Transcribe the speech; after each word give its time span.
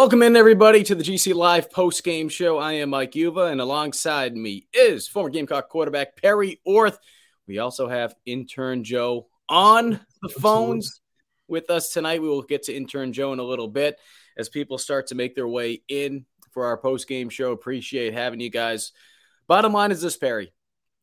Welcome 0.00 0.22
in, 0.22 0.34
everybody, 0.34 0.82
to 0.84 0.94
the 0.94 1.04
GC 1.04 1.34
Live 1.34 1.70
post 1.70 2.02
game 2.04 2.30
show. 2.30 2.56
I 2.56 2.72
am 2.72 2.88
Mike 2.88 3.14
Uva, 3.14 3.44
and 3.44 3.60
alongside 3.60 4.34
me 4.34 4.66
is 4.72 5.06
former 5.06 5.28
Gamecock 5.28 5.68
quarterback 5.68 6.16
Perry 6.16 6.58
Orth. 6.64 6.98
We 7.46 7.58
also 7.58 7.86
have 7.86 8.14
intern 8.24 8.82
Joe 8.82 9.26
on 9.46 10.00
the 10.22 10.30
phones 10.30 11.02
with 11.48 11.68
us 11.68 11.92
tonight. 11.92 12.22
We 12.22 12.30
will 12.30 12.40
get 12.40 12.62
to 12.62 12.74
intern 12.74 13.12
Joe 13.12 13.34
in 13.34 13.40
a 13.40 13.44
little 13.44 13.68
bit 13.68 13.98
as 14.38 14.48
people 14.48 14.78
start 14.78 15.08
to 15.08 15.14
make 15.14 15.34
their 15.34 15.46
way 15.46 15.82
in 15.86 16.24
for 16.52 16.64
our 16.64 16.78
post 16.78 17.06
game 17.06 17.28
show. 17.28 17.52
Appreciate 17.52 18.14
having 18.14 18.40
you 18.40 18.48
guys. 18.48 18.92
Bottom 19.48 19.74
line 19.74 19.90
is 19.90 20.00
this, 20.00 20.16
Perry. 20.16 20.50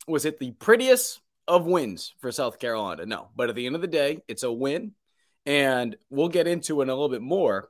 Was 0.08 0.26
it 0.26 0.40
the 0.40 0.54
prettiest 0.54 1.22
of 1.48 1.68
wins 1.68 2.16
for 2.18 2.32
South 2.32 2.58
Carolina? 2.58 3.06
No. 3.06 3.30
But 3.36 3.50
at 3.50 3.56
the 3.56 3.68
end 3.68 3.76
of 3.76 3.82
the 3.82 3.88
day, 3.88 4.24
it's 4.28 4.42
a 4.42 4.52
win. 4.52 4.94
And 5.46 5.96
we'll 6.10 6.30
get 6.30 6.48
into 6.48 6.82
it 6.82 6.86
in 6.86 6.90
a 6.90 6.94
little 6.94 7.10
bit 7.10 7.22
more 7.22 7.70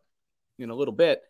in 0.60 0.70
a 0.70 0.76
little 0.76 0.94
bit, 0.94 1.22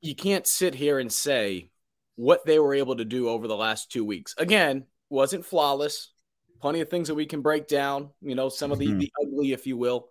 you 0.00 0.14
can't 0.14 0.46
sit 0.46 0.74
here 0.74 0.98
and 0.98 1.12
say 1.12 1.70
what 2.16 2.44
they 2.46 2.58
were 2.58 2.74
able 2.74 2.96
to 2.96 3.04
do 3.04 3.28
over 3.28 3.46
the 3.46 3.56
last 3.56 3.90
two 3.90 4.04
weeks. 4.04 4.34
Again, 4.38 4.84
wasn't 5.10 5.44
flawless. 5.44 6.12
Plenty 6.60 6.80
of 6.80 6.88
things 6.88 7.08
that 7.08 7.14
we 7.14 7.26
can 7.26 7.42
break 7.42 7.68
down, 7.68 8.10
you 8.22 8.34
know, 8.34 8.48
some 8.48 8.72
of 8.72 8.78
the, 8.78 8.86
mm-hmm. 8.86 8.98
the 8.98 9.12
ugly, 9.22 9.52
if 9.52 9.66
you 9.66 9.76
will. 9.76 10.08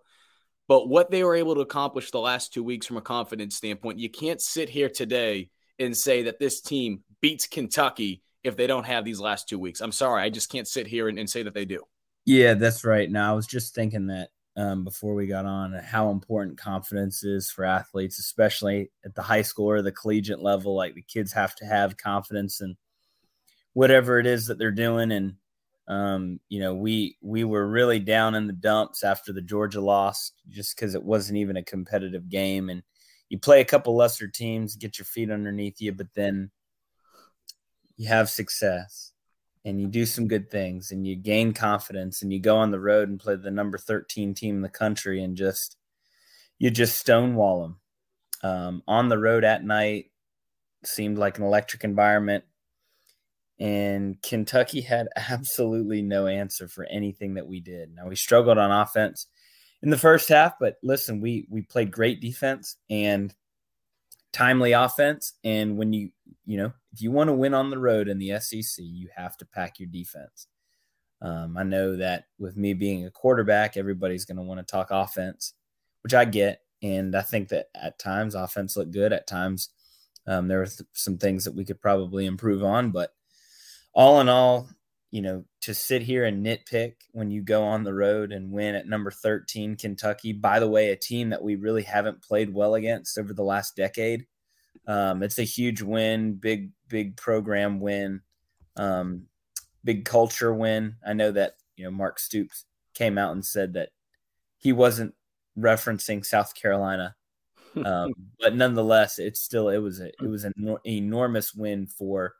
But 0.68 0.88
what 0.88 1.10
they 1.10 1.24
were 1.24 1.34
able 1.34 1.54
to 1.56 1.60
accomplish 1.60 2.10
the 2.10 2.20
last 2.20 2.52
two 2.52 2.62
weeks 2.62 2.86
from 2.86 2.96
a 2.96 3.02
confidence 3.02 3.56
standpoint, 3.56 3.98
you 3.98 4.08
can't 4.08 4.40
sit 4.40 4.68
here 4.68 4.88
today 4.88 5.50
and 5.78 5.96
say 5.96 6.24
that 6.24 6.38
this 6.38 6.60
team 6.60 7.02
beats 7.20 7.46
Kentucky 7.46 8.22
if 8.42 8.56
they 8.56 8.66
don't 8.66 8.86
have 8.86 9.04
these 9.04 9.20
last 9.20 9.48
two 9.48 9.58
weeks. 9.58 9.80
I'm 9.80 9.92
sorry. 9.92 10.22
I 10.22 10.30
just 10.30 10.50
can't 10.50 10.68
sit 10.68 10.86
here 10.86 11.08
and, 11.08 11.18
and 11.18 11.28
say 11.28 11.42
that 11.42 11.54
they 11.54 11.64
do. 11.64 11.82
Yeah, 12.24 12.54
that's 12.54 12.84
right. 12.84 13.10
Now, 13.10 13.32
I 13.32 13.34
was 13.34 13.46
just 13.46 13.74
thinking 13.74 14.06
that 14.08 14.30
um, 14.56 14.84
before 14.84 15.14
we 15.14 15.26
got 15.26 15.44
on 15.44 15.72
how 15.74 16.10
important 16.10 16.58
confidence 16.58 17.22
is 17.22 17.50
for 17.50 17.64
athletes, 17.64 18.18
especially 18.18 18.90
at 19.04 19.14
the 19.14 19.22
high 19.22 19.42
school 19.42 19.68
or 19.68 19.82
the 19.82 19.92
collegiate 19.92 20.40
level. 20.40 20.74
Like 20.74 20.94
the 20.94 21.02
kids 21.02 21.32
have 21.32 21.54
to 21.56 21.66
have 21.66 21.98
confidence 21.98 22.60
in 22.60 22.76
whatever 23.74 24.18
it 24.18 24.26
is 24.26 24.46
that 24.46 24.58
they're 24.58 24.70
doing. 24.70 25.12
And 25.12 25.34
um, 25.88 26.40
you 26.48 26.58
know, 26.60 26.74
we 26.74 27.16
we 27.20 27.44
were 27.44 27.66
really 27.66 28.00
down 28.00 28.34
in 28.34 28.46
the 28.46 28.52
dumps 28.52 29.04
after 29.04 29.32
the 29.32 29.42
Georgia 29.42 29.80
loss, 29.80 30.32
just 30.48 30.74
because 30.74 30.94
it 30.94 31.04
wasn't 31.04 31.38
even 31.38 31.56
a 31.56 31.62
competitive 31.62 32.28
game. 32.28 32.70
And 32.70 32.82
you 33.28 33.38
play 33.38 33.60
a 33.60 33.64
couple 33.64 33.94
lesser 33.94 34.26
teams, 34.26 34.76
get 34.76 34.98
your 34.98 35.04
feet 35.04 35.30
underneath 35.30 35.80
you, 35.80 35.92
but 35.92 36.08
then 36.14 36.50
you 37.96 38.08
have 38.08 38.30
success 38.30 39.12
and 39.66 39.80
you 39.80 39.88
do 39.88 40.06
some 40.06 40.28
good 40.28 40.48
things 40.48 40.92
and 40.92 41.04
you 41.04 41.16
gain 41.16 41.52
confidence 41.52 42.22
and 42.22 42.32
you 42.32 42.38
go 42.38 42.56
on 42.56 42.70
the 42.70 42.78
road 42.78 43.08
and 43.08 43.18
play 43.18 43.34
the 43.34 43.50
number 43.50 43.76
13 43.76 44.32
team 44.32 44.54
in 44.54 44.62
the 44.62 44.68
country 44.68 45.22
and 45.22 45.36
just 45.36 45.76
you 46.58 46.70
just 46.70 46.96
stonewall 46.96 47.62
them 47.62 47.80
um, 48.48 48.82
on 48.86 49.08
the 49.08 49.18
road 49.18 49.42
at 49.42 49.64
night 49.64 50.06
seemed 50.84 51.18
like 51.18 51.36
an 51.36 51.44
electric 51.44 51.82
environment. 51.82 52.44
And 53.58 54.22
kentucky 54.22 54.82
had 54.82 55.08
absolutely 55.16 56.00
no 56.00 56.28
answer 56.28 56.68
for 56.68 56.84
anything 56.84 57.34
that 57.34 57.48
we 57.48 57.58
did. 57.58 57.92
Now 57.92 58.06
we 58.06 58.14
struggled 58.14 58.58
on 58.58 58.70
offense 58.70 59.26
in 59.82 59.90
the 59.90 59.98
first 59.98 60.28
half 60.28 60.54
but 60.60 60.76
listen 60.82 61.20
we 61.20 61.46
we 61.50 61.62
played 61.62 61.90
great 61.90 62.20
defense 62.20 62.76
and 62.88 63.34
timely 64.32 64.72
offense 64.72 65.34
and 65.44 65.76
when 65.76 65.92
you 65.92 66.10
you 66.44 66.58
know 66.58 66.72
if 66.96 67.02
you 67.02 67.10
want 67.10 67.28
to 67.28 67.34
win 67.34 67.52
on 67.52 67.68
the 67.68 67.78
road 67.78 68.08
in 68.08 68.16
the 68.16 68.40
SEC, 68.40 68.82
you 68.82 69.10
have 69.14 69.36
to 69.36 69.44
pack 69.44 69.78
your 69.78 69.88
defense. 69.88 70.46
Um, 71.20 71.58
I 71.58 71.62
know 71.62 71.94
that 71.96 72.24
with 72.38 72.56
me 72.56 72.72
being 72.72 73.04
a 73.04 73.10
quarterback, 73.10 73.76
everybody's 73.76 74.24
going 74.24 74.38
to 74.38 74.42
want 74.42 74.60
to 74.60 74.64
talk 74.64 74.88
offense, 74.90 75.52
which 76.02 76.14
I 76.14 76.24
get. 76.24 76.62
And 76.82 77.14
I 77.14 77.20
think 77.20 77.50
that 77.50 77.66
at 77.74 77.98
times 77.98 78.34
offense 78.34 78.78
looked 78.78 78.92
good. 78.92 79.12
At 79.12 79.26
times, 79.26 79.68
um, 80.26 80.48
there 80.48 80.60
were 80.60 80.66
th- 80.66 80.88
some 80.94 81.18
things 81.18 81.44
that 81.44 81.54
we 81.54 81.66
could 81.66 81.82
probably 81.82 82.24
improve 82.24 82.64
on. 82.64 82.92
But 82.92 83.10
all 83.92 84.22
in 84.22 84.30
all, 84.30 84.66
you 85.16 85.22
know, 85.22 85.42
to 85.62 85.72
sit 85.72 86.02
here 86.02 86.26
and 86.26 86.44
nitpick 86.44 86.96
when 87.12 87.30
you 87.30 87.40
go 87.40 87.64
on 87.64 87.84
the 87.84 87.94
road 87.94 88.32
and 88.32 88.52
win 88.52 88.74
at 88.74 88.86
number 88.86 89.10
13, 89.10 89.74
Kentucky, 89.76 90.34
by 90.34 90.60
the 90.60 90.68
way, 90.68 90.90
a 90.90 90.96
team 90.96 91.30
that 91.30 91.42
we 91.42 91.56
really 91.56 91.84
haven't 91.84 92.20
played 92.20 92.52
well 92.52 92.74
against 92.74 93.16
over 93.16 93.32
the 93.32 93.42
last 93.42 93.74
decade. 93.74 94.26
Um, 94.86 95.22
it's 95.22 95.38
a 95.38 95.42
huge 95.42 95.80
win, 95.80 96.34
big 96.34 96.72
big 96.86 97.16
program 97.16 97.80
win, 97.80 98.20
um, 98.76 99.22
big 99.84 100.04
culture 100.04 100.52
win. 100.52 100.96
I 101.04 101.14
know 101.14 101.30
that 101.30 101.54
you 101.76 101.86
know 101.86 101.90
Mark 101.90 102.18
Stoops 102.18 102.66
came 102.92 103.16
out 103.16 103.32
and 103.32 103.42
said 103.42 103.72
that 103.72 103.92
he 104.58 104.74
wasn't 104.74 105.14
referencing 105.58 106.26
South 106.26 106.54
Carolina, 106.54 107.16
um, 107.86 108.12
but 108.38 108.54
nonetheless, 108.54 109.18
it's 109.18 109.40
still 109.40 109.70
it 109.70 109.78
was 109.78 109.98
a, 109.98 110.08
it 110.08 110.28
was 110.28 110.44
an 110.44 110.52
enormous 110.84 111.54
win 111.54 111.86
for 111.86 112.34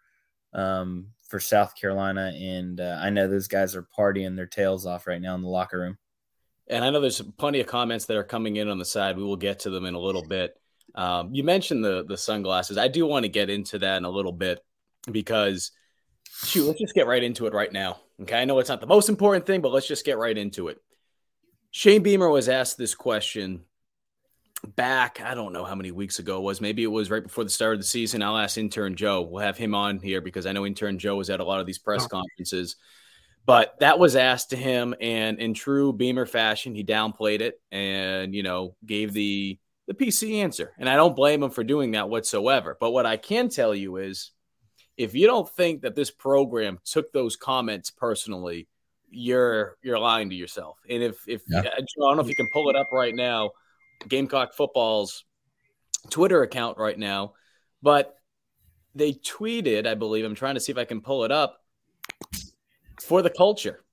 um, 0.52 1.06
for 1.28 1.40
South 1.40 1.74
Carolina, 1.74 2.32
and 2.36 2.80
uh, 2.80 2.98
I 3.00 3.10
know 3.10 3.28
those 3.28 3.48
guys 3.48 3.74
are 3.74 3.86
partying 3.96 4.36
their 4.36 4.46
tails 4.46 4.86
off 4.86 5.06
right 5.06 5.20
now 5.20 5.34
in 5.34 5.42
the 5.42 5.48
locker 5.48 5.78
room. 5.78 5.98
And 6.68 6.84
I 6.84 6.90
know 6.90 7.00
there's 7.00 7.20
plenty 7.20 7.60
of 7.60 7.66
comments 7.66 8.06
that 8.06 8.16
are 8.16 8.24
coming 8.24 8.56
in 8.56 8.68
on 8.68 8.78
the 8.78 8.84
side. 8.84 9.16
We 9.16 9.24
will 9.24 9.36
get 9.36 9.60
to 9.60 9.70
them 9.70 9.84
in 9.84 9.94
a 9.94 10.00
little 10.00 10.26
bit. 10.26 10.58
Um, 10.94 11.34
you 11.34 11.44
mentioned 11.44 11.84
the 11.84 12.04
the 12.04 12.16
sunglasses. 12.16 12.78
I 12.78 12.88
do 12.88 13.06
want 13.06 13.24
to 13.24 13.28
get 13.28 13.50
into 13.50 13.78
that 13.80 13.98
in 13.98 14.04
a 14.04 14.10
little 14.10 14.32
bit 14.32 14.60
because 15.10 15.72
shoot, 16.44 16.64
let's 16.64 16.80
just 16.80 16.94
get 16.94 17.06
right 17.06 17.22
into 17.22 17.46
it 17.46 17.52
right 17.52 17.72
now. 17.72 17.98
Okay, 18.22 18.40
I 18.40 18.44
know 18.44 18.58
it's 18.58 18.68
not 18.68 18.80
the 18.80 18.86
most 18.86 19.08
important 19.08 19.46
thing, 19.46 19.60
but 19.60 19.72
let's 19.72 19.86
just 19.86 20.04
get 20.04 20.18
right 20.18 20.36
into 20.36 20.68
it. 20.68 20.78
Shane 21.70 22.02
Beamer 22.02 22.30
was 22.30 22.48
asked 22.48 22.78
this 22.78 22.94
question 22.94 23.64
back, 24.74 25.20
I 25.20 25.34
don't 25.34 25.52
know 25.52 25.64
how 25.64 25.74
many 25.74 25.90
weeks 25.90 26.18
ago 26.18 26.38
it 26.38 26.42
was. 26.42 26.60
Maybe 26.60 26.82
it 26.82 26.88
was 26.88 27.10
right 27.10 27.22
before 27.22 27.44
the 27.44 27.50
start 27.50 27.74
of 27.74 27.80
the 27.80 27.86
season. 27.86 28.22
I'll 28.22 28.36
ask 28.36 28.58
intern 28.58 28.96
Joe. 28.96 29.22
We'll 29.22 29.44
have 29.44 29.56
him 29.56 29.74
on 29.74 29.98
here 29.98 30.20
because 30.20 30.46
I 30.46 30.52
know 30.52 30.66
intern 30.66 30.98
Joe 30.98 31.16
was 31.16 31.30
at 31.30 31.40
a 31.40 31.44
lot 31.44 31.60
of 31.60 31.66
these 31.66 31.78
press 31.78 32.06
conferences. 32.06 32.76
But 33.44 33.78
that 33.78 33.98
was 34.00 34.16
asked 34.16 34.50
to 34.50 34.56
him, 34.56 34.94
and 35.00 35.38
in 35.38 35.54
true 35.54 35.92
Beamer 35.92 36.26
fashion, 36.26 36.74
he 36.74 36.82
downplayed 36.82 37.40
it 37.40 37.60
and 37.70 38.34
you 38.34 38.42
know 38.42 38.74
gave 38.84 39.12
the 39.12 39.58
the 39.86 39.94
PC 39.94 40.42
answer. 40.42 40.72
And 40.78 40.88
I 40.88 40.96
don't 40.96 41.14
blame 41.14 41.44
him 41.44 41.50
for 41.50 41.62
doing 41.62 41.92
that 41.92 42.08
whatsoever. 42.08 42.76
But 42.80 42.90
what 42.90 43.06
I 43.06 43.16
can 43.16 43.48
tell 43.48 43.72
you 43.72 43.98
is 43.98 44.32
if 44.96 45.14
you 45.14 45.26
don't 45.26 45.48
think 45.48 45.82
that 45.82 45.94
this 45.94 46.10
program 46.10 46.80
took 46.84 47.12
those 47.12 47.36
comments 47.36 47.90
personally, 47.90 48.66
you're 49.10 49.76
you're 49.82 49.98
lying 49.98 50.30
to 50.30 50.36
yourself. 50.36 50.78
And 50.88 51.02
if 51.02 51.16
if 51.28 51.42
yeah. 51.48 51.60
Uh, 51.60 51.70
I 51.76 51.80
don't 51.98 52.16
know 52.16 52.22
if 52.22 52.28
you 52.28 52.36
can 52.36 52.48
pull 52.52 52.68
it 52.68 52.76
up 52.76 52.88
right 52.92 53.14
now, 53.14 53.50
Gamecock 54.08 54.54
Football's 54.54 55.24
Twitter 56.10 56.42
account 56.42 56.78
right 56.78 56.98
now, 56.98 57.34
but 57.82 58.16
they 58.94 59.12
tweeted, 59.12 59.86
I 59.86 59.94
believe, 59.94 60.24
I'm 60.24 60.34
trying 60.34 60.54
to 60.54 60.60
see 60.60 60.72
if 60.72 60.78
I 60.78 60.84
can 60.84 61.00
pull 61.00 61.24
it 61.24 61.32
up 61.32 61.62
for 63.00 63.22
the 63.22 63.30
culture. 63.30 63.84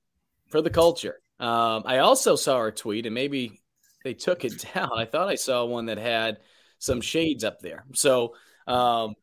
For 0.50 0.62
the 0.62 0.70
culture. 0.70 1.20
Um, 1.38 1.82
I 1.84 1.98
also 1.98 2.36
saw 2.36 2.64
a 2.64 2.70
tweet, 2.70 3.06
and 3.06 3.14
maybe 3.14 3.60
they 4.02 4.14
took 4.14 4.44
it 4.44 4.64
down. 4.74 4.90
I 4.96 5.04
thought 5.04 5.28
I 5.28 5.34
saw 5.34 5.64
one 5.64 5.86
that 5.86 5.98
had 5.98 6.38
some 6.78 7.00
shades 7.00 7.44
up 7.44 7.60
there. 7.60 7.84
So 7.94 8.34
um, 8.66 9.14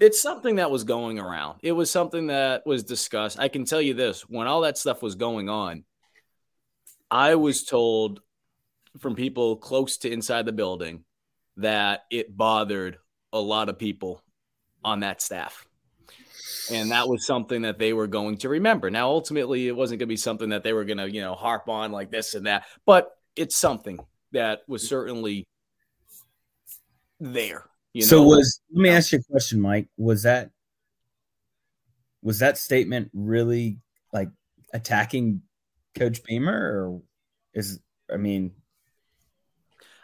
it's 0.00 0.20
something 0.20 0.56
that 0.56 0.70
was 0.70 0.84
going 0.84 1.18
around. 1.18 1.60
It 1.62 1.72
was 1.72 1.90
something 1.90 2.28
that 2.28 2.66
was 2.66 2.84
discussed. 2.84 3.38
I 3.38 3.48
can 3.48 3.64
tell 3.64 3.80
you 3.80 3.94
this 3.94 4.22
when 4.22 4.46
all 4.46 4.62
that 4.62 4.78
stuff 4.78 5.02
was 5.02 5.14
going 5.14 5.48
on, 5.48 5.84
I 7.10 7.36
was 7.36 7.64
told 7.64 8.20
from 8.98 9.14
people 9.14 9.56
close 9.56 9.98
to 9.98 10.10
inside 10.10 10.46
the 10.46 10.52
building 10.52 11.04
that 11.56 12.04
it 12.10 12.36
bothered 12.36 12.98
a 13.32 13.40
lot 13.40 13.68
of 13.68 13.78
people 13.78 14.22
on 14.84 15.00
that 15.00 15.20
staff. 15.20 15.66
And 16.70 16.90
that 16.90 17.08
was 17.08 17.26
something 17.26 17.62
that 17.62 17.78
they 17.78 17.92
were 17.92 18.06
going 18.06 18.38
to 18.38 18.48
remember. 18.48 18.90
Now, 18.90 19.08
ultimately, 19.08 19.68
it 19.68 19.76
wasn't 19.76 20.00
going 20.00 20.08
to 20.08 20.12
be 20.12 20.16
something 20.16 20.50
that 20.50 20.62
they 20.62 20.72
were 20.72 20.84
going 20.84 20.98
to, 20.98 21.10
you 21.10 21.20
know, 21.20 21.34
harp 21.34 21.68
on 21.68 21.92
like 21.92 22.10
this 22.10 22.34
and 22.34 22.46
that, 22.46 22.64
but 22.86 23.10
it's 23.36 23.56
something 23.56 23.98
that 24.32 24.60
was 24.68 24.88
certainly 24.88 25.46
there. 27.20 27.64
You 27.92 28.02
know? 28.02 28.06
So 28.06 28.22
was 28.22 28.60
let 28.72 28.82
me 28.82 28.90
ask 28.90 29.12
you 29.12 29.18
a 29.18 29.32
question, 29.32 29.60
Mike. 29.60 29.88
Was 29.96 30.22
that 30.24 30.50
was 32.22 32.40
that 32.40 32.58
statement 32.58 33.10
really 33.12 33.78
like 34.12 34.28
attacking 34.72 35.42
Coach 35.96 36.22
Beamer, 36.24 36.52
or 36.52 37.02
is 37.54 37.80
I 38.12 38.16
mean, 38.16 38.52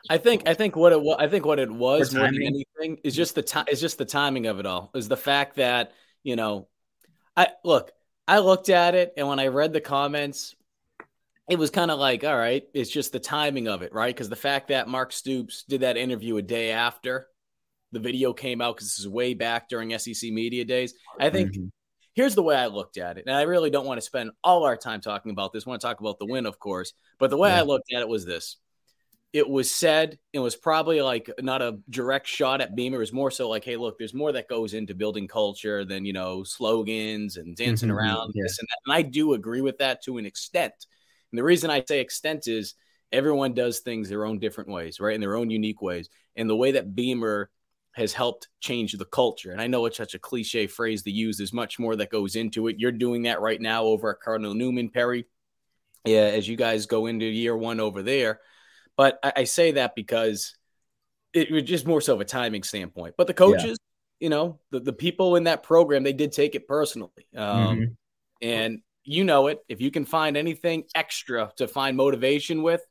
I 0.09 0.19
think 0.19 0.47
I 0.47 0.55
think 0.55 0.77
what 0.77 0.93
it 0.93 1.01
was 1.01 1.17
I 1.19 1.29
think 1.29 1.47
what 1.47 1.59
it 1.59 1.71
was 1.71 2.15
more 2.15 2.27
than 2.27 2.43
anything 2.43 2.99
is 3.03 3.15
just 3.15 3.35
the 3.35 3.43
time 3.43 3.67
is 3.71 3.81
just 3.81 3.99
the 3.99 4.05
timing 4.05 4.47
of 4.47 4.59
it 4.59 4.67
all 4.67 4.91
is 4.95 5.09
the 5.09 5.17
fact 5.17 5.56
that 5.56 5.93
you 6.23 6.37
know 6.37 6.69
I 7.37 7.49
look 7.65 7.91
I 8.29 8.39
looked 8.41 8.69
at 8.69 8.95
it 8.95 9.15
and 9.17 9.27
when 9.29 9.41
I 9.41 9.47
read 9.49 9.73
the 9.73 9.81
comments 9.81 10.55
it 11.49 11.59
was 11.59 11.71
kind 11.71 11.91
of 11.91 11.99
like 11.99 12.23
all 12.23 12.37
right 12.37 12.65
it's 12.75 12.91
just 12.91 13.12
the 13.12 13.21
timing 13.21 13.69
of 13.69 13.83
it 13.83 13.93
right 13.93 14.15
because 14.15 14.29
the 14.29 14.37
fact 14.37 14.69
that 14.69 14.89
Mark 14.89 15.12
Stoops 15.12 15.65
did 15.69 15.81
that 15.81 15.97
interview 15.97 16.37
a 16.37 16.43
day 16.43 16.73
after 16.73 17.29
the 17.93 18.01
video 18.01 18.33
came 18.33 18.61
out 18.61 18.77
because 18.77 18.89
this 18.89 18.99
is 18.99 19.09
way 19.09 19.35
back 19.35 19.69
during 19.69 19.97
SEC 19.99 20.31
media 20.31 20.65
days 20.65 20.95
I 21.19 21.31
think 21.31 21.53
mm-hmm 21.53 21.69
here's 22.15 22.35
the 22.35 22.43
way 22.43 22.56
I 22.56 22.67
looked 22.67 22.97
at 22.97 23.19
it. 23.19 23.25
And 23.27 23.37
I 23.37 23.43
really 23.43 23.71
don't 23.71 23.87
want 23.87 23.99
to 23.99 24.06
spend 24.06 24.31
all 24.43 24.65
our 24.65 24.77
time 24.77 25.01
talking 25.01 25.33
about 25.33 25.53
this. 25.53 25.67
I 25.67 25.71
want 25.71 25.83
to 25.83 25.87
talk 25.87 26.01
about 26.01 26.19
the 26.19 26.27
win, 26.27 26.47
of 26.47 26.59
course. 26.59 26.95
But 27.19 27.31
the 27.31 27.37
way 27.37 27.51
yeah. 27.51 27.59
I 27.59 27.62
looked 27.62 27.93
at 27.93 28.01
it 28.01 28.09
was 28.09 28.25
this 28.25 28.56
it 29.34 29.48
was 29.48 29.69
said, 29.69 30.16
it 30.32 30.38
was 30.38 30.54
probably 30.54 31.02
like 31.02 31.28
not 31.40 31.60
a 31.60 31.81
direct 31.90 32.28
shot 32.28 32.60
at 32.60 32.76
Beamer. 32.76 32.98
It 32.98 33.00
was 33.00 33.12
more 33.12 33.32
so 33.32 33.48
like, 33.48 33.64
hey, 33.64 33.76
look, 33.76 33.98
there's 33.98 34.14
more 34.14 34.31
that 34.31 34.48
goes 34.48 34.75
into 34.75 34.94
building 34.94 35.26
culture 35.26 35.84
than, 35.84 36.04
you 36.04 36.12
know, 36.12 36.44
slogans 36.44 37.36
and 37.36 37.56
dancing 37.56 37.88
mm-hmm. 37.88 37.98
around 37.98 38.32
yeah. 38.32 38.44
this 38.44 38.60
and 38.60 38.69
that. 38.69 38.78
And 38.86 38.94
I 38.94 39.02
do 39.02 39.34
agree 39.34 39.60
with 39.60 39.78
that 39.78 40.04
to 40.04 40.19
an 40.19 40.25
extent. 40.25 40.72
And 41.32 41.38
the 41.38 41.42
reason 41.42 41.69
I 41.69 41.82
say 41.86 41.98
extent 41.98 42.46
is 42.46 42.75
everyone 43.10 43.54
does 43.54 43.81
things 43.81 44.08
their 44.08 44.25
own 44.25 44.38
different 44.38 44.70
ways, 44.70 45.00
right? 45.00 45.16
In 45.16 45.20
their 45.20 45.34
own 45.34 45.50
unique 45.50 45.82
ways. 45.82 46.08
And 46.36 46.48
the 46.48 46.54
way 46.54 46.70
that 46.70 46.94
Beamer 46.94 47.50
has 47.96 48.12
helped 48.12 48.46
change 48.60 48.92
the 48.92 49.04
culture. 49.04 49.50
And 49.50 49.60
I 49.60 49.66
know 49.66 49.86
it's 49.86 49.96
such 49.96 50.14
a 50.14 50.20
cliche 50.20 50.69
phrase 50.69 51.02
to 51.02 51.10
use. 51.10 51.38
There's 51.38 51.52
much 51.52 51.81
more 51.81 51.96
that 51.96 52.10
goes 52.10 52.36
into 52.36 52.69
it. 52.69 52.76
You're 52.78 52.92
doing 52.92 53.22
that 53.22 53.40
right 53.40 53.60
now 53.60 53.82
over 53.82 54.12
at 54.12 54.20
Cardinal 54.20 54.54
Newman, 54.54 54.90
Perry, 54.90 55.26
yeah, 56.04 56.20
as 56.20 56.46
you 56.46 56.56
guys 56.56 56.86
go 56.86 57.06
into 57.06 57.25
year 57.25 57.56
one 57.56 57.81
over 57.81 58.00
there. 58.00 58.38
But 58.96 59.19
I, 59.23 59.32
I 59.37 59.44
say 59.44 59.73
that 59.73 59.94
because 59.94 60.55
it 61.32 61.50
was 61.50 61.64
just 61.64 61.87
more 61.87 62.00
so 62.00 62.14
of 62.14 62.20
a 62.20 62.25
timing 62.25 62.62
standpoint. 62.62 63.14
But 63.17 63.26
the 63.26 63.35
coaches, 63.35 63.79
yeah. 64.20 64.25
you 64.25 64.29
know, 64.31 64.61
the, 64.70 64.81
the 64.81 64.93
people 64.93 65.37
in 65.37 65.44
that 65.44 65.62
program, 65.62 66.02
they 66.02 66.12
did 66.12 66.32
take 66.32 66.55
it 66.55 66.69
personally. 66.69 67.11
Um, 67.37 67.76
mm-hmm. 67.76 67.85
And 68.43 68.81
you 69.05 69.25
know 69.25 69.49
it. 69.49 69.58
If 69.69 69.81
you 69.81 69.91
can 69.91 70.05
find 70.05 70.37
anything 70.37 70.85
extra 70.94 71.52
to 71.56 71.67
find 71.67 71.96
motivation 71.96 72.62
with, 72.62 72.82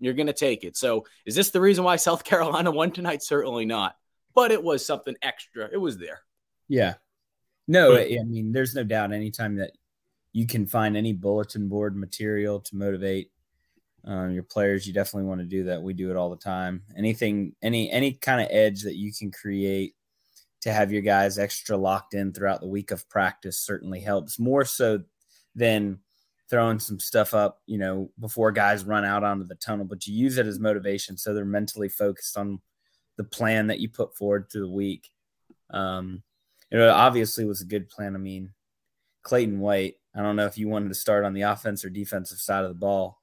you're 0.00 0.14
going 0.14 0.26
to 0.26 0.32
take 0.32 0.64
it. 0.64 0.76
So, 0.76 1.06
is 1.24 1.34
this 1.34 1.50
the 1.50 1.60
reason 1.60 1.84
why 1.84 1.96
South 1.96 2.24
Carolina 2.24 2.70
won 2.70 2.90
tonight? 2.90 3.22
Certainly 3.22 3.66
not 3.66 3.94
but 4.34 4.52
it 4.52 4.62
was 4.62 4.84
something 4.84 5.14
extra. 5.22 5.68
It 5.72 5.76
was 5.76 5.98
there. 5.98 6.20
Yeah. 6.68 6.94
No, 7.68 7.96
I 7.96 8.18
mean, 8.24 8.52
there's 8.52 8.74
no 8.74 8.84
doubt 8.84 9.12
anytime 9.12 9.56
that 9.56 9.72
you 10.32 10.46
can 10.46 10.66
find 10.66 10.96
any 10.96 11.12
bulletin 11.12 11.68
board 11.68 11.96
material 11.96 12.60
to 12.60 12.76
motivate 12.76 13.30
um, 14.04 14.32
your 14.32 14.42
players, 14.42 14.86
you 14.86 14.92
definitely 14.92 15.28
want 15.28 15.40
to 15.40 15.46
do 15.46 15.64
that. 15.64 15.82
We 15.82 15.94
do 15.94 16.10
it 16.10 16.16
all 16.16 16.30
the 16.30 16.36
time. 16.36 16.82
Anything, 16.96 17.54
any, 17.62 17.90
any 17.90 18.12
kind 18.12 18.40
of 18.40 18.48
edge 18.50 18.82
that 18.82 18.96
you 18.96 19.12
can 19.12 19.30
create 19.30 19.94
to 20.62 20.72
have 20.72 20.92
your 20.92 21.02
guys 21.02 21.38
extra 21.38 21.76
locked 21.76 22.14
in 22.14 22.32
throughout 22.32 22.60
the 22.60 22.68
week 22.68 22.90
of 22.90 23.08
practice 23.08 23.58
certainly 23.58 24.00
helps 24.00 24.38
more 24.38 24.64
so 24.64 25.00
than 25.54 25.98
throwing 26.50 26.78
some 26.78 27.00
stuff 27.00 27.32
up, 27.32 27.60
you 27.66 27.78
know, 27.78 28.10
before 28.20 28.52
guys 28.52 28.84
run 28.84 29.04
out 29.04 29.24
onto 29.24 29.44
the 29.44 29.54
tunnel, 29.56 29.84
but 29.84 30.06
you 30.06 30.14
use 30.14 30.36
it 30.36 30.46
as 30.46 30.58
motivation 30.58 31.16
so 31.16 31.32
they're 31.32 31.44
mentally 31.44 31.88
focused 31.88 32.36
on 32.36 32.60
the 33.16 33.24
plan 33.24 33.68
that 33.68 33.80
you 33.80 33.88
put 33.88 34.16
forward 34.16 34.48
through 34.50 34.62
the 34.62 34.72
week. 34.72 35.10
Um, 35.70 36.22
it 36.70 36.80
obviously 36.80 37.44
was 37.44 37.60
a 37.60 37.66
good 37.66 37.88
plan. 37.88 38.14
I 38.14 38.18
mean, 38.18 38.52
Clayton 39.22 39.60
White, 39.60 39.94
I 40.14 40.22
don't 40.22 40.36
know 40.36 40.46
if 40.46 40.58
you 40.58 40.68
wanted 40.68 40.88
to 40.88 40.94
start 40.94 41.24
on 41.24 41.32
the 41.32 41.42
offense 41.42 41.84
or 41.84 41.90
defensive 41.90 42.38
side 42.38 42.64
of 42.64 42.70
the 42.70 42.74
ball 42.74 43.21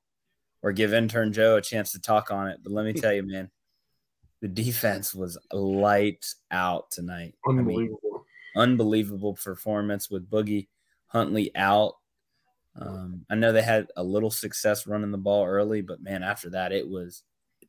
or 0.62 0.72
give 0.72 0.94
intern 0.94 1.34
Joe 1.34 1.58
a 1.58 1.62
chance 1.62 1.92
to 1.94 2.02
talk 2.02 2.32
on 2.32 2.48
it. 2.48 2.60
But 2.64 2.74
let 2.74 2.86
me 2.86 2.94
tell 2.94 3.14
you, 3.14 3.24
man, 3.24 3.50
the 4.42 4.48
defense 4.48 5.14
was 5.14 5.38
lights 5.52 6.36
out 6.52 6.92
tonight. 6.92 7.36
Unbelievable. 7.48 8.00
I 8.04 8.60
mean, 8.60 8.70
unbelievable 8.70 9.36
performance 9.36 10.10
with 10.10 10.30
Boogie 10.30 10.68
Huntley 11.08 11.56
out. 11.56 11.94
Um, 12.80 13.26
I 13.30 13.36
know 13.36 13.52
they 13.52 13.62
had 13.62 13.88
a 13.98 14.04
little 14.04 14.32
success 14.32 14.88
running 14.88 15.12
the 15.12 15.18
ball 15.18 15.46
early, 15.46 15.82
but 15.82 16.02
man, 16.02 16.24
after 16.24 16.52
that, 16.52 16.72
it 16.72 16.88
was 16.88 17.24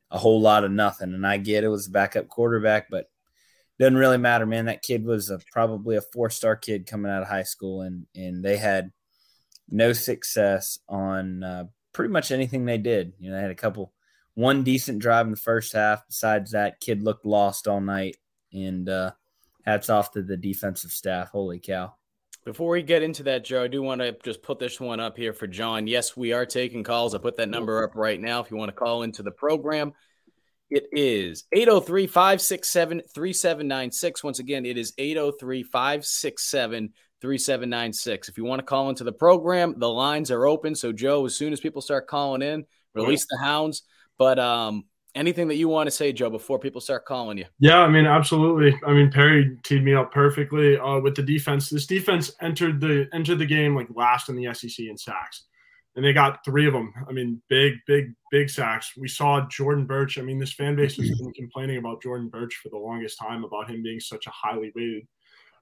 a 0.09 0.17
whole 0.17 0.41
lot 0.41 0.63
of 0.63 0.71
nothing. 0.71 1.13
And 1.13 1.25
I 1.25 1.37
get 1.37 1.63
it 1.63 1.69
was 1.69 1.87
a 1.87 1.91
backup 1.91 2.27
quarterback, 2.27 2.87
but 2.89 3.07
doesn't 3.79 3.97
really 3.97 4.17
matter, 4.17 4.45
man. 4.45 4.65
That 4.65 4.83
kid 4.83 5.03
was 5.03 5.31
a, 5.31 5.39
probably 5.51 5.95
a 5.95 6.01
four 6.01 6.29
star 6.29 6.55
kid 6.55 6.85
coming 6.85 7.11
out 7.11 7.23
of 7.23 7.27
high 7.27 7.43
school, 7.43 7.81
and 7.81 8.05
and 8.15 8.45
they 8.45 8.57
had 8.57 8.91
no 9.69 9.91
success 9.91 10.77
on 10.87 11.43
uh, 11.43 11.63
pretty 11.93 12.11
much 12.11 12.31
anything 12.31 12.65
they 12.65 12.77
did. 12.77 13.13
You 13.19 13.29
know, 13.29 13.35
they 13.35 13.41
had 13.41 13.51
a 13.51 13.55
couple, 13.55 13.93
one 14.33 14.63
decent 14.63 14.99
drive 14.99 15.25
in 15.25 15.31
the 15.31 15.37
first 15.37 15.73
half. 15.73 16.05
Besides 16.07 16.51
that, 16.51 16.79
kid 16.79 17.03
looked 17.03 17.25
lost 17.25 17.67
all 17.67 17.81
night, 17.81 18.17
and 18.53 18.87
uh, 18.87 19.11
hats 19.65 19.89
off 19.89 20.11
to 20.11 20.21
the 20.21 20.37
defensive 20.37 20.91
staff. 20.91 21.29
Holy 21.29 21.59
cow! 21.59 21.93
Before 22.43 22.71
we 22.71 22.81
get 22.81 23.03
into 23.03 23.23
that, 23.23 23.43
Joe, 23.43 23.63
I 23.63 23.67
do 23.67 23.83
want 23.83 24.01
to 24.01 24.17
just 24.23 24.41
put 24.41 24.57
this 24.57 24.79
one 24.79 24.99
up 24.99 25.15
here 25.15 25.33
for 25.33 25.45
John. 25.45 25.85
Yes, 25.85 26.17
we 26.17 26.33
are 26.33 26.45
taking 26.45 26.83
calls. 26.83 27.13
I 27.13 27.19
put 27.19 27.37
that 27.37 27.49
number 27.49 27.83
up 27.83 27.95
right 27.95 28.19
now 28.19 28.41
if 28.41 28.49
you 28.49 28.57
want 28.57 28.69
to 28.69 28.75
call 28.75 29.03
into 29.03 29.21
the 29.21 29.31
program. 29.31 29.93
It 30.71 30.85
is 30.93 31.43
803 31.51 32.07
567 32.07 33.01
3796. 33.13 34.23
Once 34.23 34.39
again, 34.39 34.65
it 34.65 34.77
is 34.77 34.93
803 34.97 35.63
567 35.63 36.93
3796. 37.21 38.29
If 38.29 38.37
you 38.37 38.43
want 38.43 38.59
to 38.59 38.65
call 38.65 38.89
into 38.89 39.03
the 39.03 39.11
program, 39.11 39.75
the 39.77 39.89
lines 39.89 40.31
are 40.31 40.45
open. 40.45 40.75
So, 40.75 40.91
Joe, 40.91 41.25
as 41.25 41.35
soon 41.35 41.53
as 41.53 41.59
people 41.59 41.81
start 41.81 42.07
calling 42.07 42.41
in, 42.41 42.65
release 42.93 43.25
the 43.29 43.37
hounds. 43.37 43.83
But 44.17 44.39
um, 44.39 44.85
anything 45.15 45.47
that 45.49 45.55
you 45.55 45.67
want 45.67 45.87
to 45.87 45.91
say, 45.91 46.13
Joe, 46.13 46.29
before 46.29 46.59
people 46.59 46.81
start 46.81 47.05
calling 47.05 47.37
you? 47.37 47.45
Yeah, 47.59 47.79
I 47.79 47.89
mean, 47.89 48.05
absolutely. 48.05 48.77
I 48.85 48.93
mean, 48.93 49.11
Perry 49.11 49.57
teed 49.63 49.83
me 49.83 49.93
up 49.93 50.11
perfectly 50.11 50.77
uh, 50.77 50.99
with 50.99 51.15
the 51.15 51.23
defense. 51.23 51.69
This 51.69 51.85
defense 51.85 52.31
entered 52.41 52.81
the 52.81 53.07
entered 53.13 53.39
the 53.39 53.45
game 53.45 53.75
like 53.75 53.87
last 53.93 54.29
in 54.29 54.35
the 54.35 54.53
SEC 54.53 54.85
in 54.85 54.97
sacks, 54.97 55.45
and 55.95 56.03
they 56.03 56.13
got 56.13 56.43
three 56.45 56.67
of 56.67 56.73
them. 56.73 56.93
I 57.07 57.11
mean, 57.11 57.41
big, 57.49 57.73
big, 57.87 58.13
big 58.31 58.49
sacks. 58.49 58.93
We 58.97 59.07
saw 59.07 59.47
Jordan 59.47 59.85
Burch. 59.85 60.17
I 60.17 60.21
mean, 60.21 60.39
this 60.39 60.53
fan 60.53 60.75
base 60.75 60.95
has 60.97 61.09
been 61.19 61.33
complaining 61.35 61.77
about 61.77 62.01
Jordan 62.01 62.29
Burch 62.29 62.59
for 62.61 62.69
the 62.69 62.77
longest 62.77 63.19
time 63.19 63.43
about 63.43 63.69
him 63.69 63.83
being 63.83 63.99
such 63.99 64.27
a 64.27 64.31
highly 64.31 64.71
weighted 64.75 65.07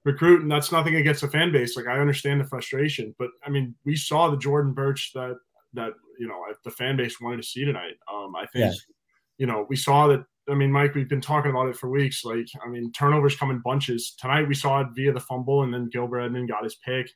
recruit, 0.04 0.42
and 0.42 0.50
that's 0.50 0.72
nothing 0.72 0.96
against 0.96 1.20
the 1.20 1.28
fan 1.28 1.52
base. 1.52 1.76
Like 1.76 1.86
I 1.86 1.98
understand 1.98 2.40
the 2.40 2.44
frustration, 2.44 3.14
but 3.18 3.30
I 3.44 3.50
mean, 3.50 3.74
we 3.84 3.96
saw 3.96 4.30
the 4.30 4.36
Jordan 4.36 4.72
Burch 4.72 5.12
that 5.14 5.36
that 5.74 5.92
you 6.18 6.28
know 6.28 6.42
the 6.64 6.70
fan 6.70 6.96
base 6.96 7.20
wanted 7.20 7.38
to 7.38 7.42
see 7.42 7.64
tonight. 7.64 7.94
Um, 8.12 8.34
I 8.36 8.46
think. 8.46 8.72
Yeah 8.72 8.94
you 9.40 9.46
know, 9.46 9.66
we 9.68 9.74
saw 9.74 10.06
that. 10.06 10.22
I 10.48 10.54
mean, 10.54 10.70
Mike, 10.70 10.94
we've 10.94 11.08
been 11.08 11.20
talking 11.20 11.50
about 11.50 11.68
it 11.68 11.76
for 11.76 11.88
weeks. 11.88 12.24
Like, 12.24 12.46
I 12.64 12.68
mean, 12.68 12.92
turnovers 12.92 13.36
come 13.36 13.50
in 13.50 13.60
bunches. 13.60 14.14
Tonight 14.18 14.46
we 14.46 14.54
saw 14.54 14.80
it 14.80 14.88
via 14.94 15.12
the 15.12 15.20
fumble, 15.20 15.62
and 15.62 15.72
then 15.72 15.88
Gilbert 15.88 16.20
Edmond 16.20 16.48
got 16.50 16.62
his 16.64 16.76
pick. 16.84 17.10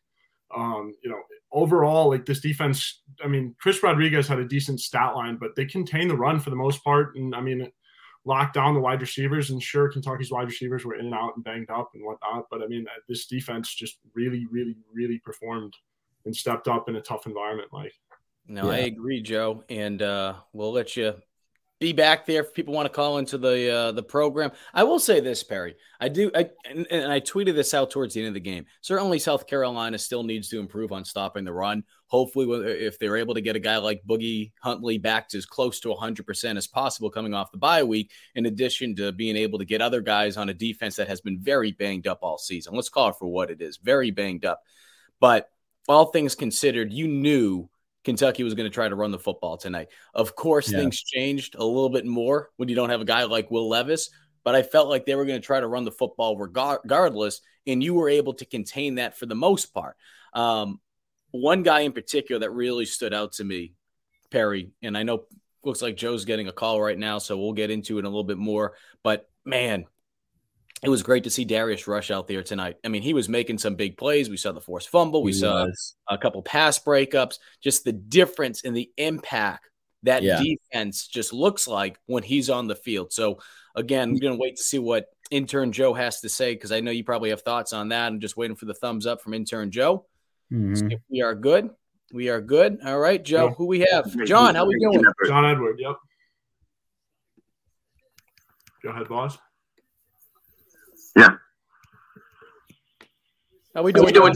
Um, 0.56 0.94
you 1.02 1.10
know, 1.10 1.20
overall, 1.52 2.08
like 2.08 2.24
this 2.24 2.40
defense. 2.40 3.02
I 3.22 3.28
mean, 3.28 3.54
Chris 3.60 3.82
Rodriguez 3.82 4.26
had 4.26 4.38
a 4.38 4.48
decent 4.48 4.80
stat 4.80 5.14
line, 5.14 5.36
but 5.36 5.54
they 5.54 5.66
contained 5.66 6.10
the 6.10 6.16
run 6.16 6.40
for 6.40 6.48
the 6.48 6.56
most 6.56 6.82
part. 6.82 7.14
And 7.16 7.34
I 7.34 7.42
mean, 7.42 7.70
locked 8.24 8.54
down 8.54 8.74
the 8.74 8.80
wide 8.80 9.00
receivers. 9.00 9.50
And 9.50 9.62
sure, 9.62 9.88
Kentucky's 9.88 10.30
wide 10.30 10.46
receivers 10.46 10.84
were 10.84 10.94
in 10.94 11.06
and 11.06 11.14
out 11.14 11.36
and 11.36 11.44
banged 11.44 11.70
up 11.70 11.90
and 11.94 12.04
whatnot. 12.04 12.46
But 12.50 12.62
I 12.62 12.66
mean, 12.66 12.86
this 13.08 13.26
defense 13.26 13.74
just 13.74 13.98
really, 14.14 14.46
really, 14.50 14.76
really 14.92 15.18
performed 15.18 15.74
and 16.24 16.34
stepped 16.34 16.68
up 16.68 16.88
in 16.88 16.96
a 16.96 17.00
tough 17.00 17.26
environment. 17.26 17.68
Like, 17.72 17.92
no, 18.46 18.70
yeah. 18.70 18.76
I 18.76 18.80
agree, 18.80 19.22
Joe. 19.22 19.64
And 19.68 20.00
uh, 20.02 20.34
we'll 20.52 20.72
let 20.72 20.96
you 20.96 21.14
be 21.80 21.92
back 21.92 22.24
there 22.24 22.42
if 22.42 22.54
people 22.54 22.72
want 22.72 22.86
to 22.86 22.92
call 22.92 23.18
into 23.18 23.36
the 23.36 23.70
uh, 23.70 23.92
the 23.92 24.02
program. 24.02 24.52
I 24.72 24.84
will 24.84 24.98
say 24.98 25.20
this, 25.20 25.42
Perry. 25.42 25.76
I 26.00 26.08
do, 26.08 26.30
I, 26.34 26.50
and, 26.68 26.86
and, 26.90 27.12
I 27.12 27.20
tweeted 27.20 27.54
this 27.54 27.74
out 27.74 27.90
towards 27.90 28.14
the 28.14 28.20
end 28.20 28.28
of 28.28 28.34
the 28.34 28.40
game. 28.40 28.66
Certainly, 28.80 29.18
South 29.18 29.46
Carolina 29.46 29.98
still 29.98 30.22
needs 30.22 30.48
to 30.48 30.60
improve 30.60 30.92
on 30.92 31.04
stopping 31.04 31.44
the 31.44 31.52
run. 31.52 31.84
Hopefully, 32.14 32.46
if 32.64 32.96
they're 33.00 33.16
able 33.16 33.34
to 33.34 33.40
get 33.40 33.56
a 33.56 33.58
guy 33.58 33.76
like 33.76 34.00
Boogie 34.06 34.52
Huntley 34.62 34.98
back 34.98 35.28
to 35.30 35.36
as 35.36 35.46
close 35.46 35.80
to 35.80 35.88
100% 35.88 36.56
as 36.56 36.68
possible 36.68 37.10
coming 37.10 37.34
off 37.34 37.50
the 37.50 37.58
bye 37.58 37.82
week, 37.82 38.12
in 38.36 38.46
addition 38.46 38.94
to 38.94 39.10
being 39.10 39.34
able 39.34 39.58
to 39.58 39.64
get 39.64 39.82
other 39.82 40.00
guys 40.00 40.36
on 40.36 40.48
a 40.48 40.54
defense 40.54 40.94
that 40.94 41.08
has 41.08 41.20
been 41.20 41.40
very 41.40 41.72
banged 41.72 42.06
up 42.06 42.20
all 42.22 42.38
season. 42.38 42.72
Let's 42.72 42.88
call 42.88 43.08
it 43.08 43.16
for 43.18 43.26
what 43.26 43.50
it 43.50 43.60
is 43.60 43.78
very 43.78 44.12
banged 44.12 44.44
up. 44.44 44.62
But 45.18 45.50
all 45.88 46.04
things 46.04 46.36
considered, 46.36 46.92
you 46.92 47.08
knew 47.08 47.68
Kentucky 48.04 48.44
was 48.44 48.54
going 48.54 48.70
to 48.70 48.72
try 48.72 48.88
to 48.88 48.94
run 48.94 49.10
the 49.10 49.18
football 49.18 49.56
tonight. 49.56 49.88
Of 50.14 50.36
course, 50.36 50.70
yeah. 50.70 50.78
things 50.78 51.02
changed 51.02 51.56
a 51.56 51.64
little 51.64 51.90
bit 51.90 52.06
more 52.06 52.50
when 52.58 52.68
you 52.68 52.76
don't 52.76 52.90
have 52.90 53.00
a 53.00 53.04
guy 53.04 53.24
like 53.24 53.50
Will 53.50 53.68
Levis, 53.68 54.10
but 54.44 54.54
I 54.54 54.62
felt 54.62 54.88
like 54.88 55.04
they 55.04 55.16
were 55.16 55.26
going 55.26 55.40
to 55.40 55.44
try 55.44 55.58
to 55.58 55.66
run 55.66 55.84
the 55.84 55.90
football 55.90 56.36
regardless, 56.36 57.40
and 57.66 57.82
you 57.82 57.92
were 57.94 58.08
able 58.08 58.34
to 58.34 58.44
contain 58.44 58.94
that 58.94 59.18
for 59.18 59.26
the 59.26 59.34
most 59.34 59.74
part. 59.74 59.96
Um, 60.32 60.78
one 61.34 61.64
guy 61.64 61.80
in 61.80 61.92
particular 61.92 62.38
that 62.40 62.50
really 62.50 62.86
stood 62.86 63.12
out 63.12 63.32
to 63.32 63.44
me, 63.44 63.72
Perry, 64.30 64.70
and 64.82 64.96
I 64.96 65.02
know 65.02 65.24
looks 65.64 65.82
like 65.82 65.96
Joe's 65.96 66.24
getting 66.24 66.46
a 66.46 66.52
call 66.52 66.80
right 66.80 66.98
now, 66.98 67.18
so 67.18 67.36
we'll 67.36 67.54
get 67.54 67.70
into 67.70 67.98
it 67.98 68.04
a 68.04 68.08
little 68.08 68.22
bit 68.22 68.38
more. 68.38 68.74
But 69.02 69.28
man, 69.44 69.86
it 70.82 70.88
was 70.88 71.02
great 71.02 71.24
to 71.24 71.30
see 71.30 71.44
Darius 71.44 71.88
Rush 71.88 72.12
out 72.12 72.28
there 72.28 72.42
tonight. 72.44 72.76
I 72.84 72.88
mean, 72.88 73.02
he 73.02 73.14
was 73.14 73.28
making 73.28 73.58
some 73.58 73.74
big 73.74 73.96
plays. 73.96 74.30
We 74.30 74.36
saw 74.36 74.52
the 74.52 74.60
forced 74.60 74.90
fumble, 74.90 75.24
we 75.24 75.32
he 75.32 75.38
saw 75.38 75.64
was. 75.64 75.96
a 76.08 76.16
couple 76.16 76.40
pass 76.42 76.78
breakups, 76.78 77.38
just 77.60 77.84
the 77.84 77.92
difference 77.92 78.60
in 78.60 78.72
the 78.72 78.92
impact 78.96 79.68
that 80.04 80.22
yeah. 80.22 80.40
defense 80.40 81.08
just 81.08 81.32
looks 81.32 81.66
like 81.66 81.98
when 82.06 82.22
he's 82.22 82.48
on 82.48 82.68
the 82.68 82.76
field. 82.76 83.12
So 83.12 83.40
again, 83.74 84.12
we're 84.12 84.18
mm. 84.18 84.22
gonna 84.22 84.36
wait 84.36 84.56
to 84.58 84.62
see 84.62 84.78
what 84.78 85.06
intern 85.32 85.72
Joe 85.72 85.94
has 85.94 86.20
to 86.20 86.28
say 86.28 86.54
because 86.54 86.70
I 86.70 86.78
know 86.78 86.92
you 86.92 87.02
probably 87.02 87.30
have 87.30 87.42
thoughts 87.42 87.72
on 87.72 87.88
that. 87.88 88.06
I'm 88.06 88.20
just 88.20 88.36
waiting 88.36 88.56
for 88.56 88.66
the 88.66 88.74
thumbs 88.74 89.06
up 89.06 89.20
from 89.20 89.34
intern 89.34 89.72
Joe. 89.72 90.06
Mm-hmm. 90.54 90.88
we 91.10 91.20
are 91.20 91.34
good. 91.34 91.70
We 92.12 92.28
are 92.28 92.40
good. 92.40 92.78
All 92.84 92.98
right, 92.98 93.22
Joe. 93.22 93.48
Yeah. 93.48 93.54
Who 93.54 93.66
we 93.66 93.80
have? 93.90 94.14
John. 94.24 94.54
How 94.54 94.64
we 94.66 94.78
doing? 94.78 95.02
John 95.26 95.44
Edward. 95.44 95.80
Yep. 95.80 95.96
Go 98.84 98.90
ahead, 98.90 99.08
boss. 99.08 99.36
Yeah. 101.16 101.30
How 103.74 103.82
we 103.82 103.92
doing? 103.92 104.04
How 104.04 104.06
we 104.06 104.12
doing? 104.12 104.34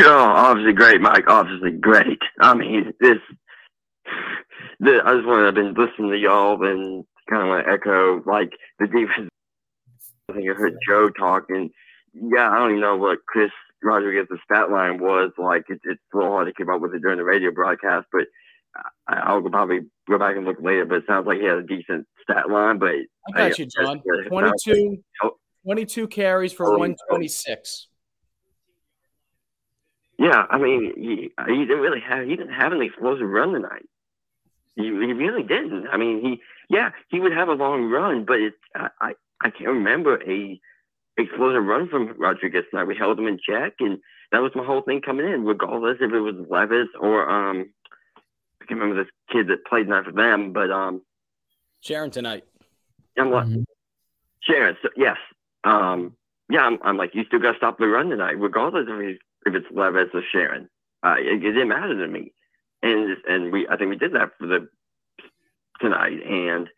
Oh, 0.00 0.18
obviously 0.18 0.72
great, 0.72 1.00
Mike. 1.00 1.28
Obviously 1.28 1.70
great. 1.70 2.18
I 2.40 2.54
mean, 2.54 2.92
this. 3.00 3.18
The, 4.80 5.00
I 5.04 5.14
just 5.14 5.26
want 5.26 5.42
to. 5.42 5.48
I've 5.48 5.54
been 5.54 5.74
listening 5.74 6.10
to 6.10 6.18
y'all 6.18 6.60
and 6.66 7.04
kind 7.30 7.42
of 7.42 7.48
want 7.48 7.66
to 7.66 7.72
echo 7.72 8.22
like 8.26 8.50
the 8.80 8.86
defense. 8.86 9.30
I 10.28 10.32
think 10.32 10.50
I 10.50 10.54
heard 10.54 10.76
Joe 10.88 11.10
talking. 11.10 11.70
Yeah, 12.14 12.50
I 12.50 12.58
don't 12.58 12.70
even 12.70 12.80
know 12.80 12.96
what 12.96 13.18
Chris 13.26 13.50
Rodriguez's 13.84 14.38
stat 14.44 14.70
line 14.70 14.98
was. 14.98 15.30
Like 15.38 15.64
it, 15.68 15.80
it's 15.84 16.00
a 16.12 16.16
little 16.16 16.32
hard 16.32 16.46
to 16.48 16.54
keep 16.54 16.68
up 16.68 16.80
with 16.80 16.94
it 16.94 17.02
during 17.02 17.18
the 17.18 17.24
radio 17.24 17.52
broadcast, 17.52 18.06
but 18.12 18.26
I, 19.06 19.34
will 19.34 19.50
probably 19.50 19.80
go 20.08 20.18
back 20.18 20.36
and 20.36 20.44
look 20.44 20.60
later. 20.60 20.84
But 20.84 20.98
it 20.98 21.04
sounds 21.06 21.26
like 21.26 21.38
he 21.38 21.44
had 21.44 21.58
a 21.58 21.62
decent 21.62 22.06
stat 22.22 22.50
line. 22.50 22.78
But 22.78 22.90
I 23.28 23.32
got 23.32 23.52
I, 23.52 23.54
you, 23.56 23.66
John. 23.66 24.02
22, 24.28 24.98
22 25.64 26.08
carries 26.08 26.52
for 26.52 26.70
126. 26.70 27.88
Yeah, 30.18 30.46
I 30.48 30.58
mean, 30.58 30.92
he, 30.96 31.30
he 31.48 31.58
didn't 31.64 31.80
really 31.80 32.00
have 32.00 32.26
he 32.26 32.36
didn't 32.36 32.54
have 32.54 32.72
an 32.72 32.82
explosive 32.82 33.28
run 33.28 33.52
tonight. 33.52 33.86
He, 34.76 34.84
he 34.84 34.90
really 34.90 35.42
didn't. 35.42 35.88
I 35.88 35.96
mean, 35.96 36.20
he 36.20 36.40
yeah 36.68 36.90
he 37.08 37.20
would 37.20 37.32
have 37.32 37.48
a 37.48 37.52
long 37.52 37.90
run, 37.90 38.24
but 38.24 38.40
it 38.40 38.54
I 38.74 38.88
I, 39.00 39.12
I 39.40 39.50
can't 39.50 39.70
remember 39.70 40.22
a 40.22 40.60
explosive 41.16 41.64
run 41.64 41.88
from 41.88 42.14
Rodriguez 42.18 42.64
tonight. 42.70 42.84
We 42.84 42.96
held 42.96 43.18
him 43.18 43.26
in 43.26 43.38
check, 43.38 43.74
and 43.80 43.98
that 44.32 44.42
was 44.42 44.52
my 44.54 44.64
whole 44.64 44.82
thing 44.82 45.00
coming 45.00 45.26
in, 45.26 45.44
regardless 45.44 45.98
if 46.00 46.12
it 46.12 46.20
was 46.20 46.34
Levis 46.48 46.88
or 47.00 47.28
um 47.28 47.70
I 48.60 48.66
can't 48.66 48.80
remember 48.80 49.04
this 49.04 49.12
kid 49.30 49.48
that 49.48 49.66
played 49.66 49.84
tonight 49.84 50.04
for 50.04 50.12
them, 50.12 50.52
but 50.52 50.70
um 50.70 51.02
Sheron 51.84 52.10
tonight. 52.10 52.44
I'm 53.16 53.30
like 53.30 53.46
mm-hmm. 53.46 53.62
Sheron, 54.48 54.76
so, 54.82 54.88
yes. 54.96 55.18
Um 55.62 56.16
yeah, 56.50 56.60
I'm, 56.60 56.78
I'm 56.82 56.96
like, 56.96 57.14
you 57.14 57.24
still 57.24 57.38
got 57.38 57.52
to 57.52 57.56
stop 57.56 57.78
the 57.78 57.86
run 57.86 58.10
tonight, 58.10 58.38
regardless 58.38 58.86
if, 58.88 59.18
if 59.46 59.54
it's 59.54 59.66
Levis 59.70 60.10
or 60.12 60.22
Sheron. 60.34 60.68
Uh, 61.02 61.16
it, 61.18 61.42
it, 61.42 61.52
didn't 61.52 61.68
matter 61.68 61.98
to 61.98 62.06
me, 62.06 62.32
and 62.82 63.16
and 63.28 63.52
we 63.52 63.68
I 63.68 63.76
think 63.76 63.90
we 63.90 63.96
did 63.96 64.14
that 64.14 64.30
for 64.38 64.46
the 64.46 64.68
tonight, 65.80 66.22
and 66.26 66.68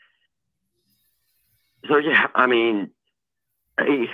so 1.89 1.97
yeah, 1.99 2.27
I 2.35 2.47
mean, 2.47 2.91
hey, 3.79 4.07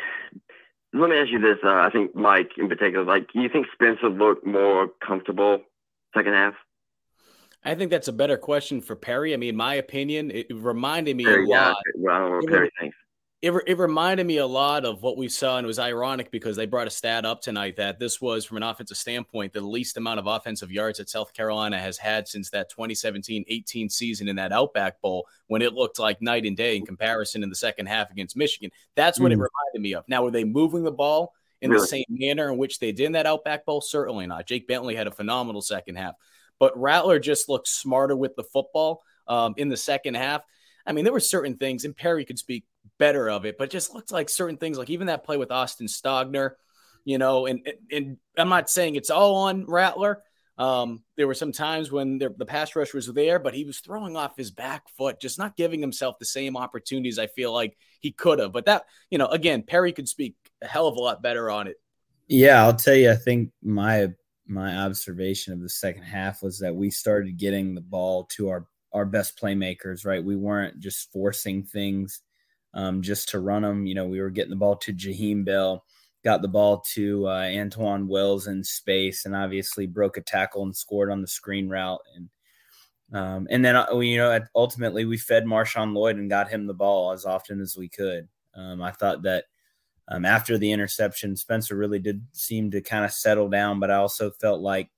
let 0.92 1.10
me 1.10 1.16
ask 1.16 1.30
you 1.30 1.40
this. 1.40 1.58
Uh, 1.64 1.68
I 1.68 1.90
think 1.90 2.14
Mike 2.14 2.52
in 2.58 2.68
particular, 2.68 3.04
like, 3.04 3.32
do 3.32 3.40
you 3.40 3.48
think 3.48 3.66
Spencer 3.72 4.08
looked 4.08 4.46
more 4.46 4.88
comfortable 5.06 5.60
second 6.14 6.34
half? 6.34 6.54
I 7.64 7.74
think 7.74 7.90
that's 7.90 8.08
a 8.08 8.12
better 8.12 8.36
question 8.36 8.80
for 8.80 8.96
Perry. 8.96 9.34
I 9.34 9.36
mean, 9.36 9.50
in 9.50 9.56
my 9.56 9.74
opinion, 9.74 10.32
it 10.32 10.46
reminded 10.50 11.16
me 11.16 11.24
Perry, 11.24 11.44
a 11.44 11.48
lot. 11.48 11.76
Yeah, 11.86 11.92
well, 11.96 12.14
I 12.14 12.18
don't 12.18 12.30
know 12.30 12.36
what 12.36 12.48
Perry 12.48 12.70
thinks 12.80 12.96
it, 13.42 13.52
it 13.66 13.76
reminded 13.76 14.24
me 14.24 14.36
a 14.36 14.46
lot 14.46 14.84
of 14.84 15.02
what 15.02 15.16
we 15.16 15.28
saw, 15.28 15.58
and 15.58 15.64
it 15.64 15.66
was 15.66 15.80
ironic 15.80 16.30
because 16.30 16.54
they 16.54 16.64
brought 16.64 16.86
a 16.86 16.90
stat 16.90 17.24
up 17.24 17.42
tonight 17.42 17.74
that 17.74 17.98
this 17.98 18.20
was, 18.20 18.44
from 18.44 18.58
an 18.58 18.62
offensive 18.62 18.96
standpoint, 18.96 19.52
the 19.52 19.60
least 19.60 19.96
amount 19.96 20.20
of 20.20 20.28
offensive 20.28 20.70
yards 20.70 20.98
that 20.98 21.10
South 21.10 21.34
Carolina 21.34 21.76
has 21.76 21.98
had 21.98 22.28
since 22.28 22.50
that 22.50 22.70
2017 22.70 23.44
18 23.48 23.88
season 23.88 24.28
in 24.28 24.36
that 24.36 24.52
Outback 24.52 25.00
Bowl 25.00 25.26
when 25.48 25.60
it 25.60 25.72
looked 25.72 25.98
like 25.98 26.22
night 26.22 26.46
and 26.46 26.56
day 26.56 26.76
in 26.76 26.86
comparison 26.86 27.42
in 27.42 27.48
the 27.48 27.56
second 27.56 27.86
half 27.86 28.12
against 28.12 28.36
Michigan. 28.36 28.70
That's 28.94 29.18
what 29.18 29.30
mm. 29.30 29.34
it 29.34 29.38
reminded 29.38 29.80
me 29.80 29.94
of. 29.94 30.08
Now, 30.08 30.22
were 30.22 30.30
they 30.30 30.44
moving 30.44 30.84
the 30.84 30.92
ball 30.92 31.34
in 31.60 31.72
really? 31.72 31.82
the 31.82 31.88
same 31.88 32.04
manner 32.10 32.48
in 32.48 32.58
which 32.58 32.78
they 32.78 32.92
did 32.92 33.06
in 33.06 33.12
that 33.12 33.26
Outback 33.26 33.64
Bowl? 33.64 33.80
Certainly 33.80 34.28
not. 34.28 34.46
Jake 34.46 34.68
Bentley 34.68 34.94
had 34.94 35.08
a 35.08 35.12
phenomenal 35.12 35.62
second 35.62 35.96
half, 35.96 36.14
but 36.60 36.80
Rattler 36.80 37.18
just 37.18 37.48
looked 37.48 37.66
smarter 37.66 38.14
with 38.14 38.36
the 38.36 38.44
football 38.44 39.02
um, 39.26 39.54
in 39.56 39.68
the 39.68 39.76
second 39.76 40.14
half. 40.14 40.42
I 40.86 40.92
mean, 40.92 41.02
there 41.02 41.12
were 41.12 41.20
certain 41.20 41.56
things, 41.56 41.84
and 41.84 41.96
Perry 41.96 42.24
could 42.24 42.38
speak 42.38 42.64
better 43.02 43.28
of 43.28 43.44
it, 43.44 43.58
but 43.58 43.68
just 43.68 43.92
looked 43.92 44.12
like 44.12 44.28
certain 44.28 44.56
things, 44.56 44.78
like 44.78 44.88
even 44.88 45.08
that 45.08 45.24
play 45.24 45.36
with 45.36 45.50
Austin 45.50 45.88
Stogner, 45.88 46.52
you 47.04 47.18
know, 47.18 47.46
and 47.46 47.68
and 47.90 48.16
I'm 48.38 48.48
not 48.48 48.70
saying 48.70 48.94
it's 48.94 49.10
all 49.10 49.34
on 49.34 49.66
Rattler. 49.66 50.22
Um, 50.56 51.02
there 51.16 51.26
were 51.26 51.34
some 51.34 51.50
times 51.50 51.90
when 51.90 52.18
the, 52.18 52.28
the 52.28 52.46
pass 52.46 52.76
rush 52.76 52.94
was 52.94 53.08
there, 53.08 53.40
but 53.40 53.54
he 53.54 53.64
was 53.64 53.80
throwing 53.80 54.16
off 54.16 54.36
his 54.36 54.52
back 54.52 54.84
foot, 54.96 55.18
just 55.18 55.36
not 55.36 55.56
giving 55.56 55.80
himself 55.80 56.20
the 56.20 56.24
same 56.24 56.56
opportunities 56.56 57.18
I 57.18 57.26
feel 57.26 57.52
like 57.52 57.76
he 57.98 58.12
could 58.12 58.38
have. 58.38 58.52
But 58.52 58.66
that, 58.66 58.84
you 59.10 59.18
know, 59.18 59.26
again, 59.26 59.64
Perry 59.64 59.92
could 59.92 60.08
speak 60.08 60.36
a 60.62 60.68
hell 60.68 60.86
of 60.86 60.96
a 60.96 61.00
lot 61.00 61.22
better 61.22 61.50
on 61.50 61.66
it. 61.66 61.80
Yeah, 62.28 62.62
I'll 62.62 62.76
tell 62.76 62.94
you, 62.94 63.10
I 63.10 63.16
think 63.16 63.50
my 63.64 64.10
my 64.46 64.76
observation 64.76 65.52
of 65.52 65.60
the 65.60 65.68
second 65.68 66.04
half 66.04 66.40
was 66.40 66.60
that 66.60 66.76
we 66.76 66.88
started 66.90 67.36
getting 67.36 67.74
the 67.74 67.80
ball 67.80 68.28
to 68.36 68.48
our 68.50 68.68
our 68.92 69.06
best 69.06 69.40
playmakers, 69.40 70.06
right? 70.06 70.22
We 70.22 70.36
weren't 70.36 70.78
just 70.78 71.10
forcing 71.10 71.64
things 71.64 72.20
um, 72.74 73.02
just 73.02 73.28
to 73.30 73.40
run 73.40 73.62
them. 73.62 73.86
You 73.86 73.94
know, 73.94 74.06
we 74.06 74.20
were 74.20 74.30
getting 74.30 74.50
the 74.50 74.56
ball 74.56 74.76
to 74.76 74.92
Jaheim 74.92 75.44
Bell, 75.44 75.84
got 76.24 76.42
the 76.42 76.48
ball 76.48 76.82
to 76.94 77.26
uh, 77.26 77.42
Antwane 77.42 78.06
Wells 78.06 78.46
in 78.46 78.64
space, 78.64 79.24
and 79.24 79.34
obviously 79.34 79.86
broke 79.86 80.16
a 80.16 80.22
tackle 80.22 80.62
and 80.62 80.76
scored 80.76 81.10
on 81.10 81.20
the 81.20 81.28
screen 81.28 81.68
route. 81.68 82.00
And 82.16 82.28
um, 83.12 83.46
and 83.50 83.64
then 83.64 83.76
uh, 83.76 83.98
you 83.98 84.16
know, 84.16 84.38
ultimately 84.54 85.04
we 85.04 85.18
fed 85.18 85.44
Marshawn 85.44 85.94
Lloyd 85.94 86.16
and 86.16 86.30
got 86.30 86.48
him 86.48 86.66
the 86.66 86.74
ball 86.74 87.12
as 87.12 87.24
often 87.24 87.60
as 87.60 87.76
we 87.76 87.88
could. 87.88 88.28
Um, 88.54 88.82
I 88.82 88.90
thought 88.90 89.22
that 89.22 89.44
um, 90.08 90.24
after 90.24 90.58
the 90.58 90.72
interception, 90.72 91.36
Spencer 91.36 91.76
really 91.76 91.98
did 91.98 92.24
seem 92.32 92.70
to 92.72 92.80
kind 92.80 93.04
of 93.04 93.12
settle 93.12 93.48
down, 93.48 93.80
but 93.80 93.90
I 93.90 93.96
also 93.96 94.30
felt 94.30 94.60
like 94.60 94.90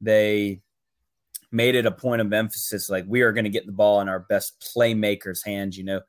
they 0.00 0.60
made 1.52 1.74
it 1.74 1.86
a 1.86 1.90
point 1.90 2.20
of 2.20 2.32
emphasis 2.32 2.90
like 2.90 3.04
we 3.06 3.22
are 3.22 3.32
going 3.32 3.44
to 3.44 3.50
get 3.50 3.66
the 3.66 3.72
ball 3.72 4.00
in 4.00 4.08
our 4.08 4.20
best 4.20 4.72
playmakers' 4.76 5.44
hands. 5.44 5.76
You 5.76 5.84
know, 5.84 6.00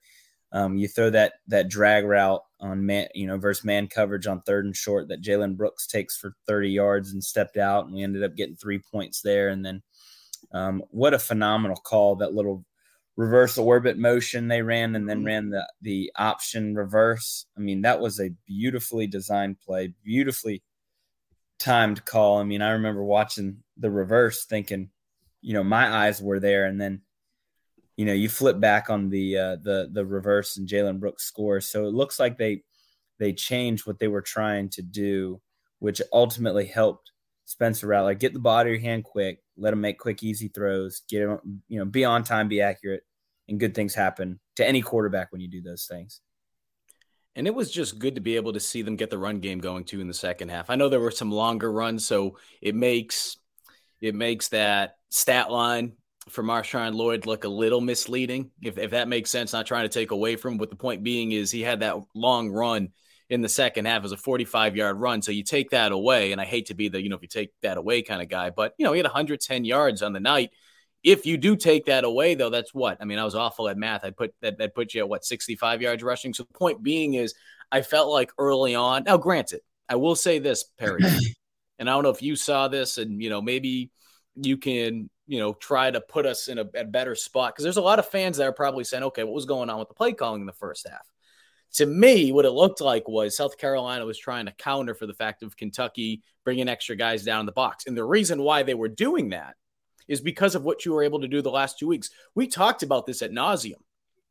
um, 0.52 0.78
you 0.78 0.88
throw 0.88 1.10
that 1.10 1.34
that 1.48 1.70
drag 1.70 2.06
route 2.06 2.42
on 2.60 2.86
man, 2.86 3.08
you 3.14 3.28
know, 3.28 3.38
versus 3.38 3.66
man 3.66 3.88
coverage 3.88 4.28
on 4.28 4.42
third 4.42 4.66
and 4.66 4.76
short 4.76 5.08
that 5.10 5.22
Jalen 5.22 5.58
Brooks 5.58 5.88
takes 5.88 6.18
for 6.18 6.34
30 6.48 6.70
yards 6.70 7.12
and 7.12 7.24
stepped 7.24 7.58
out, 7.58 7.86
and 7.86 7.94
we 7.94 8.04
ended 8.04 8.24
up 8.24 8.36
getting 8.36 8.56
three 8.56 8.80
points 8.80 9.22
there. 9.22 9.50
And 9.50 9.66
then, 9.66 9.84
um, 10.54 10.84
what 10.90 11.14
a 11.14 11.20
phenomenal 11.20 11.78
call! 11.78 12.16
That 12.16 12.34
little 12.34 12.64
reverse 13.18 13.58
orbit 13.58 13.98
motion 13.98 14.48
they 14.48 14.62
ran, 14.62 14.96
and 14.96 15.10
then 15.10 15.26
ran 15.26 15.50
the 15.50 15.68
the 15.82 16.12
option 16.16 16.76
reverse. 16.76 17.46
I 17.58 17.60
mean, 17.60 17.82
that 17.82 18.00
was 18.00 18.20
a 18.20 18.32
beautifully 18.46 19.08
designed 19.08 19.60
play, 19.60 19.94
beautifully 20.04 20.64
timed 21.60 22.06
call. 22.06 22.38
I 22.38 22.44
mean, 22.44 22.62
I 22.62 22.72
remember 22.72 23.04
watching 23.04 23.64
the 23.76 23.92
reverse, 23.92 24.46
thinking, 24.46 24.92
you 25.42 25.54
know, 25.54 25.64
my 25.64 26.06
eyes 26.06 26.22
were 26.22 26.40
there, 26.40 26.66
and 26.66 26.80
then 26.80 27.02
you 27.98 28.06
know, 28.06 28.14
you 28.14 28.30
flip 28.30 28.60
back 28.60 28.90
on 28.90 29.10
the 29.10 29.38
uh, 29.38 29.56
the 29.58 29.90
the 29.92 30.06
reverse 30.06 30.58
and 30.58 30.70
Jalen 30.70 31.00
Brooks 31.00 31.24
scores. 31.24 31.66
So 31.66 31.86
it 31.86 31.94
looks 31.94 32.20
like 32.20 32.38
they 32.38 32.64
they 33.20 33.34
changed 33.34 33.88
what 33.88 33.98
they 34.00 34.08
were 34.08 34.22
trying 34.22 34.70
to 34.70 34.84
do, 34.84 35.42
which 35.80 36.02
ultimately 36.14 36.68
helped 36.68 37.12
Spencer. 37.46 37.88
Like 38.04 38.20
get 38.20 38.34
the 38.34 38.40
ball 38.40 38.60
out 38.60 38.68
of 38.68 38.72
your 38.72 38.82
hand 38.82 39.04
quick, 39.04 39.40
let 39.58 39.74
him 39.74 39.82
make 39.82 39.98
quick, 39.98 40.22
easy 40.22 40.48
throws, 40.48 41.02
get 41.10 41.24
him, 41.24 41.64
you 41.68 41.80
know, 41.80 41.86
be 41.86 42.06
on 42.06 42.24
time, 42.24 42.48
be 42.48 42.62
accurate, 42.62 43.02
and 43.50 43.60
good 43.60 43.74
things 43.74 43.96
happen 43.96 44.40
to 44.58 44.68
any 44.68 44.82
quarterback 44.82 45.32
when 45.32 45.42
you 45.42 45.50
do 45.50 45.62
those 45.62 45.86
things. 45.86 46.22
And 47.36 47.48
it 47.48 47.54
was 47.54 47.72
just 47.72 48.00
good 48.00 48.16
to 48.16 48.22
be 48.22 48.36
able 48.36 48.54
to 48.54 48.60
see 48.60 48.84
them 48.84 48.96
get 48.96 49.10
the 49.10 49.18
run 49.18 49.40
game 49.40 49.60
going 49.60 49.86
too 49.86 50.02
in 50.02 50.08
the 50.08 50.14
second 50.14 50.50
half. 50.50 50.70
I 50.70 50.76
know 50.76 50.90
there 50.90 51.00
were 51.00 51.12
some 51.12 51.32
longer 51.32 51.72
runs, 51.72 52.06
so 52.06 52.38
it 52.62 52.76
makes 52.76 53.38
it 54.02 54.14
makes 54.14 54.50
that 54.50 54.98
stat 55.10 55.52
line 55.52 55.94
for 56.30 56.44
Marshawn 56.44 56.96
Lloyd 56.96 57.26
look 57.26 57.44
a 57.44 57.50
little 57.50 57.82
misleading, 57.82 58.52
if, 58.62 58.78
if 58.78 58.92
that 58.92 59.08
makes 59.08 59.30
sense. 59.30 59.54
Not 59.54 59.66
trying 59.66 59.84
to 59.84 59.90
take 59.90 60.12
away 60.12 60.36
from, 60.36 60.58
but 60.58 60.70
the 60.70 60.76
point 60.76 61.04
being 61.04 61.32
is 61.32 61.52
he 61.52 61.62
had 61.62 61.82
that 61.82 61.98
long 62.14 62.50
run 62.50 62.90
in 63.30 63.42
the 63.42 63.50
second 63.50 63.86
half 63.86 64.04
as 64.06 64.12
a 64.12 64.18
45 64.18 64.76
yard 64.76 64.98
run. 64.98 65.22
So 65.22 65.32
you 65.32 65.44
take 65.44 65.72
that 65.72 65.92
away, 65.92 66.32
and 66.32 66.40
I 66.40 66.46
hate 66.46 66.68
to 66.68 66.74
be 66.74 66.90
the 66.90 67.02
you 67.02 67.10
know 67.10 67.16
if 67.16 67.22
you 67.22 67.28
take 67.28 67.52
that 67.62 67.78
away 67.78 68.02
kind 68.02 68.22
of 68.22 68.30
guy, 68.30 68.50
but 68.50 68.74
you 68.78 68.86
know 68.86 68.94
he 68.94 69.00
had 69.00 69.06
110 69.06 69.66
yards 69.66 70.02
on 70.02 70.14
the 70.14 70.20
night. 70.20 70.52
If 71.04 71.26
you 71.26 71.38
do 71.38 71.56
take 71.56 71.86
that 71.86 72.04
away, 72.04 72.36
though, 72.36 72.50
that's 72.50 72.74
what 72.74 72.98
I 73.00 73.06
mean. 73.06 73.20
I 73.20 73.26
was 73.26 73.36
awful 73.36 73.70
at 73.70 73.78
math. 73.78 74.04
I 74.04 74.12
put 74.12 74.34
that 74.42 74.58
that 74.60 74.76
put 74.76 74.94
you 74.94 75.02
at 75.02 75.10
what 75.10 75.26
65 75.26 75.82
yards 75.82 76.04
rushing. 76.04 76.34
So 76.34 76.44
the 76.44 76.58
point 76.58 76.84
being 76.84 77.14
is, 77.14 77.34
I 77.72 77.82
felt 77.82 78.12
like 78.12 78.32
early 78.38 78.76
on. 78.76 79.04
Now, 79.04 79.18
granted, 79.18 79.62
I 79.88 79.96
will 79.96 80.16
say 80.16 80.40
this, 80.40 80.66
Perry, 80.78 81.04
and 81.80 81.90
I 81.90 81.94
don't 81.94 82.04
know 82.04 82.10
if 82.10 82.22
you 82.22 82.36
saw 82.36 82.68
this, 82.68 82.98
and 82.98 83.22
you 83.22 83.30
know 83.30 83.42
maybe 83.42 83.92
you 84.36 84.58
can 84.58 85.10
you 85.28 85.40
know 85.40 85.54
try 85.54 85.92
to 85.92 86.02
put 86.02 86.26
us 86.26 86.48
in 86.48 86.58
a, 86.58 86.66
a 86.76 86.84
better 86.84 87.16
spot 87.16 87.54
because 87.54 87.64
there's 87.64 87.78
a 87.78 87.82
lot 87.82 88.00
of 88.00 88.08
fans 88.08 88.38
that 88.38 88.48
are 88.48 88.54
probably 88.54 88.84
saying, 88.84 89.04
okay, 89.04 89.24
what 89.24 89.34
was 89.34 89.46
going 89.46 89.70
on 89.70 89.80
with 89.80 89.90
the 89.90 89.94
play 89.94 90.14
calling 90.14 90.42
in 90.42 90.48
the 90.48 90.54
first 90.54 90.88
half? 90.90 91.08
To 91.74 91.86
me, 91.86 92.32
what 92.32 92.46
it 92.46 92.52
looked 92.52 92.82
like 92.82 93.08
was 93.08 93.36
South 93.36 93.58
Carolina 93.58 94.06
was 94.06 94.18
trying 94.18 94.46
to 94.46 94.54
counter 94.54 94.96
for 94.96 95.06
the 95.06 95.14
fact 95.14 95.44
of 95.44 95.58
Kentucky 95.58 96.24
bringing 96.46 96.70
extra 96.70 96.96
guys 96.96 97.24
down 97.24 97.42
in 97.42 97.46
the 97.46 97.52
box, 97.52 97.86
and 97.86 97.96
the 97.96 98.06
reason 98.06 98.42
why 98.42 98.64
they 98.64 98.74
were 98.74 98.88
doing 98.88 99.30
that 99.30 99.56
is 100.08 100.22
because 100.22 100.56
of 100.56 100.64
what 100.64 100.86
you 100.86 100.94
were 100.94 101.04
able 101.04 101.20
to 101.20 101.28
do 101.28 101.42
the 101.42 101.52
last 101.52 101.78
two 101.78 101.88
weeks. 101.88 102.10
We 102.34 102.48
talked 102.48 102.84
about 102.84 103.06
this 103.06 103.22
at 103.22 103.32
nauseum 103.32 103.82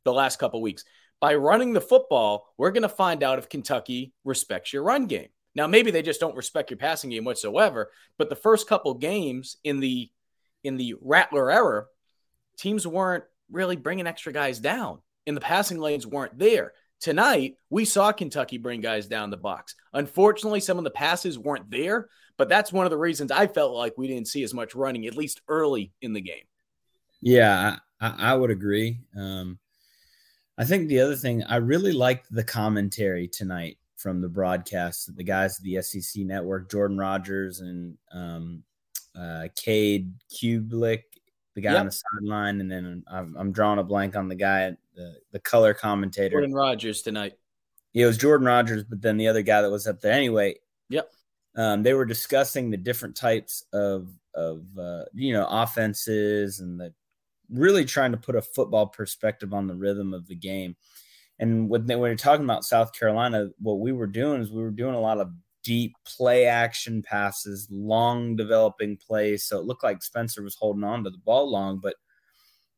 the 0.03 0.13
last 0.13 0.39
couple 0.39 0.61
weeks. 0.61 0.83
By 1.19 1.35
running 1.35 1.73
the 1.73 1.81
football, 1.81 2.53
we're 2.57 2.71
going 2.71 2.83
to 2.83 2.89
find 2.89 3.23
out 3.23 3.39
if 3.39 3.49
Kentucky 3.49 4.13
respects 4.23 4.73
your 4.73 4.83
run 4.83 5.05
game. 5.05 5.29
Now, 5.55 5.65
maybe 5.65 5.89
they 5.89 6.03
just 6.03 6.19
don't 6.19 6.35
respect 6.35 6.69
your 6.69 6.77
passing 6.77 7.09
game 7.09 7.25
whatsoever. 7.25 7.91
But 8.19 8.29
the 8.29 8.35
first 8.35 8.67
couple 8.67 8.93
games 8.93 9.57
in 9.63 9.79
the 9.79 10.11
in 10.67 10.77
the 10.77 10.95
Rattler 11.01 11.51
era, 11.51 11.85
teams 12.57 12.85
weren't 12.85 13.23
really 13.51 13.75
bringing 13.75 14.07
extra 14.07 14.33
guys 14.33 14.59
down, 14.59 14.99
and 15.25 15.35
the 15.35 15.41
passing 15.41 15.79
lanes 15.79 16.05
weren't 16.05 16.37
there. 16.37 16.73
Tonight, 16.99 17.55
we 17.69 17.85
saw 17.85 18.11
Kentucky 18.11 18.57
bring 18.57 18.81
guys 18.81 19.07
down 19.07 19.29
the 19.29 19.37
box. 19.37 19.75
Unfortunately, 19.93 20.59
some 20.59 20.77
of 20.77 20.83
the 20.83 20.89
passes 20.89 21.37
weren't 21.37 21.69
there, 21.69 22.09
but 22.37 22.49
that's 22.49 22.73
one 22.73 22.85
of 22.85 22.89
the 22.89 22.97
reasons 22.97 23.31
I 23.31 23.47
felt 23.47 23.73
like 23.73 23.93
we 23.97 24.07
didn't 24.07 24.27
see 24.27 24.43
as 24.43 24.53
much 24.53 24.75
running, 24.75 25.05
at 25.05 25.15
least 25.15 25.41
early 25.47 25.91
in 26.01 26.13
the 26.13 26.21
game. 26.21 26.43
Yeah, 27.21 27.77
I, 28.01 28.15
I 28.17 28.33
would 28.35 28.51
agree. 28.51 28.99
Um, 29.15 29.59
I 30.57 30.65
think 30.65 30.87
the 30.87 30.99
other 30.99 31.15
thing 31.15 31.43
I 31.43 31.57
really 31.57 31.91
liked 31.91 32.27
the 32.31 32.43
commentary 32.43 33.27
tonight 33.27 33.77
from 33.95 34.21
the 34.21 34.29
broadcast. 34.29 35.15
The 35.15 35.23
guys 35.23 35.59
at 35.59 35.63
the 35.63 35.81
SEC 35.81 36.23
network, 36.23 36.71
Jordan 36.71 36.97
Rodgers 36.97 37.59
and 37.59 37.97
um, 38.11 38.63
uh, 39.17 39.47
Cade 39.55 40.13
Cubelic, 40.31 41.03
the 41.55 41.61
guy 41.61 41.71
yep. 41.71 41.79
on 41.79 41.85
the 41.87 41.91
sideline, 41.91 42.61
and 42.61 42.71
then 42.71 43.03
I'm, 43.09 43.35
I'm, 43.37 43.51
drawing 43.51 43.79
a 43.79 43.83
blank 43.83 44.15
on 44.15 44.27
the 44.27 44.35
guy, 44.35 44.75
the 44.95 45.15
the 45.31 45.39
color 45.39 45.73
commentator, 45.73 46.35
Jordan 46.35 46.53
Rodgers 46.53 47.01
tonight. 47.01 47.33
Yeah, 47.93 48.03
it 48.03 48.07
was 48.07 48.17
Jordan 48.17 48.45
Rodgers, 48.45 48.83
but 48.83 49.01
then 49.01 49.17
the 49.17 49.27
other 49.27 49.41
guy 49.41 49.61
that 49.61 49.71
was 49.71 49.87
up 49.87 50.01
there 50.01 50.11
anyway. 50.11 50.55
Yep. 50.89 51.11
Um, 51.55 51.81
they 51.81 51.93
were 51.93 52.05
discussing 52.05 52.69
the 52.69 52.77
different 52.77 53.15
types 53.15 53.63
of 53.73 54.09
of 54.35 54.65
uh, 54.79 55.05
you 55.13 55.33
know 55.33 55.47
offenses 55.49 56.59
and 56.59 56.79
the 56.79 56.93
really 57.49 57.85
trying 57.85 58.11
to 58.11 58.17
put 58.17 58.35
a 58.35 58.41
football 58.41 58.87
perspective 58.87 59.53
on 59.53 59.67
the 59.67 59.75
rhythm 59.75 60.13
of 60.13 60.27
the 60.27 60.35
game. 60.35 60.75
And 61.39 61.69
when, 61.69 61.85
they, 61.85 61.95
when 61.95 62.09
you're 62.09 62.17
talking 62.17 62.43
about 62.43 62.65
South 62.65 62.93
Carolina, 62.93 63.49
what 63.59 63.79
we 63.79 63.91
were 63.91 64.07
doing 64.07 64.41
is 64.41 64.51
we 64.51 64.61
were 64.61 64.71
doing 64.71 64.95
a 64.95 64.99
lot 64.99 65.19
of 65.19 65.31
deep 65.67 65.97
play 66.05 66.45
action 66.45 67.03
passes, 67.03 67.67
long 67.69 68.37
developing 68.37 68.95
plays. 68.95 69.43
So 69.43 69.59
it 69.59 69.65
looked 69.65 69.83
like 69.83 70.01
Spencer 70.01 70.41
was 70.41 70.55
holding 70.55 70.85
on 70.85 71.03
to 71.03 71.09
the 71.09 71.17
ball 71.17 71.51
long, 71.51 71.81
but 71.83 71.95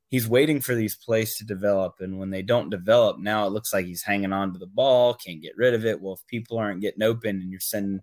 he's 0.07 0.27
waiting 0.27 0.59
for 0.59 0.73
these 0.73 0.95
plays 0.95 1.35
to 1.35 1.45
develop. 1.45 1.97
And 1.99 2.17
when 2.17 2.31
they 2.31 2.41
don't 2.41 2.71
develop, 2.71 3.19
now 3.19 3.45
it 3.45 3.51
looks 3.51 3.71
like 3.71 3.85
he's 3.85 4.01
hanging 4.01 4.33
on 4.33 4.53
to 4.53 4.59
the 4.59 4.65
ball, 4.65 5.13
can't 5.13 5.39
get 5.39 5.55
rid 5.55 5.75
of 5.75 5.85
it. 5.85 6.01
Well, 6.01 6.15
if 6.15 6.25
people 6.25 6.57
aren't 6.57 6.81
getting 6.81 7.03
open 7.03 7.39
and 7.39 7.51
you're 7.51 7.59
sending 7.59 8.01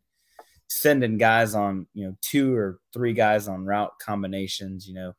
sending 0.68 1.18
guys 1.18 1.56
on, 1.56 1.88
you 1.92 2.06
know, 2.06 2.16
two 2.22 2.54
or 2.54 2.78
three 2.92 3.12
guys 3.12 3.48
on 3.48 3.64
route 3.64 3.92
combinations, 4.00 4.86
you 4.86 4.94
know, 4.94 5.14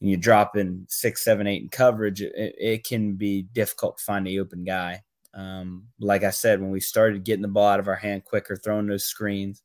and 0.00 0.08
you 0.08 0.16
drop 0.16 0.56
in 0.56 0.86
six, 0.88 1.22
seven, 1.22 1.46
eight 1.46 1.62
in 1.62 1.68
coverage, 1.68 2.22
it, 2.22 2.54
it 2.58 2.84
can 2.84 3.16
be 3.16 3.42
difficult 3.52 3.98
to 3.98 4.04
find 4.04 4.26
the 4.26 4.40
open 4.40 4.64
guy. 4.64 5.02
Um, 5.34 5.88
like 5.98 6.22
I 6.22 6.30
said, 6.30 6.60
when 6.60 6.70
we 6.70 6.80
started 6.80 7.24
getting 7.24 7.42
the 7.42 7.48
ball 7.48 7.68
out 7.68 7.80
of 7.80 7.88
our 7.88 7.96
hand 7.96 8.24
quicker, 8.24 8.56
throwing 8.56 8.86
those 8.86 9.04
screens, 9.04 9.62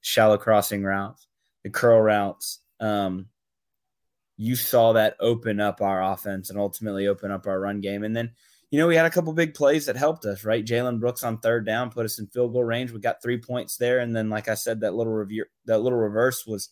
shallow 0.00 0.38
crossing 0.38 0.84
routes, 0.84 1.26
the 1.64 1.70
curl 1.70 2.00
routes, 2.00 2.60
um, 2.80 3.26
you 4.36 4.56
saw 4.56 4.92
that 4.92 5.16
open 5.20 5.60
up 5.60 5.80
our 5.80 6.02
offense 6.02 6.50
and 6.50 6.58
ultimately 6.58 7.06
open 7.06 7.30
up 7.30 7.46
our 7.46 7.60
run 7.60 7.80
game. 7.80 8.02
And 8.02 8.16
then, 8.16 8.32
you 8.70 8.78
know, 8.78 8.86
we 8.86 8.96
had 8.96 9.06
a 9.06 9.10
couple 9.10 9.32
big 9.32 9.54
plays 9.54 9.86
that 9.86 9.96
helped 9.96 10.24
us, 10.24 10.44
right? 10.44 10.64
Jalen 10.64 11.00
Brooks 11.00 11.22
on 11.22 11.38
third 11.38 11.66
down 11.66 11.90
put 11.90 12.06
us 12.06 12.18
in 12.18 12.26
field 12.28 12.52
goal 12.52 12.64
range. 12.64 12.90
We 12.90 13.00
got 13.00 13.22
three 13.22 13.38
points 13.38 13.76
there, 13.76 13.98
and 14.00 14.16
then, 14.16 14.30
like 14.30 14.48
I 14.48 14.54
said, 14.54 14.80
that 14.80 14.94
little 14.94 15.12
review, 15.12 15.44
that 15.66 15.80
little 15.80 15.98
reverse 15.98 16.46
was 16.46 16.70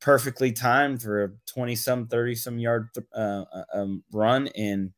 perfectly 0.00 0.52
timed 0.52 1.02
for 1.02 1.24
a 1.24 1.30
20 1.46 1.74
some 1.74 2.06
30 2.06 2.34
some 2.36 2.58
yard 2.58 2.88
uh, 3.14 3.44
uh, 3.52 3.64
um, 3.74 4.02
run 4.12 4.48
and 4.48 4.92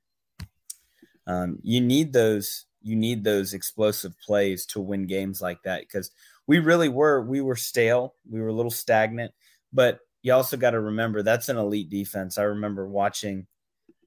um, 1.30 1.58
you 1.62 1.80
need 1.80 2.12
those 2.12 2.66
you 2.82 2.96
need 2.96 3.22
those 3.22 3.52
explosive 3.54 4.18
plays 4.18 4.66
to 4.66 4.80
win 4.80 5.06
games 5.06 5.40
like 5.40 5.62
that 5.62 5.82
because 5.82 6.10
we 6.46 6.58
really 6.58 6.88
were 6.88 7.20
we 7.22 7.40
were 7.40 7.56
stale 7.56 8.14
we 8.28 8.40
were 8.40 8.48
a 8.48 8.52
little 8.52 8.70
stagnant 8.70 9.32
but 9.72 10.00
you 10.22 10.32
also 10.32 10.56
got 10.56 10.70
to 10.70 10.80
remember 10.80 11.22
that's 11.22 11.48
an 11.48 11.56
elite 11.56 11.90
defense 11.90 12.38
i 12.38 12.42
remember 12.42 12.86
watching 12.86 13.46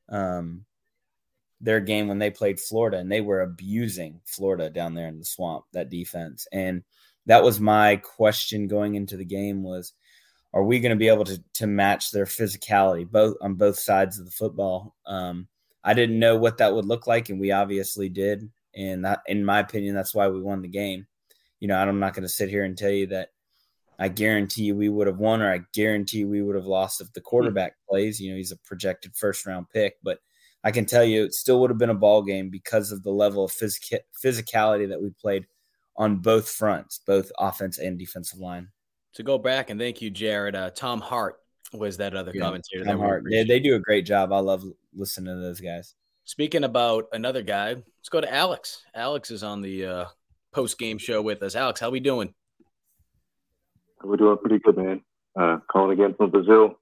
um, 0.10 0.66
their 1.62 1.80
game 1.80 2.08
when 2.08 2.20
they 2.20 2.30
played 2.30 2.60
florida 2.60 2.98
and 2.98 3.12
they 3.12 3.22
were 3.22 3.42
abusing 3.42 4.20
florida 4.26 4.70
down 4.70 4.94
there 4.94 5.08
in 5.08 5.20
the 5.20 5.26
swamp 5.26 5.64
that 5.72 5.90
defense 5.90 6.48
and 6.52 6.84
that 7.26 7.44
was 7.44 7.60
my 7.60 7.96
question 7.96 8.68
going 8.68 8.96
into 8.96 9.16
the 9.16 9.26
game 9.26 9.64
was 9.64 9.94
are 10.54 10.64
we 10.64 10.80
going 10.80 10.92
to 10.92 10.96
be 10.96 11.08
able 11.08 11.26
to 11.26 11.42
to 11.54 11.68
match 11.68 12.12
their 12.12 12.26
physicality 12.26 13.10
both 13.10 13.36
on 13.42 13.56
both 13.56 13.80
sides 13.80 14.20
of 14.20 14.26
the 14.26 14.32
football? 14.32 14.96
Um, 15.06 15.48
I 15.84 15.94
didn't 15.94 16.20
know 16.20 16.38
what 16.38 16.58
that 16.58 16.74
would 16.74 16.86
look 16.86 17.08
like, 17.08 17.30
and 17.30 17.40
we 17.40 17.52
obviously 17.52 18.10
did. 18.10 18.50
And 18.76 19.06
that, 19.06 19.22
in 19.28 19.46
my 19.46 19.60
opinion, 19.60 19.96
that's 19.96 20.16
why 20.16 20.28
we 20.28 20.42
won 20.42 20.62
the 20.62 20.68
game. 20.68 21.08
You 21.60 21.68
know, 21.68 21.78
I'm 21.78 22.00
not 22.00 22.14
going 22.14 22.24
to 22.24 22.30
sit 22.30 22.50
here 22.50 22.64
and 22.64 22.78
tell 22.78 22.90
you 22.90 23.08
that 23.08 23.30
I 24.00 24.08
guarantee 24.08 24.64
you 24.64 24.76
we 24.76 24.90
would 24.90 25.08
have 25.08 25.20
won, 25.20 25.42
or 25.42 25.52
I 25.52 25.62
guarantee 25.74 26.26
we 26.26 26.42
would 26.42 26.56
have 26.56 26.66
lost 26.66 27.02
if 27.02 27.12
the 27.14 27.22
quarterback 27.22 27.76
plays. 27.88 28.20
You 28.20 28.32
know, 28.32 28.38
he's 28.38 28.52
a 28.52 28.58
projected 28.58 29.16
first 29.16 29.46
round 29.46 29.70
pick, 29.70 29.96
but 30.04 30.20
I 30.64 30.72
can 30.72 30.86
tell 30.86 31.04
you 31.04 31.24
it 31.24 31.34
still 31.34 31.60
would 31.62 31.70
have 31.70 31.78
been 31.78 31.90
a 31.90 31.96
ball 31.96 32.24
game 32.24 32.50
because 32.50 32.92
of 32.92 33.04
the 33.04 33.12
level 33.12 33.46
of 33.46 33.52
physic- 33.52 34.06
physicality 34.24 34.90
that 34.90 35.02
we 35.02 35.12
played 35.12 35.46
on 35.96 36.18
both 36.18 36.50
fronts, 36.50 37.02
both 37.06 37.32
offense 37.38 37.78
and 37.78 38.00
defensive 38.00 38.40
line 38.40 38.70
to 39.14 39.24
go 39.24 39.38
back 39.38 39.70
and 39.70 39.80
thank 39.80 40.02
you, 40.02 40.10
Jared. 40.10 40.56
Uh, 40.56 40.70
Tom 40.72 41.00
Hart 41.00 41.38
was 41.74 41.98
that 41.98 42.16
other 42.16 42.32
yeah, 42.34 42.42
commentator. 42.42 42.86
Tom 42.86 43.00
Hart. 43.00 43.24
They, 43.30 43.44
they 43.44 43.60
do 43.60 43.76
a 43.76 43.80
great 43.80 44.06
job. 44.06 44.32
I 44.32 44.40
love 44.40 44.64
listening 44.96 45.36
to 45.36 45.42
those 45.42 45.60
guys. 45.60 45.96
Speaking 46.26 46.64
about 46.64 47.06
another 47.12 47.42
guy, 47.42 47.70
let's 47.70 48.10
go 48.10 48.22
to 48.22 48.34
Alex. 48.34 48.84
Alex 48.96 49.30
is 49.30 49.44
on 49.44 49.62
the 49.62 49.86
uh, 49.86 50.06
post 50.54 50.78
game 50.80 50.98
show 50.98 51.22
with 51.22 51.44
us. 51.44 51.56
Alex, 51.56 51.80
how 51.80 51.90
we 51.90 52.00
doing? 52.00 52.34
We're 54.04 54.18
doing 54.18 54.38
pretty 54.38 54.60
good, 54.60 54.78
man. 54.78 55.02
Uh, 55.38 55.58
calling 55.70 55.92
again 55.92 56.14
from 56.16 56.30
Brazil. 56.30 56.80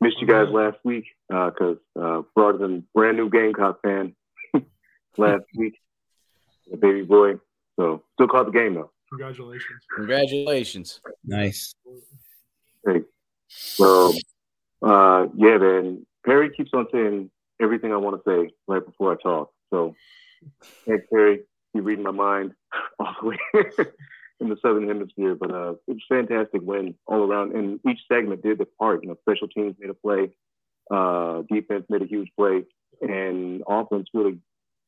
Missed 0.00 0.20
you 0.20 0.26
guys 0.26 0.48
last 0.50 0.76
week 0.84 1.04
because 1.28 1.76
uh, 1.96 2.00
uh, 2.00 2.22
brought 2.34 2.60
in 2.60 2.84
brand 2.94 3.16
new 3.16 3.30
Gamecock 3.30 3.80
fan 3.82 4.14
last 5.16 5.44
week, 5.56 5.78
a 6.72 6.76
baby 6.76 7.02
boy. 7.02 7.34
So 7.76 8.02
still 8.14 8.28
caught 8.28 8.46
the 8.46 8.52
game 8.52 8.74
though. 8.74 8.90
Congratulations. 9.10 9.84
Congratulations. 9.96 11.00
Nice. 11.24 11.74
Hey. 12.86 13.02
Well, 13.78 14.14
uh, 14.82 15.26
yeah, 15.36 15.58
man. 15.58 16.06
Perry 16.24 16.50
keeps 16.50 16.70
on 16.72 16.86
saying 16.92 17.30
everything 17.60 17.92
I 17.92 17.96
want 17.96 18.22
to 18.22 18.30
say 18.30 18.54
right 18.66 18.84
before 18.84 19.12
I 19.12 19.22
talk. 19.22 19.50
So, 19.70 19.94
thanks, 20.86 21.04
Perry. 21.12 21.40
You're 21.72 21.82
reading 21.82 22.04
my 22.04 22.12
mind 22.12 22.52
all 22.98 23.14
the 23.20 23.28
way 23.28 23.38
in 24.40 24.48
the 24.48 24.56
Southern 24.62 24.88
Hemisphere. 24.88 25.34
But 25.34 25.50
uh, 25.50 25.72
it 25.86 25.94
was 25.94 26.02
fantastic 26.08 26.62
win 26.62 26.94
all 27.06 27.22
around. 27.22 27.54
And 27.54 27.80
each 27.88 28.00
segment 28.10 28.42
did 28.42 28.58
their 28.58 28.66
part. 28.78 29.02
You 29.02 29.10
know, 29.10 29.16
special 29.22 29.48
teams 29.48 29.76
made 29.78 29.90
a 29.90 29.94
play, 29.94 30.30
uh, 30.90 31.42
defense 31.50 31.84
made 31.88 32.02
a 32.02 32.06
huge 32.06 32.28
play, 32.36 32.64
and 33.00 33.62
offense 33.68 34.08
really 34.14 34.38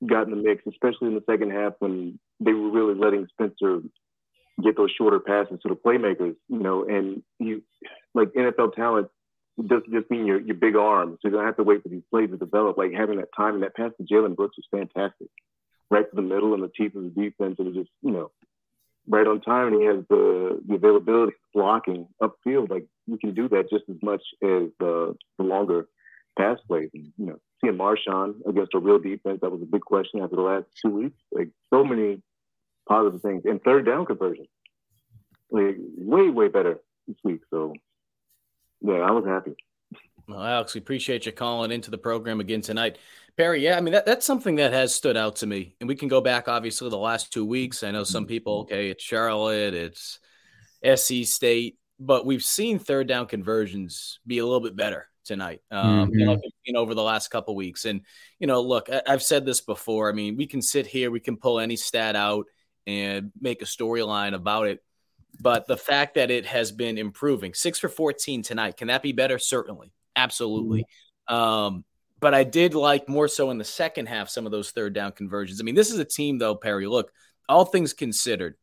got 0.05 0.24
in 0.24 0.31
the 0.31 0.37
mix, 0.37 0.62
especially 0.66 1.09
in 1.09 1.14
the 1.14 1.24
second 1.29 1.50
half 1.50 1.72
when 1.79 2.18
they 2.40 2.52
were 2.52 2.70
really 2.70 2.94
letting 2.94 3.26
Spencer 3.33 3.81
get 4.62 4.77
those 4.77 4.90
shorter 4.97 5.21
passes 5.21 5.61
to 5.62 5.69
the 5.69 5.77
playmakers, 5.77 6.37
you 6.49 6.59
know, 6.59 6.85
and 6.85 7.23
you 7.38 7.62
like 8.14 8.33
NFL 8.33 8.75
talent 8.75 9.09
doesn't 9.64 9.92
just 9.92 10.11
mean 10.11 10.27
your, 10.27 10.40
your 10.40 10.55
big 10.55 10.77
arms. 10.77 11.19
So 11.21 11.29
you 11.29 11.35
don't 11.35 11.45
have 11.45 11.57
to 11.57 11.62
wait 11.62 11.83
for 11.83 11.88
these 11.88 12.03
plays 12.11 12.31
to 12.31 12.37
develop. 12.37 12.77
Like 12.77 12.92
having 12.92 13.19
that 13.19 13.35
time 13.37 13.55
and 13.55 13.62
that 13.62 13.75
pass 13.75 13.90
to 13.97 14.14
Jalen 14.14 14.37
Brooks 14.37 14.57
was 14.57 14.66
fantastic. 14.71 15.29
Right 15.90 16.09
to 16.09 16.16
the 16.16 16.23
middle 16.23 16.55
and 16.55 16.62
the 16.62 16.69
teeth 16.69 16.95
of 16.95 17.05
the 17.05 17.11
defense. 17.11 17.57
It 17.59 17.64
was 17.64 17.75
just, 17.75 17.90
you 18.03 18.11
know, 18.11 18.31
right 19.09 19.27
on 19.27 19.40
time. 19.40 19.69
And 19.69 19.81
he 19.81 19.87
has 19.87 20.05
the, 20.11 20.61
the 20.66 20.75
availability 20.75 21.37
blocking 21.55 22.09
upfield. 22.21 22.71
Like 22.71 22.87
you 23.07 23.19
can 23.19 23.35
do 23.35 23.49
that 23.51 23.71
just 23.71 23.85
as 23.88 23.97
much 24.03 24.23
as 24.42 24.69
the, 24.79 25.16
the 25.38 25.45
longer 25.45 25.88
pass 26.38 26.59
plays. 26.66 26.90
And, 26.92 27.12
you 27.16 27.27
know, 27.27 27.38
seeing 27.62 27.79
Marshawn 27.79 28.35
against 28.47 28.75
a 28.75 28.79
real 28.79 28.99
defense, 28.99 29.38
that 29.40 29.51
was 29.51 29.62
a 29.62 29.66
big 29.66 29.83
question 29.83 30.21
after 30.21 30.37
the 30.37 30.42
last 30.42 30.66
two 30.83 30.90
weeks. 30.90 31.19
Like 31.33 31.49
so 31.73 31.85
many 31.85 32.21
positive 32.88 33.22
things. 33.22 33.42
And 33.44 33.62
third 33.62 33.87
down 33.87 34.07
conversion, 34.07 34.46
like 35.51 35.77
way 35.79 36.31
way 36.31 36.49
better 36.49 36.81
this 37.07 37.16
week. 37.25 37.40
So 37.51 37.75
yeah, 38.81 38.94
I 38.94 39.11
was 39.11 39.25
happy. 39.27 39.55
Well, 40.29 40.42
Alex, 40.42 40.75
we 40.75 40.81
appreciate 40.81 41.25
you 41.25 41.33
calling 41.33 41.70
into 41.70 41.90
the 41.90 41.99
program 41.99 42.40
again 42.40 42.61
tonight. 42.61 42.99
Perry, 43.37 43.62
yeah, 43.62 43.77
I 43.77 43.81
mean 43.81 43.92
that, 43.92 44.07
that's 44.07 44.27
something 44.27 44.57
that 44.57 44.72
has 44.72 44.94
stood 44.94 45.16
out 45.16 45.37
to 45.37 45.46
me, 45.46 45.77
and 45.81 45.88
we 45.88 45.94
can 45.94 46.09
go 46.09 46.20
back 46.20 46.49
obviously 46.49 46.90
the 46.90 46.99
last 46.99 47.33
two 47.33 47.44
weeks. 47.44 47.83
I 47.83 47.90
know 47.90 48.03
some 48.03 48.27
people, 48.27 48.61
okay, 48.62 48.90
it's 48.90 49.05
Charlotte, 49.05 49.75
it's 49.75 50.18
SC 50.83 51.25
State, 51.25 51.79
but 52.01 52.27
we've 52.27 52.42
seen 52.42 52.79
third 52.79 53.07
down 53.07 53.27
conversions 53.27 54.18
be 54.27 54.38
a 54.38 54.44
little 54.44 54.61
bit 54.61 54.75
better 54.75 55.09
tonight. 55.25 55.61
Um, 55.70 56.09
mm-hmm. 56.09 56.18
you 56.18 56.27
know, 56.27 56.37
mm-hmm. 56.37 56.77
over 56.77 56.94
the 56.94 57.03
last 57.03 57.29
couple 57.29 57.55
weeks, 57.55 57.85
and 57.85 58.01
you 58.40 58.49
know, 58.49 58.62
look, 58.62 58.88
I, 58.90 59.03
I've 59.07 59.22
said 59.22 59.46
this 59.46 59.61
before. 59.61 60.09
I 60.09 60.12
mean, 60.12 60.37
we 60.37 60.46
can 60.46 60.62
sit 60.62 60.87
here, 60.87 61.12
we 61.12 61.20
can 61.20 61.37
pull 61.37 61.61
any 61.61 61.77
stat 61.77 62.16
out 62.16 62.46
and 62.87 63.33
make 63.40 63.62
a 63.62 63.66
storyline 63.66 64.35
about 64.35 64.66
it, 64.68 64.83
but 65.40 65.66
the 65.66 65.77
fact 65.77 66.14
that 66.14 66.31
it 66.31 66.46
has 66.46 66.72
been 66.72 66.99
improving, 66.99 67.53
six 67.55 67.79
for 67.79 67.88
fourteen 67.88 68.42
tonight, 68.42 68.77
can 68.77 68.88
that 68.88 69.03
be 69.03 69.12
better? 69.12 69.38
Certainly, 69.38 69.92
absolutely. 70.14 70.87
Um, 71.29 71.85
but 72.20 72.33
I 72.33 72.44
did 72.44 72.75
like 72.75 73.09
more 73.09 73.29
so 73.29 73.51
in 73.51 73.59
the 73.59 73.64
second 73.64 74.07
half 74.07 74.29
some 74.29 74.46
of 74.46 74.53
those 74.53 74.70
third 74.70 74.94
down 74.94 75.12
conversions. 75.12 75.61
I 75.61 75.64
mean, 75.64 75.75
this 75.75 75.90
is 75.90 75.99
a 75.99 76.05
team 76.05 76.38
though, 76.38 76.55
Perry. 76.55 76.87
Look, 76.87 77.12
all 77.49 77.64
things 77.64 77.92
considered, 77.92 78.57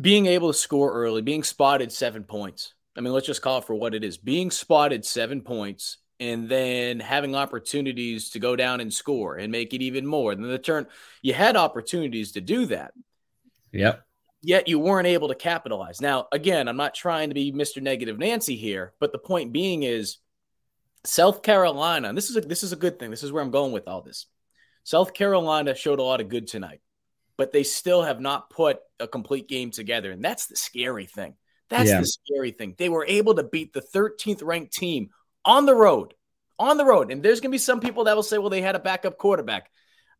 being 0.00 0.26
able 0.26 0.52
to 0.52 0.58
score 0.58 0.92
early, 0.92 1.22
being 1.22 1.42
spotted 1.42 1.90
seven 1.90 2.24
points. 2.24 2.74
I 2.96 3.00
mean, 3.00 3.12
let's 3.12 3.26
just 3.26 3.42
call 3.42 3.58
it 3.58 3.64
for 3.64 3.74
what 3.74 3.94
it 3.94 4.04
is. 4.04 4.16
Being 4.16 4.50
spotted 4.50 5.04
seven 5.04 5.40
points 5.40 5.98
and 6.18 6.48
then 6.48 7.00
having 7.00 7.34
opportunities 7.34 8.30
to 8.30 8.38
go 8.38 8.56
down 8.56 8.80
and 8.80 8.92
score 8.92 9.36
and 9.36 9.52
make 9.52 9.74
it 9.74 9.82
even 9.82 10.06
more 10.06 10.34
than 10.34 10.48
the 10.48 10.58
turn. 10.58 10.86
You 11.22 11.34
had 11.34 11.56
opportunities 11.56 12.32
to 12.32 12.40
do 12.40 12.66
that. 12.66 12.92
Yep. 13.72 14.02
Yet 14.42 14.68
you 14.68 14.78
weren't 14.78 15.06
able 15.06 15.28
to 15.28 15.34
capitalize. 15.34 16.00
Now, 16.00 16.28
again, 16.32 16.68
I'm 16.68 16.76
not 16.76 16.94
trying 16.94 17.30
to 17.30 17.34
be 17.34 17.52
Mr. 17.52 17.82
Negative 17.82 18.18
Nancy 18.18 18.56
here, 18.56 18.94
but 19.00 19.12
the 19.12 19.18
point 19.18 19.52
being 19.52 19.82
is 19.82 20.18
South 21.04 21.42
Carolina, 21.42 22.08
and 22.08 22.16
this 22.16 22.30
is 22.30 22.36
a, 22.36 22.40
this 22.40 22.62
is 22.62 22.72
a 22.72 22.76
good 22.76 22.98
thing. 22.98 23.10
This 23.10 23.22
is 23.22 23.32
where 23.32 23.42
I'm 23.42 23.50
going 23.50 23.72
with 23.72 23.88
all 23.88 24.02
this. 24.02 24.26
South 24.84 25.14
Carolina 25.14 25.74
showed 25.74 25.98
a 25.98 26.04
lot 26.04 26.20
of 26.20 26.28
good 26.28 26.46
tonight, 26.46 26.80
but 27.36 27.52
they 27.52 27.64
still 27.64 28.02
have 28.02 28.20
not 28.20 28.50
put 28.50 28.78
a 29.00 29.08
complete 29.08 29.48
game 29.48 29.70
together, 29.70 30.12
and 30.12 30.24
that's 30.24 30.46
the 30.46 30.56
scary 30.56 31.06
thing. 31.06 31.34
That's 31.68 31.90
yeah. 31.90 32.00
the 32.00 32.06
scary 32.06 32.52
thing. 32.52 32.74
They 32.78 32.88
were 32.88 33.04
able 33.06 33.34
to 33.34 33.42
beat 33.42 33.72
the 33.72 33.80
13th 33.80 34.44
ranked 34.44 34.72
team 34.72 35.10
on 35.46 35.64
the 35.64 35.74
road, 35.74 36.12
on 36.58 36.76
the 36.76 36.84
road. 36.84 37.10
And 37.10 37.22
there's 37.22 37.40
going 37.40 37.50
to 37.50 37.54
be 37.54 37.58
some 37.58 37.80
people 37.80 38.04
that 38.04 38.16
will 38.16 38.22
say, 38.22 38.36
well, 38.36 38.50
they 38.50 38.60
had 38.60 38.74
a 38.74 38.80
backup 38.80 39.16
quarterback. 39.16 39.70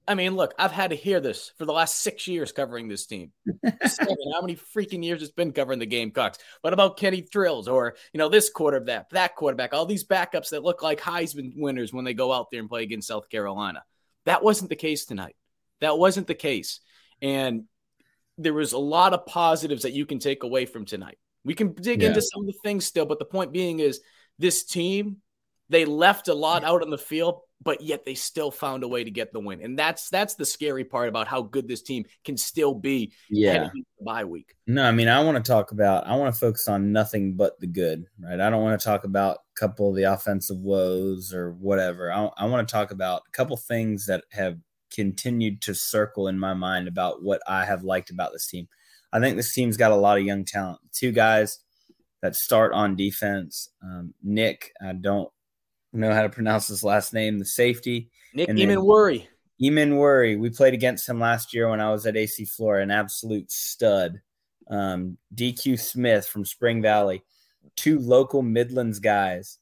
I 0.08 0.14
mean, 0.14 0.36
look, 0.36 0.54
I've 0.56 0.70
had 0.70 0.90
to 0.90 0.96
hear 0.96 1.18
this 1.18 1.52
for 1.58 1.64
the 1.64 1.72
last 1.72 1.96
six 2.00 2.28
years 2.28 2.52
covering 2.52 2.86
this 2.86 3.06
team. 3.06 3.32
Seven, 3.86 4.16
how 4.32 4.40
many 4.40 4.54
freaking 4.54 5.04
years 5.04 5.20
it's 5.20 5.32
been 5.32 5.50
covering 5.50 5.80
the 5.80 5.86
Gamecocks? 5.86 6.38
What 6.60 6.72
about 6.72 6.96
Kenny 6.96 7.22
Thrills 7.22 7.66
or 7.66 7.96
you 8.12 8.18
know 8.18 8.28
this 8.28 8.48
quarterback, 8.48 9.10
that 9.10 9.34
quarterback, 9.34 9.74
all 9.74 9.84
these 9.84 10.06
backups 10.06 10.50
that 10.50 10.62
look 10.62 10.80
like 10.80 11.00
Heisman 11.00 11.54
winners 11.56 11.92
when 11.92 12.04
they 12.04 12.14
go 12.14 12.32
out 12.32 12.52
there 12.52 12.60
and 12.60 12.68
play 12.68 12.84
against 12.84 13.08
South 13.08 13.28
Carolina? 13.28 13.82
That 14.26 14.44
wasn't 14.44 14.70
the 14.70 14.76
case 14.76 15.06
tonight. 15.06 15.34
That 15.80 15.98
wasn't 15.98 16.28
the 16.28 16.34
case, 16.34 16.80
and 17.20 17.64
there 18.38 18.54
was 18.54 18.74
a 18.74 18.78
lot 18.78 19.12
of 19.12 19.26
positives 19.26 19.82
that 19.82 19.92
you 19.92 20.06
can 20.06 20.20
take 20.20 20.44
away 20.44 20.66
from 20.66 20.84
tonight. 20.84 21.18
We 21.44 21.54
can 21.54 21.72
dig 21.72 22.02
yeah. 22.02 22.08
into 22.08 22.22
some 22.22 22.42
of 22.42 22.46
the 22.46 22.58
things 22.62 22.86
still, 22.86 23.06
but 23.06 23.18
the 23.18 23.24
point 23.24 23.52
being 23.52 23.80
is 23.80 24.00
this 24.38 24.64
team 24.64 25.18
they 25.68 25.84
left 25.84 26.28
a 26.28 26.34
lot 26.34 26.62
out 26.62 26.82
on 26.82 26.90
the 26.90 26.98
field 26.98 27.40
but 27.62 27.80
yet 27.80 28.04
they 28.04 28.14
still 28.14 28.50
found 28.50 28.84
a 28.84 28.88
way 28.88 29.02
to 29.02 29.10
get 29.10 29.32
the 29.32 29.40
win. 29.40 29.60
And 29.60 29.78
that's 29.78 30.08
that's 30.10 30.34
the 30.34 30.44
scary 30.44 30.84
part 30.84 31.08
about 31.08 31.26
how 31.26 31.42
good 31.42 31.66
this 31.66 31.82
team 31.82 32.04
can 32.24 32.36
still 32.36 32.74
be 32.74 33.12
yeah. 33.30 33.70
bye 34.00 34.24
week. 34.24 34.54
No, 34.66 34.84
I 34.84 34.92
mean 34.92 35.08
I 35.08 35.22
want 35.22 35.42
to 35.42 35.52
talk 35.52 35.72
about 35.72 36.06
I 36.06 36.16
want 36.16 36.32
to 36.34 36.38
focus 36.38 36.68
on 36.68 36.92
nothing 36.92 37.34
but 37.34 37.58
the 37.60 37.66
good, 37.66 38.06
right? 38.20 38.40
I 38.40 38.50
don't 38.50 38.62
want 38.62 38.78
to 38.78 38.84
talk 38.84 39.04
about 39.04 39.38
a 39.38 39.60
couple 39.60 39.90
of 39.90 39.96
the 39.96 40.04
offensive 40.04 40.58
woes 40.58 41.32
or 41.32 41.52
whatever. 41.52 42.12
I, 42.12 42.30
I 42.36 42.46
want 42.46 42.66
to 42.66 42.72
talk 42.72 42.90
about 42.90 43.22
a 43.26 43.30
couple 43.32 43.56
things 43.56 44.06
that 44.06 44.24
have 44.32 44.58
continued 44.92 45.60
to 45.62 45.74
circle 45.74 46.28
in 46.28 46.38
my 46.38 46.54
mind 46.54 46.88
about 46.88 47.22
what 47.22 47.42
I 47.48 47.64
have 47.64 47.82
liked 47.82 48.10
about 48.10 48.32
this 48.32 48.46
team. 48.46 48.68
I 49.12 49.20
think 49.20 49.36
this 49.36 49.52
team's 49.52 49.76
got 49.76 49.92
a 49.92 49.96
lot 49.96 50.18
of 50.18 50.24
young 50.24 50.44
talent. 50.44 50.80
Two 50.92 51.10
guys 51.10 51.58
that 52.26 52.34
start 52.34 52.72
on 52.72 52.96
defense. 52.96 53.70
Um, 53.82 54.12
Nick, 54.22 54.72
I 54.82 54.92
don't 54.94 55.30
know 55.92 56.12
how 56.12 56.22
to 56.22 56.28
pronounce 56.28 56.66
his 56.66 56.82
last 56.82 57.14
name, 57.14 57.38
the 57.38 57.44
safety. 57.44 58.10
Nick 58.34 58.48
Emmanwori. 58.48 59.28
Emmanwori. 59.62 60.38
We 60.38 60.50
played 60.50 60.74
against 60.74 61.08
him 61.08 61.20
last 61.20 61.54
year 61.54 61.70
when 61.70 61.80
I 61.80 61.92
was 61.92 62.04
at 62.04 62.16
AC 62.16 62.44
Flora, 62.46 62.82
an 62.82 62.90
absolute 62.90 63.50
stud. 63.50 64.20
Um, 64.68 65.18
DQ 65.36 65.78
Smith 65.78 66.26
from 66.26 66.44
Spring 66.44 66.82
Valley, 66.82 67.22
two 67.76 68.00
local 68.00 68.42
Midlands 68.42 68.98
guys 68.98 69.58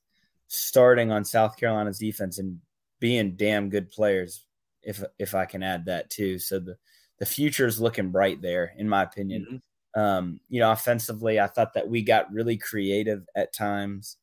starting 0.49 1.13
on 1.13 1.27
South 1.27 1.59
Carolina's 1.59 1.99
defense 1.99 2.39
and 2.39 2.59
being 2.99 3.37
damn 3.37 3.69
good 3.69 3.91
players, 3.91 4.47
if 4.83 5.05
if 5.19 5.35
I 5.35 5.45
can 5.45 5.63
add 5.63 5.85
that 5.85 6.09
too. 6.09 6.39
So 6.39 6.59
the 6.59 6.79
the 7.19 7.27
future 7.27 7.67
is 7.67 7.79
looking 7.79 8.11
bright 8.11 8.41
there, 8.41 8.73
in 8.79 8.89
my 8.89 9.03
opinion. 9.03 9.43
Mm-hmm. 9.43 9.57
Um, 9.97 10.41
you 10.49 10.61
know, 10.61 10.73
offensively, 10.73 11.39
I 11.39 11.47
thought 11.47 11.75
that 11.75 11.89
we 11.89 12.03
got 12.03 12.33
really 12.33 12.57
creative 12.57 13.27
at 13.37 13.55
times 13.55 14.17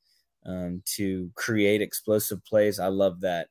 um, 0.46 0.82
to 0.98 1.32
create 1.36 1.82
explosive 1.82 2.44
plays. 2.44 2.80
I 2.80 2.88
love 2.88 3.22
that. 3.22 3.48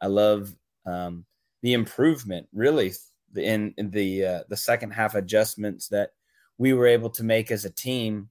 I 0.00 0.08
love 0.08 0.54
um, 0.84 1.24
the 1.62 1.72
improvement, 1.72 2.48
really, 2.52 2.92
in, 3.36 3.72
in 3.78 3.90
the 3.90 4.24
uh, 4.24 4.40
the 4.48 4.56
second 4.56 4.90
half 4.90 5.14
adjustments 5.14 5.88
that 5.88 6.10
we 6.58 6.72
were 6.72 6.86
able 6.86 7.10
to 7.10 7.24
make 7.24 7.50
as 7.50 7.64
a 7.64 7.70
team, 7.70 8.28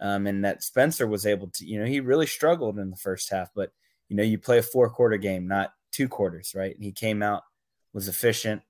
um, 0.00 0.26
and 0.26 0.44
that 0.44 0.62
Spencer 0.62 1.06
was 1.06 1.26
able 1.26 1.48
to. 1.48 1.64
You 1.64 1.80
know, 1.80 1.86
he 1.86 2.00
really 2.00 2.26
struggled 2.26 2.78
in 2.78 2.90
the 2.90 2.96
first 2.96 3.30
half, 3.30 3.50
but 3.54 3.70
you 4.08 4.16
know, 4.16 4.22
you 4.22 4.38
play 4.38 4.58
a 4.58 4.62
four 4.62 4.90
quarter 4.90 5.16
game, 5.16 5.48
not 5.48 5.72
two 5.92 6.08
quarters, 6.08 6.52
right? 6.54 6.74
And 6.74 6.84
he 6.84 6.92
came 6.92 7.22
out, 7.22 7.42
was 7.92 8.08
efficient, 8.08 8.62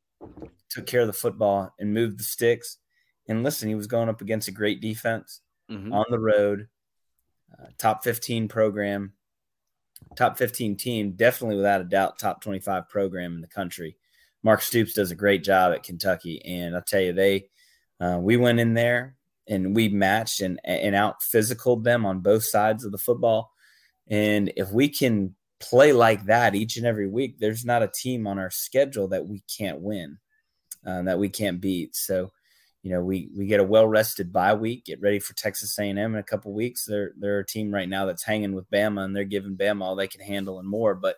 took 0.68 0.86
care 0.86 1.00
of 1.00 1.06
the 1.06 1.12
football, 1.12 1.74
and 1.78 1.94
moved 1.94 2.18
the 2.18 2.24
sticks. 2.24 2.78
And 3.28 3.42
listen, 3.42 3.68
he 3.68 3.74
was 3.74 3.86
going 3.86 4.08
up 4.08 4.20
against 4.20 4.48
a 4.48 4.52
great 4.52 4.80
defense 4.80 5.40
mm-hmm. 5.70 5.92
on 5.92 6.04
the 6.10 6.18
road 6.18 6.68
uh, 7.60 7.66
top 7.78 8.04
15 8.04 8.48
program, 8.48 9.12
top 10.16 10.38
15 10.38 10.76
team, 10.76 11.12
definitely 11.12 11.56
without 11.56 11.80
a 11.80 11.84
doubt, 11.84 12.18
top 12.18 12.40
25 12.40 12.88
program 12.88 13.34
in 13.34 13.40
the 13.40 13.48
country. 13.48 13.96
Mark 14.42 14.62
Stoops 14.62 14.94
does 14.94 15.10
a 15.10 15.16
great 15.16 15.44
job 15.44 15.72
at 15.72 15.82
Kentucky, 15.82 16.42
and 16.44 16.74
I'll 16.74 16.82
tell 16.82 17.00
you, 17.00 17.12
they 17.12 17.48
uh, 18.00 18.18
we 18.20 18.36
went 18.36 18.58
in 18.58 18.74
there 18.74 19.16
and 19.48 19.76
we 19.76 19.88
matched 19.88 20.40
and 20.40 20.58
and 20.64 20.94
out 20.94 21.16
physicaled 21.20 21.84
them 21.84 22.04
on 22.04 22.20
both 22.20 22.44
sides 22.44 22.84
of 22.84 22.92
the 22.92 22.98
football. 22.98 23.52
And 24.08 24.52
if 24.56 24.70
we 24.72 24.88
can 24.88 25.36
play 25.60 25.92
like 25.92 26.24
that 26.24 26.56
each 26.56 26.76
and 26.76 26.86
every 26.86 27.06
week, 27.06 27.38
there's 27.38 27.64
not 27.64 27.82
a 27.82 27.90
team 27.94 28.26
on 28.26 28.38
our 28.38 28.50
schedule 28.50 29.08
that 29.08 29.26
we 29.26 29.44
can't 29.56 29.80
win, 29.80 30.18
uh, 30.84 31.02
that 31.02 31.20
we 31.20 31.28
can't 31.28 31.60
beat. 31.60 31.94
So 31.94 32.32
you 32.82 32.90
know, 32.90 33.00
we 33.00 33.30
we 33.36 33.46
get 33.46 33.60
a 33.60 33.64
well 33.64 33.86
rested 33.86 34.32
bye 34.32 34.54
week, 34.54 34.86
get 34.86 35.00
ready 35.00 35.20
for 35.20 35.34
Texas 35.34 35.78
A&M 35.78 35.98
in 35.98 36.16
a 36.16 36.22
couple 36.22 36.52
weeks. 36.52 36.84
They're 36.84 37.12
they're 37.16 37.38
a 37.38 37.46
team 37.46 37.72
right 37.72 37.88
now 37.88 38.06
that's 38.06 38.24
hanging 38.24 38.54
with 38.54 38.70
Bama, 38.70 39.04
and 39.04 39.14
they're 39.14 39.24
giving 39.24 39.56
Bama 39.56 39.82
all 39.82 39.94
they 39.94 40.08
can 40.08 40.20
handle 40.20 40.58
and 40.58 40.68
more. 40.68 40.94
But 40.94 41.16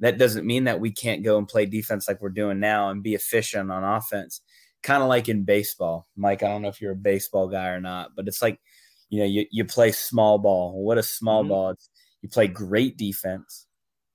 that 0.00 0.18
doesn't 0.18 0.46
mean 0.46 0.64
that 0.64 0.80
we 0.80 0.90
can't 0.92 1.24
go 1.24 1.38
and 1.38 1.48
play 1.48 1.64
defense 1.64 2.06
like 2.06 2.20
we're 2.20 2.28
doing 2.28 2.60
now 2.60 2.90
and 2.90 3.02
be 3.02 3.14
efficient 3.14 3.72
on 3.72 3.82
offense. 3.82 4.42
Kind 4.82 5.02
of 5.02 5.08
like 5.08 5.28
in 5.28 5.44
baseball, 5.44 6.06
Mike. 6.16 6.42
I 6.42 6.48
don't 6.48 6.62
know 6.62 6.68
if 6.68 6.82
you're 6.82 6.92
a 6.92 6.96
baseball 6.96 7.48
guy 7.48 7.68
or 7.68 7.80
not, 7.80 8.10
but 8.14 8.28
it's 8.28 8.42
like, 8.42 8.60
you 9.08 9.20
know, 9.20 9.26
you, 9.26 9.46
you 9.50 9.64
play 9.64 9.92
small 9.92 10.38
ball. 10.38 10.82
What 10.82 10.98
a 10.98 11.02
small 11.02 11.42
mm-hmm. 11.42 11.48
ball! 11.48 11.70
It's, 11.70 11.88
you 12.20 12.28
play 12.28 12.46
great 12.46 12.98
defense, 12.98 13.66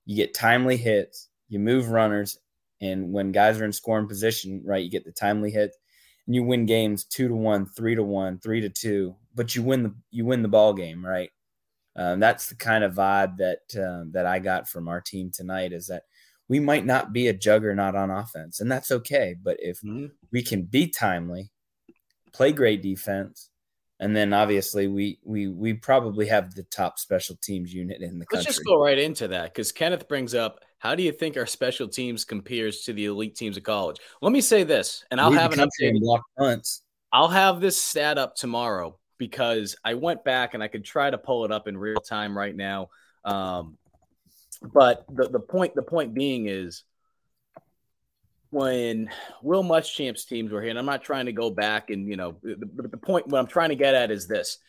you 0.05 0.15
get 0.15 0.35
timely 0.35 0.77
hits, 0.77 1.29
you 1.49 1.57
move 1.57 1.89
runners, 1.89 2.37
and 2.79 3.11
when 3.11 3.31
guys 3.31 3.59
are 3.59 3.65
in 3.65 3.73
scoring 3.73 4.07
position, 4.07 4.61
right, 4.63 4.83
you 4.83 4.91
get 4.91 5.05
the 5.05 5.11
timely 5.11 5.49
hits 5.49 5.75
and 6.25 6.35
you 6.35 6.43
win 6.43 6.65
games 6.65 7.03
two 7.03 7.27
to 7.27 7.35
one, 7.35 7.65
three 7.65 7.95
to 7.95 8.03
one, 8.03 8.39
three 8.39 8.61
to 8.61 8.69
two, 8.69 9.15
but 9.33 9.55
you 9.55 9.63
win 9.63 9.83
the 9.83 9.95
you 10.11 10.25
win 10.25 10.41
the 10.41 10.47
ball 10.47 10.73
game, 10.73 11.05
right? 11.05 11.29
Um, 11.95 12.19
that's 12.19 12.49
the 12.49 12.55
kind 12.55 12.83
of 12.83 12.93
vibe 12.93 13.37
that 13.37 13.81
uh, 13.81 14.05
that 14.11 14.25
I 14.25 14.39
got 14.39 14.67
from 14.67 14.87
our 14.87 15.01
team 15.01 15.31
tonight. 15.31 15.71
Is 15.71 15.87
that 15.87 16.03
we 16.47 16.59
might 16.59 16.85
not 16.85 17.13
be 17.13 17.27
a 17.27 17.33
juggernaut 17.33 17.95
on 17.95 18.09
offense, 18.11 18.59
and 18.59 18.71
that's 18.71 18.91
okay. 18.91 19.35
But 19.41 19.57
if 19.59 19.77
mm-hmm. 19.77 20.07
we 20.31 20.43
can 20.43 20.63
be 20.63 20.87
timely, 20.87 21.51
play 22.33 22.51
great 22.51 22.81
defense, 22.81 23.49
and 23.99 24.15
then 24.15 24.33
obviously 24.33 24.87
we 24.87 25.19
we 25.23 25.47
we 25.47 25.73
probably 25.73 26.27
have 26.27 26.53
the 26.53 26.63
top 26.63 26.99
special 26.99 27.37
teams 27.41 27.73
unit 27.73 28.01
in 28.01 28.19
the 28.19 28.25
country. 28.25 28.45
Let's 28.45 28.57
just 28.57 28.65
go 28.65 28.81
right 28.81 28.99
into 28.99 29.29
that 29.29 29.53
because 29.53 29.71
Kenneth 29.71 30.07
brings 30.07 30.33
up 30.33 30.59
how 30.85 30.93
do 30.93 31.01
you 31.01 31.11
think 31.11 31.35
our 31.35 31.47
special 31.47 31.87
teams 31.87 32.23
compares 32.25 32.83
to 32.83 32.93
the 32.93 33.05
elite 33.05 33.35
teams 33.35 33.57
of 33.57 33.63
college? 33.63 33.97
Let 34.21 34.31
me 34.31 34.39
say 34.39 34.63
this, 34.63 35.03
and 35.09 35.19
I'll 35.19 35.31
have 35.31 35.51
an 35.51 35.57
update. 35.57 35.99
Block 35.99 36.21
punts. 36.37 36.83
I'll 37.11 37.27
have 37.27 37.59
this 37.59 37.81
stat 37.81 38.19
up 38.19 38.35
tomorrow 38.35 38.99
because 39.17 39.75
I 39.83 39.95
went 39.95 40.23
back 40.23 40.53
and 40.53 40.61
I 40.61 40.67
could 40.67 40.85
try 40.85 41.09
to 41.09 41.17
pull 41.17 41.43
it 41.43 41.51
up 41.51 41.67
in 41.67 41.75
real 41.75 41.99
time 42.01 42.37
right 42.37 42.55
now. 42.55 42.89
Um, 43.23 43.79
but 44.61 45.05
the, 45.09 45.27
the 45.27 45.39
point 45.39 45.73
the 45.73 45.81
point 45.81 46.13
being 46.13 46.47
is 46.47 46.83
when 48.51 49.09
Will 49.41 49.63
Muschamp's 49.63 50.25
teams 50.25 50.51
were 50.51 50.61
here, 50.61 50.69
and 50.69 50.77
I'm 50.77 50.85
not 50.85 51.01
trying 51.01 51.25
to 51.25 51.33
go 51.33 51.49
back 51.49 51.89
and 51.89 52.07
you 52.07 52.15
know, 52.15 52.35
the, 52.43 52.89
the 52.89 52.97
point 52.97 53.25
what 53.27 53.39
I'm 53.39 53.47
trying 53.47 53.69
to 53.69 53.75
get 53.75 53.95
at 53.95 54.11
is 54.11 54.27
this: 54.27 54.59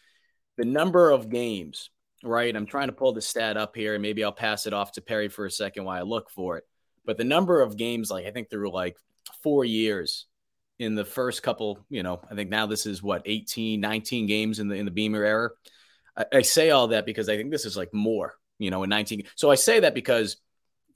the 0.56 0.64
number 0.64 1.10
of 1.10 1.28
games 1.28 1.90
right? 2.22 2.54
I'm 2.54 2.66
trying 2.66 2.88
to 2.88 2.92
pull 2.92 3.12
the 3.12 3.20
stat 3.20 3.56
up 3.56 3.74
here, 3.76 3.94
and 3.94 4.02
maybe 4.02 4.24
I'll 4.24 4.32
pass 4.32 4.66
it 4.66 4.72
off 4.72 4.92
to 4.92 5.00
Perry 5.00 5.28
for 5.28 5.46
a 5.46 5.50
second 5.50 5.84
while 5.84 5.98
I 5.98 6.02
look 6.02 6.30
for 6.30 6.56
it. 6.58 6.64
But 7.04 7.18
the 7.18 7.24
number 7.24 7.60
of 7.60 7.76
games, 7.76 8.10
like 8.10 8.26
I 8.26 8.30
think 8.30 8.50
through 8.50 8.72
like 8.72 8.96
four 9.42 9.64
years 9.64 10.26
in 10.78 10.94
the 10.94 11.04
first 11.04 11.42
couple, 11.42 11.78
you 11.88 12.02
know, 12.02 12.20
I 12.30 12.34
think 12.34 12.50
now 12.50 12.66
this 12.66 12.86
is 12.86 13.02
what 13.02 13.22
18, 13.24 13.80
19 13.80 14.26
games 14.26 14.58
in 14.58 14.68
the 14.68 14.74
in 14.74 14.84
the 14.84 14.90
Beamer 14.90 15.24
era. 15.24 15.50
I, 16.16 16.24
I 16.34 16.42
say 16.42 16.70
all 16.70 16.88
that 16.88 17.06
because 17.06 17.28
I 17.28 17.36
think 17.36 17.50
this 17.50 17.64
is 17.64 17.76
like 17.76 17.94
more, 17.94 18.34
you 18.58 18.70
know, 18.70 18.82
in 18.82 18.90
19. 18.90 19.24
So 19.36 19.50
I 19.50 19.54
say 19.54 19.80
that 19.80 19.94
because 19.94 20.36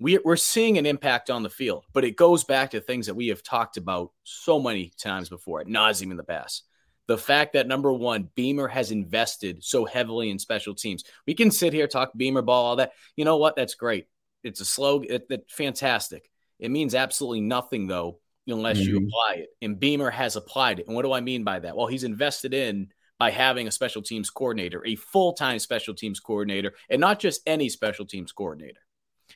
we, 0.01 0.19
we're 0.25 0.37
seeing 0.37 0.79
an 0.79 0.87
impact 0.87 1.31
on 1.31 1.43
the 1.43 1.51
field, 1.51 1.85
but 1.93 2.05
it 2.05 2.17
goes 2.17 2.43
back 2.43 2.71
to 2.71 2.81
things 2.81 3.07
that 3.07 3.15
we 3.15 3.29
have 3.29 3.43
talked 3.43 3.77
about 3.77 4.11
so 4.25 4.59
many 4.59 4.93
times 4.99 5.29
before, 5.29 5.61
at 5.61 5.67
nauseum 5.67 6.11
in 6.11 6.17
the 6.17 6.25
past. 6.25 6.65
The 7.11 7.19
fact 7.19 7.55
that 7.55 7.67
number 7.67 7.93
one, 7.93 8.29
Beamer 8.37 8.69
has 8.69 8.93
invested 8.93 9.65
so 9.65 9.85
heavily 9.85 10.31
in 10.31 10.39
special 10.39 10.77
teams. 10.77 11.03
We 11.27 11.35
can 11.35 11.51
sit 11.51 11.73
here, 11.73 11.89
talk 11.89 12.13
Beamer 12.17 12.41
ball, 12.41 12.67
all 12.67 12.77
that. 12.77 12.93
You 13.17 13.25
know 13.25 13.37
what? 13.37 13.57
That's 13.57 13.75
great. 13.75 14.07
It's 14.45 14.61
a 14.61 14.65
slogan. 14.65 15.11
It, 15.11 15.27
it, 15.29 15.45
fantastic. 15.51 16.31
It 16.61 16.71
means 16.71 16.95
absolutely 16.95 17.41
nothing, 17.41 17.89
though, 17.89 18.21
unless 18.47 18.79
mm-hmm. 18.79 18.91
you 18.91 18.97
apply 18.99 19.39
it. 19.39 19.49
And 19.61 19.81
Beamer 19.81 20.11
has 20.11 20.37
applied 20.37 20.79
it. 20.79 20.87
And 20.87 20.95
what 20.95 21.03
do 21.03 21.13
I 21.13 21.21
mean 21.21 21.43
by 21.43 21.59
that? 21.59 21.77
Well, 21.77 21.89
he's 21.89 22.05
invested 22.05 22.55
in 22.55 22.93
by 23.19 23.33
having 23.33 23.67
a 23.67 23.73
special 23.73 24.03
teams 24.03 24.31
coordinator, 24.31 24.87
a 24.87 24.95
full 24.95 25.33
time 25.33 25.59
special 25.59 25.95
teams 25.95 26.21
coordinator, 26.21 26.75
and 26.91 27.01
not 27.01 27.19
just 27.19 27.43
any 27.45 27.69
special 27.69 28.07
teams 28.07 28.31
coordinator. 28.31 28.79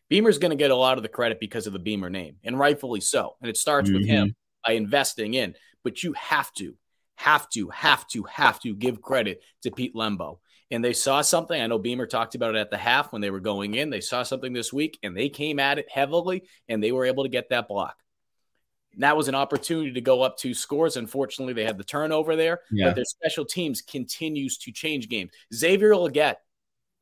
Beamer's 0.09 0.39
going 0.39 0.51
to 0.53 0.57
get 0.57 0.71
a 0.71 0.77
lot 0.77 0.97
of 0.97 1.03
the 1.03 1.09
credit 1.09 1.41
because 1.41 1.67
of 1.67 1.73
the 1.73 1.81
Beamer 1.81 2.09
name, 2.09 2.37
and 2.45 2.57
rightfully 2.57 3.01
so. 3.01 3.35
And 3.41 3.51
it 3.51 3.57
starts 3.57 3.91
mm-hmm. 3.91 3.99
with 3.99 4.07
him 4.07 4.29
mm-hmm. 4.29 4.71
by 4.71 4.75
investing 4.75 5.35
in, 5.35 5.57
but 5.83 6.05
you 6.05 6.13
have 6.13 6.53
to, 6.53 6.77
have 7.17 7.49
to, 7.51 7.69
have 7.71 8.07
to, 8.09 8.25
have 8.25 8.61
to 8.61 8.75
give 8.75 9.03
credit 9.03 9.43
to 9.63 9.71
Pete 9.71 9.95
Lembo. 9.95 10.39
And 10.71 10.85
they 10.85 10.93
saw 10.93 11.21
something. 11.21 11.61
I 11.61 11.67
know 11.67 11.79
Beamer 11.79 12.07
talked 12.07 12.35
about 12.35 12.55
it 12.55 12.59
at 12.59 12.71
the 12.71 12.77
half 12.77 13.13
when 13.13 13.21
they 13.23 13.31
were 13.31 13.41
going 13.41 13.75
in. 13.75 13.91
They 13.91 14.01
saw 14.01 14.23
something 14.23 14.53
this 14.53 14.73
week 14.73 14.99
and 15.03 15.17
they 15.17 15.29
came 15.29 15.59
at 15.59 15.79
it 15.79 15.87
heavily 15.91 16.45
and 16.69 16.83
they 16.83 16.91
were 16.91 17.05
able 17.05 17.25
to 17.25 17.29
get 17.29 17.51
that 17.51 17.69
block. 17.69 17.97
That 18.99 19.17
was 19.17 19.29
an 19.29 19.35
opportunity 19.35 19.93
to 19.93 20.01
go 20.01 20.23
up 20.23 20.37
two 20.37 20.55
scores. 20.55 20.97
Unfortunately, 20.97 21.53
they 21.53 21.65
had 21.65 21.79
the 21.79 21.85
turnover 21.85 22.37
there, 22.37 22.61
yeah. 22.71 22.87
but 22.87 22.95
their 22.95 23.05
special 23.05 23.45
teams 23.45 23.83
continues 23.83 24.59
to 24.59 24.73
change 24.73 25.09
games. 25.09 25.33
Xavier 25.53 25.93
Legette, 25.93 26.37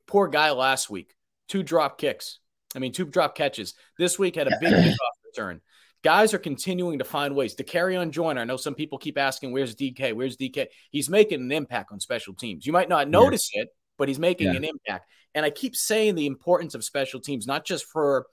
poor 0.07 0.29
guy 0.29 0.51
last 0.51 0.88
week, 0.90 1.14
two 1.48 1.62
drop 1.62 1.98
kicks. 1.98 2.38
I 2.75 2.79
mean, 2.79 2.92
two 2.92 3.05
drop 3.05 3.35
catches. 3.35 3.75
This 3.98 4.18
week 4.18 4.37
had 4.37 4.48
a 4.48 4.59
big 4.61 4.72
kickoff 4.72 4.96
return. 5.27 5.61
Guys 6.03 6.35
are 6.35 6.38
continuing 6.38 6.99
to 6.99 7.05
find 7.05 7.37
ways 7.37 7.55
to 7.55 7.65
carry 7.65 7.97
on 7.97 8.11
Joyner. 8.11 8.41
I 8.41 8.45
know 8.45 8.57
some 8.57 8.75
people 8.75 8.99
keep 8.99 9.17
asking, 9.17 9.53
where's 9.53 9.77
DK? 9.77 10.15
Where's 10.15 10.37
DK? 10.37 10.67
He's 10.91 11.09
making 11.09 11.41
an 11.41 11.53
impact 11.53 11.93
on 11.93 12.01
special 12.01 12.35
teams. 12.35 12.67
You 12.67 12.73
might 12.73 12.88
not 12.88 13.09
notice 13.09 13.51
yeah. 13.55 13.62
it, 13.62 13.69
but 13.99 14.09
he's 14.09 14.19
making 14.19 14.49
yeah. 14.49 14.57
an 14.57 14.65
impact. 14.65 15.07
And 15.35 15.47
I 15.47 15.51
keep 15.51 15.77
saying 15.77 16.17
the 16.17 16.27
importance 16.27 16.75
of 16.75 16.83
special 16.83 17.21
teams, 17.21 17.47
not 17.47 17.65
just 17.65 17.87
for 17.87 18.27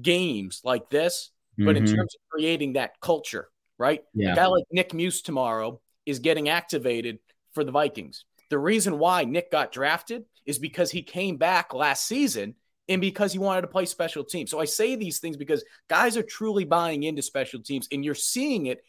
games 0.00 0.62
like 0.64 0.90
this, 0.90 1.30
mm-hmm. 1.52 1.66
but 1.66 1.76
in 1.76 1.84
mm-hmm. 1.84 1.94
terms 1.94 2.14
of 2.14 2.20
creating 2.30 2.72
that 2.72 3.00
culture, 3.00 3.48
right? 3.78 4.02
Yeah. 4.12 4.32
A 4.32 4.36
guy 4.36 4.46
like 4.46 4.64
Nick 4.72 4.92
Muse 4.92 5.22
tomorrow 5.22 5.80
is 6.06 6.18
getting 6.18 6.48
activated 6.48 7.20
for 7.52 7.62
the 7.62 7.72
Vikings. 7.72 8.24
The 8.50 8.58
reason 8.58 8.98
why 8.98 9.24
Nick 9.24 9.50
got 9.50 9.72
drafted 9.72 10.24
is 10.44 10.58
because 10.58 10.90
he 10.90 11.02
came 11.02 11.36
back 11.36 11.72
last 11.72 12.06
season 12.06 12.54
and 12.88 13.00
because 13.00 13.32
he 13.32 13.38
wanted 13.38 13.62
to 13.62 13.66
play 13.68 13.86
special 13.86 14.24
teams. 14.24 14.50
So 14.50 14.60
I 14.60 14.64
say 14.64 14.96
these 14.96 15.18
things 15.18 15.36
because 15.36 15.64
guys 15.88 16.16
are 16.16 16.22
truly 16.22 16.64
buying 16.64 17.02
into 17.02 17.22
special 17.22 17.60
teams 17.60 17.88
and 17.90 18.04
you're 18.04 18.14
seeing 18.14 18.66
it 18.66 18.84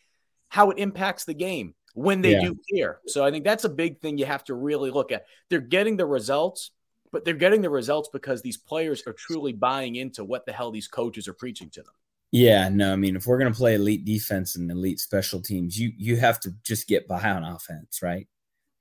how 0.49 0.69
it 0.69 0.77
impacts 0.77 1.25
the 1.25 1.33
game 1.33 1.73
when 1.93 2.21
they 2.21 2.33
yeah. 2.33 2.41
do 2.41 2.57
here. 2.67 2.99
So 3.07 3.25
I 3.25 3.31
think 3.31 3.43
that's 3.43 3.63
a 3.63 3.69
big 3.69 3.99
thing 3.99 4.17
you 4.17 4.25
have 4.25 4.43
to 4.45 4.53
really 4.53 4.91
look 4.91 5.11
at. 5.11 5.25
They're 5.49 5.59
getting 5.59 5.97
the 5.97 6.05
results, 6.05 6.71
but 7.11 7.25
they're 7.25 7.33
getting 7.33 7.61
the 7.61 7.69
results 7.69 8.09
because 8.13 8.41
these 8.41 8.57
players 8.57 9.03
are 9.07 9.13
truly 9.13 9.51
buying 9.51 9.95
into 9.95 10.23
what 10.23 10.45
the 10.45 10.53
hell 10.53 10.71
these 10.71 10.87
coaches 10.87 11.27
are 11.27 11.33
preaching 11.33 11.69
to 11.71 11.81
them. 11.81 11.93
Yeah, 12.31 12.69
no, 12.69 12.91
I 12.91 12.97
mean, 12.97 13.15
if 13.15 13.25
we're 13.25 13.39
going 13.39 13.51
to 13.51 13.57
play 13.57 13.75
elite 13.75 14.03
defense 14.03 14.57
and 14.57 14.69
elite 14.69 14.99
special 14.99 15.41
teams, 15.41 15.79
you 15.79 15.93
you 15.97 16.17
have 16.17 16.39
to 16.41 16.53
just 16.61 16.87
get 16.87 17.07
by 17.07 17.21
on 17.21 17.43
offense, 17.43 18.01
right? 18.03 18.27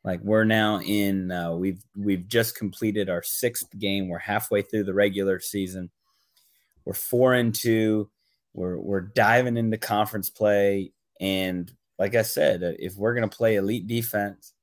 Like 0.07 0.21
we're 0.23 0.45
now 0.45 0.81
in, 0.81 1.31
uh, 1.31 1.53
we've 1.53 1.83
we've 1.97 2.27
just 2.29 2.57
completed 2.57 3.11
our 3.11 3.23
sixth 3.23 3.67
game. 3.79 4.09
We're 4.09 4.19
halfway 4.19 4.63
through 4.63 4.85
the 4.85 4.95
regular 4.95 5.41
season. 5.41 5.91
We're 6.85 6.95
four 6.95 7.35
and 7.35 7.55
two. 7.55 8.09
We're 8.55 8.79
we're 8.79 9.01
diving 9.01 9.59
into 9.59 9.77
conference 9.77 10.31
play, 10.31 10.93
and 11.21 11.71
like 11.99 12.15
I 12.15 12.23
said, 12.23 12.63
uh, 12.63 12.73
if 12.79 12.97
we're 12.97 13.15
going 13.15 13.29
to 13.29 13.37
play 13.37 13.57
elite 13.57 13.87
defense, 13.87 14.55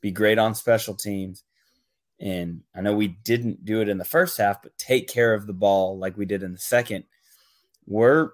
be 0.00 0.10
great 0.10 0.38
on 0.38 0.54
special 0.54 0.94
teams, 0.94 1.44
and 2.18 2.62
I 2.74 2.80
know 2.80 2.96
we 2.96 3.08
didn't 3.08 3.64
do 3.64 3.82
it 3.82 3.88
in 3.88 3.98
the 3.98 4.04
first 4.04 4.38
half, 4.38 4.62
but 4.62 4.76
take 4.78 5.06
care 5.06 5.34
of 5.34 5.46
the 5.46 5.52
ball 5.52 5.98
like 5.98 6.16
we 6.16 6.24
did 6.24 6.42
in 6.42 6.52
the 6.52 6.58
second 6.58 7.04
we're 7.88 8.30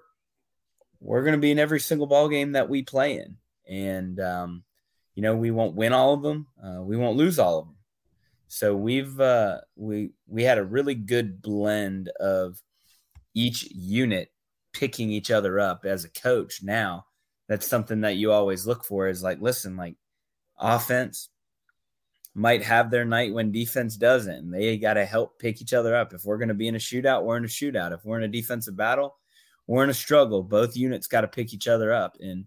we're 0.99 1.21
going 1.21 1.33
to 1.33 1.39
be 1.39 1.51
in 1.51 1.59
every 1.59 1.79
single 1.79 2.07
ball 2.07 2.29
game 2.29 2.53
that 2.53 2.69
we 2.69 2.83
play 2.83 3.17
in, 3.17 3.37
and 3.67 4.19
um, 4.19 4.63
you 5.15 5.21
know 5.21 5.35
we 5.35 5.51
won't 5.51 5.75
win 5.75 5.93
all 5.93 6.13
of 6.13 6.21
them, 6.21 6.47
uh, 6.63 6.81
we 6.81 6.97
won't 6.97 7.17
lose 7.17 7.39
all 7.39 7.59
of 7.59 7.65
them. 7.65 7.75
So 8.47 8.75
we've 8.75 9.19
uh, 9.19 9.61
we 9.75 10.11
we 10.27 10.43
had 10.43 10.57
a 10.57 10.63
really 10.63 10.95
good 10.95 11.41
blend 11.41 12.09
of 12.19 12.61
each 13.33 13.63
unit 13.71 14.31
picking 14.73 15.09
each 15.09 15.31
other 15.31 15.59
up 15.59 15.85
as 15.85 16.05
a 16.05 16.09
coach. 16.09 16.61
Now 16.61 17.05
that's 17.47 17.67
something 17.67 18.01
that 18.01 18.15
you 18.15 18.31
always 18.31 18.65
look 18.65 18.83
for 18.83 19.07
is 19.07 19.23
like, 19.23 19.41
listen, 19.41 19.77
like 19.77 19.95
offense 20.57 21.29
might 22.33 22.63
have 22.63 22.91
their 22.91 23.05
night 23.05 23.33
when 23.33 23.51
defense 23.51 23.95
doesn't. 23.95 24.51
They 24.51 24.77
got 24.77 24.95
to 24.95 25.05
help 25.05 25.39
pick 25.39 25.61
each 25.61 25.73
other 25.73 25.95
up. 25.95 26.13
If 26.13 26.25
we're 26.25 26.37
going 26.37 26.49
to 26.49 26.53
be 26.53 26.67
in 26.67 26.75
a 26.75 26.79
shootout, 26.79 27.23
we're 27.23 27.37
in 27.37 27.45
a 27.45 27.47
shootout. 27.47 27.93
If 27.93 28.03
we're 28.03 28.17
in 28.17 28.23
a 28.23 28.27
defensive 28.27 28.75
battle, 28.75 29.15
we're 29.67 29.85
in 29.85 29.89
a 29.89 29.93
struggle. 29.93 30.43
Both 30.43 30.75
units 30.75 31.07
got 31.07 31.21
to 31.21 31.27
pick 31.27 31.53
each 31.53 31.67
other 31.67 31.93
up. 31.93 32.17
And 32.19 32.45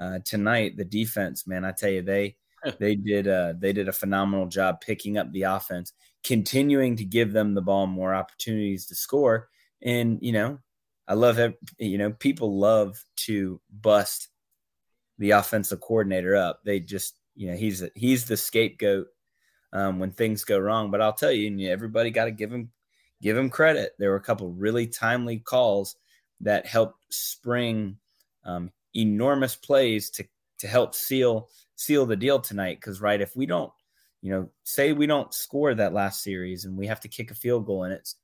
uh, 0.00 0.18
tonight, 0.24 0.76
the 0.76 0.84
defense, 0.84 1.46
man, 1.46 1.64
I 1.64 1.72
tell 1.72 1.90
you, 1.90 2.02
they 2.02 2.36
they 2.78 2.94
did 2.94 3.28
uh, 3.28 3.54
they 3.58 3.72
did 3.72 3.88
a 3.88 3.92
phenomenal 3.92 4.46
job 4.46 4.80
picking 4.80 5.18
up 5.18 5.30
the 5.32 5.42
offense, 5.42 5.92
continuing 6.24 6.96
to 6.96 7.04
give 7.04 7.32
them 7.32 7.54
the 7.54 7.62
ball 7.62 7.86
more 7.86 8.14
opportunities 8.14 8.86
to 8.86 8.94
score. 8.94 9.48
And 9.82 10.18
you 10.22 10.32
know, 10.32 10.58
I 11.06 11.14
love 11.14 11.38
it. 11.38 11.58
You 11.78 11.98
know, 11.98 12.12
people 12.12 12.58
love 12.58 13.02
to 13.26 13.60
bust 13.70 14.28
the 15.18 15.32
offensive 15.32 15.80
coordinator 15.80 16.34
up. 16.34 16.60
They 16.64 16.80
just, 16.80 17.16
you 17.34 17.50
know, 17.50 17.56
he's 17.56 17.82
a, 17.82 17.90
he's 17.94 18.24
the 18.24 18.36
scapegoat 18.36 19.06
um, 19.72 19.98
when 19.98 20.12
things 20.12 20.44
go 20.44 20.58
wrong. 20.58 20.90
But 20.90 21.02
I'll 21.02 21.12
tell 21.12 21.32
you, 21.32 21.46
and 21.48 21.60
everybody 21.60 22.10
got 22.10 22.24
to 22.24 22.30
give 22.30 22.52
him 22.52 22.70
give 23.20 23.36
him 23.36 23.50
credit. 23.50 23.92
There 23.98 24.10
were 24.10 24.16
a 24.16 24.22
couple 24.22 24.50
really 24.50 24.86
timely 24.86 25.38
calls 25.38 25.96
that 26.40 26.64
helped 26.64 27.12
spring 27.12 27.98
um, 28.44 28.70
enormous 28.94 29.54
plays 29.54 30.10
to 30.10 30.24
to 30.58 30.66
help 30.66 30.94
seal 30.94 31.48
seal 31.76 32.06
the 32.06 32.16
deal 32.16 32.40
tonight. 32.40 32.78
Because 32.80 33.00
right, 33.00 33.20
if 33.20 33.34
we 33.36 33.46
don't, 33.46 33.72
you 34.22 34.32
know, 34.32 34.50
say 34.64 34.92
we 34.92 35.06
don't 35.06 35.32
score 35.32 35.74
that 35.74 35.94
last 35.94 36.22
series 36.22 36.64
and 36.64 36.76
we 36.76 36.86
have 36.86 37.00
to 37.00 37.08
kick 37.08 37.30
a 37.30 37.34
field 37.34 37.66
goal 37.66 37.84
and 37.84 37.92
it's 37.92 38.16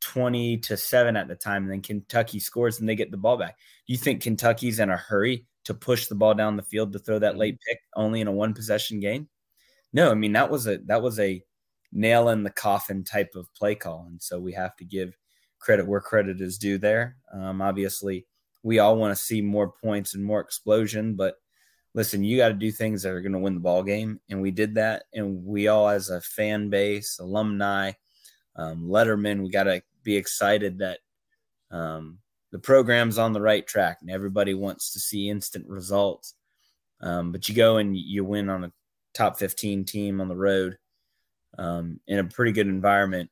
twenty 0.00 0.58
to 0.58 0.76
seven 0.76 1.16
at 1.16 1.28
the 1.28 1.34
time, 1.34 1.64
and 1.64 1.72
then 1.72 1.80
Kentucky 1.80 2.38
scores 2.38 2.80
and 2.80 2.88
they 2.88 2.94
get 2.94 3.10
the 3.10 3.16
ball 3.16 3.36
back. 3.36 3.56
Do 3.86 3.92
you 3.92 3.98
think 3.98 4.22
Kentucky's 4.22 4.78
in 4.78 4.90
a 4.90 4.96
hurry 4.96 5.46
to 5.64 5.74
push 5.74 6.06
the 6.06 6.14
ball 6.14 6.34
down 6.34 6.56
the 6.56 6.62
field 6.62 6.92
to 6.92 6.98
throw 6.98 7.18
that 7.18 7.32
mm-hmm. 7.32 7.40
late 7.40 7.58
pick 7.66 7.78
only 7.96 8.20
in 8.20 8.28
a 8.28 8.32
one 8.32 8.54
possession 8.54 9.00
game? 9.00 9.28
No, 9.92 10.10
I 10.10 10.14
mean 10.14 10.32
that 10.32 10.50
was 10.50 10.66
a 10.66 10.78
that 10.86 11.02
was 11.02 11.18
a 11.20 11.42
nail 11.92 12.28
in 12.28 12.42
the 12.42 12.50
coffin 12.50 13.04
type 13.04 13.34
of 13.34 13.52
play 13.54 13.74
call, 13.74 14.06
and 14.08 14.20
so 14.20 14.38
we 14.38 14.52
have 14.52 14.76
to 14.76 14.84
give 14.84 15.16
credit 15.58 15.86
where 15.86 16.00
credit 16.00 16.40
is 16.40 16.58
due 16.58 16.76
there. 16.76 17.16
Um, 17.32 17.62
obviously, 17.62 18.26
we 18.64 18.78
all 18.78 18.96
want 18.96 19.16
to 19.16 19.22
see 19.22 19.42
more 19.42 19.70
points 19.70 20.14
and 20.14 20.24
more 20.24 20.40
explosion, 20.40 21.14
but 21.14 21.36
listen, 21.94 22.24
you 22.24 22.38
got 22.38 22.48
to 22.48 22.54
do 22.54 22.72
things 22.72 23.02
that 23.02 23.12
are 23.12 23.20
going 23.20 23.32
to 23.32 23.38
win 23.38 23.54
the 23.54 23.60
ball 23.60 23.82
game, 23.82 24.18
and 24.30 24.40
we 24.40 24.50
did 24.50 24.74
that. 24.74 25.04
And 25.12 25.44
we 25.44 25.68
all, 25.68 25.88
as 25.88 26.08
a 26.08 26.20
fan 26.22 26.70
base, 26.70 27.18
alumni, 27.20 27.92
um, 28.56 28.88
Letterman, 28.88 29.42
we 29.42 29.50
got 29.50 29.64
to 29.64 29.82
be 30.02 30.16
excited 30.16 30.78
that 30.78 30.98
um, 31.70 32.18
the 32.52 32.58
program's 32.58 33.18
on 33.18 33.34
the 33.34 33.40
right 33.40 33.66
track, 33.66 33.98
and 34.00 34.10
everybody 34.10 34.54
wants 34.54 34.94
to 34.94 34.98
see 34.98 35.28
instant 35.28 35.68
results. 35.68 36.34
Um, 37.02 37.32
but 37.32 37.48
you 37.48 37.54
go 37.54 37.76
and 37.76 37.94
you 37.94 38.24
win 38.24 38.48
on 38.48 38.64
a 38.64 38.72
top 39.12 39.38
15 39.38 39.84
team 39.84 40.22
on 40.22 40.28
the 40.28 40.36
road 40.36 40.78
um, 41.58 42.00
in 42.06 42.18
a 42.18 42.24
pretty 42.24 42.52
good 42.52 42.66
environment 42.66 43.30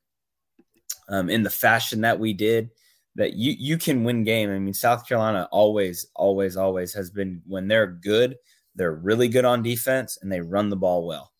um, 1.09 1.29
in 1.29 1.41
the 1.41 1.49
fashion 1.49 2.01
that 2.01 2.19
we 2.19 2.33
did, 2.33 2.69
that 3.15 3.33
you 3.33 3.55
you 3.57 3.77
can 3.77 4.03
win 4.03 4.23
game. 4.23 4.49
I 4.49 4.59
mean, 4.59 4.73
South 4.73 5.07
Carolina 5.07 5.47
always, 5.51 6.07
always, 6.15 6.57
always 6.57 6.93
has 6.93 7.09
been 7.09 7.41
when 7.45 7.67
they're 7.67 7.87
good, 7.87 8.37
they're 8.75 8.95
really 8.95 9.27
good 9.27 9.45
on 9.45 9.63
defense 9.63 10.17
and 10.21 10.31
they 10.31 10.41
run 10.41 10.69
the 10.69 10.75
ball 10.75 11.05
well. 11.05 11.31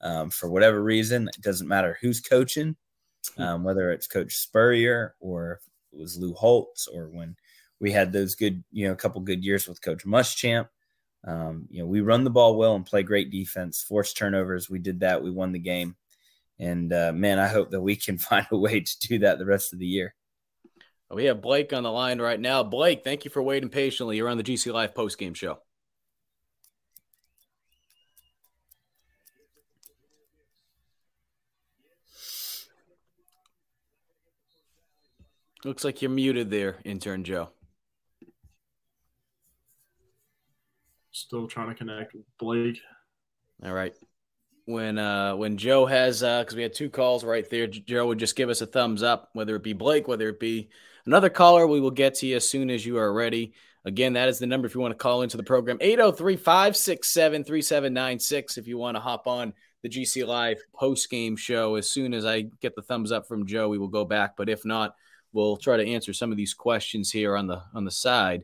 Um, 0.00 0.30
for 0.30 0.48
whatever 0.48 0.82
reason, 0.82 1.28
it 1.28 1.40
doesn't 1.40 1.68
matter 1.68 1.98
who's 2.00 2.20
coaching, 2.20 2.76
um, 3.38 3.64
whether 3.64 3.90
it's 3.90 4.06
Coach 4.06 4.36
Spurrier 4.36 5.14
or 5.20 5.60
it 5.92 5.98
was 5.98 6.18
Lou 6.18 6.34
Holtz 6.34 6.86
or 6.86 7.08
when 7.08 7.34
we 7.80 7.90
had 7.90 8.12
those 8.12 8.34
good, 8.34 8.62
you 8.70 8.86
know, 8.86 8.92
a 8.92 8.96
couple 8.96 9.20
good 9.20 9.44
years 9.44 9.66
with 9.66 9.82
Coach 9.82 10.04
Muschamp. 10.04 10.68
Um, 11.24 11.66
you 11.70 11.80
know, 11.80 11.86
we 11.86 12.02
run 12.02 12.24
the 12.24 12.30
ball 12.30 12.56
well 12.56 12.76
and 12.76 12.86
play 12.86 13.02
great 13.02 13.30
defense, 13.30 13.82
force 13.82 14.12
turnovers. 14.12 14.70
We 14.70 14.78
did 14.78 15.00
that. 15.00 15.22
We 15.22 15.30
won 15.30 15.52
the 15.52 15.58
game. 15.58 15.96
And 16.58 16.92
uh, 16.92 17.12
man, 17.12 17.38
I 17.38 17.48
hope 17.48 17.70
that 17.70 17.80
we 17.80 17.96
can 17.96 18.16
find 18.18 18.46
a 18.50 18.56
way 18.56 18.80
to 18.80 18.98
do 19.00 19.18
that 19.20 19.38
the 19.38 19.46
rest 19.46 19.72
of 19.72 19.78
the 19.78 19.86
year. 19.86 20.14
We 21.10 21.26
have 21.26 21.40
Blake 21.40 21.72
on 21.72 21.84
the 21.84 21.92
line 21.92 22.20
right 22.20 22.38
now. 22.38 22.62
Blake, 22.62 23.04
thank 23.04 23.24
you 23.24 23.30
for 23.30 23.42
waiting 23.42 23.68
patiently. 23.68 24.16
You're 24.16 24.28
on 24.28 24.38
the 24.38 24.42
GC 24.42 24.72
Live 24.72 24.94
post 24.94 25.18
game 25.18 25.34
show. 25.34 25.58
Looks 35.64 35.84
like 35.84 36.02
you're 36.02 36.10
muted 36.10 36.50
there, 36.50 36.78
intern 36.84 37.24
Joe. 37.24 37.50
Still 41.12 41.48
trying 41.48 41.70
to 41.70 41.74
connect 41.74 42.14
with 42.14 42.24
Blake. 42.38 42.78
All 43.64 43.72
right. 43.72 43.94
When 44.66 44.98
uh 44.98 45.36
when 45.36 45.56
Joe 45.56 45.86
has 45.86 46.22
uh 46.22 46.42
because 46.42 46.56
we 46.56 46.62
had 46.62 46.74
two 46.74 46.90
calls 46.90 47.24
right 47.24 47.48
there, 47.48 47.66
Joe 47.66 48.08
would 48.08 48.18
just 48.18 48.36
give 48.36 48.48
us 48.48 48.60
a 48.60 48.66
thumbs 48.66 49.02
up, 49.02 49.30
whether 49.32 49.54
it 49.56 49.62
be 49.62 49.72
Blake, 49.72 50.08
whether 50.08 50.28
it 50.28 50.40
be 50.40 50.68
another 51.06 51.30
caller, 51.30 51.66
we 51.66 51.80
will 51.80 51.90
get 51.90 52.16
to 52.16 52.26
you 52.26 52.36
as 52.36 52.48
soon 52.48 52.68
as 52.68 52.84
you 52.84 52.98
are 52.98 53.12
ready. 53.12 53.54
Again, 53.84 54.14
that 54.14 54.28
is 54.28 54.40
the 54.40 54.46
number 54.48 54.66
if 54.66 54.74
you 54.74 54.80
want 54.80 54.90
to 54.90 54.98
call 54.98 55.22
into 55.22 55.36
the 55.36 55.44
program 55.44 55.78
803 55.80 56.36
567 56.36 57.44
3796. 57.44 58.58
If 58.58 58.66
you 58.66 58.76
want 58.76 58.96
to 58.96 59.00
hop 59.00 59.28
on 59.28 59.52
the 59.84 59.88
GC 59.88 60.26
Live 60.26 60.60
post 60.74 61.08
game 61.08 61.36
show, 61.36 61.76
as 61.76 61.88
soon 61.88 62.12
as 62.12 62.24
I 62.24 62.46
get 62.60 62.74
the 62.74 62.82
thumbs 62.82 63.12
up 63.12 63.28
from 63.28 63.46
Joe, 63.46 63.68
we 63.68 63.78
will 63.78 63.86
go 63.86 64.04
back. 64.04 64.36
But 64.36 64.48
if 64.48 64.64
not, 64.64 64.96
we'll 65.32 65.56
try 65.56 65.76
to 65.76 65.86
answer 65.86 66.12
some 66.12 66.32
of 66.32 66.36
these 66.36 66.52
questions 66.52 67.12
here 67.12 67.36
on 67.36 67.46
the 67.46 67.62
on 67.72 67.84
the 67.84 67.92
side. 67.92 68.42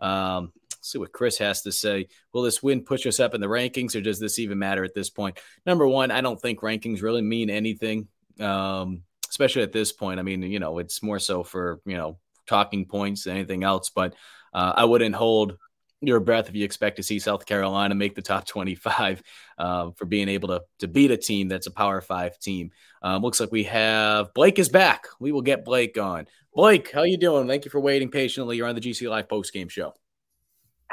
Um, 0.00 0.52
see 0.84 0.98
what 0.98 1.12
Chris 1.12 1.38
has 1.38 1.62
to 1.62 1.72
say. 1.72 2.08
Will 2.32 2.42
this 2.42 2.62
win 2.62 2.82
push 2.82 3.06
us 3.06 3.20
up 3.20 3.34
in 3.34 3.40
the 3.40 3.46
rankings, 3.46 3.96
or 3.96 4.00
does 4.00 4.20
this 4.20 4.38
even 4.38 4.58
matter 4.58 4.84
at 4.84 4.94
this 4.94 5.10
point? 5.10 5.38
Number 5.66 5.86
one, 5.86 6.10
I 6.10 6.20
don't 6.20 6.40
think 6.40 6.60
rankings 6.60 7.02
really 7.02 7.22
mean 7.22 7.50
anything, 7.50 8.08
um, 8.40 9.02
especially 9.28 9.62
at 9.62 9.72
this 9.72 9.92
point. 9.92 10.20
I 10.20 10.22
mean, 10.22 10.42
you 10.42 10.60
know, 10.60 10.78
it's 10.78 11.02
more 11.02 11.18
so 11.18 11.42
for 11.42 11.80
you 11.84 11.96
know 11.96 12.18
talking 12.46 12.84
points 12.84 13.24
than 13.24 13.36
anything 13.36 13.64
else. 13.64 13.90
But 13.90 14.14
uh, 14.52 14.74
I 14.76 14.84
wouldn't 14.84 15.14
hold 15.14 15.56
your 16.00 16.20
breath 16.20 16.48
if 16.48 16.54
you 16.54 16.64
expect 16.64 16.96
to 16.96 17.02
see 17.02 17.18
South 17.18 17.46
Carolina 17.46 17.94
make 17.94 18.14
the 18.14 18.22
top 18.22 18.46
25 18.46 19.22
uh, 19.56 19.90
for 19.96 20.04
being 20.04 20.28
able 20.28 20.48
to 20.48 20.62
to 20.80 20.88
beat 20.88 21.10
a 21.10 21.16
team 21.16 21.48
that's 21.48 21.66
a 21.66 21.70
Power 21.70 22.00
Five 22.00 22.38
team. 22.38 22.70
Um, 23.02 23.22
looks 23.22 23.40
like 23.40 23.52
we 23.52 23.64
have 23.64 24.32
Blake 24.34 24.58
is 24.58 24.68
back. 24.68 25.06
We 25.20 25.32
will 25.32 25.42
get 25.42 25.64
Blake 25.64 25.98
on. 25.98 26.26
Blake, 26.54 26.92
how 26.92 27.02
you 27.02 27.16
doing? 27.16 27.48
Thank 27.48 27.64
you 27.64 27.70
for 27.70 27.80
waiting 27.80 28.10
patiently. 28.10 28.56
You're 28.56 28.68
on 28.68 28.74
the 28.74 28.80
GC 28.80 29.08
Live 29.08 29.28
post 29.28 29.52
game 29.52 29.68
show. 29.68 29.94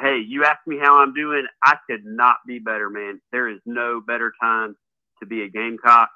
Hey, 0.01 0.17
you 0.27 0.43
asked 0.45 0.65
me 0.65 0.79
how 0.79 0.97
I'm 0.97 1.13
doing. 1.13 1.45
I 1.63 1.75
could 1.87 2.03
not 2.03 2.37
be 2.47 2.57
better, 2.57 2.89
man. 2.89 3.21
There 3.31 3.47
is 3.47 3.59
no 3.67 4.01
better 4.01 4.33
time 4.41 4.75
to 5.19 5.27
be 5.27 5.43
a 5.43 5.47
Gamecock. 5.47 6.09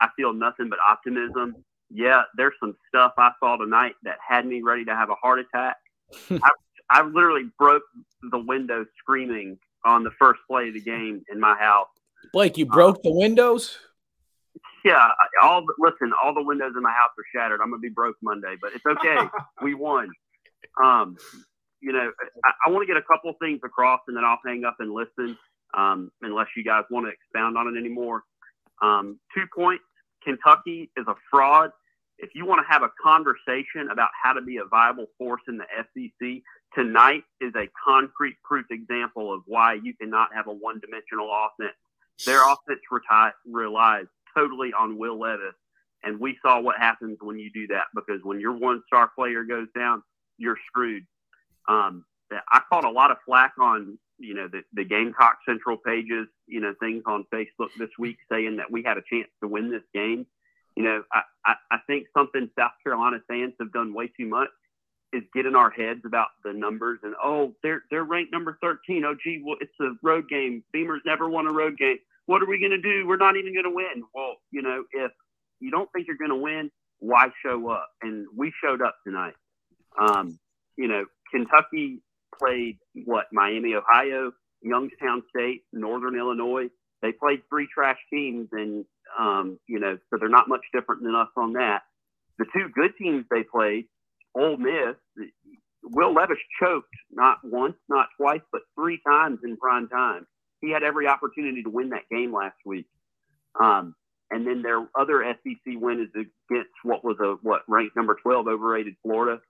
I 0.00 0.08
feel 0.16 0.32
nothing 0.32 0.70
but 0.70 0.78
optimism. 0.86 1.54
Yeah, 1.90 2.22
there's 2.36 2.54
some 2.58 2.74
stuff 2.88 3.12
I 3.18 3.32
saw 3.38 3.56
tonight 3.56 3.94
that 4.04 4.16
had 4.26 4.46
me 4.46 4.62
ready 4.62 4.86
to 4.86 4.94
have 4.94 5.10
a 5.10 5.14
heart 5.16 5.38
attack. 5.40 5.76
I, 6.30 6.48
I 6.88 7.02
literally 7.02 7.50
broke 7.58 7.82
the 8.30 8.38
window 8.38 8.86
screaming 8.98 9.58
on 9.84 10.02
the 10.02 10.12
first 10.18 10.40
play 10.48 10.68
of 10.68 10.74
the 10.74 10.80
game 10.80 11.22
in 11.30 11.38
my 11.38 11.56
house. 11.58 11.88
Blake, 12.32 12.56
you 12.56 12.64
broke 12.64 13.02
the 13.02 13.12
windows? 13.12 13.76
Yeah, 14.82 15.08
all 15.42 15.60
the, 15.60 15.74
listen, 15.78 16.12
all 16.24 16.32
the 16.32 16.42
windows 16.42 16.72
in 16.74 16.82
my 16.82 16.92
house 16.92 17.10
are 17.18 17.24
shattered. 17.34 17.60
I'm 17.60 17.70
gonna 17.70 17.80
be 17.80 17.88
broke 17.90 18.16
Monday, 18.22 18.56
but 18.60 18.72
it's 18.72 18.86
okay. 18.86 19.18
we 19.62 19.74
won. 19.74 20.10
Um, 20.82 21.16
you 21.80 21.92
know, 21.92 22.10
I, 22.44 22.50
I 22.66 22.70
want 22.70 22.82
to 22.82 22.86
get 22.86 22.96
a 22.96 23.02
couple 23.02 23.32
things 23.40 23.60
across, 23.64 24.00
and 24.08 24.16
then 24.16 24.24
I'll 24.24 24.38
hang 24.44 24.64
up 24.64 24.76
and 24.78 24.92
listen. 24.92 25.36
Um, 25.76 26.10
unless 26.22 26.46
you 26.56 26.64
guys 26.64 26.84
want 26.90 27.06
to 27.06 27.10
expound 27.10 27.58
on 27.58 27.66
it 27.66 27.78
anymore. 27.78 28.22
Um, 28.80 29.18
two 29.34 29.44
points: 29.54 29.82
Kentucky 30.22 30.90
is 30.96 31.06
a 31.08 31.14
fraud. 31.30 31.70
If 32.18 32.30
you 32.34 32.46
want 32.46 32.64
to 32.66 32.72
have 32.72 32.82
a 32.82 32.90
conversation 33.02 33.90
about 33.90 34.08
how 34.22 34.32
to 34.32 34.40
be 34.40 34.56
a 34.56 34.64
viable 34.64 35.06
force 35.18 35.42
in 35.48 35.58
the 35.58 35.66
SEC, 35.76 36.42
tonight 36.74 37.24
is 37.40 37.52
a 37.56 37.68
concrete 37.84 38.36
proof 38.42 38.66
example 38.70 39.34
of 39.34 39.42
why 39.46 39.74
you 39.74 39.92
cannot 40.00 40.30
have 40.34 40.46
a 40.46 40.52
one-dimensional 40.52 41.30
offense. 41.30 41.76
Their 42.24 42.40
offense 42.42 42.80
reti- 42.90 43.32
relies 43.44 44.06
totally 44.34 44.72
on 44.72 44.96
Will 44.96 45.18
Levis. 45.18 45.54
And 46.02 46.20
we 46.20 46.38
saw 46.40 46.60
what 46.60 46.76
happens 46.78 47.18
when 47.20 47.38
you 47.38 47.50
do 47.52 47.66
that 47.68 47.84
because 47.94 48.20
when 48.22 48.40
your 48.40 48.52
one 48.52 48.82
star 48.86 49.10
player 49.14 49.44
goes 49.44 49.66
down, 49.76 50.02
you're 50.38 50.58
screwed. 50.68 51.04
Um, 51.68 52.04
I 52.32 52.60
caught 52.68 52.84
a 52.84 52.90
lot 52.90 53.10
of 53.10 53.18
flack 53.24 53.52
on, 53.60 53.98
you 54.18 54.34
know, 54.34 54.48
the, 54.48 54.62
the 54.72 54.84
Gamecock 54.84 55.38
Central 55.48 55.76
pages, 55.76 56.26
you 56.46 56.60
know, 56.60 56.74
things 56.80 57.02
on 57.06 57.24
Facebook 57.32 57.68
this 57.78 57.90
week 57.98 58.18
saying 58.30 58.56
that 58.56 58.70
we 58.70 58.82
had 58.82 58.96
a 58.98 59.02
chance 59.08 59.28
to 59.42 59.48
win 59.48 59.70
this 59.70 59.82
game. 59.94 60.26
You 60.76 60.84
know, 60.84 61.02
I, 61.12 61.22
I, 61.44 61.54
I 61.70 61.78
think 61.86 62.06
something 62.16 62.50
South 62.58 62.72
Carolina 62.82 63.18
fans 63.28 63.54
have 63.60 63.72
done 63.72 63.94
way 63.94 64.10
too 64.18 64.26
much 64.26 64.48
is 65.12 65.22
get 65.34 65.46
in 65.46 65.54
our 65.54 65.70
heads 65.70 66.00
about 66.04 66.28
the 66.44 66.52
numbers 66.52 66.98
and 67.02 67.14
oh 67.22 67.54
they're 67.62 67.82
they're 67.90 68.04
ranked 68.04 68.32
number 68.32 68.58
13 68.60 69.04
oh 69.04 69.14
gee 69.22 69.42
well 69.44 69.56
it's 69.60 69.72
a 69.80 69.90
road 70.02 70.28
game. 70.28 70.62
Beamers 70.74 70.98
never 71.04 71.28
won 71.28 71.46
a 71.46 71.52
road 71.52 71.78
game. 71.78 71.98
What 72.26 72.42
are 72.42 72.46
we 72.46 72.58
going 72.58 72.72
to 72.72 72.80
do? 72.80 73.06
We're 73.06 73.16
not 73.16 73.36
even 73.36 73.54
going 73.54 73.64
to 73.64 73.70
win. 73.70 74.04
Well 74.14 74.34
you 74.50 74.62
know 74.62 74.84
if 74.92 75.12
you 75.60 75.70
don't 75.70 75.88
think 75.92 76.06
you're 76.06 76.16
going 76.16 76.30
to 76.30 76.36
win 76.36 76.70
why 76.98 77.28
show 77.44 77.70
up? 77.70 77.88
And 78.02 78.26
we 78.36 78.52
showed 78.62 78.80
up 78.82 78.96
tonight. 79.06 79.34
Um, 80.00 80.38
you 80.76 80.88
know 80.88 81.04
kentucky 81.32 82.00
played 82.38 82.78
what 83.04 83.26
miami 83.32 83.74
ohio 83.74 84.32
youngstown 84.62 85.22
state 85.30 85.62
northern 85.72 86.16
illinois 86.16 86.68
they 87.02 87.12
played 87.12 87.40
three 87.48 87.68
trash 87.72 87.98
teams 88.12 88.48
and 88.52 88.84
um, 89.18 89.58
you 89.68 89.78
know 89.78 89.96
so 90.10 90.18
they're 90.18 90.28
not 90.28 90.48
much 90.48 90.64
different 90.74 91.02
than 91.02 91.14
us 91.14 91.28
on 91.36 91.52
that 91.54 91.82
the 92.38 92.46
two 92.54 92.68
good 92.74 92.92
teams 92.98 93.24
they 93.30 93.42
played 93.42 93.86
Ole 94.36 94.58
Miss, 94.58 94.96
Will 95.82 96.12
Levis 96.12 96.38
choked 96.60 96.94
not 97.10 97.38
once, 97.42 97.76
not 97.88 98.08
twice, 98.20 98.42
but 98.52 98.62
three 98.74 99.00
times 99.06 99.38
in 99.44 99.56
prime 99.56 99.88
time. 99.88 100.26
He 100.60 100.70
had 100.70 100.82
every 100.82 101.06
opportunity 101.06 101.62
to 101.62 101.70
win 101.70 101.90
that 101.90 102.08
game 102.10 102.34
last 102.34 102.56
week. 102.64 102.86
Um, 103.60 103.94
and 104.30 104.46
then 104.46 104.62
their 104.62 104.86
other 104.98 105.24
SEC 105.42 105.74
win 105.76 106.00
is 106.00 106.08
against 106.50 106.72
what 106.82 107.04
was 107.04 107.16
a 107.20 107.36
what 107.42 107.62
ranked 107.68 107.96
number 107.96 108.16
12 108.22 108.48
overrated 108.48 108.96
Florida. 109.02 109.40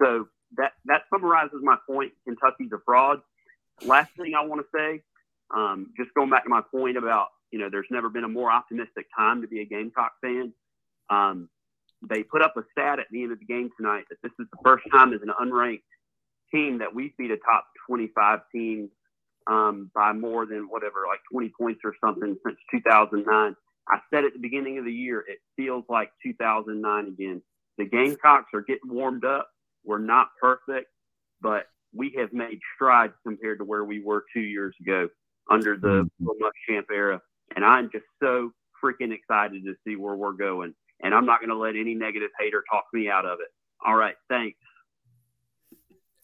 So 0.00 0.26
that 0.56 0.72
that 0.86 1.02
summarizes 1.12 1.60
my 1.62 1.76
point. 1.88 2.12
Kentucky's 2.24 2.72
a 2.72 2.78
fraud. 2.84 3.20
Last 3.84 4.10
thing 4.16 4.34
I 4.38 4.44
want 4.44 4.60
to 4.60 4.66
say, 4.76 5.02
um, 5.54 5.92
just 5.96 6.12
going 6.14 6.30
back 6.30 6.44
to 6.44 6.50
my 6.50 6.62
point 6.70 6.96
about 6.96 7.28
you 7.50 7.58
know 7.58 7.68
there's 7.70 7.86
never 7.90 8.08
been 8.08 8.24
a 8.24 8.28
more 8.28 8.50
optimistic 8.50 9.06
time 9.16 9.42
to 9.42 9.48
be 9.48 9.60
a 9.60 9.64
Gamecock 9.64 10.12
fan. 10.20 10.52
Um, 11.10 11.48
they 12.08 12.22
put 12.22 12.42
up 12.42 12.56
a 12.56 12.62
stat 12.72 12.98
at 12.98 13.06
the 13.10 13.22
end 13.22 13.32
of 13.32 13.38
the 13.38 13.44
game 13.44 13.70
tonight 13.76 14.04
that 14.10 14.18
this 14.22 14.32
is 14.40 14.46
the 14.50 14.58
first 14.64 14.84
time 14.90 15.12
as 15.12 15.20
an 15.22 15.32
unranked 15.40 15.82
team 16.52 16.78
that 16.78 16.94
we 16.94 17.14
beat 17.16 17.30
a 17.30 17.36
top 17.36 17.66
25 17.88 18.40
team 18.52 18.90
um, 19.46 19.90
by 19.94 20.12
more 20.12 20.46
than 20.46 20.68
whatever, 20.68 21.04
like 21.08 21.20
20 21.30 21.52
points 21.58 21.80
or 21.84 21.94
something 22.04 22.36
since 22.44 22.58
2009. 22.70 23.56
I 23.88 23.98
said 24.12 24.24
at 24.24 24.32
the 24.32 24.38
beginning 24.38 24.78
of 24.78 24.84
the 24.84 24.92
year, 24.92 25.24
it 25.26 25.38
feels 25.56 25.84
like 25.88 26.10
2009 26.24 27.06
again. 27.08 27.42
The 27.78 27.86
Gamecocks 27.86 28.50
are 28.54 28.60
getting 28.60 28.92
warmed 28.92 29.24
up. 29.24 29.48
We're 29.84 29.98
not 29.98 30.28
perfect, 30.40 30.88
but 31.40 31.66
we 31.94 32.14
have 32.18 32.32
made 32.32 32.58
strides 32.74 33.14
compared 33.26 33.58
to 33.58 33.64
where 33.64 33.84
we 33.84 34.02
were 34.02 34.24
two 34.32 34.40
years 34.40 34.74
ago 34.80 35.08
under 35.50 35.76
the 35.76 36.08
mm-hmm. 36.20 36.26
Muschamp 36.26 36.84
era. 36.90 37.20
And 37.54 37.64
I'm 37.64 37.90
just 37.90 38.04
so 38.22 38.52
freaking 38.82 39.12
excited 39.12 39.64
to 39.64 39.74
see 39.84 39.96
where 39.96 40.14
we're 40.14 40.32
going 40.32 40.74
and 41.02 41.14
I'm 41.14 41.26
not 41.26 41.40
going 41.40 41.50
to 41.50 41.56
let 41.56 41.76
any 41.76 41.94
negative 41.94 42.30
hater 42.38 42.62
talk 42.70 42.84
me 42.92 43.10
out 43.10 43.26
of 43.26 43.40
it. 43.40 43.48
All 43.84 43.96
right, 43.96 44.14
thanks. 44.28 44.58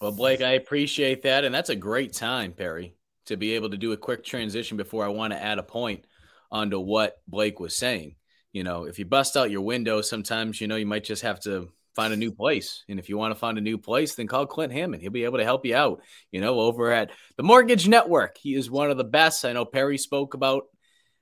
Well, 0.01 0.13
Blake, 0.13 0.41
I 0.41 0.53
appreciate 0.53 1.23
that, 1.23 1.45
and 1.45 1.53
that's 1.53 1.71
a 1.71 1.77
great 1.77 2.13
time, 2.13 2.53
Perry, 2.53 2.95
to 3.27 3.37
be 3.37 3.55
able 3.55 3.71
to 3.71 3.77
do 3.77 3.93
a 3.93 3.97
quick 3.97 4.25
transition 4.25 4.77
before 4.77 5.05
I 5.05 5.09
want 5.09 5.33
to 5.33 5.43
add 5.43 5.59
a 5.59 5.65
point 5.65 6.05
onto 6.53 6.79
what 6.79 7.21
Blake 7.27 7.59
was 7.59 7.75
saying. 7.75 8.15
You 8.53 8.63
know, 8.63 8.85
if 8.85 8.99
you 8.99 9.05
bust 9.05 9.37
out 9.37 9.51
your 9.51 9.61
window, 9.63 10.01
sometimes 10.01 10.61
you 10.61 10.69
know 10.69 10.77
you 10.77 10.87
might 10.87 11.05
just 11.05 11.23
have 11.23 11.41
to 11.41 11.69
find 11.95 12.13
a 12.13 12.17
new 12.17 12.33
place. 12.33 12.85
And 12.89 12.99
if 12.99 13.09
you 13.09 13.19
want 13.19 13.33
to 13.33 13.39
find 13.39 13.59
a 13.59 13.63
new 13.63 13.79
place, 13.79 14.15
then 14.15 14.27
call 14.27 14.47
Clint 14.47 14.73
Hammond. 14.73 15.03
He'll 15.03 15.11
be 15.11 15.25
able 15.25 15.39
to 15.39 15.45
help 15.45 15.67
you 15.67 15.75
out. 15.75 16.01
You 16.31 16.41
know, 16.41 16.61
over 16.61 16.93
at 16.93 17.11
the 17.37 17.43
Mortgage 17.43 17.89
Network, 17.89 18.39
he 18.39 18.55
is 18.55 18.71
one 18.71 18.91
of 18.91 18.97
the 18.97 19.05
best. 19.05 19.45
I 19.45 19.53
know 19.53 19.65
Perry 19.65 19.99
spoke 19.99 20.35
about 20.35 20.65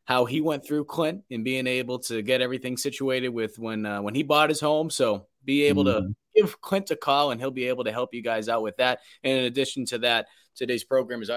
how 0.04 0.24
he 0.24 0.40
went 0.40 0.66
through 0.66 0.84
Clint 0.84 1.22
and 1.30 1.44
being 1.44 1.66
able 1.66 1.98
to 2.00 2.22
get 2.22 2.40
everything 2.40 2.76
situated 2.76 3.30
with 3.30 3.58
when 3.58 3.84
uh, 3.84 4.00
when 4.02 4.14
he 4.14 4.22
bought 4.22 4.50
his 4.50 4.60
home. 4.60 4.90
So 4.90 5.26
be 5.44 5.64
able 5.64 5.84
mm-hmm. 5.84 6.08
to 6.08 6.14
give 6.34 6.60
Clint 6.60 6.90
a 6.90 6.96
call 6.96 7.30
and 7.30 7.40
he'll 7.40 7.50
be 7.50 7.68
able 7.68 7.84
to 7.84 7.92
help 7.92 8.14
you 8.14 8.22
guys 8.22 8.48
out 8.48 8.62
with 8.62 8.76
that. 8.76 9.00
And 9.24 9.38
in 9.38 9.44
addition 9.44 9.86
to 9.86 9.98
that, 9.98 10.26
today's 10.54 10.84
program 10.84 11.22
is 11.22 11.30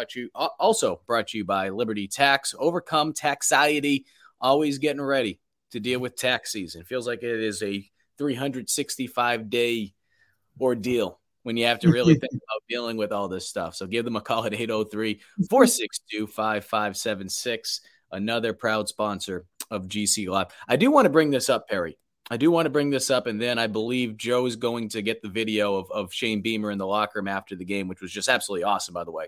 also 0.60 1.02
brought 1.08 1.30
to 1.30 1.38
you 1.38 1.46
by 1.46 1.70
Liberty 1.70 2.08
Tax. 2.08 2.54
Overcome 2.58 3.14
taxiety, 3.14 4.06
always 4.40 4.78
getting 4.78 5.02
ready 5.02 5.40
to 5.72 5.80
deal 5.80 6.00
with 6.00 6.16
tax 6.16 6.52
season. 6.52 6.84
Feels 6.84 7.08
like 7.08 7.24
it 7.24 7.40
is 7.40 7.62
a 7.64 7.90
365 8.20 9.50
day 9.50 9.94
ordeal 10.62 11.20
when 11.42 11.58
you 11.58 11.66
have 11.66 11.80
to 11.80 11.90
really 11.90 12.14
think 12.14 12.34
about 12.34 12.62
dealing 12.70 12.98
with 12.98 13.12
all 13.12 13.28
this 13.28 13.50
stuff. 13.50 13.74
So 13.74 13.88
give 13.88 14.06
them 14.06 14.16
a 14.16 14.22
call 14.22 14.46
at 14.46 14.54
803 14.54 15.20
462 15.50 16.28
5576 16.28 17.82
another 18.12 18.54
proud 18.54 18.88
sponsor 18.88 19.46
of 19.72 19.88
GC 19.88 20.28
Live. 20.28 20.48
I 20.68 20.76
do 20.76 20.92
want 20.92 21.06
to 21.06 21.10
bring 21.10 21.30
this 21.30 21.50
up, 21.50 21.68
Perry. 21.68 21.98
I 22.32 22.38
do 22.38 22.52
want 22.52 22.68
to 22.68 22.70
bring 22.70 22.90
this 22.92 23.10
up, 23.10 23.26
and 23.26 23.42
then 23.42 23.58
I 23.58 23.68
believe 23.68 24.18
Joe 24.18 24.46
is 24.46 24.56
going 24.56 24.90
to 24.90 25.02
get 25.02 25.22
the 25.22 25.30
video 25.30 25.76
of, 25.76 25.90
of 25.92 26.14
Shane 26.14 26.42
Beamer 26.42 26.70
in 26.70 26.78
the 26.78 26.86
locker 26.86 27.20
room 27.20 27.28
after 27.28 27.56
the 27.56 27.66
game, 27.66 27.88
which 27.88 28.02
was 28.02 28.12
just 28.12 28.30
absolutely 28.30 28.64
awesome, 28.64 28.94
by 28.94 29.04
the 29.04 29.12
way. 29.12 29.28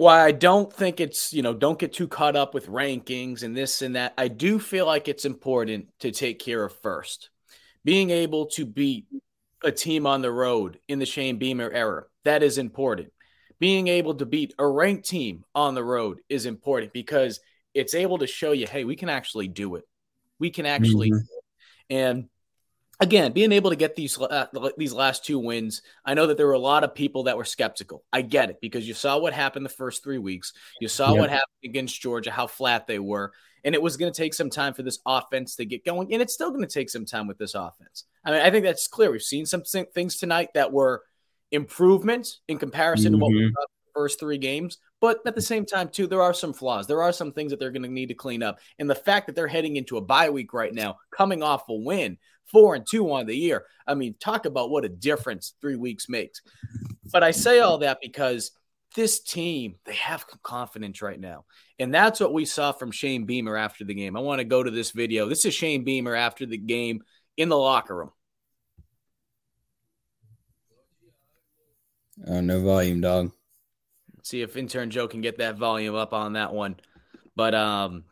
Why 0.00 0.24
I 0.24 0.32
don't 0.32 0.72
think 0.72 1.00
it's, 1.00 1.32
you 1.32 1.42
know, 1.42 1.54
don't 1.54 1.78
get 1.78 1.92
too 1.92 2.08
caught 2.08 2.36
up 2.36 2.54
with 2.54 2.66
rankings 2.66 3.42
and 3.42 3.56
this 3.56 3.82
and 3.82 3.96
that. 3.96 4.14
I 4.16 4.28
do 4.28 4.58
feel 4.58 4.86
like 4.86 5.08
it's 5.08 5.24
important 5.24 5.88
to 6.00 6.10
take 6.10 6.38
care 6.38 6.64
of 6.64 6.74
first. 6.80 7.30
Being 7.84 8.10
able 8.10 8.46
to 8.46 8.66
beat 8.66 9.06
a 9.62 9.70
team 9.70 10.06
on 10.06 10.22
the 10.22 10.32
road 10.32 10.78
in 10.88 10.98
the 10.98 11.06
Shane 11.06 11.38
Beamer 11.38 11.70
era, 11.70 12.04
that 12.24 12.42
is 12.42 12.58
important. 12.58 13.12
Being 13.58 13.88
able 13.88 14.14
to 14.14 14.26
beat 14.26 14.54
a 14.58 14.66
ranked 14.66 15.06
team 15.06 15.44
on 15.54 15.74
the 15.74 15.84
road 15.84 16.20
is 16.28 16.46
important 16.46 16.92
because 16.92 17.40
it's 17.74 17.94
able 17.94 18.18
to 18.18 18.26
show 18.26 18.52
you, 18.52 18.66
hey, 18.66 18.84
we 18.84 18.96
can 18.96 19.10
actually 19.10 19.48
do 19.48 19.76
it 19.76 19.84
we 20.40 20.50
can 20.50 20.66
actually. 20.66 21.12
Mm-hmm. 21.12 21.94
And 21.94 22.28
again, 23.00 23.32
being 23.32 23.52
able 23.52 23.70
to 23.70 23.76
get 23.76 23.96
these 23.96 24.18
uh, 24.18 24.46
these 24.76 24.92
last 24.92 25.24
two 25.24 25.38
wins, 25.38 25.82
I 26.04 26.14
know 26.14 26.26
that 26.26 26.36
there 26.36 26.46
were 26.46 26.52
a 26.52 26.58
lot 26.58 26.84
of 26.84 26.94
people 26.94 27.24
that 27.24 27.36
were 27.36 27.44
skeptical. 27.44 28.04
I 28.12 28.22
get 28.22 28.50
it 28.50 28.60
because 28.60 28.86
you 28.86 28.94
saw 28.94 29.18
what 29.18 29.32
happened 29.32 29.64
the 29.64 29.70
first 29.70 30.04
three 30.04 30.18
weeks. 30.18 30.52
You 30.80 30.88
saw 30.88 31.14
what 31.14 31.30
happened 31.30 31.64
against 31.64 32.00
Georgia, 32.00 32.30
how 32.30 32.46
flat 32.46 32.86
they 32.86 32.98
were, 32.98 33.32
and 33.64 33.74
it 33.74 33.82
was 33.82 33.96
going 33.96 34.12
to 34.12 34.16
take 34.16 34.34
some 34.34 34.50
time 34.50 34.74
for 34.74 34.82
this 34.82 34.98
offense 35.06 35.56
to 35.56 35.64
get 35.64 35.84
going, 35.84 36.12
and 36.12 36.22
it's 36.22 36.34
still 36.34 36.50
going 36.50 36.66
to 36.66 36.72
take 36.72 36.90
some 36.90 37.06
time 37.06 37.26
with 37.26 37.38
this 37.38 37.54
offense. 37.54 38.04
I 38.24 38.30
mean, 38.30 38.42
I 38.42 38.50
think 38.50 38.64
that's 38.64 38.86
clear. 38.86 39.10
We've 39.10 39.22
seen 39.22 39.46
some 39.46 39.62
things 39.62 40.16
tonight 40.16 40.50
that 40.54 40.72
were 40.72 41.02
improvements 41.50 42.40
in 42.48 42.58
comparison 42.58 43.12
mm-hmm. 43.12 43.20
to 43.20 43.24
what 43.24 43.32
we 43.32 43.40
mm-hmm. 43.40 43.54
saw 43.54 43.62
the 43.62 44.00
first 44.00 44.20
three 44.20 44.38
games, 44.38 44.78
but 45.00 45.20
at 45.26 45.34
the 45.34 45.42
same 45.42 45.64
time, 45.64 45.88
too, 45.88 46.06
there 46.06 46.22
are 46.22 46.34
some 46.34 46.52
flaws. 46.52 46.86
There 46.86 47.02
are 47.02 47.12
some 47.12 47.32
things 47.32 47.50
that 47.50 47.58
they're 47.58 47.70
going 47.70 47.82
to 47.82 47.88
need 47.88 48.08
to 48.08 48.14
clean 48.14 48.42
up. 48.42 48.58
And 48.78 48.88
the 48.88 48.94
fact 48.94 49.26
that 49.26 49.34
they're 49.34 49.48
heading 49.48 49.76
into 49.76 49.96
a 49.96 50.02
bye 50.02 50.28
week 50.28 50.52
right 50.52 50.74
now, 50.74 50.98
coming 51.10 51.42
off 51.42 51.68
a 51.68 51.74
win, 51.74 52.18
four 52.50 52.74
and 52.74 52.86
two 52.88 53.10
on 53.12 53.26
the 53.26 53.36
year. 53.36 53.64
I 53.86 53.94
mean, 53.94 54.14
talk 54.20 54.46
about 54.46 54.70
what 54.70 54.84
a 54.84 54.88
difference 54.88 55.54
three 55.60 55.76
weeks 55.76 56.08
makes. 56.08 56.42
But 57.12 57.22
I 57.22 57.30
say 57.30 57.60
all 57.60 57.78
that 57.78 57.98
because 58.00 58.52
this 58.96 59.20
team, 59.20 59.76
they 59.84 59.94
have 59.94 60.26
confidence 60.42 61.00
right 61.02 61.18
now. 61.18 61.44
And 61.78 61.94
that's 61.94 62.20
what 62.20 62.32
we 62.32 62.44
saw 62.44 62.72
from 62.72 62.90
Shane 62.90 63.24
Beamer 63.24 63.56
after 63.56 63.84
the 63.84 63.94
game. 63.94 64.16
I 64.16 64.20
want 64.20 64.40
to 64.40 64.44
go 64.44 64.62
to 64.62 64.70
this 64.70 64.90
video. 64.90 65.28
This 65.28 65.44
is 65.44 65.54
Shane 65.54 65.84
Beamer 65.84 66.14
after 66.14 66.46
the 66.46 66.58
game 66.58 67.02
in 67.36 67.48
the 67.48 67.58
locker 67.58 67.96
room. 67.96 68.10
Oh, 72.26 72.40
no 72.40 72.60
volume, 72.60 73.00
dog. 73.00 73.32
See 74.22 74.42
if 74.42 74.56
intern 74.56 74.90
Joe 74.90 75.08
can 75.08 75.22
get 75.22 75.38
that 75.38 75.56
volume 75.56 75.94
up 75.94 76.12
on 76.12 76.34
that 76.34 76.52
one. 76.52 76.76
But 77.34 77.54
um, 77.54 78.04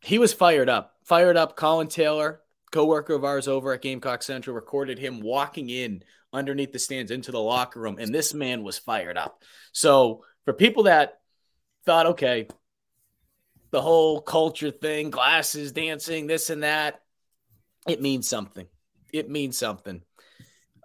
he 0.00 0.18
was 0.18 0.32
fired 0.32 0.68
up. 0.68 0.94
Fired 1.04 1.36
up. 1.36 1.54
Colin 1.54 1.86
Taylor, 1.86 2.40
co-worker 2.74 3.14
of 3.14 3.24
ours 3.24 3.46
over 3.46 3.72
at 3.72 3.82
Gamecock 3.82 4.22
Central, 4.22 4.56
recorded 4.56 4.98
him 4.98 5.20
walking 5.20 5.70
in 5.70 6.02
underneath 6.32 6.72
the 6.72 6.78
stands 6.80 7.12
into 7.12 7.30
the 7.30 7.40
locker 7.40 7.78
room, 7.78 7.98
and 8.00 8.12
this 8.12 8.34
man 8.34 8.64
was 8.64 8.78
fired 8.78 9.16
up. 9.16 9.44
So 9.70 10.24
for 10.44 10.52
people 10.52 10.82
that 10.82 11.20
thought, 11.86 12.06
okay, 12.06 12.48
the 13.70 13.80
whole 13.80 14.20
culture 14.20 14.72
thing, 14.72 15.10
glasses, 15.10 15.70
dancing, 15.70 16.26
this 16.26 16.50
and 16.50 16.64
that, 16.64 17.00
it 17.86 18.02
means 18.02 18.28
something. 18.28 18.66
It 19.12 19.30
means 19.30 19.56
something. 19.56 20.02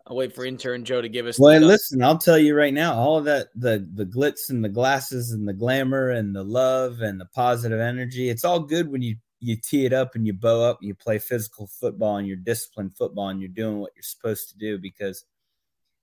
I'll 0.05 0.15
wait 0.15 0.35
for 0.35 0.45
intern 0.45 0.85
Joe 0.85 1.01
to 1.01 1.09
give 1.09 1.25
us. 1.25 1.39
Well, 1.39 1.59
listen, 1.59 2.03
I'll 2.03 2.17
tell 2.19 2.37
you 2.37 2.55
right 2.55 2.73
now, 2.73 2.93
all 2.93 3.17
of 3.17 3.25
that 3.25 3.47
the 3.55 3.87
the 3.95 4.05
glitz 4.05 4.49
and 4.49 4.63
the 4.63 4.69
glasses 4.69 5.31
and 5.31 5.47
the 5.47 5.53
glamour 5.53 6.09
and 6.09 6.35
the 6.35 6.43
love 6.43 7.01
and 7.01 7.19
the 7.19 7.27
positive 7.33 7.79
energy, 7.79 8.29
it's 8.29 8.45
all 8.45 8.59
good 8.59 8.91
when 8.91 9.01
you 9.01 9.15
you 9.39 9.55
tee 9.55 9.85
it 9.85 9.93
up 9.93 10.15
and 10.15 10.27
you 10.27 10.33
bow 10.33 10.61
up 10.63 10.79
and 10.79 10.87
you 10.87 10.95
play 10.95 11.17
physical 11.17 11.67
football 11.67 12.17
and 12.17 12.27
you're 12.27 12.37
disciplined 12.37 12.95
football 12.95 13.29
and 13.29 13.39
you're 13.39 13.49
doing 13.49 13.79
what 13.79 13.91
you're 13.95 14.03
supposed 14.03 14.49
to 14.49 14.57
do 14.57 14.77
because 14.77 15.25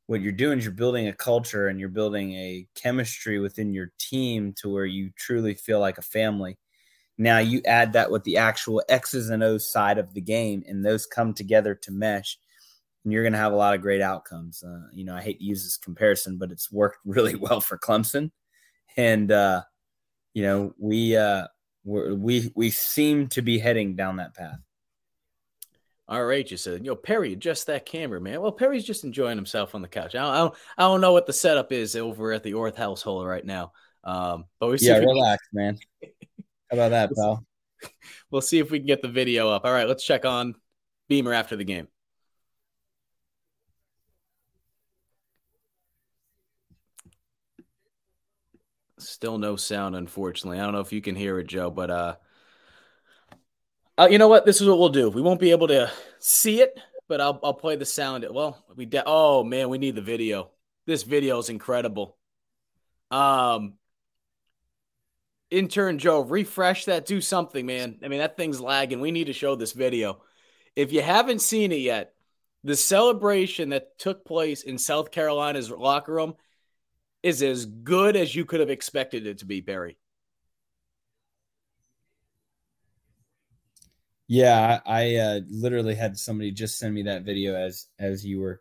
what 0.07 0.21
you're 0.21 0.33
doing 0.33 0.59
is 0.59 0.65
you're 0.65 0.73
building 0.73 1.09
a 1.09 1.13
culture 1.13 1.69
and 1.69 1.81
you're 1.81 1.89
building 1.89 2.33
a 2.33 2.67
chemistry 2.75 3.39
within 3.39 3.75
your 3.75 3.93
team 3.99 4.53
to 4.55 4.73
where 4.73 4.87
you 4.87 5.11
truly 5.17 5.55
feel 5.55 5.81
like 5.81 5.99
a 5.99 6.03
family. 6.03 6.57
Now 7.19 7.39
you 7.39 7.61
add 7.67 7.95
that 7.95 8.11
with 8.11 8.25
the 8.25 8.37
actual 8.37 8.83
X's 8.89 9.31
and 9.31 9.43
O's 9.43 9.71
side 9.71 9.99
of 9.99 10.15
the 10.15 10.21
game, 10.21 10.63
and 10.69 10.85
those 10.85 11.07
come 11.07 11.35
together 11.35 11.75
to 11.75 11.91
mesh 11.91 12.39
and 13.07 13.13
you're 13.13 13.23
going 13.23 13.33
to 13.33 13.39
have 13.39 13.53
a 13.53 13.57
lot 13.57 13.73
of 13.73 13.81
great 13.81 14.03
outcomes. 14.03 14.65
Uh, 14.65 14.89
you 14.93 15.05
know, 15.05 15.15
I 15.15 15.23
hate 15.23 15.39
to 15.39 15.45
use 15.45 15.63
this 15.63 15.77
comparison, 15.77 16.39
but 16.39 16.51
it's 16.51 16.73
worked 16.73 16.99
really 17.05 17.37
well 17.37 17.61
for 17.61 17.79
Clemson, 17.79 18.33
and 18.97 19.31
uh, 19.31 19.63
you 20.35 20.43
know 20.43 20.75
we 20.77 21.17
uh, 21.17 21.47
we 21.87 22.53
we 22.55 22.71
seem 22.71 23.29
to 23.29 23.43
be 23.43 23.59
heading 23.59 23.95
down 23.95 24.17
that 24.17 24.35
path. 24.35 24.59
All 26.09 26.25
right, 26.25 26.49
you 26.49 26.57
said, 26.57 26.85
yo, 26.85 26.95
Perry, 26.95 27.33
adjust 27.33 27.67
that 27.67 27.85
camera, 27.85 28.21
man. 28.21 28.41
Well, 28.41 28.53
Perry's 28.53 28.85
just 28.85 29.03
enjoying 29.03 29.37
himself 29.37 29.75
on 29.75 29.83
the 29.83 29.89
couch. 29.89 30.15
I 30.15 30.21
don't, 30.21 30.35
I 30.35 30.39
don't, 30.39 30.55
I 30.79 30.83
don't 30.83 31.01
know 31.01 31.13
what 31.13 31.27
the 31.27 31.33
setup 31.33 31.73
is 31.73 31.97
over 31.97 32.33
at 32.33 32.45
the 32.45 32.55
Orth 32.55 32.77
household 32.77 33.27
right 33.27 33.45
now. 33.45 33.73
Um, 34.05 34.45
but 34.61 34.69
we 34.71 34.79
yeah, 34.81 34.99
relax, 34.99 35.43
can... 35.49 35.57
man. 35.65 35.79
How 36.71 36.77
about 36.77 36.91
that, 36.91 37.11
pal? 37.17 37.45
We'll 38.31 38.41
see 38.41 38.61
if 38.61 38.71
we 38.71 38.79
can 38.79 38.87
get 38.87 39.03
the 39.03 39.09
video 39.09 39.49
up. 39.49 39.65
All 39.65 39.73
right, 39.73 39.89
let's 39.89 40.05
check 40.05 40.25
on 40.25 40.55
Beamer 41.09 41.33
after 41.33 41.57
the 41.57 41.65
game. 41.65 41.89
Still 49.07 49.39
no 49.39 49.57
sound, 49.57 49.95
unfortunately. 49.95 50.59
I 50.59 50.65
don't 50.65 50.73
know 50.73 50.81
if 50.81 50.93
you 50.93 51.01
can 51.01 51.15
hear 51.15 51.39
it, 51.39 51.47
Joe, 51.47 51.71
but 51.71 51.91
uh, 51.91 52.17
uh 53.97 54.09
you 54.11 54.19
know 54.19 54.29
what? 54.29 54.45
This 54.45 54.61
is 54.61 54.69
what 54.69 54.79
we'll 54.79 54.89
do. 54.89 55.09
We 55.09 55.23
won't 55.23 55.41
be 55.41 55.53
able 55.53 55.69
to 55.69 55.91
see 56.19 56.61
it, 56.61 56.79
but 57.09 57.21
I'll 57.21 57.39
I'll 57.43 57.55
play 57.55 57.77
the 57.77 57.85
sound. 57.85 58.27
Well, 58.31 58.63
we 58.75 58.85
de- 58.85 59.05
oh 59.07 59.45
man, 59.45 59.69
we 59.69 59.79
need 59.79 59.95
the 59.95 60.03
video. 60.03 60.51
This 60.87 61.05
video 61.05 61.39
is 61.39 61.49
incredible. 61.49 62.17
Um, 63.11 63.75
intern 65.51 65.99
Joe, 65.99 66.21
refresh 66.21 66.87
that. 66.87 67.07
Do 67.07 67.21
something, 67.21 67.65
man. 67.65 67.99
I 68.05 68.09
mean, 68.09 68.19
that 68.19 68.37
thing's 68.37 68.61
lagging. 68.61 69.01
We 69.01 69.13
need 69.13 69.29
to 69.29 69.33
show 69.33 69.55
this 69.55 69.73
video. 69.73 70.23
If 70.75 70.93
you 70.93 71.03
haven't 71.03 71.41
seen 71.41 71.73
it 71.73 71.81
yet, 71.81 72.13
the 72.65 72.77
celebration 72.77 73.71
that 73.71 73.99
took 73.99 74.25
place 74.25 74.63
in 74.63 74.79
South 74.79 75.11
Carolina's 75.13 75.71
locker 75.71 76.13
room 76.13 76.35
is 77.27 77.43
as 77.43 77.67
good 77.67 78.15
as 78.15 78.37
you 78.37 78.45
could 78.45 78.61
have 78.61 78.71
expected 78.71 79.27
it 79.27 79.39
to 79.39 79.45
be, 79.45 79.61
Perry. 79.61 79.99
Yeah, 84.29 84.81
I, 84.87 85.15
I 85.15 85.15
uh, 85.17 85.41
literally 85.49 85.97
had 85.97 86.17
somebody 86.17 86.53
just 86.53 86.79
send 86.79 86.95
me 86.95 87.03
that 87.03 87.25
video 87.25 87.57
as 87.57 87.89
as 87.99 88.25
you 88.25 88.41
were 88.41 88.61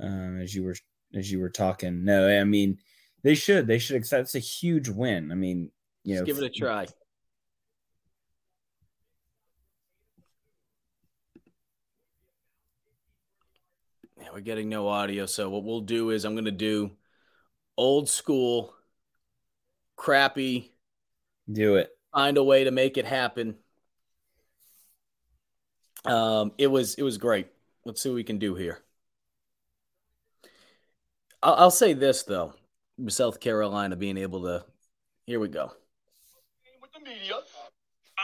um, 0.00 0.40
as 0.40 0.52
you 0.52 0.64
were 0.64 0.74
as 1.14 1.30
you 1.30 1.38
were 1.38 1.50
talking. 1.50 2.04
No, 2.04 2.28
I 2.28 2.42
mean 2.42 2.78
they 3.22 3.36
should 3.36 3.68
they 3.68 3.78
should 3.78 3.96
accept. 3.96 4.22
It's 4.22 4.34
a 4.34 4.40
huge 4.40 4.88
win. 4.88 5.30
I 5.30 5.36
mean, 5.36 5.70
you 6.02 6.16
know, 6.16 6.24
give 6.24 6.38
it 6.38 6.44
a 6.44 6.50
try. 6.50 6.86
Yeah, 14.20 14.28
we're 14.32 14.40
getting 14.40 14.68
no 14.68 14.88
audio, 14.88 15.26
so 15.26 15.48
what 15.48 15.62
we'll 15.62 15.80
do 15.80 16.10
is 16.10 16.24
I'm 16.24 16.34
going 16.34 16.44
to 16.44 16.50
do 16.50 16.90
old 17.76 18.08
school, 18.08 18.74
crappy. 19.96 20.72
Do 21.50 21.76
it. 21.76 21.90
Find 22.12 22.36
a 22.36 22.44
way 22.44 22.64
to 22.64 22.70
make 22.70 22.96
it 22.96 23.06
happen. 23.06 23.56
Um, 26.04 26.52
it 26.58 26.66
was 26.66 26.94
it 26.94 27.02
was 27.02 27.18
great. 27.18 27.48
Let's 27.84 28.02
see 28.02 28.08
what 28.08 28.16
we 28.16 28.24
can 28.24 28.38
do 28.38 28.54
here. 28.54 28.78
I'll, 31.42 31.54
I'll 31.54 31.70
say 31.70 31.92
this 31.92 32.22
though, 32.22 32.54
South 33.08 33.40
Carolina 33.40 33.96
being 33.96 34.16
able 34.16 34.42
to. 34.42 34.64
Here 35.26 35.38
we 35.38 35.48
go. 35.48 35.72
With 36.80 36.92
the 36.92 37.00
media, 37.00 37.34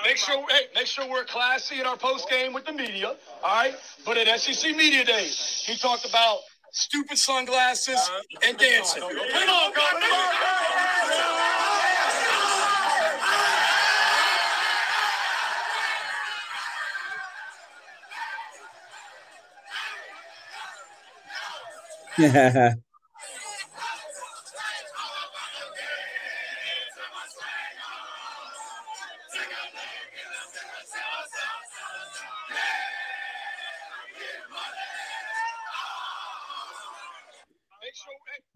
make 0.04 0.16
sure 0.16 0.44
hey, 0.48 0.66
make 0.74 0.86
sure 0.86 1.08
we're 1.08 1.24
classy 1.24 1.80
in 1.80 1.86
our 1.86 1.96
post 1.96 2.28
game 2.28 2.52
with 2.52 2.64
the 2.64 2.72
media. 2.72 3.14
All 3.42 3.56
right, 3.56 3.74
but 4.04 4.18
at 4.18 4.40
SEC 4.40 4.76
Media 4.76 5.04
Days, 5.04 5.62
he 5.64 5.76
talked 5.76 6.08
about 6.08 6.38
stupid 6.78 7.18
sunglasses, 7.18 7.96
uh, 7.96 8.20
and 8.46 8.56
dancing. 8.56 9.02
Come 9.02 9.48
on, 9.50 9.72
Yeah. 22.18 22.74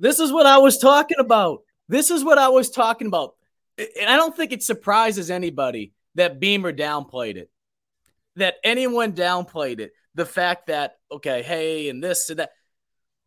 This 0.03 0.19
is 0.19 0.33
what 0.33 0.47
I 0.47 0.59
was 0.59 0.79
talking 0.79 1.21
about. 1.21 1.63
This 1.89 2.11
is 2.11 2.25
what 2.25 2.37
I 2.37 2.49
was 2.49 2.71
talking 2.71 3.07
about. 3.07 3.37
and 3.79 4.11
I 4.11 4.17
don't 4.17 4.37
think 4.37 4.51
it 4.51 4.65
surprises 4.65 5.31
anybody 5.31 5.93
that 6.17 6.41
Beamer 6.41 6.73
downplayed 6.73 7.37
it, 7.37 7.51
that 8.35 8.57
anyone 8.65 9.13
downplayed 9.13 9.79
it. 9.79 9.93
The 10.17 10.27
fact 10.27 10.67
that 10.67 10.97
okay, 11.11 11.43
hey, 11.43 11.89
and 11.89 12.03
this 12.03 12.29
and 12.31 12.41
that. 12.41 12.51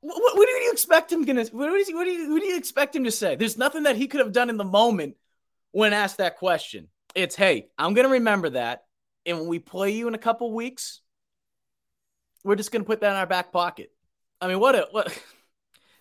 What, 0.01 0.37
what 0.37 0.45
do 0.45 0.51
you 0.51 0.71
expect 0.71 1.11
him 1.11 1.23
gonna? 1.23 1.45
What, 1.45 1.67
do 1.67 1.77
you, 1.77 1.97
what 1.97 2.41
do 2.41 2.45
you 2.45 2.57
expect 2.57 2.93
him 2.93 3.05
to 3.05 3.11
say? 3.11 3.37
There's 3.37 3.57
nothing 3.57 3.83
that 3.83 3.95
he 3.95 4.07
could 4.07 4.19
have 4.19 4.33
done 4.33 4.49
in 4.49 4.57
the 4.57 4.65
moment 4.65 5.15
when 5.71 5.93
asked 5.93 6.17
that 6.17 6.37
question. 6.37 6.89
It's 7.15 7.37
hey, 7.37 7.69
I'm 7.77 7.93
gonna 7.93 8.09
remember 8.09 8.49
that, 8.49 8.83
and 9.25 9.39
when 9.39 9.47
we 9.47 9.59
play 9.59 9.91
you 9.91 10.09
in 10.09 10.13
a 10.13 10.19
couple 10.19 10.53
weeks, 10.53 10.99
we're 12.43 12.55
just 12.57 12.73
gonna 12.73 12.83
put 12.83 12.99
that 12.99 13.11
in 13.11 13.15
our 13.15 13.25
back 13.25 13.53
pocket. 13.53 13.91
I 14.41 14.49
mean, 14.49 14.59
what 14.59 14.75
a 14.75 14.89
what. 14.91 15.17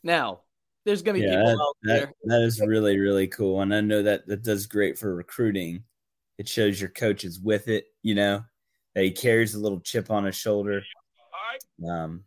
Now, 0.06 0.40
there's 0.84 1.02
gonna 1.02 1.18
be 1.18 1.24
Yeah, 1.24 1.36
people 1.36 1.46
that, 1.46 1.60
out 1.60 1.76
that, 1.82 1.98
there. 1.98 2.12
that 2.24 2.42
is 2.42 2.60
really, 2.60 2.98
really 2.98 3.26
cool. 3.28 3.60
And 3.60 3.74
I 3.74 3.80
know 3.80 4.02
that 4.02 4.26
that 4.26 4.42
does 4.42 4.66
great 4.66 4.98
for 4.98 5.14
recruiting. 5.14 5.84
It 6.38 6.48
shows 6.48 6.80
your 6.80 6.90
coach 6.90 7.24
is 7.24 7.40
with 7.40 7.68
it, 7.68 7.86
you 8.02 8.14
know, 8.14 8.44
that 8.94 9.04
he 9.04 9.10
carries 9.10 9.54
a 9.54 9.60
little 9.60 9.80
chip 9.80 10.10
on 10.10 10.24
his 10.24 10.36
shoulder. 10.36 10.82
Um, 11.88 12.24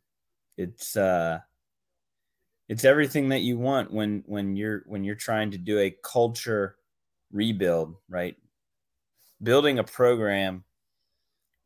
it's 0.58 0.97
uh 0.97 1.39
it's 2.68 2.84
everything 2.84 3.30
that 3.30 3.41
you 3.41 3.58
want 3.58 3.91
when 3.91 4.24
when 4.26 4.55
you're 4.55 4.84
when 4.88 5.03
you're 5.03 5.16
trying 5.16 5.51
to 5.51 5.58
do 5.58 5.80
a 5.80 5.95
culture 6.03 6.78
rebuild, 7.32 7.95
right? 8.10 8.36
Building 9.41 9.80
a 9.80 9.84
program 9.84 10.64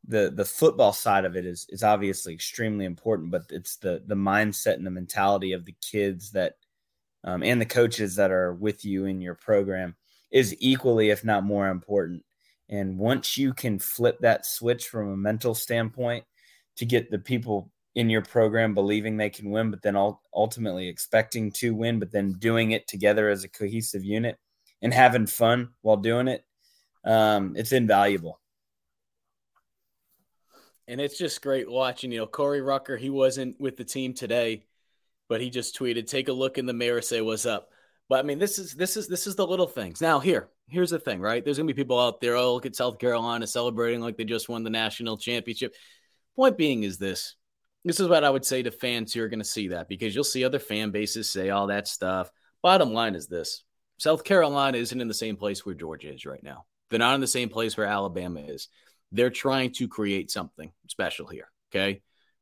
the 0.08 0.32
the 0.36 0.46
football 0.46 0.94
side 0.94 1.26
of 1.26 1.36
it 1.36 1.46
is 1.46 1.68
is 1.70 1.84
obviously 1.84 2.34
extremely 2.34 2.86
important, 2.86 3.32
but 3.32 3.44
it's 3.50 3.78
the 3.78 4.04
the 4.08 4.16
mindset 4.16 4.76
and 4.76 4.86
the 4.86 4.92
mentality 4.92 5.54
of 5.54 5.66
the 5.66 5.76
kids 5.82 6.32
that 6.32 6.56
um, 7.24 7.44
and 7.44 7.62
the 7.62 7.66
coaches 7.66 8.16
that 8.16 8.32
are 8.32 8.54
with 8.54 8.84
you 8.84 9.06
in 9.06 9.22
your 9.22 9.36
program 9.36 9.96
is 10.32 10.56
equally, 10.60 11.10
if 11.10 11.24
not 11.24 11.44
more 11.44 11.68
important. 11.68 12.24
And 12.70 12.98
once 12.98 13.38
you 13.38 13.54
can 13.54 13.80
flip 13.80 14.20
that 14.22 14.46
switch 14.46 14.88
from 14.88 15.10
a 15.12 15.18
mental 15.18 15.54
standpoint 15.54 16.24
to 16.78 16.86
get 16.86 17.12
the 17.12 17.20
people 17.20 17.70
in 17.96 18.10
your 18.10 18.22
program 18.22 18.74
believing 18.74 19.18
they 19.18 19.30
can 19.30 19.50
win, 19.52 19.70
but 19.70 19.82
then 19.82 19.98
ul- 19.98 20.22
ultimately 20.34 20.88
expecting 20.88 21.52
to 21.52 21.76
win, 21.76 22.00
but 22.00 22.12
then 22.12 22.34
doing 22.34 22.72
it 22.72 22.88
together 22.88 23.30
as 23.30 23.44
a 23.44 23.50
cohesive 23.50 24.06
unit 24.06 24.38
and 24.82 24.94
having 24.94 25.28
fun 25.28 25.70
while 25.82 25.98
doing 25.98 26.30
it, 26.30 26.46
um, 27.04 27.54
it's 27.58 27.74
invaluable. 27.74 28.40
And 30.88 31.00
it's 31.00 31.18
just 31.18 31.42
great 31.42 31.70
watching, 31.70 32.12
you 32.12 32.20
know, 32.20 32.28
Corey 32.28 32.62
Rucker, 32.62 32.98
he 32.98 33.10
wasn't 33.10 33.60
with 33.60 33.78
the 33.78 33.84
team 33.84 34.14
today, 34.14 34.64
but 35.32 35.40
he 35.40 35.50
just 35.50 35.80
tweeted, 35.80 36.08
take 36.08 36.28
a 36.28 36.34
look 36.34 36.58
in 36.58 36.66
the 36.66 36.74
mirror, 36.74 37.02
say 37.02 37.22
what's 37.22 37.46
up. 37.46 37.70
But 38.10 38.20
I 38.20 38.24
mean, 38.24 38.38
this 38.38 38.60
is 38.60 38.74
this 38.74 38.98
is 38.98 39.08
this 39.08 39.28
is 39.28 39.38
the 39.38 39.48
little 39.48 39.66
things. 39.66 40.02
Now, 40.02 40.20
here, 40.20 40.50
here's 40.68 40.90
the 40.90 41.00
thing, 41.00 41.22
right? 41.22 41.42
There's 41.42 41.56
gonna 41.56 41.68
be 41.68 41.74
people 41.74 41.98
out 41.98 42.20
there, 42.20 42.36
oh, 42.36 42.56
look 42.56 42.66
at 42.66 42.76
South 42.76 43.00
Carolina 43.00 43.48
celebrating 43.48 44.02
like 44.02 44.18
they 44.18 44.26
just 44.26 44.50
won 44.50 44.66
the 44.66 44.70
national 44.70 45.18
championship. 45.18 45.74
Point 46.36 46.58
being 46.58 46.84
is 46.84 46.98
this. 46.98 47.38
This 47.86 48.02
is 48.02 48.10
what 48.10 48.26
I 48.26 48.30
would 48.30 48.44
say 48.44 48.62
to 48.62 48.72
fans 48.72 49.14
who 49.14 49.24
are 49.24 49.30
gonna 49.30 49.46
see 49.46 49.70
that 49.70 49.88
because 49.88 50.14
you'll 50.14 50.26
see 50.26 50.44
other 50.44 50.60
fan 50.60 50.92
bases 50.92 51.30
say 51.30 51.50
all 51.50 51.68
that 51.68 51.88
stuff. 51.88 52.30
Bottom 52.62 52.92
line 52.92 53.16
is 53.16 53.28
this 53.28 53.64
South 54.00 54.26
Carolina 54.26 54.80
isn't 54.80 55.00
in 55.00 55.08
the 55.08 55.14
same 55.14 55.38
place 55.38 55.66
where 55.66 55.76
Georgia 55.76 56.14
is 56.14 56.26
right 56.26 56.44
now. 56.44 56.66
They're 56.90 57.00
not 57.00 57.16
in 57.16 57.22
the 57.22 57.26
same 57.28 57.48
place 57.48 57.78
where 57.78 57.88
Alabama 57.88 58.42
is. 58.42 58.68
They're 59.14 59.30
trying 59.30 59.72
to 59.76 59.88
create 59.88 60.30
something 60.30 60.74
special 60.90 61.28
here. 61.28 61.50
Okay. 61.74 62.02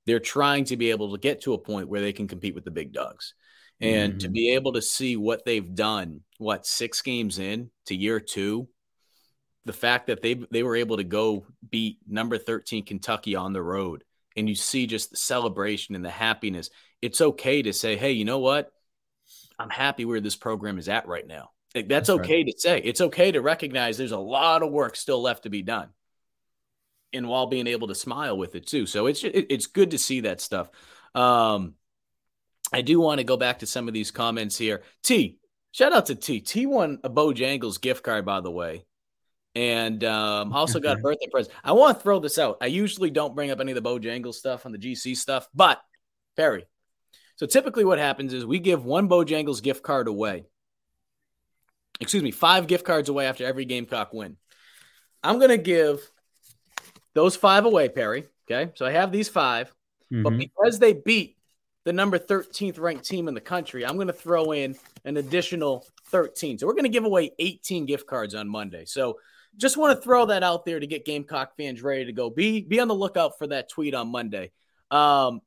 They're 0.10 0.20
trying 0.20 0.66
to 0.66 0.76
be 0.76 0.90
able 0.90 1.12
to 1.12 1.20
get 1.20 1.42
to 1.42 1.54
a 1.54 1.58
point 1.60 1.88
where 1.88 2.02
they 2.02 2.14
can 2.14 2.28
compete 2.28 2.56
with 2.56 2.66
the 2.66 2.72
big 2.72 2.92
dogs. 2.94 3.36
And 3.80 4.20
to 4.22 4.28
Mhm. 4.28 4.34
be 4.34 4.54
able 4.56 4.74
to 4.74 4.82
see 4.82 5.16
what 5.16 5.46
they've 5.46 5.76
done, 5.76 6.22
what, 6.40 6.66
six 6.66 7.02
games 7.04 7.38
in 7.38 7.70
to 7.86 7.96
year 7.96 8.20
two, 8.20 8.68
the 9.66 9.74
fact 9.74 10.08
that 10.08 10.24
they 10.24 10.34
they 10.34 10.64
were 10.64 10.76
able 10.76 10.98
to 10.98 11.04
go 11.04 11.46
beat 11.70 12.00
number 12.08 12.40
13 12.40 12.84
Kentucky 12.86 13.36
on 13.36 13.54
the 13.54 13.62
road 13.62 14.04
and 14.36 14.50
you 14.50 14.56
see 14.56 14.88
just 14.88 15.12
the 15.12 15.18
celebration 15.18 15.94
and 15.94 16.04
the 16.04 16.10
happiness. 16.10 16.72
It's 17.02 17.22
okay 17.22 17.62
to 17.62 17.72
say, 17.72 17.96
"Hey, 17.96 18.14
you 18.14 18.26
know 18.26 18.40
what? 18.40 18.72
I'm 19.60 19.70
happy 19.70 20.06
where 20.06 20.22
this 20.22 20.36
program 20.36 20.80
is 20.80 20.90
at 20.90 21.08
right 21.08 21.28
now." 21.28 21.52
Like, 21.76 21.88
that's, 21.88 22.08
That's 22.08 22.18
right. 22.18 22.26
okay 22.26 22.44
to 22.46 22.54
say. 22.58 22.80
It's 22.80 23.02
okay 23.02 23.32
to 23.32 23.42
recognize 23.42 23.98
there's 23.98 24.12
a 24.12 24.18
lot 24.18 24.64
of 24.64 24.72
work 24.72 24.96
still 24.96 25.22
left 25.22 25.44
to 25.44 25.50
be 25.50 25.62
done. 25.62 25.90
And 27.12 27.28
while 27.28 27.48
being 27.48 27.68
able 27.68 27.88
to 27.88 27.96
smile 27.96 28.38
with 28.38 28.56
it 28.56 28.68
too. 28.68 28.86
So 28.86 29.08
it's 29.08 29.24
it's 29.24 29.66
good 29.66 29.92
to 29.92 29.98
see 29.98 30.22
that 30.22 30.42
stuff. 30.42 30.70
Um 31.16 31.76
I 32.72 32.82
do 32.82 33.00
want 33.00 33.20
to 33.20 33.24
go 33.24 33.38
back 33.38 33.60
to 33.60 33.66
some 33.66 33.88
of 33.88 33.94
these 33.94 34.12
comments 34.12 34.58
here. 34.58 34.84
T, 35.04 35.40
shout 35.72 35.94
out 35.94 36.08
to 36.08 36.16
T. 36.16 36.40
T 36.40 36.66
won 36.66 37.00
a 37.04 37.10
Bojangles 37.10 37.82
gift 37.82 38.04
card, 38.04 38.26
by 38.26 38.42
the 38.42 38.52
way. 38.52 38.86
And 39.56 40.04
um, 40.04 40.54
also 40.54 40.80
got 40.80 41.00
a 41.00 41.02
birthday 41.02 41.28
present. 41.32 41.56
I 41.64 41.72
want 41.72 41.98
to 41.98 42.04
throw 42.04 42.20
this 42.20 42.38
out. 42.38 42.58
I 42.62 42.68
usually 42.68 43.10
don't 43.10 43.36
bring 43.36 43.50
up 43.50 43.60
any 43.60 43.72
of 43.72 43.84
the 43.84 43.90
Bojangles 43.90 44.36
stuff 44.36 44.66
on 44.66 44.72
the 44.72 44.78
GC 44.78 45.18
stuff, 45.18 45.48
but 45.56 45.82
Perry. 46.38 46.66
So 47.38 47.48
typically 47.48 47.84
what 47.84 47.98
happens 47.98 48.34
is 48.34 48.46
we 48.46 48.60
give 48.60 48.86
one 48.86 49.10
Bojangles 49.10 49.64
gift 49.64 49.82
card 49.82 50.08
away. 50.08 50.44
Excuse 52.00 52.24
me, 52.24 52.32
five 52.32 52.68
gift 52.68 52.86
cards 52.86 53.10
away 53.10 53.26
after 53.26 53.46
every 53.46 53.66
Gamecock 53.66 54.14
win. 54.14 54.38
I'm 55.24 55.38
going 55.40 55.50
to 55.50 55.58
give 55.58 56.10
those 57.14 57.36
five 57.36 57.66
away, 57.66 57.90
Perry. 57.90 58.28
Okay. 58.50 58.72
So 58.76 58.86
I 58.86 58.92
have 58.92 59.12
these 59.12 59.30
5 59.30 59.74
but 60.12 60.34
Mhm. 60.34 60.40
because 60.40 60.80
they 60.80 60.94
beat 60.94 61.38
the 61.84 61.94
number 61.94 62.18
13th 62.18 62.80
ranked 62.80 63.06
team 63.06 63.28
in 63.28 63.36
the 63.36 63.42
country, 63.42 63.86
I'm 63.86 63.96
going 63.96 64.08
to 64.08 64.14
throw 64.14 64.54
in 64.54 64.76
an 65.06 65.18
additional 65.18 65.86
13. 66.06 66.58
So 66.58 66.66
we're 66.66 66.74
going 66.74 66.84
to 66.84 66.90
give 66.90 67.06
away 67.06 67.32
18 67.38 67.86
gift 67.86 68.08
cards 68.08 68.34
on 68.34 68.50
Monday. 68.50 68.86
So 68.86 69.20
just 69.56 69.78
want 69.78 69.96
to 69.96 70.04
throw 70.04 70.26
that 70.28 70.42
out 70.42 70.66
there 70.66 70.80
to 70.80 70.88
get 70.88 71.06
Gamecock 71.06 71.56
fans 71.58 71.84
ready 71.84 72.06
to 72.06 72.12
go. 72.12 72.30
Be 72.30 72.62
be 72.62 72.80
on 72.80 72.88
the 72.88 72.96
lookout 72.96 73.38
for 73.38 73.48
that 73.48 73.70
tweet 73.70 73.94
on 73.94 74.08
Monday. 74.08 74.52
Um, 74.90 75.42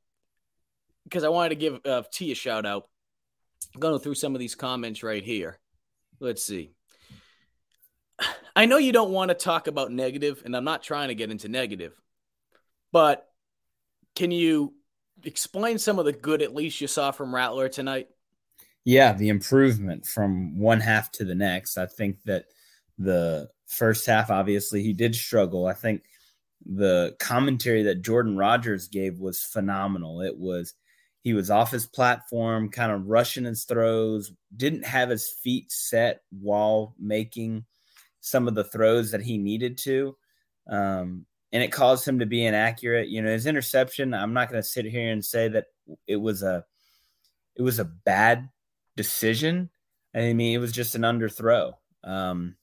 because 1.03 1.25
I 1.25 1.29
wanted 1.29 1.49
to 1.49 1.55
give 1.55 1.85
uh, 1.85 2.03
T 2.11 2.31
a 2.31 2.35
shout 2.35 2.65
out. 2.65 2.89
Going 3.77 3.99
through 3.99 4.15
some 4.15 4.35
of 4.35 4.39
these 4.39 4.55
comments 4.55 5.03
right 5.03 5.23
here. 5.23 5.59
Let's 6.19 6.43
see. 6.43 6.71
I 8.55 8.65
know 8.65 8.77
you 8.77 8.91
don't 8.91 9.11
want 9.11 9.29
to 9.29 9.35
talk 9.35 9.67
about 9.67 9.91
negative, 9.91 10.41
and 10.45 10.55
I'm 10.55 10.63
not 10.63 10.83
trying 10.83 11.07
to 11.07 11.15
get 11.15 11.31
into 11.31 11.47
negative, 11.47 11.99
but 12.91 13.27
can 14.15 14.31
you 14.31 14.73
explain 15.23 15.79
some 15.79 15.99
of 15.99 16.05
the 16.05 16.13
good 16.13 16.41
at 16.41 16.53
least 16.53 16.81
you 16.81 16.87
saw 16.87 17.11
from 17.11 17.33
Rattler 17.33 17.69
tonight? 17.69 18.09
Yeah, 18.85 19.13
the 19.13 19.29
improvement 19.29 20.05
from 20.05 20.59
one 20.59 20.81
half 20.81 21.11
to 21.13 21.25
the 21.25 21.35
next. 21.35 21.77
I 21.77 21.85
think 21.85 22.17
that 22.25 22.45
the 22.97 23.49
first 23.67 24.05
half, 24.05 24.29
obviously, 24.29 24.83
he 24.83 24.93
did 24.93 25.15
struggle. 25.15 25.65
I 25.65 25.73
think 25.73 26.03
the 26.65 27.15
commentary 27.19 27.83
that 27.83 28.01
Jordan 28.01 28.37
Rodgers 28.37 28.87
gave 28.87 29.19
was 29.19 29.43
phenomenal. 29.43 30.21
It 30.21 30.37
was 30.37 30.73
he 31.23 31.33
was 31.33 31.49
off 31.49 31.71
his 31.71 31.85
platform, 31.85 32.69
kind 32.69 32.91
of 32.91 33.07
rushing 33.07 33.45
his 33.45 33.63
throws, 33.63 34.33
didn't 34.55 34.85
have 34.85 35.09
his 35.09 35.29
feet 35.41 35.71
set 35.71 36.21
while 36.29 36.95
making 36.99 37.63
some 38.23 38.47
of 38.47 38.55
the 38.55 38.63
throws 38.63 39.11
that 39.11 39.21
he 39.21 39.37
needed 39.37 39.77
to. 39.77 40.15
Um, 40.69 41.25
and 41.51 41.61
it 41.61 41.71
caused 41.71 42.07
him 42.07 42.19
to 42.19 42.25
be 42.25 42.45
inaccurate. 42.45 43.09
You 43.09 43.21
know, 43.21 43.29
his 43.29 43.45
interception, 43.45 44.13
I'm 44.13 44.33
not 44.33 44.49
going 44.49 44.61
to 44.61 44.67
sit 44.67 44.85
here 44.85 45.11
and 45.11 45.23
say 45.23 45.49
that 45.49 45.65
it 46.07 46.15
was 46.15 46.41
a 46.41 46.65
it 47.55 47.61
was 47.61 47.77
a 47.77 47.85
bad 47.85 48.49
decision. 48.95 49.69
I 50.15 50.33
mean, 50.33 50.55
it 50.55 50.59
was 50.59 50.71
just 50.71 50.95
an 50.95 51.01
underthrow. 51.01 51.73
Um, 52.03 52.55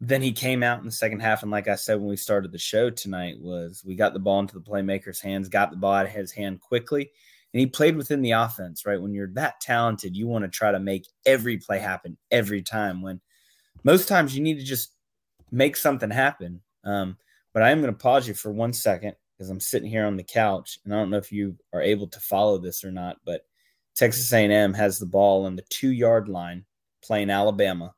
then 0.00 0.22
he 0.22 0.32
came 0.32 0.62
out 0.62 0.78
in 0.78 0.86
the 0.86 0.92
second 0.92 1.20
half, 1.20 1.42
and 1.42 1.50
like 1.50 1.68
I 1.68 1.74
said 1.74 1.98
when 1.98 2.08
we 2.08 2.16
started 2.16 2.52
the 2.52 2.58
show 2.58 2.90
tonight, 2.90 3.36
was 3.40 3.82
we 3.84 3.96
got 3.96 4.12
the 4.12 4.18
ball 4.20 4.40
into 4.40 4.54
the 4.54 4.64
playmaker's 4.64 5.20
hands, 5.20 5.48
got 5.48 5.70
the 5.70 5.76
ball 5.76 5.94
out 5.94 6.06
of 6.06 6.12
his 6.12 6.32
hand 6.32 6.60
quickly, 6.60 7.10
and 7.52 7.60
he 7.60 7.66
played 7.66 7.96
within 7.96 8.22
the 8.22 8.30
offense. 8.32 8.86
Right 8.86 9.02
when 9.02 9.12
you're 9.12 9.32
that 9.34 9.60
talented, 9.60 10.16
you 10.16 10.28
want 10.28 10.44
to 10.44 10.50
try 10.50 10.70
to 10.70 10.80
make 10.80 11.06
every 11.26 11.58
play 11.58 11.80
happen 11.80 12.16
every 12.30 12.62
time. 12.62 13.02
When 13.02 13.20
most 13.86 14.08
times 14.08 14.36
you 14.36 14.42
need 14.42 14.58
to 14.58 14.64
just 14.64 14.92
make 15.52 15.76
something 15.76 16.10
happen. 16.10 16.60
Um, 16.82 17.16
but 17.54 17.62
I 17.62 17.70
am 17.70 17.80
going 17.80 17.94
to 17.94 17.98
pause 17.98 18.26
you 18.26 18.34
for 18.34 18.50
one 18.50 18.72
second 18.72 19.14
because 19.32 19.48
I'm 19.48 19.60
sitting 19.60 19.88
here 19.88 20.04
on 20.04 20.16
the 20.16 20.24
couch, 20.24 20.80
and 20.84 20.92
I 20.92 20.98
don't 20.98 21.08
know 21.08 21.18
if 21.18 21.30
you 21.30 21.56
are 21.72 21.80
able 21.80 22.08
to 22.08 22.20
follow 22.20 22.58
this 22.58 22.82
or 22.84 22.90
not, 22.90 23.18
but 23.24 23.46
Texas 23.94 24.32
A&M 24.32 24.74
has 24.74 24.98
the 24.98 25.06
ball 25.06 25.46
on 25.46 25.54
the 25.54 25.62
two 25.70 25.90
yard 25.92 26.28
line 26.28 26.64
playing 27.02 27.30
Alabama 27.30 27.94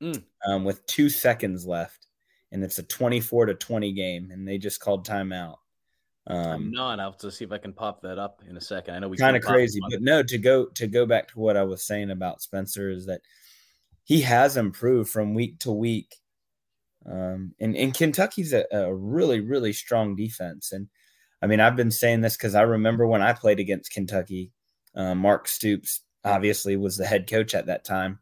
Mm. 0.00 0.22
um, 0.46 0.64
with 0.64 0.86
two 0.86 1.08
seconds 1.10 1.66
left, 1.66 2.06
and 2.52 2.62
it's 2.62 2.78
a 2.78 2.84
24 2.84 3.46
to 3.46 3.54
20 3.54 3.92
game, 3.92 4.30
and 4.30 4.46
they 4.46 4.56
just 4.56 4.80
called 4.80 5.04
timeout. 5.06 5.56
I'm 6.28 6.36
Um, 6.36 6.70
not. 6.70 7.00
I'll 7.00 7.10
have 7.10 7.20
to 7.20 7.32
see 7.32 7.44
if 7.44 7.50
I 7.52 7.58
can 7.58 7.72
pop 7.72 8.00
that 8.02 8.16
up 8.16 8.42
in 8.48 8.56
a 8.56 8.60
second. 8.60 8.94
I 8.94 9.00
know 9.00 9.08
we 9.08 9.16
kind 9.16 9.36
of 9.36 9.42
crazy, 9.42 9.80
but 9.90 10.02
no. 10.02 10.22
To 10.22 10.38
go 10.38 10.66
to 10.66 10.86
go 10.86 11.04
back 11.04 11.26
to 11.28 11.38
what 11.40 11.56
I 11.56 11.64
was 11.64 11.82
saying 11.84 12.10
about 12.10 12.42
Spencer 12.42 12.90
is 12.90 13.06
that 13.06 13.22
he 14.08 14.22
has 14.22 14.56
improved 14.56 15.10
from 15.10 15.34
week 15.34 15.58
to 15.58 15.70
week. 15.70 16.16
Um, 17.04 17.54
and, 17.60 17.76
and 17.76 17.92
Kentucky's 17.92 18.54
a, 18.54 18.64
a 18.72 18.92
really, 18.92 19.40
really 19.40 19.74
strong 19.74 20.16
defense. 20.16 20.72
And 20.72 20.88
I 21.42 21.46
mean, 21.46 21.60
I've 21.60 21.76
been 21.76 21.90
saying 21.90 22.22
this 22.22 22.34
because 22.34 22.54
I 22.54 22.62
remember 22.62 23.06
when 23.06 23.20
I 23.20 23.34
played 23.34 23.60
against 23.60 23.92
Kentucky, 23.92 24.50
uh, 24.96 25.14
Mark 25.14 25.46
Stoops 25.46 26.00
obviously 26.24 26.74
was 26.74 26.96
the 26.96 27.04
head 27.04 27.28
coach 27.28 27.54
at 27.54 27.66
that 27.66 27.84
time. 27.84 28.18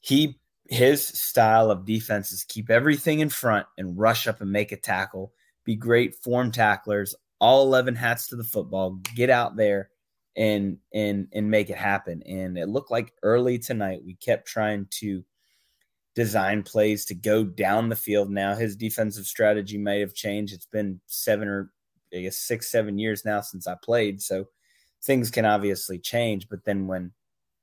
he 0.00 0.40
his 0.68 1.06
style 1.06 1.70
of 1.70 1.84
defense 1.84 2.32
is 2.32 2.42
keep 2.42 2.70
everything 2.70 3.20
in 3.20 3.28
front 3.28 3.66
and 3.78 3.98
rush 3.98 4.26
up 4.26 4.40
and 4.40 4.50
make 4.50 4.72
a 4.72 4.76
tackle, 4.76 5.32
be 5.64 5.76
great 5.76 6.16
form 6.16 6.50
tacklers, 6.50 7.14
all 7.38 7.62
11 7.62 7.94
hats 7.94 8.26
to 8.28 8.36
the 8.36 8.42
football, 8.42 8.98
get 9.14 9.30
out 9.30 9.56
there 9.56 9.90
and 10.36 10.78
and 10.92 11.28
and 11.32 11.50
make 11.50 11.70
it 11.70 11.76
happen. 11.76 12.22
And 12.26 12.58
it 12.58 12.68
looked 12.68 12.90
like 12.90 13.12
early 13.22 13.58
tonight 13.58 14.02
we 14.04 14.14
kept 14.14 14.48
trying 14.48 14.86
to 15.00 15.24
design 16.14 16.62
plays 16.62 17.04
to 17.06 17.14
go 17.14 17.44
down 17.44 17.88
the 17.88 17.96
field. 17.96 18.30
Now 18.30 18.54
his 18.54 18.76
defensive 18.76 19.26
strategy 19.26 19.78
may 19.78 20.00
have 20.00 20.14
changed. 20.14 20.54
It's 20.54 20.66
been 20.66 21.00
seven 21.06 21.48
or 21.48 21.70
I 22.14 22.22
guess 22.22 22.36
six, 22.36 22.70
seven 22.70 22.98
years 22.98 23.24
now 23.24 23.40
since 23.40 23.66
I 23.66 23.74
played. 23.82 24.22
So 24.22 24.46
things 25.02 25.30
can 25.30 25.44
obviously 25.44 25.98
change. 25.98 26.48
But 26.48 26.64
then 26.64 26.86
when 26.86 27.12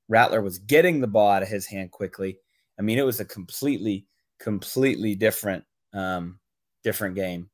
Rattler 0.08 0.42
was 0.42 0.58
getting 0.58 1.00
the 1.00 1.06
ball 1.06 1.30
out 1.30 1.42
of 1.42 1.48
his 1.48 1.66
hand 1.66 1.90
quickly, 1.90 2.38
I 2.78 2.82
mean, 2.82 2.98
it 2.98 3.06
was 3.06 3.20
a 3.20 3.24
completely, 3.24 4.06
completely 4.38 5.14
different, 5.14 5.64
um, 5.94 6.38
different 6.84 7.14
game. 7.14 7.48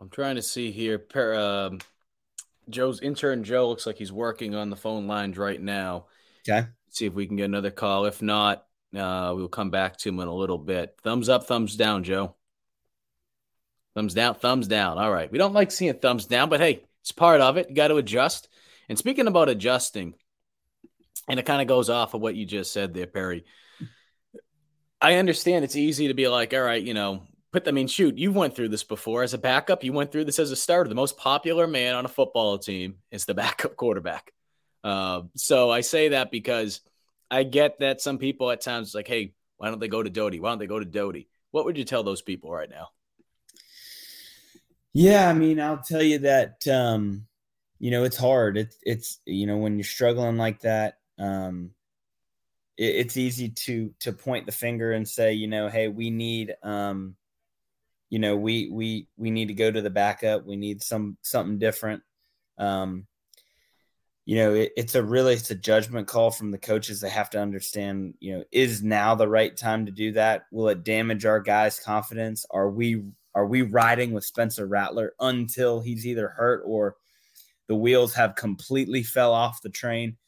I'm 0.00 0.10
trying 0.10 0.36
to 0.36 0.42
see 0.42 0.70
here. 0.70 1.04
Um, 1.14 1.78
Joe's 2.68 3.00
intern 3.00 3.44
Joe 3.44 3.68
looks 3.68 3.86
like 3.86 3.96
he's 3.96 4.12
working 4.12 4.54
on 4.54 4.70
the 4.70 4.76
phone 4.76 5.06
lines 5.06 5.36
right 5.38 5.60
now. 5.60 6.06
Okay. 6.48 6.66
See 6.90 7.06
if 7.06 7.14
we 7.14 7.26
can 7.26 7.36
get 7.36 7.44
another 7.44 7.70
call. 7.70 8.04
If 8.06 8.22
not, 8.22 8.64
uh, 8.96 9.32
we'll 9.34 9.48
come 9.48 9.70
back 9.70 9.96
to 9.98 10.08
him 10.08 10.20
in 10.20 10.28
a 10.28 10.34
little 10.34 10.58
bit. 10.58 10.96
Thumbs 11.02 11.28
up, 11.28 11.46
thumbs 11.46 11.76
down, 11.76 12.04
Joe. 12.04 12.34
Thumbs 13.94 14.14
down, 14.14 14.34
thumbs 14.34 14.68
down. 14.68 14.98
All 14.98 15.12
right. 15.12 15.30
We 15.30 15.38
don't 15.38 15.54
like 15.54 15.70
seeing 15.70 15.94
thumbs 15.94 16.26
down, 16.26 16.48
but 16.48 16.60
hey, 16.60 16.84
it's 17.00 17.12
part 17.12 17.40
of 17.40 17.56
it. 17.56 17.68
You 17.68 17.74
got 17.74 17.88
to 17.88 17.96
adjust. 17.96 18.48
And 18.88 18.98
speaking 18.98 19.26
about 19.26 19.48
adjusting, 19.48 20.14
and 21.28 21.38
it 21.38 21.46
kind 21.46 21.62
of 21.62 21.68
goes 21.68 21.90
off 21.90 22.14
of 22.14 22.20
what 22.20 22.34
you 22.34 22.44
just 22.44 22.72
said 22.72 22.94
there, 22.94 23.06
Perry. 23.06 23.44
I 25.00 25.16
understand 25.16 25.64
it's 25.64 25.76
easy 25.76 26.08
to 26.08 26.14
be 26.14 26.28
like, 26.28 26.54
all 26.54 26.60
right, 26.60 26.82
you 26.82 26.94
know, 26.94 27.22
put. 27.52 27.68
I 27.68 27.70
mean, 27.70 27.86
shoot, 27.86 28.18
you 28.18 28.32
went 28.32 28.56
through 28.56 28.70
this 28.70 28.84
before 28.84 29.22
as 29.22 29.34
a 29.34 29.38
backup. 29.38 29.84
You 29.84 29.92
went 29.92 30.10
through 30.10 30.24
this 30.24 30.38
as 30.38 30.50
a 30.50 30.56
starter. 30.56 30.88
The 30.88 30.94
most 30.94 31.16
popular 31.16 31.66
man 31.66 31.94
on 31.94 32.04
a 32.04 32.08
football 32.08 32.58
team 32.58 32.96
is 33.10 33.24
the 33.24 33.34
backup 33.42 33.76
quarterback. 33.76 34.32
Uh, 34.82 35.22
so 35.36 35.70
I 35.70 35.82
say 35.82 36.08
that 36.08 36.30
because 36.30 36.80
I 37.30 37.44
get 37.44 37.78
that 37.80 38.00
some 38.00 38.18
people 38.18 38.50
at 38.50 38.60
times 38.60 38.94
like, 38.94 39.08
hey, 39.08 39.34
why 39.58 39.68
don't 39.68 39.78
they 39.78 39.88
go 39.88 40.02
to 40.02 40.10
Doty? 40.10 40.40
Why 40.40 40.50
don't 40.50 40.58
they 40.58 40.66
go 40.66 40.80
to 40.80 40.84
Doty? 40.84 41.28
What 41.52 41.66
would 41.66 41.78
you 41.78 41.84
tell 41.84 42.02
those 42.02 42.22
people 42.22 42.50
right 42.50 42.68
now? 42.68 42.88
Yeah, 44.92 45.28
I 45.28 45.32
mean, 45.32 45.60
I'll 45.60 45.82
tell 45.82 46.02
you 46.02 46.18
that 46.20 46.66
um, 46.68 47.26
you 47.78 47.90
know 47.90 48.04
it's 48.04 48.16
hard. 48.16 48.58
It's 48.58 48.76
it's 48.82 49.20
you 49.24 49.46
know 49.46 49.56
when 49.56 49.76
you're 49.78 49.84
struggling 49.84 50.36
like 50.36 50.60
that, 50.60 50.98
um, 51.18 51.70
it, 52.76 52.96
it's 52.96 53.16
easy 53.16 53.48
to 53.48 53.94
to 54.00 54.12
point 54.12 54.44
the 54.44 54.52
finger 54.52 54.92
and 54.92 55.08
say, 55.08 55.32
you 55.32 55.46
know, 55.46 55.68
hey, 55.68 55.88
we 55.88 56.10
need 56.10 56.54
um, 56.62 57.16
you 58.12 58.18
know, 58.18 58.36
we 58.36 58.68
we 58.68 59.08
we 59.16 59.30
need 59.30 59.48
to 59.48 59.54
go 59.54 59.70
to 59.70 59.80
the 59.80 59.88
backup. 59.88 60.44
We 60.44 60.56
need 60.56 60.82
some 60.82 61.16
something 61.22 61.58
different. 61.58 62.02
Um, 62.58 63.06
you 64.26 64.36
know, 64.36 64.52
it, 64.52 64.72
it's 64.76 64.94
a 64.94 65.02
really 65.02 65.32
it's 65.32 65.50
a 65.50 65.54
judgment 65.54 66.08
call 66.08 66.30
from 66.30 66.50
the 66.50 66.58
coaches. 66.58 67.00
They 67.00 67.08
have 67.08 67.30
to 67.30 67.40
understand, 67.40 68.12
you 68.20 68.36
know, 68.36 68.44
is 68.52 68.82
now 68.82 69.14
the 69.14 69.26
right 69.26 69.56
time 69.56 69.86
to 69.86 69.92
do 69.92 70.12
that? 70.12 70.42
Will 70.52 70.68
it 70.68 70.84
damage 70.84 71.24
our 71.24 71.40
guys' 71.40 71.80
confidence? 71.80 72.44
Are 72.50 72.68
we 72.68 73.02
are 73.34 73.46
we 73.46 73.62
riding 73.62 74.12
with 74.12 74.26
Spencer 74.26 74.66
Rattler 74.66 75.14
until 75.18 75.80
he's 75.80 76.06
either 76.06 76.28
hurt 76.28 76.64
or 76.66 76.96
the 77.66 77.76
wheels 77.76 78.12
have 78.12 78.34
completely 78.34 79.02
fell 79.02 79.32
off 79.32 79.62
the 79.62 79.70
train? 79.70 80.18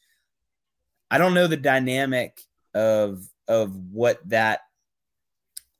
I 1.11 1.19
don't 1.19 1.35
know 1.35 1.45
the 1.45 1.55
dynamic 1.55 2.41
of 2.73 3.23
of 3.47 3.75
what 3.75 4.27
that 4.29 4.61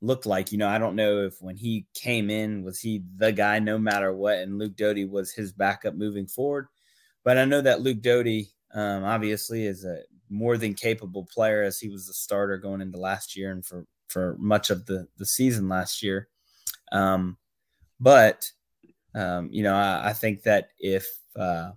looked 0.00 0.26
like. 0.26 0.52
You 0.52 0.58
know, 0.58 0.68
I 0.68 0.78
don't 0.78 0.96
know 0.96 1.22
if 1.22 1.40
when 1.40 1.56
he 1.56 1.86
came 1.94 2.30
in 2.30 2.62
was 2.62 2.80
he 2.80 3.02
the 3.16 3.32
guy 3.32 3.58
no 3.58 3.78
matter 3.78 4.12
what, 4.12 4.38
and 4.38 4.58
Luke 4.58 4.76
Doty 4.76 5.04
was 5.04 5.32
his 5.32 5.52
backup 5.52 5.94
moving 5.94 6.26
forward. 6.26 6.68
But 7.24 7.38
I 7.38 7.44
know 7.44 7.60
that 7.60 7.80
Luke 7.80 8.00
Doty 8.00 8.50
um, 8.74 9.04
obviously 9.04 9.66
is 9.66 9.84
a 9.84 10.00
more 10.28 10.56
than 10.56 10.74
capable 10.74 11.24
player 11.24 11.62
as 11.62 11.78
he 11.78 11.88
was 11.88 12.06
the 12.06 12.14
starter 12.14 12.58
going 12.58 12.80
into 12.80 12.98
last 12.98 13.36
year 13.36 13.52
and 13.52 13.64
for 13.64 13.86
for 14.08 14.36
much 14.38 14.70
of 14.70 14.86
the 14.86 15.06
the 15.18 15.26
season 15.26 15.68
last 15.68 16.02
year. 16.02 16.28
Um, 16.92 17.36
but 17.98 18.50
um, 19.14 19.48
you 19.50 19.62
know, 19.62 19.74
I, 19.74 20.10
I, 20.10 20.12
think 20.12 20.42
that 20.42 20.68
if 20.78 21.06
uh, 21.36 21.70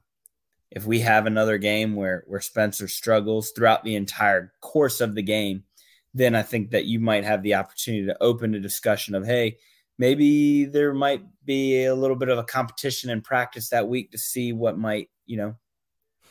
if 0.72 0.86
we 0.86 1.00
have 1.00 1.26
another 1.26 1.58
game 1.58 1.96
where 1.96 2.24
where 2.28 2.42
Spencer 2.42 2.88
struggles 2.88 3.52
throughout 3.52 3.84
the 3.84 3.96
entire 3.96 4.54
course 4.62 5.00
of 5.02 5.16
the 5.16 5.22
game, 5.22 5.64
then 6.14 6.36
I 6.36 6.42
think 6.42 6.72
that 6.72 6.86
you 6.86 7.00
might 7.00 7.24
have 7.24 7.44
the 7.44 7.56
opportunity 7.56 8.06
to 8.08 8.22
open 8.22 8.56
a 8.56 8.60
discussion 8.60 9.16
of, 9.16 9.26
hey, 9.26 9.58
maybe 9.98 10.66
there 10.66 10.94
might 10.94 11.24
be 11.46 11.86
a 11.86 11.96
little 11.96 12.16
bit 12.16 12.30
of 12.30 12.38
a 12.38 12.44
competition 12.44 13.10
in 13.10 13.22
practice 13.22 13.70
that 13.70 13.88
week 13.88 14.12
to 14.12 14.18
see 14.18 14.54
what 14.54 14.78
might, 14.78 15.10
you 15.26 15.38
know, 15.38 15.56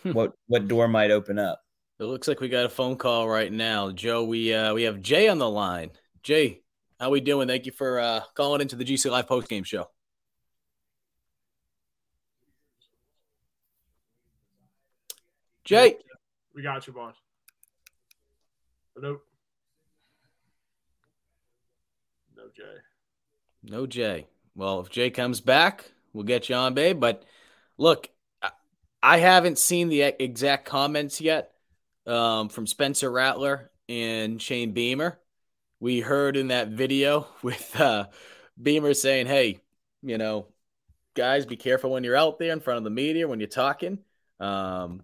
hmm. 0.02 0.12
what 0.12 0.32
what 0.46 0.68
door 0.68 0.88
might 0.88 1.10
open 1.10 1.38
up. 1.38 1.62
It 2.00 2.04
looks 2.04 2.28
like 2.28 2.40
we 2.40 2.48
got 2.48 2.64
a 2.64 2.68
phone 2.68 2.96
call 2.96 3.28
right 3.28 3.52
now, 3.52 3.90
Joe. 3.90 4.24
We 4.24 4.54
uh, 4.54 4.74
we 4.74 4.84
have 4.84 5.00
Jay 5.00 5.28
on 5.28 5.38
the 5.38 5.50
line. 5.50 5.90
Jay, 6.22 6.62
how 6.98 7.10
we 7.10 7.20
doing? 7.20 7.48
Thank 7.48 7.66
you 7.66 7.72
for 7.72 8.00
uh, 8.00 8.20
calling 8.34 8.60
into 8.60 8.76
the 8.76 8.84
GC 8.84 9.10
Live 9.10 9.26
post 9.26 9.48
game 9.48 9.64
show. 9.64 9.88
Jay, 15.64 15.96
we 16.54 16.62
got 16.62 16.86
you, 16.86 16.92
boss. 16.92 17.14
Hello. 18.94 19.18
No 22.36 22.47
Jay. 22.58 22.78
No 23.62 23.86
Jay. 23.86 24.26
Well, 24.54 24.80
if 24.80 24.90
Jay 24.90 25.10
comes 25.10 25.40
back, 25.40 25.90
we'll 26.12 26.24
get 26.24 26.48
you 26.48 26.54
on, 26.54 26.74
babe. 26.74 27.00
But 27.00 27.24
look, 27.76 28.10
I 29.02 29.18
haven't 29.18 29.58
seen 29.58 29.88
the 29.88 30.02
exact 30.02 30.66
comments 30.66 31.20
yet 31.20 31.52
um, 32.06 32.48
from 32.48 32.66
Spencer 32.66 33.10
Rattler 33.10 33.70
and 33.88 34.42
Shane 34.42 34.72
Beamer 34.72 35.18
we 35.80 36.00
heard 36.00 36.36
in 36.36 36.48
that 36.48 36.68
video 36.68 37.26
with 37.42 37.78
uh, 37.78 38.06
Beamer 38.60 38.94
saying, 38.94 39.26
"Hey, 39.26 39.60
you 40.02 40.18
know, 40.18 40.46
guys, 41.14 41.46
be 41.46 41.56
careful 41.56 41.90
when 41.90 42.04
you're 42.04 42.16
out 42.16 42.38
there 42.38 42.52
in 42.52 42.60
front 42.60 42.78
of 42.78 42.84
the 42.84 42.90
media 42.90 43.28
when 43.28 43.40
you're 43.40 43.48
talking." 43.48 43.98
Um, 44.40 45.02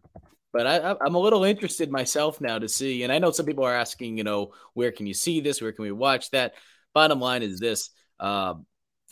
but 0.53 0.67
I, 0.69 0.97
am 1.05 1.17
a 1.17 1.21
little 1.21 1.43
interested 1.43 1.91
myself 1.91 2.41
now 2.41 2.61
to 2.61 2.69
see, 2.69 3.03
and 3.03 3.13
I 3.13 3.19
know 3.19 3.33
some 3.33 3.47
people 3.47 3.65
are 3.65 3.75
asking, 3.75 4.19
you 4.19 4.25
know, 4.25 4.53
where 4.75 4.93
can 4.93 5.07
you 5.07 5.15
see 5.15 5.41
this? 5.41 5.61
Where 5.61 5.73
can 5.73 5.83
we 5.83 5.91
watch 5.91 6.31
that? 6.31 6.55
Bottom 6.95 7.21
line 7.21 7.43
is 7.43 7.59
this: 7.59 7.91
uh, 8.21 8.55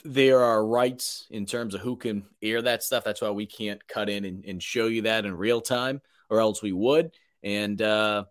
there 0.05 0.43
are 0.43 0.65
rights 0.67 1.27
in 1.31 1.47
terms 1.47 1.75
of 1.75 1.81
who 1.81 1.97
can 1.97 2.25
air 2.41 2.63
that 2.63 2.83
stuff. 2.83 3.05
That's 3.05 3.21
why 3.21 3.31
we 3.31 3.47
can't 3.47 3.87
cut 3.87 4.09
in 4.09 4.25
and, 4.25 4.45
and 4.45 4.63
show 4.63 4.87
you 4.87 5.03
that 5.03 5.25
in 5.25 5.37
real 5.37 5.61
time, 5.61 6.01
or 6.31 6.41
else 6.41 6.63
we 6.63 6.73
would. 6.73 7.13
And 7.43 7.81
uh, 7.83 8.25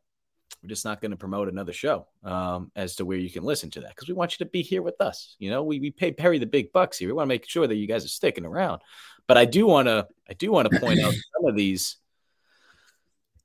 we're 0.61 0.69
just 0.69 0.85
not 0.85 1.01
going 1.01 1.11
to 1.11 1.17
promote 1.17 1.47
another 1.47 1.73
show 1.73 2.07
um, 2.23 2.71
as 2.75 2.95
to 2.97 3.05
where 3.05 3.17
you 3.17 3.29
can 3.29 3.43
listen 3.43 3.69
to 3.71 3.81
that 3.81 3.89
because 3.89 4.07
we 4.07 4.13
want 4.13 4.33
you 4.33 4.45
to 4.45 4.49
be 4.49 4.61
here 4.61 4.81
with 4.81 4.99
us. 5.01 5.35
You 5.39 5.49
know, 5.49 5.63
we, 5.63 5.79
we 5.79 5.91
pay 5.91 6.11
Perry 6.11 6.39
the 6.39 6.45
big 6.45 6.71
bucks 6.71 6.97
here. 6.97 7.09
We 7.09 7.13
want 7.13 7.25
to 7.25 7.33
make 7.33 7.47
sure 7.47 7.67
that 7.67 7.75
you 7.75 7.87
guys 7.87 8.05
are 8.05 8.09
sticking 8.09 8.45
around. 8.45 8.81
But 9.27 9.37
I 9.37 9.45
do 9.45 9.65
want 9.65 9.87
to 9.87 10.07
I 10.29 10.33
do 10.33 10.51
want 10.51 10.69
to 10.69 10.79
point 10.79 10.99
out 10.99 11.13
some 11.35 11.47
of 11.47 11.55
these 11.55 11.97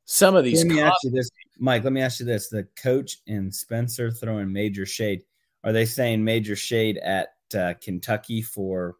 some 0.04 0.36
of 0.36 0.44
these. 0.44 0.64
Let 0.64 0.72
me 0.72 0.80
ask 0.80 1.02
you 1.04 1.10
this, 1.10 1.30
Mike. 1.58 1.84
Let 1.84 1.92
me 1.92 2.00
ask 2.00 2.20
you 2.20 2.26
this: 2.26 2.48
the 2.48 2.64
coach 2.80 3.18
and 3.26 3.54
Spencer 3.54 4.10
throwing 4.10 4.52
major 4.52 4.86
shade. 4.86 5.22
Are 5.66 5.72
they 5.72 5.84
saying 5.84 6.22
major 6.22 6.54
shade 6.54 6.96
at 6.96 7.30
uh, 7.52 7.74
Kentucky 7.82 8.40
for 8.40 8.94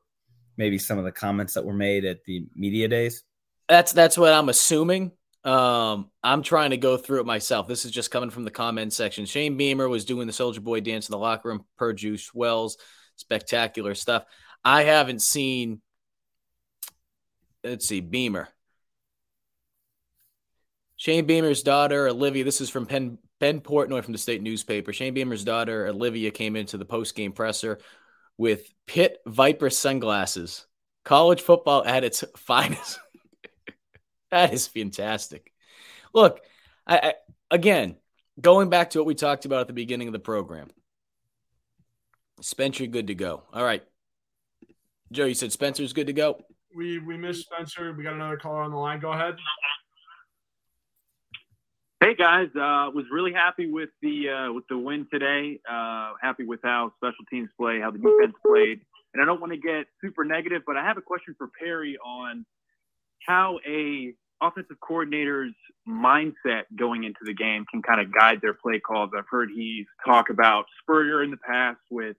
maybe 0.56 0.78
some 0.78 0.98
of 0.98 1.04
the 1.04 1.12
comments 1.12 1.54
that 1.54 1.64
were 1.64 1.72
made 1.72 2.04
at 2.04 2.24
the 2.24 2.44
media 2.56 2.88
days? 2.88 3.22
That's 3.68 3.92
that's 3.92 4.18
what 4.18 4.32
I'm 4.32 4.48
assuming. 4.48 5.12
Um, 5.44 6.10
I'm 6.24 6.42
trying 6.42 6.70
to 6.70 6.76
go 6.76 6.96
through 6.96 7.20
it 7.20 7.26
myself. 7.26 7.68
This 7.68 7.84
is 7.84 7.92
just 7.92 8.10
coming 8.10 8.30
from 8.30 8.42
the 8.42 8.50
comment 8.50 8.92
section. 8.92 9.26
Shane 9.26 9.56
Beamer 9.56 9.88
was 9.88 10.04
doing 10.04 10.26
the 10.26 10.32
Soldier 10.32 10.60
Boy 10.60 10.80
dance 10.80 11.08
in 11.08 11.12
the 11.12 11.18
locker 11.18 11.50
room 11.50 11.64
per 11.78 11.92
Juice 11.92 12.34
Wells. 12.34 12.78
Spectacular 13.14 13.94
stuff. 13.94 14.24
I 14.64 14.82
haven't 14.82 15.22
seen. 15.22 15.80
Let's 17.62 17.86
see, 17.86 18.00
Beamer. 18.00 18.48
Shane 20.96 21.26
Beamer's 21.26 21.62
daughter, 21.62 22.08
Olivia. 22.08 22.42
This 22.42 22.60
is 22.60 22.70
from 22.70 22.86
Penn, 22.86 23.18
Ben 23.38 23.60
Portnoy 23.60 24.02
from 24.02 24.12
the 24.12 24.18
state 24.18 24.42
newspaper. 24.42 24.92
Shane 24.92 25.14
Beamer's 25.14 25.44
daughter, 25.44 25.86
Olivia, 25.86 26.30
came 26.30 26.56
into 26.56 26.78
the 26.78 26.84
post 26.84 27.14
game 27.14 27.32
presser 27.32 27.78
with 28.38 28.62
Pit 28.86 29.18
Viper 29.26 29.70
sunglasses. 29.70 30.66
College 31.04 31.42
football 31.42 31.84
at 31.84 32.04
its 32.04 32.24
finest. 32.36 32.98
That 34.30 34.52
is 34.52 34.66
fantastic. 34.66 35.52
Look, 36.12 36.40
I, 36.86 36.98
I, 36.98 37.14
again, 37.50 37.96
going 38.40 38.70
back 38.70 38.90
to 38.90 38.98
what 38.98 39.06
we 39.06 39.14
talked 39.14 39.44
about 39.44 39.62
at 39.62 39.66
the 39.66 39.72
beginning 39.72 40.08
of 40.08 40.12
the 40.12 40.18
program. 40.18 40.68
Spencer, 42.40 42.86
good 42.86 43.06
to 43.06 43.14
go. 43.14 43.44
All 43.52 43.64
right. 43.64 43.82
Joe, 45.12 45.26
you 45.26 45.34
said 45.34 45.52
Spencer's 45.52 45.92
good 45.92 46.08
to 46.08 46.12
go. 46.12 46.40
We 46.74 46.98
we 46.98 47.16
missed 47.16 47.46
Spencer. 47.46 47.92
We 47.92 48.02
got 48.02 48.14
another 48.14 48.36
caller 48.36 48.62
on 48.62 48.70
the 48.70 48.76
line. 48.76 49.00
Go 49.00 49.12
ahead. 49.12 49.36
Hey 51.98 52.14
guys, 52.14 52.48
uh, 52.48 52.92
was 52.92 53.06
really 53.10 53.32
happy 53.32 53.72
with 53.72 53.88
the 54.02 54.28
uh, 54.28 54.52
with 54.52 54.64
the 54.68 54.76
win 54.76 55.06
today. 55.10 55.60
Uh, 55.66 56.12
happy 56.20 56.44
with 56.44 56.60
how 56.62 56.92
special 56.98 57.24
teams 57.30 57.48
play, 57.58 57.80
how 57.80 57.90
the 57.90 57.96
defense 57.96 58.34
played, 58.46 58.80
and 59.14 59.22
I 59.22 59.24
don't 59.24 59.40
want 59.40 59.54
to 59.54 59.58
get 59.58 59.86
super 60.02 60.22
negative, 60.22 60.60
but 60.66 60.76
I 60.76 60.84
have 60.84 60.98
a 60.98 61.00
question 61.00 61.34
for 61.38 61.48
Perry 61.58 61.96
on 62.04 62.44
how 63.26 63.60
a 63.66 64.12
offensive 64.42 64.76
coordinator's 64.78 65.54
mindset 65.88 66.64
going 66.78 67.04
into 67.04 67.20
the 67.22 67.32
game 67.32 67.64
can 67.70 67.80
kind 67.80 68.02
of 68.02 68.12
guide 68.12 68.40
their 68.42 68.52
play 68.52 68.78
calls. 68.78 69.12
I've 69.16 69.24
heard 69.30 69.48
he's 69.56 69.86
talk 70.04 70.28
about 70.28 70.66
Spurrier 70.82 71.22
in 71.22 71.30
the 71.30 71.38
past 71.38 71.80
with 71.90 72.16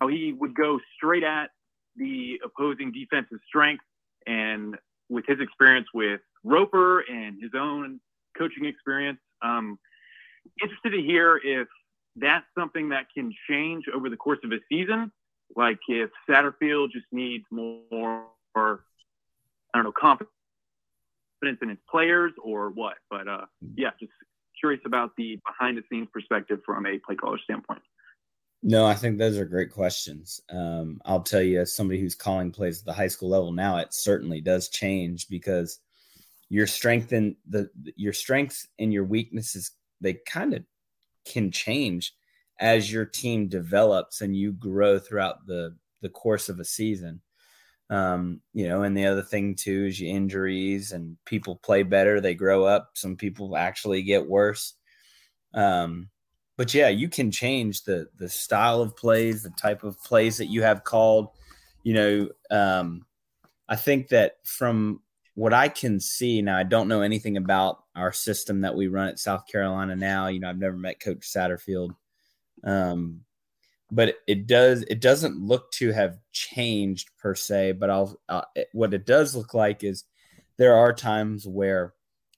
how 0.00 0.08
he 0.08 0.32
would 0.36 0.56
go 0.56 0.80
straight 0.96 1.22
at 1.22 1.50
the 1.94 2.40
opposing 2.44 2.90
defensive 2.90 3.38
strength, 3.46 3.84
and 4.26 4.76
with 5.08 5.26
his 5.28 5.38
experience 5.38 5.86
with 5.94 6.20
Roper 6.42 7.04
and 7.08 7.40
his 7.40 7.52
own 7.56 8.00
coaching 8.40 8.64
experience. 8.64 9.18
Um, 9.42 9.78
interested 10.62 10.90
to 10.90 11.02
hear 11.02 11.40
if 11.42 11.68
that's 12.16 12.46
something 12.58 12.88
that 12.90 13.06
can 13.14 13.32
change 13.48 13.84
over 13.94 14.08
the 14.08 14.16
course 14.16 14.38
of 14.44 14.52
a 14.52 14.58
season. 14.68 15.12
Like 15.56 15.78
if 15.88 16.10
Satterfield 16.28 16.92
just 16.92 17.06
needs 17.12 17.44
more, 17.50 18.24
I 18.56 18.76
don't 19.74 19.84
know, 19.84 19.92
confidence 19.92 20.30
in 21.42 21.68
his 21.68 21.78
players 21.90 22.32
or 22.42 22.70
what. 22.70 22.96
But 23.10 23.28
uh, 23.28 23.46
yeah, 23.74 23.90
just 23.98 24.12
curious 24.58 24.82
about 24.84 25.12
the 25.16 25.38
behind 25.46 25.76
the 25.76 25.82
scenes 25.90 26.08
perspective 26.12 26.60
from 26.64 26.86
a 26.86 26.98
play 26.98 27.16
caller 27.16 27.38
standpoint. 27.42 27.82
No, 28.62 28.84
I 28.84 28.94
think 28.94 29.16
those 29.16 29.38
are 29.38 29.46
great 29.46 29.70
questions. 29.70 30.40
Um, 30.50 31.00
I'll 31.06 31.22
tell 31.22 31.40
you, 31.40 31.62
as 31.62 31.74
somebody 31.74 31.98
who's 31.98 32.14
calling 32.14 32.50
plays 32.52 32.80
at 32.80 32.84
the 32.84 32.92
high 32.92 33.08
school 33.08 33.30
level 33.30 33.52
now, 33.52 33.78
it 33.78 33.94
certainly 33.94 34.42
does 34.42 34.68
change 34.68 35.28
because 35.28 35.80
your 36.50 36.66
strength 36.66 37.12
and 37.12 37.36
the 37.48 37.70
your 37.96 38.12
strengths 38.12 38.68
and 38.78 38.92
your 38.92 39.04
weaknesses 39.04 39.70
they 40.00 40.14
kind 40.26 40.52
of 40.52 40.62
can 41.24 41.50
change 41.50 42.14
as 42.58 42.92
your 42.92 43.06
team 43.06 43.48
develops 43.48 44.20
and 44.20 44.36
you 44.36 44.52
grow 44.52 44.98
throughout 44.98 45.46
the 45.46 45.74
the 46.02 46.08
course 46.08 46.48
of 46.48 46.60
a 46.60 46.64
season. 46.64 47.20
Um, 47.88 48.40
you 48.52 48.68
know, 48.68 48.82
and 48.82 48.96
the 48.96 49.06
other 49.06 49.22
thing 49.22 49.56
too 49.56 49.86
is 49.86 50.00
your 50.00 50.14
injuries 50.14 50.92
and 50.92 51.16
people 51.24 51.56
play 51.56 51.82
better, 51.82 52.20
they 52.20 52.34
grow 52.34 52.64
up. 52.64 52.90
Some 52.94 53.16
people 53.16 53.56
actually 53.56 54.02
get 54.02 54.28
worse. 54.28 54.74
Um, 55.54 56.08
but 56.56 56.72
yeah, 56.74 56.88
you 56.88 57.08
can 57.08 57.30
change 57.30 57.84
the 57.84 58.08
the 58.18 58.28
style 58.28 58.80
of 58.80 58.96
plays, 58.96 59.42
the 59.42 59.50
type 59.50 59.82
of 59.82 60.02
plays 60.02 60.36
that 60.38 60.46
you 60.46 60.62
have 60.62 60.84
called. 60.84 61.28
You 61.82 61.94
know, 61.94 62.28
um, 62.50 63.06
I 63.68 63.76
think 63.76 64.08
that 64.08 64.36
from 64.44 65.00
what 65.34 65.52
I 65.52 65.68
can 65.68 66.00
see 66.00 66.42
now, 66.42 66.56
I 66.56 66.64
don't 66.64 66.88
know 66.88 67.02
anything 67.02 67.36
about 67.36 67.84
our 67.94 68.12
system 68.12 68.62
that 68.62 68.74
we 68.74 68.88
run 68.88 69.08
at 69.08 69.18
South 69.18 69.46
Carolina 69.46 69.96
now. 69.96 70.26
You 70.26 70.40
know, 70.40 70.48
I've 70.48 70.58
never 70.58 70.76
met 70.76 71.00
Coach 71.00 71.30
Satterfield, 71.32 71.90
um, 72.64 73.20
but 73.90 74.16
it 74.26 74.46
does 74.46 74.82
it 74.82 75.00
doesn't 75.00 75.40
look 75.40 75.70
to 75.72 75.92
have 75.92 76.18
changed 76.32 77.10
per 77.18 77.34
se. 77.34 77.72
But 77.72 77.90
I'll 77.90 78.20
uh, 78.28 78.42
what 78.72 78.94
it 78.94 79.06
does 79.06 79.34
look 79.34 79.54
like 79.54 79.84
is 79.84 80.04
there 80.58 80.74
are 80.74 80.92
times 80.92 81.46
where 81.46 81.94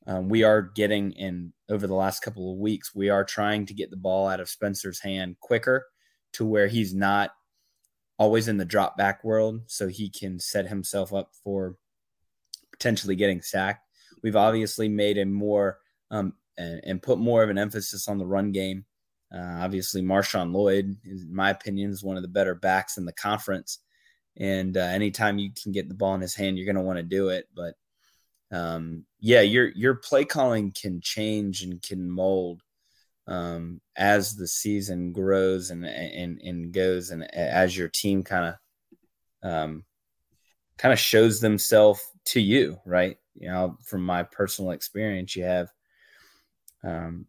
um, 0.07 0.29
we 0.29 0.43
are 0.43 0.63
getting 0.63 1.13
in 1.13 1.53
over 1.69 1.87
the 1.87 1.95
last 1.95 2.21
couple 2.21 2.53
of 2.53 2.59
weeks. 2.59 2.95
We 2.95 3.09
are 3.09 3.25
trying 3.25 3.67
to 3.67 3.75
get 3.75 3.91
the 3.91 3.97
ball 3.97 4.29
out 4.29 4.41
of 4.41 4.49
Spencer's 4.49 5.01
hand 5.01 5.37
quicker 5.41 5.87
to 6.35 6.45
where 6.45 6.67
he's 6.67 6.95
not 6.95 7.31
always 8.19 8.49
in 8.49 8.59
the 8.59 8.65
drop 8.65 8.97
back 8.97 9.25
world, 9.25 9.63
so 9.67 9.89
he 9.89 10.11
can 10.11 10.39
set 10.39 10.69
himself 10.69 11.13
up 11.13 11.31
for 11.43 11.77
potentially 12.83 13.15
getting 13.15 13.41
sacked. 13.41 13.87
We've 14.25 14.37
obviously 14.37 14.89
made 14.89 15.17
a 15.17 15.25
more 15.25 15.79
um, 16.11 16.35
and, 16.59 16.81
and, 16.85 17.03
put 17.03 17.19
more 17.19 17.43
of 17.43 17.49
an 17.49 17.57
emphasis 17.59 18.09
on 18.09 18.19
the 18.19 18.27
run 18.27 18.51
game. 18.51 18.85
Uh, 19.33 19.61
obviously, 19.61 20.03
Marshawn 20.03 20.53
Lloyd, 20.53 20.97
in 21.05 21.29
my 21.33 21.51
opinion, 21.51 21.91
is 21.91 22.03
one 22.03 22.17
of 22.17 22.23
the 22.23 22.29
better 22.29 22.55
backs 22.55 22.99
in 22.99 23.05
the 23.05 23.13
conference. 23.13 23.79
And 24.37 24.77
uh, 24.77 24.81
anytime 24.81 25.39
you 25.39 25.51
can 25.51 25.73
get 25.73 25.89
the 25.89 25.95
ball 25.95 26.15
in 26.15 26.21
his 26.21 26.35
hand, 26.35 26.59
you're 26.59 26.67
going 26.67 26.77
to 26.77 26.83
want 26.83 26.99
to 26.99 27.05
do 27.05 27.29
it. 27.29 27.49
But 27.55 27.75
um, 28.51 29.07
yeah, 29.21 29.41
your 29.41 29.69
your 29.69 29.95
play 29.95 30.25
calling 30.25 30.73
can 30.73 31.01
change 31.01 31.63
and 31.63 31.81
can 31.81 32.11
mold 32.11 32.63
um, 33.27 33.81
as 33.97 34.35
the 34.35 34.49
season 34.49 35.13
grows 35.13 35.71
and 35.71 35.87
and 35.87 36.41
and 36.43 36.73
goes, 36.73 37.11
and 37.11 37.23
as 37.35 37.77
your 37.77 37.89
team 37.89 38.23
kind 38.23 38.55
of 39.43 39.51
um, 39.51 39.85
kind 40.79 40.93
of 40.93 40.99
shows 40.99 41.41
themselves 41.41 42.01
to 42.27 42.41
you, 42.41 42.79
right? 42.85 43.17
You 43.35 43.49
know, 43.49 43.79
from 43.85 44.05
my 44.05 44.23
personal 44.23 44.73
experience, 44.73 45.35
you 45.37 45.45
have 45.45 45.69
um, 46.85 47.27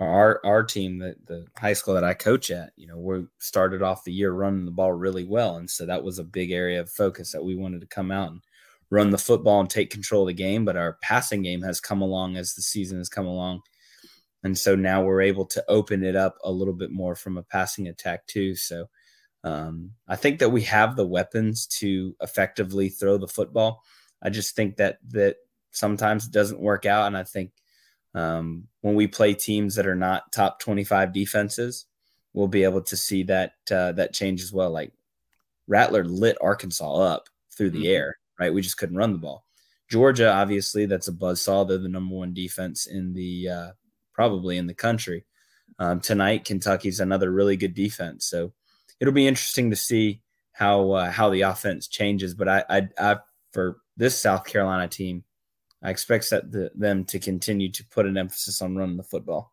our 0.00 0.40
our 0.44 0.62
team, 0.62 0.98
the 0.98 1.16
the 1.26 1.46
high 1.56 1.72
school 1.72 1.94
that 1.94 2.04
I 2.04 2.14
coach 2.14 2.50
at. 2.50 2.72
You 2.76 2.86
know, 2.86 2.98
we 2.98 3.26
started 3.38 3.82
off 3.82 4.04
the 4.04 4.12
year 4.12 4.32
running 4.32 4.64
the 4.64 4.70
ball 4.70 4.92
really 4.92 5.24
well, 5.24 5.56
and 5.56 5.68
so 5.68 5.86
that 5.86 6.04
was 6.04 6.18
a 6.18 6.24
big 6.24 6.50
area 6.50 6.80
of 6.80 6.90
focus 6.90 7.32
that 7.32 7.44
we 7.44 7.54
wanted 7.54 7.80
to 7.80 7.86
come 7.86 8.10
out 8.10 8.30
and 8.30 8.40
run 8.90 9.10
the 9.10 9.18
football 9.18 9.60
and 9.60 9.70
take 9.70 9.90
control 9.90 10.22
of 10.22 10.28
the 10.28 10.34
game. 10.34 10.64
But 10.64 10.76
our 10.76 10.98
passing 11.02 11.42
game 11.42 11.62
has 11.62 11.80
come 11.80 12.02
along 12.02 12.36
as 12.36 12.54
the 12.54 12.62
season 12.62 12.98
has 12.98 13.08
come 13.08 13.26
along. 13.26 13.62
And 14.44 14.56
so 14.56 14.76
now 14.76 15.02
we're 15.02 15.22
able 15.22 15.46
to 15.46 15.64
open 15.68 16.04
it 16.04 16.14
up 16.14 16.36
a 16.44 16.52
little 16.52 16.74
bit 16.74 16.90
more 16.90 17.14
from 17.16 17.38
a 17.38 17.42
passing 17.42 17.88
attack 17.88 18.26
too. 18.26 18.54
So 18.54 18.86
um, 19.44 19.90
I 20.08 20.16
think 20.16 20.38
that 20.38 20.48
we 20.48 20.62
have 20.62 20.96
the 20.96 21.06
weapons 21.06 21.66
to 21.78 22.16
effectively 22.22 22.88
throw 22.88 23.18
the 23.18 23.28
football. 23.28 23.82
I 24.22 24.30
just 24.30 24.56
think 24.56 24.76
that 24.76 24.98
that 25.10 25.36
sometimes 25.70 26.26
it 26.26 26.32
doesn't 26.32 26.60
work 26.60 26.86
out, 26.86 27.06
and 27.06 27.16
I 27.16 27.24
think 27.24 27.52
um, 28.14 28.68
when 28.80 28.94
we 28.94 29.06
play 29.06 29.34
teams 29.34 29.74
that 29.74 29.86
are 29.86 29.94
not 29.94 30.32
top 30.32 30.60
25 30.60 31.12
defenses, 31.12 31.84
we'll 32.32 32.48
be 32.48 32.64
able 32.64 32.80
to 32.82 32.96
see 32.96 33.22
that 33.24 33.52
uh, 33.70 33.92
that 33.92 34.14
change 34.14 34.42
as 34.42 34.50
well. 34.52 34.70
Like 34.70 34.92
Rattler 35.68 36.04
lit 36.04 36.38
Arkansas 36.40 36.94
up 36.94 37.28
through 37.54 37.70
the 37.70 37.84
mm-hmm. 37.84 37.96
air, 37.96 38.18
right? 38.40 38.52
We 38.52 38.62
just 38.62 38.78
couldn't 38.78 38.96
run 38.96 39.12
the 39.12 39.18
ball. 39.18 39.44
Georgia, 39.90 40.32
obviously, 40.32 40.86
that's 40.86 41.08
a 41.08 41.12
buzzsaw. 41.12 41.68
They're 41.68 41.76
the 41.76 41.88
number 41.88 42.14
one 42.14 42.32
defense 42.32 42.86
in 42.86 43.12
the 43.12 43.48
uh, 43.50 43.70
probably 44.14 44.56
in 44.56 44.66
the 44.66 44.74
country. 44.74 45.26
Um, 45.78 46.00
tonight, 46.00 46.46
Kentucky's 46.46 47.00
another 47.00 47.30
really 47.30 47.58
good 47.58 47.74
defense. 47.74 48.24
So 48.24 48.54
it'll 49.00 49.14
be 49.14 49.26
interesting 49.26 49.70
to 49.70 49.76
see 49.76 50.22
how 50.52 50.92
uh, 50.92 51.10
how 51.10 51.30
the 51.30 51.42
offense 51.42 51.88
changes. 51.88 52.34
But 52.34 52.48
I, 52.48 52.64
I, 52.68 52.88
I 52.98 53.16
for 53.52 53.78
this 53.96 54.20
South 54.20 54.44
Carolina 54.44 54.88
team, 54.88 55.24
I 55.82 55.90
expect 55.90 56.30
that 56.30 56.50
the, 56.50 56.70
them 56.74 57.04
to 57.06 57.18
continue 57.18 57.70
to 57.72 57.84
put 57.84 58.06
an 58.06 58.16
emphasis 58.16 58.62
on 58.62 58.76
running 58.76 58.96
the 58.96 59.02
football. 59.02 59.52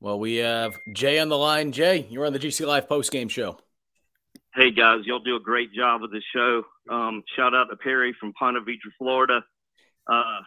Well, 0.00 0.18
we 0.18 0.36
have 0.36 0.76
Jay 0.92 1.18
on 1.18 1.28
the 1.30 1.38
line. 1.38 1.72
Jay, 1.72 2.06
you're 2.10 2.26
on 2.26 2.32
the 2.32 2.38
GC 2.38 2.66
Live 2.66 2.88
post 2.88 3.10
game 3.10 3.28
show. 3.28 3.58
Hey 4.54 4.70
guys, 4.70 5.00
y'all 5.04 5.18
do 5.18 5.34
a 5.34 5.40
great 5.40 5.72
job 5.72 6.02
with 6.02 6.12
the 6.12 6.22
show. 6.32 6.62
Um, 6.88 7.24
shout 7.34 7.54
out 7.54 7.70
to 7.70 7.76
Perry 7.76 8.14
from 8.20 8.32
Ponte 8.34 8.64
Vedra, 8.64 8.92
Florida. 8.98 9.44
Uh, 10.06 10.40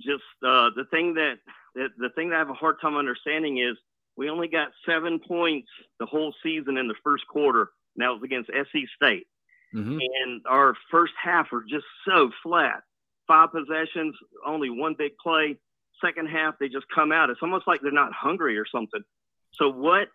just 0.00 0.22
uh, 0.42 0.70
the 0.76 0.84
thing 0.90 1.14
that, 1.14 1.34
that 1.74 1.88
the 1.98 2.08
thing 2.10 2.30
that 2.30 2.36
I 2.36 2.38
have 2.38 2.50
a 2.50 2.54
hard 2.54 2.76
time 2.80 2.96
understanding 2.96 3.58
is 3.58 3.76
we 4.16 4.30
only 4.30 4.48
got 4.48 4.68
seven 4.86 5.18
points 5.18 5.68
the 5.98 6.06
whole 6.06 6.34
season 6.42 6.76
in 6.76 6.88
the 6.88 6.94
first 7.02 7.26
quarter. 7.26 7.70
And 7.96 8.02
that 8.02 8.10
was 8.10 8.22
against 8.24 8.50
SC 8.50 8.88
State. 8.94 9.26
Mm-hmm. 9.74 9.98
And 9.98 10.42
our 10.48 10.74
first 10.90 11.14
half 11.22 11.52
are 11.52 11.64
just 11.68 11.86
so 12.06 12.30
flat. 12.42 12.82
Five 13.26 13.50
possessions, 13.52 14.14
only 14.46 14.70
one 14.70 14.94
big 14.96 15.12
play. 15.22 15.56
Second 16.00 16.28
half, 16.28 16.54
they 16.60 16.68
just 16.68 16.86
come 16.94 17.12
out. 17.12 17.30
It's 17.30 17.42
almost 17.42 17.66
like 17.66 17.80
they're 17.80 17.90
not 17.90 18.12
hungry 18.12 18.58
or 18.58 18.66
something. 18.66 19.02
So 19.52 19.70
what 19.70 20.08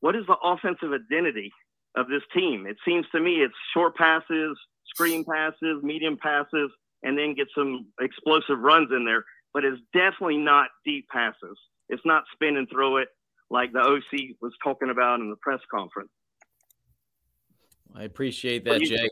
what 0.00 0.14
is 0.14 0.26
the 0.26 0.36
offensive 0.42 0.92
identity 0.92 1.52
of 1.96 2.08
this 2.08 2.22
team? 2.34 2.66
It 2.66 2.76
seems 2.84 3.06
to 3.12 3.20
me 3.20 3.36
it's 3.36 3.54
short 3.72 3.96
passes, 3.96 4.58
screen 4.86 5.24
passes, 5.24 5.82
medium 5.82 6.18
passes, 6.18 6.70
and 7.02 7.18
then 7.18 7.34
get 7.34 7.48
some 7.54 7.86
explosive 8.00 8.58
runs 8.58 8.90
in 8.92 9.04
there. 9.04 9.24
But 9.52 9.64
it's 9.64 9.80
definitely 9.92 10.38
not 10.38 10.68
deep 10.84 11.08
passes. 11.08 11.58
It's 11.88 12.04
not 12.04 12.24
spin 12.34 12.56
and 12.56 12.68
throw 12.68 12.98
it 12.98 13.08
like 13.54 13.72
the 13.72 13.80
OC 13.80 14.36
was 14.42 14.52
talking 14.62 14.90
about 14.90 15.20
in 15.20 15.30
the 15.30 15.36
press 15.36 15.60
conference. 15.72 16.10
I 17.94 18.02
appreciate 18.02 18.64
that, 18.64 18.82
Jay. 18.82 19.08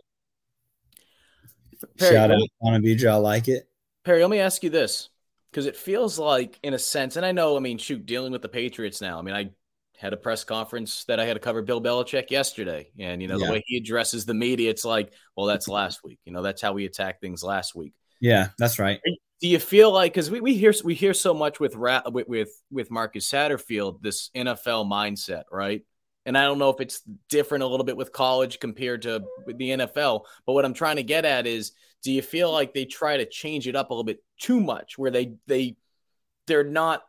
Perry, 1.99 2.14
Shout 2.14 2.30
out 2.30 2.38
to 2.38 2.49
Ponte 2.61 2.84
Vedra. 2.84 3.12
I 3.12 3.14
like 3.16 3.49
it. 3.49 3.68
Perry, 4.05 4.20
let 4.20 4.30
me 4.30 4.40
ask 4.40 4.62
you 4.62 4.70
this 4.70 5.09
because 5.51 5.66
it 5.66 5.76
feels 5.76 6.18
like, 6.18 6.59
in 6.62 6.74
a 6.74 6.78
sense, 6.78 7.16
and 7.16 7.24
I 7.24 7.32
know, 7.32 7.57
I 7.57 7.61
mean, 7.61 7.78
shoot, 7.78 8.05
dealing 8.05 8.32
with 8.32 8.43
the 8.43 8.49
Patriots 8.49 9.01
now. 9.01 9.18
I 9.18 9.22
mean, 9.22 9.34
I 9.34 9.51
had 9.97 10.12
a 10.12 10.16
press 10.16 10.43
conference 10.43 11.05
that 11.05 11.20
I 11.20 11.24
had 11.24 11.34
to 11.34 11.40
cover 11.40 11.62
Bill 11.62 11.80
Belichick 11.80 12.30
yesterday, 12.30 12.90
and 12.99 13.22
you 13.22 13.28
know 13.28 13.38
yeah. 13.38 13.47
the 13.47 13.53
way 13.53 13.62
he 13.66 13.76
addresses 13.76 14.24
the 14.24 14.34
media, 14.34 14.70
it's 14.70 14.84
like, 14.84 15.12
well, 15.36 15.47
that's 15.47 15.68
last 15.68 16.01
week. 16.03 16.18
You 16.24 16.32
know, 16.32 16.43
that's 16.43 16.61
how 16.61 16.72
we 16.72 16.84
attack 16.84 17.20
things 17.20 17.43
last 17.43 17.74
week. 17.74 17.95
Yeah, 18.20 18.49
that's 18.59 18.78
right. 18.78 19.01
Do 19.43 19.49
you 19.49 19.59
feel 19.59 19.90
like 19.90 20.14
because 20.14 20.30
we, 20.30 20.40
we 20.40 20.55
hear 20.55 20.72
we 20.84 20.95
hear 20.95 21.12
so 21.12 21.34
much 21.34 21.59
with, 21.59 21.76
with 21.76 22.62
with 22.70 22.90
Marcus 22.93 23.28
Satterfield 23.28 24.01
this 24.01 24.30
NFL 24.36 24.88
mindset, 24.88 25.43
right? 25.51 25.82
And 26.24 26.38
I 26.38 26.45
don't 26.45 26.61
know 26.61 26.70
if 26.70 26.80
it's 26.80 27.03
different 27.28 27.64
a 27.64 27.66
little 27.66 27.84
bit 27.84 27.97
with 27.97 28.12
college 28.12 28.61
compared 28.61 29.03
to 29.03 29.24
the 29.49 29.70
NFL. 29.70 30.26
But 30.47 30.53
what 30.53 30.64
I'm 30.64 30.74
trying 30.74 30.97
to 30.97 31.03
get 31.03 31.24
at 31.24 31.49
is 31.49 31.72
do 32.05 32.12
you 32.12 32.22
feel 32.22 32.53
like 32.53 32.72
they 32.72 32.84
try 32.84 33.16
to 33.16 33.26
change 33.26 33.66
it 33.66 33.74
up 33.74 33.90
a 33.90 33.93
little 33.93 34.05
bit 34.05 34.22
too 34.38 34.61
much 34.61 34.97
where 34.97 35.11
they 35.11 35.34
they 35.49 35.76
they're 36.47 36.62
not 36.62 37.03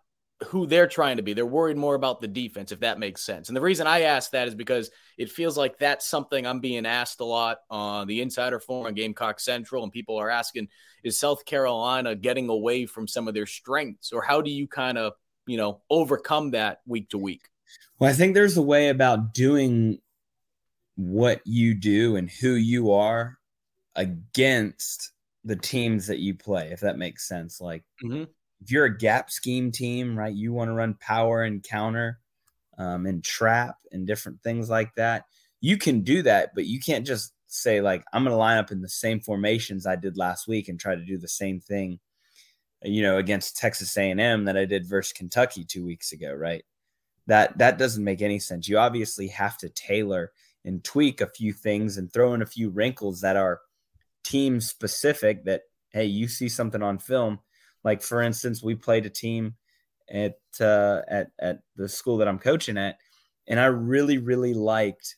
who 0.44 0.66
they're 0.66 0.88
trying 0.88 1.18
to 1.18 1.24
be. 1.24 1.34
They're 1.34 1.46
worried 1.46 1.78
more 1.78 1.96
about 1.96 2.22
the 2.22 2.28
defense, 2.28 2.72
if 2.72 2.80
that 2.82 3.00
makes 3.00 3.24
sense. 3.24 3.50
And 3.50 3.58
the 3.58 3.62
reason 3.62 3.88
I 3.88 4.02
ask 4.02 4.32
that 4.32 4.48
is 4.48 4.56
because 4.56 4.92
it 5.18 5.32
feels 5.32 5.58
like 5.58 5.78
that's 5.78 6.08
something 6.08 6.46
I'm 6.46 6.60
being 6.60 6.86
asked 6.86 7.20
a 7.20 7.26
lot 7.26 7.60
on 7.70 8.08
the 8.08 8.22
Insider 8.22 8.60
Forum 8.60 8.88
on 8.88 8.94
Gamecock 8.94 9.40
Central, 9.40 9.84
and 9.84 9.92
people 9.92 10.18
are 10.18 10.30
asking, 10.30 10.68
is 11.04 11.20
South 11.20 11.46
Carolina 11.46 12.16
getting 12.16 12.50
away 12.50 12.86
from 12.86 13.08
some 13.08 13.28
of 13.28 13.34
their 13.34 13.46
strengths, 13.46 14.12
or 14.12 14.22
how 14.22 14.42
do 14.42 14.50
you 14.50 14.68
kind 14.68 14.98
of 14.98 15.14
you 15.46 15.58
know 15.58 15.82
overcome 15.90 16.52
that 16.52 16.82
week 16.86 17.10
to 17.10 17.18
week? 17.18 17.50
Well, 18.00 18.10
I 18.10 18.14
think 18.14 18.34
there's 18.34 18.58
a 18.58 18.62
way 18.62 18.90
about 18.90 19.34
doing 19.34 20.00
what 20.96 21.42
you 21.46 21.74
do 21.74 22.16
and 22.16 22.30
who 22.30 22.54
you 22.54 22.92
are 22.92 23.38
against 23.96 25.12
the 25.44 25.56
teams 25.56 26.08
that 26.08 26.20
you 26.20 26.36
play, 26.36 26.70
if 26.72 26.82
that 26.82 26.98
makes 26.98 27.28
sense. 27.28 27.60
Like 27.60 27.84
mm-hmm. 28.04 28.24
If 28.64 28.72
you're 28.72 28.86
a 28.86 28.98
gap 28.98 29.30
scheme 29.30 29.72
team, 29.72 30.18
right, 30.18 30.34
you 30.34 30.54
want 30.54 30.70
to 30.70 30.74
run 30.74 30.96
power 30.96 31.44
and 31.44 31.62
counter 31.62 32.20
um, 32.78 33.06
and 33.06 33.24
trap 33.24 33.76
and 33.92 34.08
different 34.08 34.42
things 34.42 34.70
like 34.70 34.96
that. 34.96 35.26
You 35.60 35.78
can 35.78 36.02
do 36.02 36.22
that, 36.24 36.52
but 36.56 36.66
you 36.66 36.80
can't 36.80 37.06
just 37.06 37.34
say 37.48 37.82
like 37.82 38.04
I'm 38.14 38.24
going 38.24 38.34
to 38.34 38.38
line 38.38 38.58
up 38.58 38.72
in 38.72 38.82
the 38.82 38.90
same 38.90 39.20
formations 39.20 39.86
I 39.86 39.96
did 39.96 40.18
last 40.18 40.48
week 40.48 40.70
and 40.70 40.80
try 40.80 40.96
to 40.96 41.06
do 41.06 41.18
the 41.18 41.28
same 41.28 41.60
thing, 41.60 42.00
you 42.84 43.02
know, 43.02 43.18
against 43.18 43.58
Texas 43.58 43.96
A&M 43.98 44.46
that 44.46 44.58
I 44.58 44.66
did 44.66 44.88
versus 44.88 45.14
Kentucky 45.14 45.66
two 45.66 45.86
weeks 45.86 46.14
ago, 46.14 46.34
right? 46.34 46.64
That 47.28 47.58
that 47.58 47.78
doesn't 47.78 48.04
make 48.04 48.22
any 48.22 48.40
sense. 48.40 48.68
You 48.68 48.78
obviously 48.78 49.28
have 49.28 49.58
to 49.58 49.70
tailor 49.70 50.32
and 50.66 50.84
tweak 50.84 51.20
a 51.20 51.28
few 51.28 51.52
things 51.52 51.98
and 51.98 52.12
throw 52.12 52.34
in 52.34 52.42
a 52.42 52.46
few 52.46 52.70
wrinkles 52.70 53.22
that 53.22 53.36
are 53.36 53.60
team 54.24 54.62
specific 54.62 55.44
that 55.44 55.64
hey 55.90 56.06
you 56.06 56.30
see 56.30 56.48
something 56.48 56.82
on 56.82 56.98
film 56.98 57.40
like 57.84 58.02
for 58.02 58.22
instance 58.22 58.64
we 58.64 58.76
played 58.76 59.06
a 59.06 59.10
team 59.10 59.56
at 60.10 60.38
uh, 60.60 61.02
at 61.08 61.32
at 61.40 61.60
the 61.76 61.88
school 61.88 62.18
that 62.18 62.28
I'm 62.28 62.40
coaching 62.40 62.78
at 62.78 62.98
and 63.48 63.60
I 63.60 63.66
really 63.66 64.18
really 64.18 64.54
liked 64.54 65.16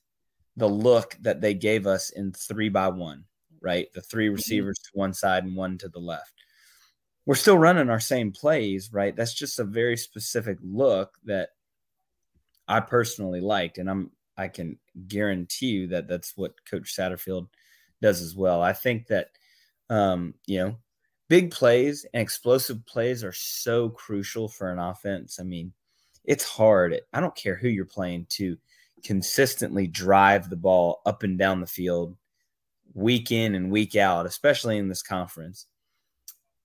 the 0.58 0.70
look 0.70 1.18
that 1.22 1.42
they 1.42 1.54
gave 1.54 1.86
us 1.86 2.12
in 2.12 2.32
3 2.32 2.70
by 2.70 2.88
1 2.88 3.24
right 3.62 3.88
the 3.94 4.02
three 4.02 4.28
mm-hmm. 4.28 4.36
receivers 4.36 4.78
to 4.80 4.90
one 4.94 5.14
side 5.14 5.44
and 5.44 5.56
one 5.56 5.78
to 5.80 5.90
the 5.90 6.00
left 6.00 6.34
we're 7.26 7.36
still 7.36 7.58
running 7.58 7.90
our 7.90 8.00
same 8.00 8.32
plays 8.32 8.92
right 8.94 9.16
that's 9.16 9.34
just 9.34 9.60
a 9.60 9.64
very 9.64 9.98
specific 9.98 10.58
look 10.62 11.16
that 11.26 11.50
I 12.68 12.80
personally 12.80 13.42
liked 13.42 13.78
and 13.78 13.90
I'm 13.90 14.12
I 14.38 14.48
can 14.48 14.78
guarantee 15.08 15.68
you 15.68 15.88
that 15.88 16.08
that's 16.08 16.34
what 16.36 16.54
coach 16.70 16.96
Satterfield 16.96 17.48
does 18.02 18.22
as 18.22 18.36
well. 18.36 18.62
I 18.62 18.74
think 18.74 19.08
that 19.08 19.30
um, 19.90 20.34
you 20.46 20.60
know, 20.60 20.78
big 21.28 21.52
plays 21.52 22.06
and 22.14 22.22
explosive 22.22 22.86
plays 22.86 23.24
are 23.24 23.34
so 23.34 23.90
crucial 23.90 24.48
for 24.48 24.72
an 24.72 24.80
offense. 24.80 25.40
I 25.40 25.44
mean, 25.44 25.74
it's 26.24 26.44
hard. 26.44 27.00
I 27.14 27.20
don't 27.20 27.36
care 27.36 27.56
who 27.56 27.68
you're 27.68 27.86
playing 27.86 28.28
to 28.32 28.58
consistently 29.04 29.88
drive 29.88 30.50
the 30.50 30.56
ball 30.56 31.02
up 31.06 31.24
and 31.24 31.38
down 31.38 31.62
the 31.62 31.68
field 31.68 32.16
week 32.94 33.32
in 33.32 33.56
and 33.56 33.72
week 33.72 33.96
out, 33.96 34.26
especially 34.26 34.78
in 34.78 34.88
this 34.88 35.04
conference. 35.04 35.68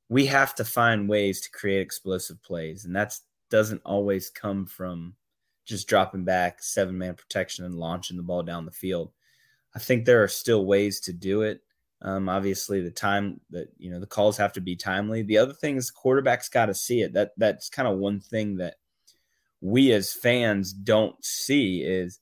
We 0.09 0.27
have 0.27 0.55
to 0.57 0.65
find 0.65 1.09
ways 1.09 1.41
to 1.43 1.51
create 1.51 1.81
explosive 1.81 2.43
plays, 2.43 2.85
and 2.85 2.97
that 2.97 3.17
doesn't 3.51 3.83
always 3.85 4.31
come 4.31 4.67
from 4.67 5.15
just 5.67 5.87
dropping 5.87 6.25
back, 6.25 6.63
seven 6.63 6.97
man 6.97 7.15
protection, 7.15 7.65
and 7.65 7.75
launching 7.75 8.17
the 8.17 8.23
ball 8.23 8.43
down 8.43 8.65
the 8.65 8.73
field. 8.73 9.13
I 9.75 9.79
think 9.79 10.05
there 10.05 10.23
are 10.23 10.29
still 10.29 10.65
ways 10.65 11.01
to 11.01 11.13
do 11.13 11.43
it. 11.43 11.61
Um, 12.03 12.29
obviously, 12.29 12.81
the 12.81 12.91
time 12.91 13.41
that 13.51 13.69
you 13.79 13.91
know 13.91 14.01
the 14.01 14.07
calls 14.07 14.37
have 14.39 14.55
to 14.55 14.61
be 14.61 14.77
timely. 14.77 15.23
The 15.23 15.39
other 15.39 15.53
thing 15.53 15.77
is 15.77 15.93
quarterbacks 15.93 16.51
got 16.51 16.67
to 16.67 16.75
see 16.75 17.03
it. 17.03 17.13
That 17.13 17.33
that's 17.37 17.69
kind 17.69 17.87
of 17.87 17.99
one 17.99 18.21
thing 18.21 18.57
that 18.57 18.77
we 19.61 19.93
as 19.93 20.13
fans 20.13 20.73
don't 20.73 21.23
see 21.23 21.83
is 21.83 22.19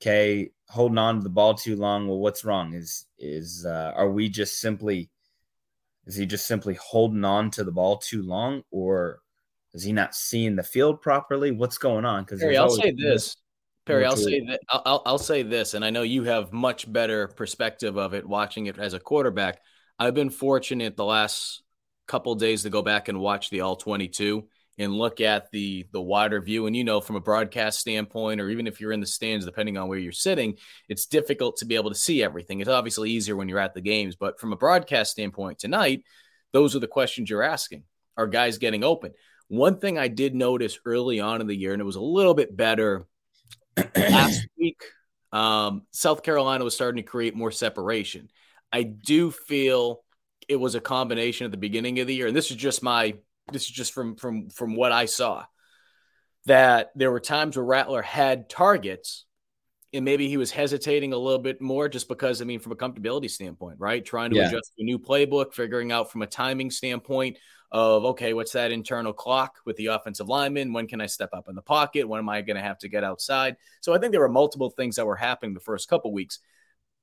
okay 0.00 0.50
holding 0.68 0.98
on 0.98 1.16
to 1.16 1.22
the 1.22 1.28
ball 1.28 1.54
too 1.54 1.76
long. 1.76 2.06
Well, 2.06 2.18
what's 2.18 2.44
wrong? 2.44 2.74
Is 2.74 3.06
is 3.18 3.66
uh, 3.66 3.92
are 3.96 4.10
we 4.10 4.28
just 4.28 4.60
simply 4.60 5.10
is 6.06 6.14
he 6.14 6.26
just 6.26 6.46
simply 6.46 6.74
holding 6.74 7.24
on 7.24 7.50
to 7.52 7.64
the 7.64 7.72
ball 7.72 7.98
too 7.98 8.22
long, 8.22 8.62
or 8.70 9.20
is 9.74 9.82
he 9.82 9.92
not 9.92 10.14
seeing 10.14 10.54
the 10.54 10.62
field 10.62 11.02
properly? 11.02 11.50
What's 11.50 11.78
going 11.78 12.04
on? 12.04 12.22
Because 12.22 12.42
I'll 12.42 12.70
say 12.70 12.92
this: 12.96 13.36
Perry, 13.86 14.04
I'll 14.04 14.16
say 14.16 14.40
that 14.48 14.60
I'll, 14.68 15.02
I'll 15.06 15.18
say 15.18 15.42
this, 15.42 15.74
and 15.74 15.84
I 15.84 15.90
know 15.90 16.02
you 16.02 16.24
have 16.24 16.52
much 16.52 16.92
better 16.92 17.28
perspective 17.28 17.96
of 17.96 18.14
it 18.14 18.26
watching 18.26 18.66
it 18.66 18.78
as 18.78 18.94
a 18.94 19.00
quarterback. 19.00 19.60
I've 19.96 20.14
been 20.14 20.30
fortunate 20.30 20.96
the 20.96 21.04
last 21.04 21.62
couple 22.08 22.34
days 22.34 22.64
to 22.64 22.70
go 22.70 22.82
back 22.82 23.08
and 23.08 23.20
watch 23.20 23.48
the 23.48 23.60
all 23.60 23.76
22 23.76 24.46
and 24.78 24.92
look 24.92 25.20
at 25.20 25.50
the 25.52 25.86
the 25.92 26.02
wider 26.02 26.40
view. 26.40 26.66
And 26.66 26.76
you 26.76 26.82
know 26.82 27.00
from 27.00 27.16
a 27.16 27.20
broadcast 27.20 27.78
standpoint 27.78 28.40
or 28.40 28.50
even 28.50 28.66
if 28.66 28.80
you're 28.80 28.92
in 28.92 29.00
the 29.00 29.06
stands 29.06 29.46
depending 29.46 29.78
on 29.78 29.88
where 29.88 29.98
you're 29.98 30.12
sitting 30.12 30.56
it's 30.88 31.06
difficult 31.06 31.56
to 31.58 31.64
be 31.64 31.76
able 31.76 31.90
to 31.90 31.96
see 31.96 32.22
everything. 32.22 32.60
It's 32.60 32.68
obviously 32.68 33.10
easier 33.10 33.36
when 33.36 33.48
you're 33.48 33.58
at 33.58 33.74
the 33.74 33.80
games 33.80 34.16
but 34.16 34.38
from 34.38 34.52
a 34.52 34.56
broadcast 34.56 35.12
standpoint 35.12 35.58
tonight 35.58 36.02
those 36.52 36.76
are 36.76 36.80
the 36.80 36.86
questions 36.86 37.30
you're 37.30 37.42
asking. 37.42 37.84
Are 38.16 38.26
guys 38.26 38.58
getting 38.58 38.84
open? 38.84 39.12
One 39.48 39.78
thing 39.78 39.96
i 39.96 40.08
did 40.08 40.34
notice 40.34 40.78
early 40.84 41.20
on 41.20 41.40
in 41.40 41.46
the 41.46 41.56
year 41.56 41.72
and 41.72 41.80
it 41.80 41.86
was 41.86 41.96
a 41.96 42.00
little 42.00 42.34
bit 42.34 42.56
better 42.56 43.06
last 43.96 44.46
week, 44.58 44.82
um, 45.32 45.82
South 45.90 46.22
Carolina 46.22 46.64
was 46.64 46.74
starting 46.74 47.02
to 47.02 47.08
create 47.08 47.34
more 47.34 47.50
separation. 47.50 48.28
I 48.72 48.82
do 48.82 49.30
feel 49.30 50.02
it 50.48 50.56
was 50.56 50.74
a 50.74 50.80
combination 50.80 51.44
at 51.44 51.50
the 51.50 51.56
beginning 51.56 51.98
of 52.00 52.06
the 52.06 52.14
year, 52.14 52.26
and 52.26 52.36
this 52.36 52.50
is 52.50 52.56
just 52.56 52.82
my 52.82 53.14
this 53.52 53.62
is 53.62 53.70
just 53.70 53.92
from 53.92 54.16
from 54.16 54.50
from 54.50 54.76
what 54.76 54.92
I 54.92 55.06
saw 55.06 55.44
that 56.46 56.90
there 56.94 57.10
were 57.10 57.20
times 57.20 57.56
where 57.56 57.64
Rattler 57.64 58.02
had 58.02 58.48
targets 58.48 59.24
and 59.92 60.04
maybe 60.04 60.28
he 60.28 60.36
was 60.36 60.50
hesitating 60.50 61.12
a 61.12 61.18
little 61.18 61.40
bit 61.40 61.60
more 61.60 61.88
just 61.88 62.08
because 62.08 62.40
I 62.42 62.44
mean 62.44 62.60
from 62.60 62.72
a 62.72 62.76
comfortability 62.76 63.30
standpoint, 63.30 63.76
right? 63.78 64.04
Trying 64.04 64.30
to 64.30 64.36
yeah. 64.36 64.48
adjust 64.48 64.72
to 64.76 64.82
a 64.82 64.84
new 64.84 64.98
playbook, 64.98 65.54
figuring 65.54 65.92
out 65.92 66.10
from 66.10 66.22
a 66.22 66.26
timing 66.26 66.70
standpoint 66.70 67.38
of 67.72 68.04
okay, 68.04 68.32
what's 68.32 68.52
that 68.52 68.70
internal 68.70 69.12
clock 69.12 69.56
with 69.64 69.76
the 69.76 69.86
offensive 69.86 70.28
lineman? 70.28 70.72
When 70.72 70.86
can 70.86 71.00
I 71.00 71.06
step 71.06 71.30
up 71.32 71.48
in 71.48 71.54
the 71.54 71.62
pocket? 71.62 72.08
When 72.08 72.18
am 72.18 72.28
I 72.28 72.42
going 72.42 72.56
to 72.56 72.62
have 72.62 72.78
to 72.78 72.88
get 72.88 73.04
outside? 73.04 73.56
So 73.80 73.94
I 73.94 73.98
think 73.98 74.12
there 74.12 74.20
were 74.20 74.28
multiple 74.28 74.70
things 74.70 74.96
that 74.96 75.06
were 75.06 75.16
happening 75.16 75.54
the 75.54 75.60
first 75.60 75.88
couple 75.88 76.12
weeks. 76.12 76.38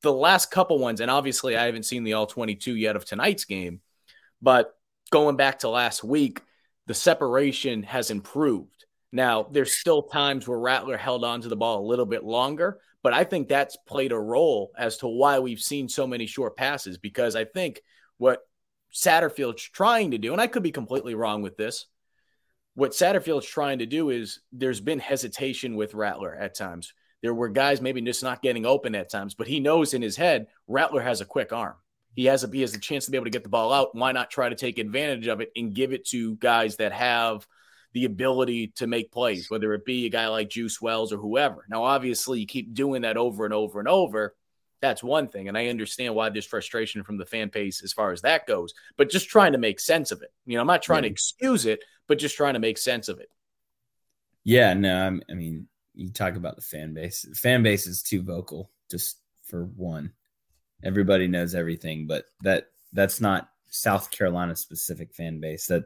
The 0.02 0.14
last 0.14 0.52
couple 0.52 0.80
ones, 0.80 1.00
and 1.00 1.10
obviously 1.10 1.56
I 1.56 1.66
haven't 1.66 1.86
seen 1.86 2.04
the 2.04 2.14
all 2.14 2.28
22 2.28 2.76
yet 2.76 2.96
of 2.96 3.06
tonight's 3.06 3.46
game, 3.46 3.82
but 4.42 4.76
going 5.12 5.38
back 5.38 5.60
to 5.60 5.70
last 5.70 6.04
week, 6.04 6.42
the 6.88 6.94
separation 6.94 7.84
has 7.84 8.12
improved. 8.12 8.86
Now, 9.12 9.44
there's 9.52 9.74
still 9.74 10.04
times 10.04 10.48
where 10.48 10.58
Rattler 10.58 10.98
held 10.98 11.24
on 11.24 11.42
to 11.42 11.48
the 11.48 11.56
ball 11.56 11.80
a 11.80 11.88
little 11.88 12.06
bit 12.06 12.24
longer, 12.24 12.80
but 13.04 13.14
I 13.14 13.24
think 13.24 13.48
that's 13.48 13.78
played 13.88 14.12
a 14.12 14.20
role 14.20 14.72
as 14.78 14.98
to 14.98 15.08
why 15.08 15.40
we've 15.40 15.60
seen 15.60 15.88
so 15.88 16.08
many 16.08 16.26
short 16.26 16.58
passes 16.58 16.98
because 16.98 17.36
I 17.36 17.46
think 17.46 17.82
what 18.18 18.40
Satterfield's 18.94 19.64
trying 19.64 20.12
to 20.12 20.18
do, 20.18 20.32
and 20.32 20.42
I 20.42 20.48
could 20.48 20.64
be 20.64 20.72
completely 20.72 21.16
wrong 21.16 21.42
with 21.42 21.58
this. 21.58 21.88
What 22.76 22.92
Satterfield's 22.92 23.46
trying 23.46 23.80
to 23.80 23.86
do 23.86 24.10
is 24.10 24.40
there's 24.52 24.82
been 24.82 25.00
hesitation 25.00 25.76
with 25.76 25.94
Rattler 25.94 26.36
at 26.36 26.56
times. 26.56 26.94
There 27.22 27.34
were 27.34 27.50
guys 27.50 27.82
maybe 27.82 28.02
just 28.02 28.24
not 28.24 28.42
getting 28.42 28.66
open 28.66 28.96
at 28.96 29.10
times, 29.10 29.34
but 29.34 29.48
he 29.48 29.60
knows 29.60 29.94
in 29.94 30.02
his 30.02 30.18
head 30.18 30.48
Rattler 30.68 31.02
has 31.02 31.22
a 31.22 31.26
quick 31.26 31.54
arm. 31.54 31.76
He 32.16 32.26
has 32.26 32.44
a 32.44 32.48
he 32.48 32.62
has 32.62 32.76
a 32.76 32.80
chance 32.80 33.06
to 33.06 33.12
be 33.12 33.18
able 33.18 33.26
to 33.26 33.32
get 33.32 33.44
the 33.44 33.50
ball 33.50 33.72
out. 33.72 33.96
Why 33.96 34.12
not 34.12 34.30
try 34.30 34.50
to 34.50 34.56
take 34.56 34.78
advantage 34.78 35.28
of 35.28 35.42
it 35.42 35.52
and 35.56 35.74
give 35.74 35.94
it 35.94 36.06
to 36.10 36.36
guys 36.36 36.76
that 36.78 36.92
have 36.92 37.48
the 37.94 38.06
ability 38.06 38.68
to 38.76 38.88
make 38.88 39.12
plays, 39.12 39.50
whether 39.50 39.74
it 39.74 39.86
be 39.86 40.06
a 40.06 40.10
guy 40.10 40.28
like 40.28 40.50
Juice 40.50 40.82
Wells 40.82 41.14
or 41.14 41.18
whoever. 41.18 41.66
Now, 41.70 41.84
obviously, 41.84 42.40
you 42.40 42.48
keep 42.48 42.74
doing 42.74 43.04
that 43.04 43.18
over 43.18 43.46
and 43.46 43.54
over 43.54 43.80
and 43.80 43.88
over 43.88 44.36
that's 44.84 45.02
one 45.02 45.30
thing. 45.30 45.48
And 45.48 45.58
I 45.58 45.68
understand 45.68 46.14
why 46.14 46.28
there's 46.28 46.46
frustration 46.46 47.04
from 47.04 47.18
the 47.18 47.26
fan 47.26 47.48
base 47.48 47.82
as 47.82 47.94
far 47.94 48.12
as 48.12 48.22
that 48.24 48.46
goes, 48.46 48.74
but 48.98 49.10
just 49.10 49.30
trying 49.30 49.54
to 49.54 49.58
make 49.58 49.80
sense 49.80 50.12
of 50.12 50.22
it. 50.22 50.34
You 50.46 50.56
know, 50.56 50.62
I'm 50.62 50.68
not 50.68 50.84
trying 50.84 51.04
yeah. 51.04 51.08
to 51.08 51.14
excuse 51.14 51.66
it, 51.66 51.86
but 52.06 52.20
just 52.20 52.36
trying 52.36 52.56
to 52.56 52.60
make 52.60 52.78
sense 52.78 53.08
of 53.08 53.22
it. 53.22 53.30
Yeah, 54.44 54.74
no, 54.74 54.94
I'm, 54.94 55.24
i 55.30 55.36
mean, 55.36 55.70
you 55.96 56.10
talk 56.10 56.36
about 56.36 56.58
the 56.58 56.62
fan 56.62 56.94
base. 56.94 57.22
The 57.22 57.34
fan 57.34 57.64
base 57.64 57.88
is 57.88 58.04
too 58.04 58.24
vocal, 58.24 58.72
just 58.92 59.20
for 59.44 59.64
one. 59.64 60.12
Everybody 60.84 61.30
knows 61.30 61.56
everything, 61.56 62.06
but 62.06 62.26
that 62.42 62.68
that's 62.92 63.22
not 63.22 63.48
South 63.70 64.12
Carolina 64.12 64.54
specific 64.54 65.14
fan 65.14 65.40
base. 65.40 65.68
That 65.68 65.86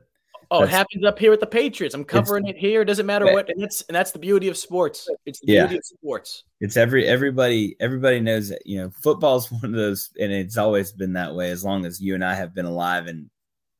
Oh, 0.49 0.63
it 0.63 0.69
happens 0.69 1.03
up 1.03 1.19
here 1.19 1.31
with 1.31 1.41
the 1.41 1.47
Patriots. 1.47 1.93
I'm 1.93 2.05
covering 2.05 2.47
it 2.47 2.57
here. 2.57 2.81
It 2.81 2.85
doesn't 2.85 3.05
matter 3.05 3.25
what, 3.25 3.49
and 3.49 3.61
that's 3.61 3.81
and 3.83 3.95
that's 3.95 4.11
the 4.11 4.19
beauty 4.19 4.47
of 4.47 4.57
sports. 4.57 5.09
It's 5.25 5.39
the 5.41 5.53
yeah. 5.53 5.65
beauty 5.65 5.79
of 5.79 5.85
sports. 5.85 6.43
It's 6.61 6.77
every 6.77 7.05
everybody 7.05 7.75
everybody 7.79 8.21
knows 8.21 8.49
that 8.49 8.65
you 8.65 8.77
know 8.77 8.89
football 8.89 9.37
is 9.37 9.51
one 9.51 9.65
of 9.65 9.73
those, 9.73 10.09
and 10.19 10.31
it's 10.31 10.57
always 10.57 10.91
been 10.91 11.13
that 11.13 11.35
way 11.35 11.51
as 11.51 11.65
long 11.65 11.85
as 11.85 11.99
you 11.99 12.15
and 12.15 12.23
I 12.23 12.33
have 12.33 12.55
been 12.55 12.65
alive 12.65 13.07
and 13.07 13.29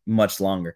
much 0.06 0.40
longer. 0.40 0.76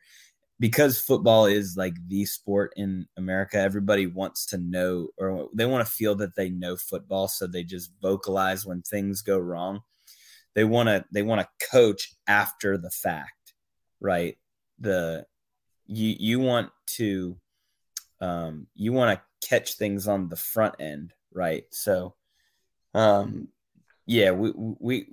Because 0.60 1.02
football 1.02 1.48
is 1.48 1.76
like 1.76 1.96
the 2.08 2.24
sport 2.24 2.74
in 2.78 3.08
America, 3.18 3.58
everybody 3.58 4.06
wants 4.06 4.46
to 4.48 4.60
know 4.60 5.10
or 5.18 5.50
they 5.56 5.66
want 5.66 5.86
to 5.86 5.92
feel 5.92 6.16
that 6.16 6.36
they 6.36 6.50
know 6.50 6.78
football, 6.78 7.28
so 7.28 7.48
they 7.48 7.64
just 7.64 7.92
vocalize 8.02 8.66
when 8.66 8.82
things 8.84 9.24
go 9.24 9.38
wrong. 9.40 9.82
They 10.54 10.64
want 10.64 10.88
to 10.88 11.04
they 11.12 11.24
want 11.24 11.42
to 11.42 11.68
coach 11.70 12.14
after 12.28 12.78
the 12.78 12.92
fact, 12.92 13.54
right? 14.00 14.38
The 14.80 15.26
you 15.88 16.16
you 16.20 16.40
want 16.40 16.72
to 16.98 17.38
um, 18.20 18.68
you 18.76 18.94
want 18.94 19.20
to 19.20 19.48
catch 19.48 19.74
things 19.74 20.08
on 20.08 20.30
the 20.30 20.36
front 20.36 20.76
end, 20.80 21.14
right? 21.34 21.66
So, 21.72 22.16
um, 22.94 23.48
yeah, 24.06 24.32
we 24.32 24.52
we 24.56 25.08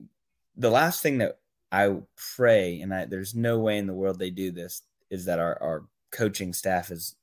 the 0.56 0.70
last 0.70 1.02
thing 1.02 1.18
that 1.18 1.38
I 1.72 1.96
pray, 2.36 2.80
and 2.80 2.92
I, 2.92 3.06
there's 3.06 3.34
no 3.34 3.58
way 3.58 3.78
in 3.78 3.86
the 3.86 3.94
world 3.94 4.18
they 4.18 4.30
do 4.30 4.50
this, 4.50 4.82
is 5.10 5.24
that 5.26 5.38
our 5.38 5.60
our 5.62 5.84
coaching 6.10 6.52
staff 6.52 6.90
is 6.90 7.16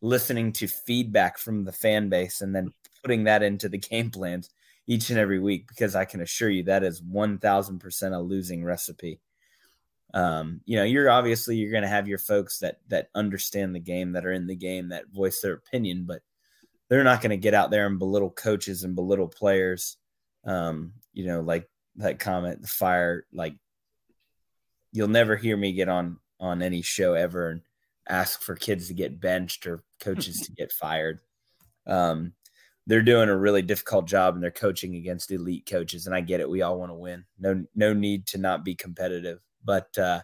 listening 0.00 0.52
to 0.52 0.66
feedback 0.66 1.38
from 1.38 1.64
the 1.64 1.72
fan 1.72 2.08
base 2.08 2.40
and 2.40 2.54
then 2.54 2.72
putting 3.02 3.24
that 3.24 3.42
into 3.42 3.68
the 3.68 3.78
game 3.90 4.10
plans 4.10 4.50
each 4.86 5.10
and 5.10 5.18
every 5.18 5.38
week 5.38 5.68
because 5.68 5.94
I 5.94 6.04
can 6.04 6.20
assure 6.20 6.48
you 6.48 6.62
that 6.64 6.82
is 6.82 7.02
1000% 7.02 8.12
a 8.12 8.18
losing 8.18 8.64
recipe. 8.64 9.20
Um, 10.14 10.62
you 10.64 10.76
know, 10.76 10.84
you're 10.84 11.10
obviously 11.10 11.56
you're 11.56 11.70
going 11.70 11.82
to 11.82 11.88
have 11.88 12.08
your 12.08 12.18
folks 12.18 12.60
that 12.60 12.78
that 12.88 13.08
understand 13.14 13.74
the 13.74 13.80
game 13.80 14.12
that 14.12 14.24
are 14.24 14.32
in 14.32 14.46
the 14.46 14.56
game 14.56 14.88
that 14.88 15.08
voice 15.12 15.40
their 15.40 15.54
opinion, 15.54 16.04
but 16.06 16.22
they're 16.88 17.04
not 17.04 17.20
going 17.20 17.30
to 17.30 17.36
get 17.36 17.54
out 17.54 17.70
there 17.70 17.86
and 17.86 17.98
belittle 17.98 18.30
coaches 18.30 18.84
and 18.84 18.96
belittle 18.96 19.28
players. 19.28 19.98
Um, 20.44 20.94
you 21.12 21.26
know, 21.26 21.40
like 21.40 21.68
that 21.96 22.18
comment, 22.18 22.62
the 22.62 22.68
fire, 22.68 23.26
like 23.32 23.54
you'll 24.92 25.08
never 25.08 25.36
hear 25.36 25.56
me 25.56 25.72
get 25.72 25.88
on 25.88 26.18
on 26.40 26.62
any 26.62 26.82
show 26.82 27.14
ever 27.14 27.50
and 27.50 27.62
ask 28.08 28.40
for 28.40 28.54
kids 28.54 28.88
to 28.88 28.94
get 28.94 29.20
benched 29.20 29.66
or 29.66 29.82
coaches 30.00 30.40
to 30.46 30.52
get 30.52 30.72
fired. 30.72 31.20
Um, 31.86 32.32
they're 32.86 33.02
doing 33.02 33.28
a 33.28 33.36
really 33.36 33.60
difficult 33.60 34.06
job 34.06 34.34
and 34.34 34.42
they're 34.42 34.50
coaching 34.50 34.94
against 34.96 35.30
elite 35.30 35.66
coaches. 35.68 36.06
And 36.06 36.14
I 36.14 36.22
get 36.22 36.40
it. 36.40 36.48
We 36.48 36.62
all 36.62 36.78
want 36.78 36.90
to 36.90 36.94
win. 36.94 37.24
No, 37.38 37.64
no 37.74 37.92
need 37.92 38.26
to 38.28 38.38
not 38.38 38.64
be 38.64 38.74
competitive. 38.74 39.40
But, 39.64 39.96
uh, 39.98 40.20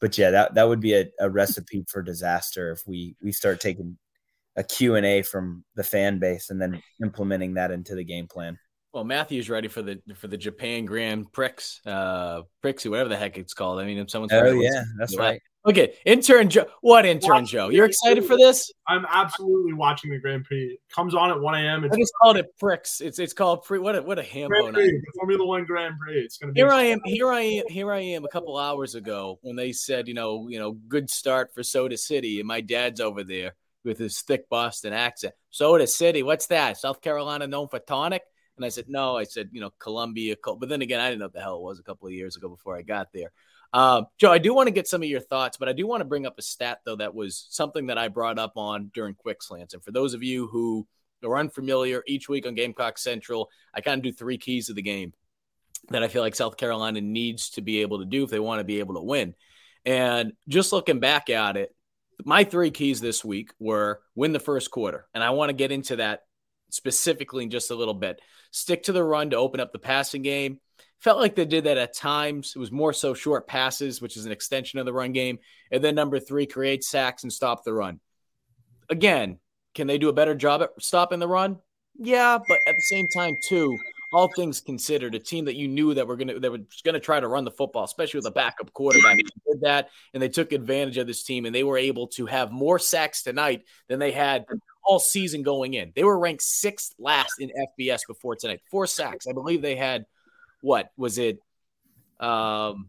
but 0.00 0.18
yeah, 0.18 0.30
that, 0.30 0.54
that 0.54 0.68
would 0.68 0.80
be 0.80 0.94
a, 0.94 1.06
a 1.20 1.30
recipe 1.30 1.84
for 1.88 2.02
disaster 2.02 2.72
if 2.72 2.86
we, 2.86 3.16
we 3.22 3.32
start 3.32 3.60
taking 3.60 3.98
a 4.56 4.62
Q 4.62 4.96
and 4.96 5.06
A 5.06 5.22
from 5.22 5.64
the 5.76 5.84
fan 5.84 6.18
base 6.18 6.50
and 6.50 6.60
then 6.60 6.82
implementing 7.02 7.54
that 7.54 7.70
into 7.70 7.94
the 7.94 8.04
game 8.04 8.26
plan. 8.26 8.58
Well, 8.92 9.04
Matthew's 9.04 9.48
ready 9.48 9.68
for 9.68 9.80
the 9.80 10.02
for 10.14 10.28
the 10.28 10.36
Japan 10.36 10.84
Grand 10.84 11.32
Prix, 11.32 11.80
uh, 11.86 12.42
Prix, 12.60 12.90
whatever 12.90 13.08
the 13.08 13.16
heck 13.16 13.38
it's 13.38 13.54
called. 13.54 13.80
I 13.80 13.86
mean, 13.86 13.96
if 13.96 14.10
someone's 14.10 14.32
oh 14.34 14.52
yeah, 14.52 14.84
that's 14.98 15.16
right. 15.16 15.40
Okay, 15.64 15.94
intern 16.04 16.50
Joe. 16.50 16.66
What 16.80 17.06
intern 17.06 17.46
Joe? 17.46 17.68
You're 17.68 17.86
excited 17.86 18.24
for 18.24 18.36
this? 18.36 18.72
I'm 18.88 19.06
absolutely 19.08 19.72
watching 19.72 20.10
the 20.10 20.18
Grand 20.18 20.44
Prix. 20.44 20.64
It 20.64 20.80
comes 20.92 21.14
on 21.14 21.30
at 21.30 21.40
1 21.40 21.54
a.m. 21.54 21.84
I 21.84 21.96
just 21.96 22.12
called 22.20 22.36
it 22.36 22.46
pricks. 22.58 23.00
It's 23.00 23.20
it's 23.20 23.32
called 23.32 23.62
Prix. 23.62 23.78
What 23.78 23.94
a 23.94 24.02
what 24.02 24.18
a 24.18 24.24
hambo 24.24 24.72
Formula 25.14 25.46
One 25.46 25.64
Grand 25.64 25.94
Prix. 26.00 26.18
It's 26.20 26.36
gonna 26.36 26.52
be 26.52 26.60
here. 26.60 26.70
I 26.70 26.82
am. 26.84 27.00
Here 27.04 27.30
I 27.30 27.40
am. 27.40 27.64
Here 27.68 27.92
I 27.92 28.00
am. 28.00 28.24
A 28.24 28.28
couple 28.28 28.58
hours 28.58 28.96
ago, 28.96 29.38
when 29.42 29.54
they 29.54 29.70
said, 29.70 30.08
you 30.08 30.14
know, 30.14 30.48
you 30.48 30.58
know, 30.58 30.72
good 30.72 31.08
start 31.08 31.54
for 31.54 31.62
Soda 31.62 31.96
City, 31.96 32.40
and 32.40 32.48
my 32.48 32.60
dad's 32.60 33.00
over 33.00 33.22
there 33.22 33.54
with 33.84 33.98
his 33.98 34.20
thick 34.20 34.48
Boston 34.48 34.92
accent. 34.92 35.34
Soda 35.50 35.86
City, 35.86 36.24
what's 36.24 36.48
that? 36.48 36.78
South 36.78 37.00
Carolina 37.00 37.46
known 37.46 37.68
for 37.68 37.78
tonic? 37.78 38.22
And 38.56 38.64
I 38.64 38.68
said, 38.68 38.86
no. 38.88 39.16
I 39.16 39.24
said, 39.24 39.48
you 39.52 39.60
know, 39.60 39.70
Columbia. 39.78 40.36
But 40.44 40.68
then 40.68 40.82
again, 40.82 41.00
I 41.00 41.08
didn't 41.08 41.20
know 41.20 41.26
what 41.26 41.32
the 41.32 41.40
hell 41.40 41.56
it 41.56 41.62
was 41.62 41.78
a 41.78 41.82
couple 41.82 42.06
of 42.06 42.14
years 42.14 42.36
ago 42.36 42.48
before 42.48 42.76
I 42.76 42.82
got 42.82 43.08
there. 43.12 43.32
Um, 43.72 44.06
Joe, 44.18 44.30
I 44.30 44.38
do 44.38 44.54
want 44.54 44.66
to 44.66 44.72
get 44.72 44.86
some 44.86 45.02
of 45.02 45.08
your 45.08 45.20
thoughts, 45.20 45.56
but 45.56 45.68
I 45.68 45.72
do 45.72 45.86
want 45.86 46.02
to 46.02 46.06
bring 46.06 46.26
up 46.26 46.38
a 46.38 46.42
stat, 46.42 46.80
though, 46.84 46.96
that 46.96 47.14
was 47.14 47.46
something 47.50 47.86
that 47.86 47.98
I 47.98 48.08
brought 48.08 48.38
up 48.38 48.52
on 48.56 48.90
during 48.92 49.14
Quick 49.14 49.42
Slants. 49.42 49.74
And 49.74 49.82
for 49.82 49.92
those 49.92 50.14
of 50.14 50.22
you 50.22 50.46
who 50.48 50.86
are 51.24 51.38
unfamiliar, 51.38 52.02
each 52.06 52.28
week 52.28 52.46
on 52.46 52.54
Gamecock 52.54 52.98
Central, 52.98 53.48
I 53.72 53.80
kind 53.80 53.98
of 53.98 54.02
do 54.02 54.12
three 54.12 54.38
keys 54.38 54.68
of 54.68 54.76
the 54.76 54.82
game 54.82 55.14
that 55.90 56.02
I 56.02 56.08
feel 56.08 56.22
like 56.22 56.34
South 56.34 56.56
Carolina 56.56 57.00
needs 57.00 57.50
to 57.50 57.62
be 57.62 57.80
able 57.80 58.00
to 58.00 58.04
do 58.04 58.24
if 58.24 58.30
they 58.30 58.40
want 58.40 58.60
to 58.60 58.64
be 58.64 58.78
able 58.78 58.94
to 58.94 59.02
win. 59.02 59.34
And 59.84 60.34
just 60.48 60.72
looking 60.72 61.00
back 61.00 61.30
at 61.30 61.56
it, 61.56 61.74
my 62.24 62.44
three 62.44 62.70
keys 62.70 63.00
this 63.00 63.24
week 63.24 63.52
were 63.58 64.00
win 64.14 64.32
the 64.32 64.38
first 64.38 64.70
quarter. 64.70 65.06
And 65.14 65.24
I 65.24 65.30
want 65.30 65.48
to 65.48 65.54
get 65.54 65.72
into 65.72 65.96
that 65.96 66.22
specifically 66.70 67.44
in 67.44 67.50
just 67.50 67.70
a 67.70 67.74
little 67.74 67.94
bit. 67.94 68.20
Stick 68.50 68.84
to 68.84 68.92
the 68.92 69.02
run 69.02 69.30
to 69.30 69.36
open 69.36 69.60
up 69.60 69.72
the 69.72 69.78
passing 69.78 70.22
game. 70.22 70.60
Felt 71.02 71.18
like 71.18 71.34
they 71.34 71.44
did 71.44 71.64
that 71.64 71.78
at 71.78 71.94
times. 71.94 72.52
It 72.54 72.60
was 72.60 72.70
more 72.70 72.92
so 72.92 73.12
short 73.12 73.48
passes, 73.48 74.00
which 74.00 74.16
is 74.16 74.24
an 74.24 74.30
extension 74.30 74.78
of 74.78 74.86
the 74.86 74.92
run 74.92 75.10
game. 75.10 75.40
And 75.72 75.82
then 75.82 75.96
number 75.96 76.20
three, 76.20 76.46
create 76.46 76.84
sacks 76.84 77.24
and 77.24 77.32
stop 77.32 77.64
the 77.64 77.72
run. 77.72 77.98
Again, 78.88 79.38
can 79.74 79.88
they 79.88 79.98
do 79.98 80.08
a 80.10 80.12
better 80.12 80.36
job 80.36 80.62
at 80.62 80.70
stopping 80.80 81.18
the 81.18 81.26
run? 81.26 81.58
Yeah, 81.98 82.38
but 82.46 82.58
at 82.68 82.74
the 82.74 82.82
same 82.82 83.06
time, 83.08 83.34
too, 83.48 83.76
all 84.12 84.30
things 84.36 84.60
considered, 84.60 85.16
a 85.16 85.18
team 85.18 85.46
that 85.46 85.56
you 85.56 85.66
knew 85.66 85.92
that 85.94 86.06
were 86.06 86.16
gonna 86.16 86.38
that 86.38 86.52
was 86.52 86.60
gonna 86.84 87.00
try 87.00 87.18
to 87.18 87.26
run 87.26 87.44
the 87.44 87.50
football, 87.50 87.84
especially 87.84 88.18
with 88.18 88.26
a 88.26 88.32
backup 88.32 88.72
quarterback, 88.72 89.16
did 89.50 89.60
that, 89.62 89.88
and 90.14 90.22
they 90.22 90.28
took 90.28 90.52
advantage 90.52 90.98
of 90.98 91.06
this 91.06 91.24
team, 91.24 91.46
and 91.46 91.54
they 91.54 91.64
were 91.64 91.78
able 91.78 92.06
to 92.08 92.26
have 92.26 92.52
more 92.52 92.78
sacks 92.78 93.22
tonight 93.22 93.64
than 93.88 93.98
they 93.98 94.12
had 94.12 94.44
all 94.84 95.00
season 95.00 95.42
going 95.42 95.74
in. 95.74 95.92
They 95.96 96.04
were 96.04 96.18
ranked 96.18 96.42
sixth 96.42 96.94
last 96.98 97.34
in 97.40 97.50
FBS 97.78 98.02
before 98.06 98.36
tonight. 98.36 98.60
Four 98.70 98.86
sacks. 98.86 99.26
I 99.26 99.32
believe 99.32 99.62
they 99.62 99.76
had 99.76 100.06
what 100.62 100.90
was 100.96 101.18
it? 101.18 101.38
Um, 102.18 102.88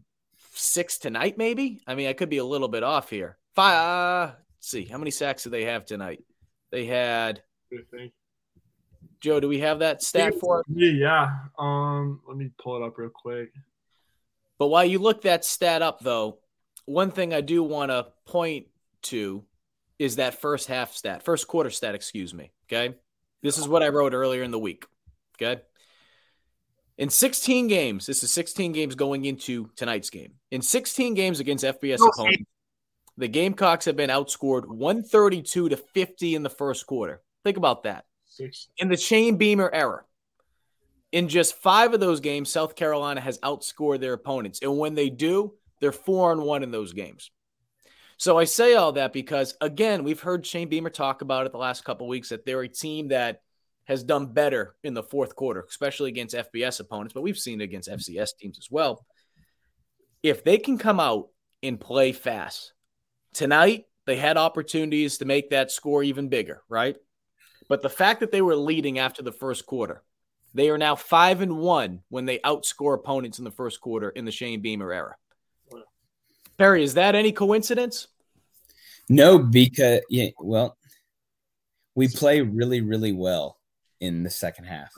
six 0.53 0.97
tonight, 0.97 1.37
maybe. 1.37 1.81
I 1.85 1.95
mean, 1.95 2.07
I 2.07 2.13
could 2.13 2.29
be 2.29 2.37
a 2.37 2.45
little 2.45 2.69
bit 2.69 2.83
off 2.83 3.09
here. 3.09 3.37
Five. 3.53 3.75
Uh, 3.75 4.35
see, 4.61 4.85
how 4.85 4.97
many 4.97 5.11
sacks 5.11 5.43
do 5.43 5.49
they 5.49 5.65
have 5.65 5.85
tonight? 5.85 6.23
They 6.71 6.85
had. 6.85 7.43
Joe, 9.19 9.39
do 9.39 9.47
we 9.47 9.59
have 9.59 9.79
that 9.79 10.01
stat 10.01 10.35
for? 10.39 10.63
Yeah. 10.67 11.29
Um, 11.57 12.21
let 12.27 12.37
me 12.37 12.51
pull 12.57 12.77
it 12.77 12.85
up 12.85 12.97
real 12.97 13.09
quick. 13.09 13.51
But 14.57 14.67
while 14.67 14.85
you 14.85 14.99
look 14.99 15.23
that 15.23 15.43
stat 15.43 15.81
up, 15.81 15.99
though, 15.99 16.39
one 16.85 17.11
thing 17.11 17.33
I 17.33 17.41
do 17.41 17.63
want 17.63 17.91
to 17.91 18.07
point 18.25 18.67
to 19.03 19.43
is 19.97 20.17
that 20.17 20.39
first 20.41 20.67
half 20.67 20.93
stat, 20.93 21.23
first 21.23 21.47
quarter 21.47 21.69
stat, 21.69 21.95
excuse 21.95 22.33
me. 22.33 22.51
Okay. 22.67 22.95
This 23.41 23.57
is 23.57 23.67
what 23.67 23.83
I 23.83 23.89
wrote 23.89 24.13
earlier 24.13 24.43
in 24.43 24.51
the 24.51 24.59
week. 24.59 24.85
Okay. 25.35 25.61
In 26.97 27.09
16 27.09 27.67
games, 27.67 28.05
this 28.05 28.23
is 28.23 28.31
16 28.31 28.71
games 28.71 28.95
going 28.95 29.25
into 29.25 29.69
tonight's 29.75 30.09
game. 30.09 30.33
In 30.51 30.61
16 30.61 31.15
games 31.15 31.39
against 31.39 31.63
FBS 31.63 31.99
opponents, 32.07 32.49
the 33.17 33.27
Gamecocks 33.27 33.85
have 33.85 33.95
been 33.95 34.09
outscored 34.09 34.67
132 34.67 35.69
to 35.69 35.77
50 35.77 36.35
in 36.35 36.43
the 36.43 36.49
first 36.49 36.85
quarter. 36.85 37.21
Think 37.43 37.57
about 37.57 37.83
that. 37.83 38.05
In 38.77 38.89
the 38.89 38.97
Shane 38.97 39.37
Beamer 39.37 39.69
era, 39.73 40.03
in 41.11 41.29
just 41.29 41.55
five 41.55 41.93
of 41.93 41.99
those 41.99 42.19
games, 42.19 42.51
South 42.51 42.75
Carolina 42.75 43.21
has 43.21 43.39
outscored 43.39 43.99
their 43.99 44.13
opponents. 44.13 44.59
And 44.61 44.77
when 44.77 44.95
they 44.95 45.09
do, 45.09 45.53
they're 45.79 45.91
four 45.91 46.31
and 46.31 46.41
one 46.41 46.63
in 46.63 46.71
those 46.71 46.93
games. 46.93 47.29
So 48.17 48.37
I 48.37 48.45
say 48.45 48.75
all 48.75 48.93
that 48.93 49.13
because 49.13 49.55
again, 49.61 50.03
we've 50.03 50.19
heard 50.19 50.45
Shane 50.45 50.69
Beamer 50.69 50.89
talk 50.89 51.21
about 51.21 51.45
it 51.45 51.51
the 51.51 51.57
last 51.57 51.83
couple 51.83 52.07
weeks 52.07 52.29
that 52.29 52.45
they're 52.45 52.61
a 52.61 52.67
team 52.67 53.09
that 53.09 53.41
has 53.85 54.03
done 54.03 54.27
better 54.27 54.75
in 54.83 54.93
the 54.93 55.03
fourth 55.03 55.35
quarter, 55.35 55.65
especially 55.67 56.09
against 56.09 56.35
FBS 56.35 56.79
opponents, 56.79 57.13
but 57.13 57.21
we've 57.21 57.37
seen 57.37 57.61
it 57.61 57.65
against 57.65 57.89
FCS 57.89 58.37
teams 58.37 58.57
as 58.57 58.69
well. 58.71 59.05
If 60.21 60.43
they 60.43 60.57
can 60.57 60.77
come 60.77 60.99
out 60.99 61.29
and 61.61 61.79
play 61.79 62.13
fast 62.13 62.73
tonight, 63.33 63.85
they 64.05 64.15
had 64.15 64.37
opportunities 64.37 65.17
to 65.17 65.25
make 65.25 65.49
that 65.49 65.71
score 65.71 66.03
even 66.03 66.29
bigger, 66.29 66.61
right? 66.69 66.95
But 67.67 67.81
the 67.81 67.89
fact 67.89 68.21
that 68.21 68.31
they 68.31 68.41
were 68.41 68.55
leading 68.55 68.99
after 68.99 69.21
the 69.21 69.31
first 69.31 69.65
quarter, 69.65 70.03
they 70.53 70.69
are 70.69 70.77
now 70.77 70.95
five 70.95 71.41
and 71.41 71.57
one 71.57 72.01
when 72.09 72.25
they 72.25 72.39
outscore 72.39 72.95
opponents 72.95 73.39
in 73.39 73.45
the 73.45 73.51
first 73.51 73.81
quarter 73.81 74.09
in 74.09 74.25
the 74.25 74.31
Shane 74.31 74.61
Beamer 74.61 74.93
era. 74.93 75.15
Perry, 76.57 76.83
is 76.83 76.93
that 76.93 77.15
any 77.15 77.31
coincidence? 77.31 78.07
No, 79.09 79.39
because 79.39 80.01
yeah, 80.09 80.29
well, 80.39 80.77
we 81.95 82.07
play 82.07 82.41
really, 82.41 82.81
really 82.81 83.11
well 83.11 83.57
in 84.03 84.21
the 84.21 84.29
second 84.29 84.65
half. 84.65 84.93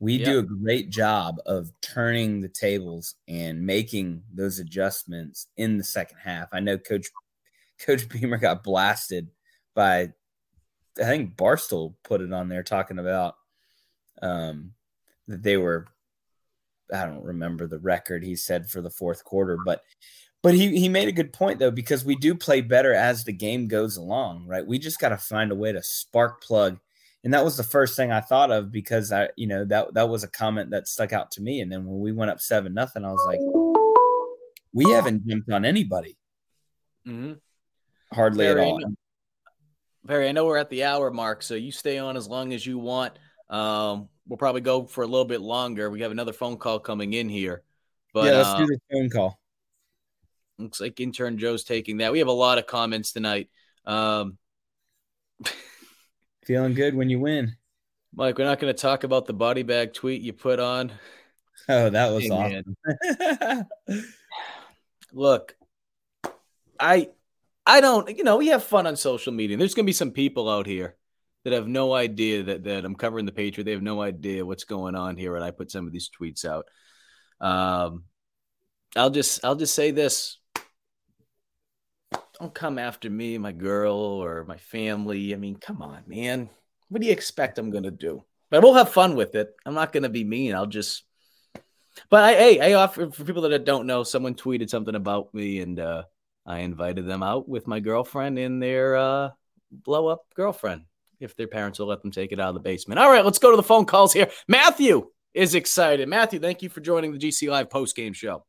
We 0.00 0.16
yep. 0.16 0.26
do 0.26 0.38
a 0.40 0.42
great 0.42 0.90
job 0.90 1.36
of 1.46 1.70
turning 1.80 2.40
the 2.40 2.48
tables 2.48 3.14
and 3.28 3.64
making 3.64 4.24
those 4.34 4.58
adjustments 4.58 5.46
in 5.56 5.78
the 5.78 5.84
second 5.84 6.18
half. 6.18 6.48
I 6.52 6.58
know 6.58 6.76
Coach 6.76 7.06
Coach 7.80 8.08
Beamer 8.10 8.38
got 8.38 8.64
blasted 8.64 9.28
by 9.76 10.12
I 10.98 11.04
think 11.04 11.36
Barstool 11.36 11.94
put 12.02 12.20
it 12.20 12.32
on 12.32 12.48
there 12.48 12.64
talking 12.64 12.98
about 12.98 13.36
um, 14.20 14.72
that 15.28 15.44
they 15.44 15.56
were 15.56 15.86
I 16.92 17.06
don't 17.06 17.22
remember 17.22 17.68
the 17.68 17.78
record 17.78 18.24
he 18.24 18.34
said 18.34 18.68
for 18.68 18.80
the 18.80 18.90
fourth 18.90 19.22
quarter, 19.22 19.56
but 19.64 19.82
but 20.42 20.54
he 20.54 20.80
he 20.80 20.88
made 20.88 21.06
a 21.06 21.12
good 21.12 21.32
point 21.32 21.60
though 21.60 21.70
because 21.70 22.04
we 22.04 22.16
do 22.16 22.34
play 22.34 22.60
better 22.60 22.92
as 22.92 23.22
the 23.22 23.32
game 23.32 23.68
goes 23.68 23.96
along, 23.96 24.46
right? 24.48 24.66
We 24.66 24.80
just 24.80 24.98
got 24.98 25.10
to 25.10 25.16
find 25.16 25.52
a 25.52 25.56
way 25.56 25.70
to 25.70 25.82
spark 25.82 26.42
plug, 26.42 26.80
and 27.24 27.34
that 27.34 27.44
was 27.44 27.56
the 27.56 27.62
first 27.62 27.96
thing 27.96 28.12
I 28.12 28.20
thought 28.20 28.50
of 28.50 28.70
because 28.70 29.12
I 29.12 29.28
you 29.36 29.46
know 29.46 29.64
that 29.66 29.94
that 29.94 30.08
was 30.08 30.24
a 30.24 30.28
comment 30.28 30.70
that 30.70 30.88
stuck 30.88 31.12
out 31.12 31.30
to 31.32 31.42
me. 31.42 31.60
And 31.60 31.70
then 31.70 31.84
when 31.84 32.00
we 32.00 32.12
went 32.12 32.30
up 32.30 32.40
seven 32.40 32.74
nothing, 32.74 33.04
I 33.04 33.12
was 33.12 33.24
like, 33.26 33.40
we 34.72 34.90
haven't 34.90 35.26
jumped 35.26 35.50
on 35.50 35.64
anybody, 35.64 36.16
mm-hmm. 37.06 37.34
hardly 38.12 38.44
Barry, 38.44 38.60
at 38.60 38.66
all. 38.66 38.80
Perry, 40.06 40.28
I 40.28 40.32
know 40.32 40.46
we're 40.46 40.56
at 40.56 40.70
the 40.70 40.84
hour 40.84 41.10
mark, 41.10 41.42
so 41.42 41.54
you 41.54 41.72
stay 41.72 41.98
on 41.98 42.16
as 42.16 42.28
long 42.28 42.52
as 42.52 42.64
you 42.64 42.78
want. 42.78 43.18
Um, 43.50 44.08
we'll 44.26 44.36
probably 44.36 44.60
go 44.60 44.86
for 44.86 45.02
a 45.02 45.06
little 45.06 45.24
bit 45.24 45.40
longer. 45.40 45.90
We 45.90 46.02
have 46.02 46.12
another 46.12 46.32
phone 46.32 46.56
call 46.56 46.78
coming 46.78 47.12
in 47.12 47.28
here. 47.28 47.62
But, 48.14 48.26
yeah, 48.26 48.38
let's 48.38 48.48
uh, 48.48 48.58
do 48.58 48.66
the 48.66 48.80
phone 48.90 49.10
call. 49.10 49.40
Looks 50.58 50.80
like 50.80 50.98
intern 51.00 51.38
Joe's 51.38 51.64
taking 51.64 51.98
that. 51.98 52.12
We 52.12 52.18
have 52.20 52.28
a 52.28 52.32
lot 52.32 52.58
of 52.58 52.66
comments 52.66 53.12
tonight. 53.12 53.48
Um, 53.84 54.38
Feeling 56.48 56.72
good 56.72 56.94
when 56.94 57.10
you 57.10 57.20
win. 57.20 57.54
Mike, 58.14 58.38
we're 58.38 58.46
not 58.46 58.58
going 58.58 58.74
to 58.74 58.80
talk 58.80 59.04
about 59.04 59.26
the 59.26 59.34
body 59.34 59.62
bag 59.62 59.92
tweet 59.92 60.22
you 60.22 60.32
put 60.32 60.58
on. 60.58 60.90
Oh, 61.68 61.90
that 61.90 62.10
was 62.10 62.24
Hey, 62.24 62.62
awesome. 63.10 63.66
Look, 65.12 65.54
I 66.80 67.10
I 67.66 67.82
don't, 67.82 68.16
you 68.16 68.24
know, 68.24 68.38
we 68.38 68.46
have 68.46 68.64
fun 68.64 68.86
on 68.86 68.96
social 68.96 69.30
media. 69.30 69.58
There's 69.58 69.74
going 69.74 69.84
to 69.84 69.90
be 69.90 69.92
some 69.92 70.12
people 70.12 70.48
out 70.48 70.64
here 70.64 70.96
that 71.44 71.52
have 71.52 71.68
no 71.68 71.92
idea 71.92 72.44
that 72.44 72.64
that 72.64 72.86
I'm 72.86 72.94
covering 72.94 73.26
the 73.26 73.32
Patriot. 73.32 73.66
They 73.66 73.72
have 73.72 73.82
no 73.82 74.00
idea 74.00 74.46
what's 74.46 74.64
going 74.64 74.94
on 74.94 75.18
here 75.18 75.36
and 75.36 75.44
I 75.44 75.50
put 75.50 75.70
some 75.70 75.86
of 75.86 75.92
these 75.92 76.08
tweets 76.08 76.46
out. 76.46 76.64
Um, 77.42 78.04
I'll 78.96 79.10
just 79.10 79.44
I'll 79.44 79.54
just 79.54 79.74
say 79.74 79.90
this. 79.90 80.38
Don't 82.38 82.54
come 82.54 82.78
after 82.78 83.10
me, 83.10 83.36
my 83.38 83.52
girl, 83.52 83.96
or 83.96 84.44
my 84.44 84.56
family. 84.56 85.34
I 85.34 85.36
mean, 85.36 85.56
come 85.56 85.82
on, 85.82 86.02
man. 86.06 86.48
What 86.88 87.00
do 87.00 87.06
you 87.06 87.12
expect 87.12 87.58
I'm 87.58 87.70
gonna 87.70 87.90
do? 87.90 88.24
But 88.50 88.62
we'll 88.62 88.74
have 88.74 88.92
fun 88.92 89.16
with 89.16 89.34
it. 89.34 89.54
I'm 89.66 89.74
not 89.74 89.92
gonna 89.92 90.08
be 90.08 90.24
mean. 90.24 90.54
I'll 90.54 90.66
just 90.66 91.04
but 92.10 92.24
I, 92.24 92.34
hey, 92.34 92.60
I 92.60 92.72
offer 92.74 93.10
for 93.10 93.24
people 93.24 93.42
that 93.42 93.64
don't 93.64 93.86
know, 93.86 94.02
someone 94.02 94.34
tweeted 94.34 94.70
something 94.70 94.94
about 94.94 95.32
me, 95.34 95.60
and 95.60 95.78
uh, 95.78 96.04
I 96.46 96.60
invited 96.60 97.06
them 97.06 97.22
out 97.22 97.48
with 97.48 97.66
my 97.66 97.80
girlfriend 97.80 98.38
and 98.38 98.62
their 98.62 98.96
uh, 98.96 99.30
blow 99.70 100.06
up 100.06 100.22
girlfriend 100.34 100.82
if 101.20 101.36
their 101.36 101.48
parents 101.48 101.78
will 101.78 101.88
let 101.88 102.02
them 102.02 102.10
take 102.10 102.32
it 102.32 102.40
out 102.40 102.48
of 102.48 102.54
the 102.54 102.60
basement. 102.60 103.00
All 103.00 103.10
right, 103.10 103.24
let's 103.24 103.38
go 103.38 103.50
to 103.50 103.56
the 103.56 103.62
phone 103.62 103.84
calls 103.84 104.12
here. 104.12 104.30
Matthew 104.46 105.10
is 105.34 105.54
excited. 105.54 106.08
Matthew, 106.08 106.38
thank 106.38 106.62
you 106.62 106.68
for 106.68 106.80
joining 106.80 107.12
the 107.12 107.18
GC 107.18 107.50
Live 107.50 107.70
post 107.70 107.96
game 107.96 108.12
show. 108.12 108.44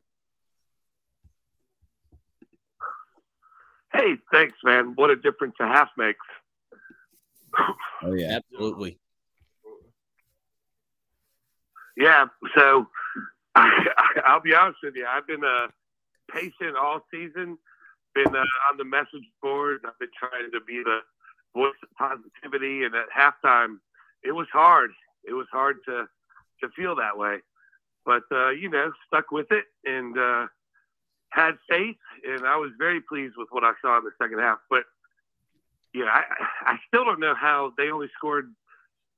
Hey, 4.00 4.16
thanks, 4.32 4.58
man. 4.64 4.93
What 4.95 5.10
a 5.10 5.18
difference 5.18 5.56
a 5.60 5.68
half 5.68 5.89
makes. 5.97 6.26
Oh 8.02 8.14
yeah, 8.14 8.38
absolutely. 8.38 8.97
Yeah, 11.97 12.28
so 12.56 12.88
I, 13.56 13.88
I'll 14.26 14.39
be 14.39 14.54
honest 14.56 14.78
with 14.82 14.95
you. 14.95 15.06
I've 15.06 15.28
been 15.28 15.43
uh, 15.43 15.68
patient 16.32 16.78
all 16.82 17.02
season. 17.12 17.58
Been 18.16 18.34
uh, 18.34 18.72
on 18.72 18.78
the 18.78 18.86
message 18.86 19.28
board. 19.41 19.82
I've 19.86 20.00
been 20.00 20.08
trying 20.18 20.50
to 20.54 20.62
be 20.66 20.82
the 20.82 21.00
voice 21.54 21.74
of 21.84 21.89
positivity. 21.97 22.86
And 22.86 22.95
at 22.95 23.08
halftime, 23.12 23.80
it 24.24 24.32
was 24.32 24.47
hard. 24.54 24.91
It 25.26 25.34
was 25.34 25.47
hard 25.52 25.80
to 25.89 26.06
to 26.64 26.70
feel 26.74 26.95
that 26.95 27.18
way. 27.18 27.39
But 28.06 28.24
uh, 28.32 28.52
you 28.52 28.70
know, 28.70 28.93
stuck 29.08 29.32
with 29.32 29.47
it 29.52 29.66
and 29.84 30.18
uh, 30.18 30.47
had 31.30 31.57
faith. 31.69 31.97
And 32.27 32.45
I 32.45 32.57
was 32.57 32.71
very 32.77 33.01
pleased 33.01 33.36
with 33.38 33.47
what 33.51 33.63
I 33.63 33.73
saw 33.82 33.97
in 33.97 34.03
the 34.03 34.11
second 34.21 34.39
half. 34.39 34.59
But 34.69 34.84
you 35.93 36.05
know, 36.05 36.11
I, 36.11 36.23
I 36.65 36.77
still 36.88 37.05
don't 37.05 37.19
know 37.19 37.34
how 37.36 37.73
they 37.77 37.89
only 37.89 38.07
scored. 38.17 38.53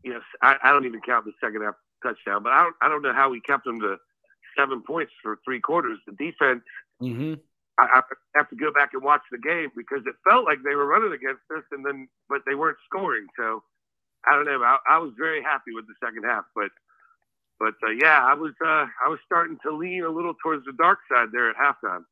You 0.04 0.14
know, 0.14 0.22
I, 0.42 0.56
I 0.64 0.72
don't 0.72 0.86
even 0.86 1.02
count 1.02 1.26
the 1.26 1.34
second 1.44 1.62
half 1.62 1.76
touchdown, 2.04 2.44
but 2.44 2.54
I 2.54 2.64
don't 2.64 2.76
I 2.82 2.90
don't 2.90 3.02
know 3.02 3.14
how 3.14 3.30
we 3.30 3.42
kept 3.42 3.66
them 3.66 3.80
to 3.82 3.98
seven 4.58 4.82
points 4.82 5.12
for 5.22 5.40
three 5.46 5.60
quarters. 5.60 6.00
The 6.08 6.14
defense. 6.14 6.64
Mm-hmm. 7.02 7.36
I, 7.80 8.02
I 8.02 8.02
have 8.36 8.50
to 8.50 8.56
go 8.56 8.72
back 8.72 8.92
and 8.94 9.02
watch 9.02 9.22
the 9.32 9.40
game 9.40 9.72
because 9.76 10.04
it 10.06 10.14
felt 10.28 10.46
like 10.46 10.60
they 10.64 10.76
were 10.76 10.86
running 10.86 11.14
against 11.14 11.42
us, 11.56 11.64
and 11.72 11.86
then 11.86 12.08
but 12.30 12.42
they 12.46 12.56
weren't 12.56 12.78
scoring. 12.86 13.28
So 13.38 13.64
I 14.28 14.36
don't 14.36 14.46
know. 14.46 14.62
I, 14.62 14.78
I 14.90 14.98
was 15.00 15.14
very 15.18 15.42
happy 15.42 15.72
with 15.74 15.88
the 15.88 15.96
second 16.04 16.24
half, 16.24 16.46
but 16.56 16.70
but 17.62 17.76
uh, 17.88 17.92
yeah, 17.92 18.26
I 18.26 18.34
was 18.34 18.54
uh, 18.66 18.86
I 19.06 19.08
was 19.08 19.20
starting 19.26 19.58
to 19.64 19.76
lean 19.76 20.04
a 20.04 20.10
little 20.10 20.34
towards 20.42 20.66
the 20.66 20.74
dark 20.74 21.00
side 21.12 21.28
there 21.32 21.50
at 21.50 21.56
halftime. 21.56 22.04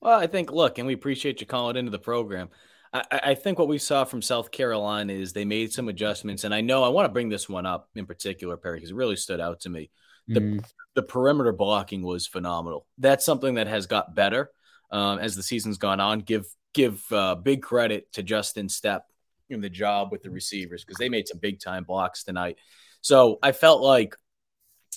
Well, 0.00 0.18
I 0.18 0.28
think, 0.28 0.52
look, 0.52 0.78
and 0.78 0.86
we 0.86 0.94
appreciate 0.94 1.40
you 1.40 1.46
calling 1.46 1.76
into 1.76 1.90
the 1.90 1.98
program. 1.98 2.48
I, 2.92 3.02
I 3.10 3.20
I 3.30 3.34
think 3.34 3.58
what 3.58 3.66
we 3.68 3.78
saw 3.78 4.04
from 4.04 4.22
South 4.22 4.52
Carolina 4.52 5.12
is 5.12 5.32
they 5.32 5.44
made 5.44 5.72
some 5.72 5.88
adjustments. 5.88 6.44
And 6.44 6.54
I 6.54 6.60
know 6.60 6.84
I 6.84 6.88
want 6.88 7.06
to 7.06 7.12
bring 7.12 7.28
this 7.28 7.48
one 7.48 7.66
up 7.66 7.88
in 7.96 8.06
particular, 8.06 8.56
Perry, 8.56 8.76
because 8.76 8.90
it 8.90 8.96
really 8.96 9.16
stood 9.16 9.40
out 9.40 9.60
to 9.60 9.68
me. 9.70 9.90
The, 10.28 10.40
Mm. 10.40 10.64
the 10.94 11.02
perimeter 11.02 11.52
blocking 11.52 12.02
was 12.02 12.26
phenomenal. 12.26 12.86
That's 12.98 13.24
something 13.24 13.54
that 13.54 13.66
has 13.66 13.86
got 13.86 14.14
better 14.14 14.50
um, 14.90 15.18
as 15.18 15.34
the 15.34 15.42
season's 15.42 15.78
gone 15.78 16.00
on. 16.00 16.20
Give 16.20 16.46
give 16.74 17.02
uh, 17.10 17.34
big 17.34 17.62
credit 17.62 18.12
to 18.12 18.22
Justin 18.22 18.68
Stepp 18.68 19.00
in 19.48 19.60
the 19.60 19.70
job 19.70 20.12
with 20.12 20.22
the 20.22 20.30
receivers 20.30 20.84
because 20.84 20.98
they 20.98 21.08
made 21.08 21.26
some 21.26 21.38
big 21.38 21.60
time 21.60 21.84
blocks 21.84 22.24
tonight. 22.24 22.58
So 23.00 23.38
I 23.42 23.52
felt 23.52 23.82
like 23.82 24.14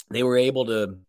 they 0.10 0.24
were 0.24 0.38
able 0.38 0.66
to 0.66 1.00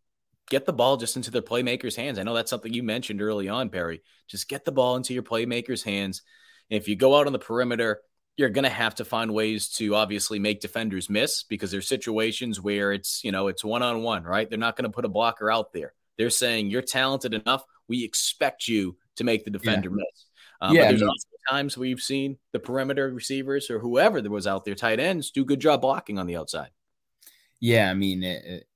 get 0.51 0.66
the 0.66 0.72
ball 0.72 0.97
just 0.97 1.16
into 1.16 1.30
their 1.30 1.43
playmakers' 1.43 1.97
hands. 1.97 2.18
I 2.18 2.22
know 2.22 2.34
that's 2.34 2.51
something 2.51 2.72
you 2.72 2.82
mentioned 2.82 3.22
early 3.22 3.49
on, 3.49 3.70
Perry. 3.70 4.03
Just 4.28 4.49
get 4.49 4.64
the 4.64 4.72
ball 4.72 4.97
into 4.97 5.14
your 5.14 5.22
playmakers' 5.22 5.82
hands. 5.82 6.22
And 6.70 6.78
if 6.80 6.88
you 6.88 6.97
go 6.97 7.18
out 7.18 7.26
on 7.26 7.32
the 7.32 7.38
perimeter, 7.38 8.01
you're 8.36 8.51
going 8.51 8.64
to 8.64 8.70
have 8.70 8.95
to 8.97 9.05
find 9.05 9.34
ways 9.34 9.68
to 9.70 9.95
obviously 9.95 10.38
make 10.38 10.61
defenders 10.61 11.11
miss 11.11 11.43
because 11.43 11.70
there's 11.70 11.88
situations 11.88 12.61
where 12.61 12.93
it's, 12.93 13.22
you 13.24 13.32
know, 13.32 13.49
it's 13.49 13.64
one 13.64 13.82
on 13.82 14.03
one, 14.03 14.24
right? 14.24 14.49
They're 14.49 14.59
not 14.59 14.76
going 14.76 14.84
to 14.84 14.95
put 14.95 15.05
a 15.05 15.09
blocker 15.09 15.51
out 15.51 15.72
there. 15.72 15.93
They're 16.16 16.30
saying 16.30 16.70
you're 16.70 16.82
talented 16.82 17.34
enough. 17.34 17.64
We 17.88 18.05
expect 18.05 18.68
you 18.68 18.97
to 19.16 19.24
make 19.24 19.45
the 19.45 19.51
defender 19.51 19.90
miss. 19.90 20.26
Um, 20.61 20.74
Yeah, 20.74 20.82
but 20.82 20.84
I 20.84 20.88
there's 20.90 21.01
mean- 21.01 21.11
also 21.11 21.28
times 21.51 21.76
you've 21.76 22.01
seen 22.01 22.38
the 22.53 22.61
perimeter 22.61 23.11
receivers 23.12 23.68
or 23.68 23.78
whoever 23.80 24.22
that 24.22 24.30
was 24.30 24.47
out 24.47 24.64
there, 24.64 24.74
tight 24.74 25.01
ends, 25.01 25.30
do 25.30 25.45
good 25.45 25.61
job 25.61 25.80
blocking 25.80 26.18
on 26.18 26.26
the 26.26 26.36
outside. 26.36 26.70
Yeah, 27.63 27.91
I 27.91 27.95
mean 27.95 28.23
it, 28.23 28.45
it- 28.45 28.69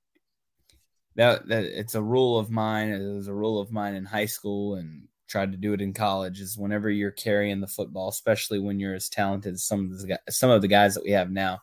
that 1.15 1.47
that 1.47 1.63
it's 1.65 1.95
a 1.95 2.01
rule 2.01 2.37
of 2.37 2.49
mine. 2.51 2.89
It 2.89 2.99
was 3.15 3.27
a 3.27 3.33
rule 3.33 3.59
of 3.59 3.71
mine 3.71 3.95
in 3.95 4.05
high 4.05 4.25
school 4.27 4.75
and 4.75 5.07
tried 5.27 5.51
to 5.51 5.57
do 5.57 5.73
it 5.73 5.81
in 5.81 5.93
college. 5.93 6.39
Is 6.41 6.57
whenever 6.57 6.89
you're 6.89 7.11
carrying 7.11 7.59
the 7.59 7.67
football, 7.67 8.09
especially 8.09 8.59
when 8.59 8.79
you're 8.79 8.93
as 8.95 9.09
talented 9.09 9.53
as 9.55 9.63
some 9.63 9.91
of 9.91 9.99
the 9.99 10.07
guys, 10.07 10.19
some 10.37 10.49
of 10.51 10.61
the 10.61 10.67
guys 10.67 10.93
that 10.93 11.03
we 11.03 11.11
have 11.11 11.31
now, 11.31 11.61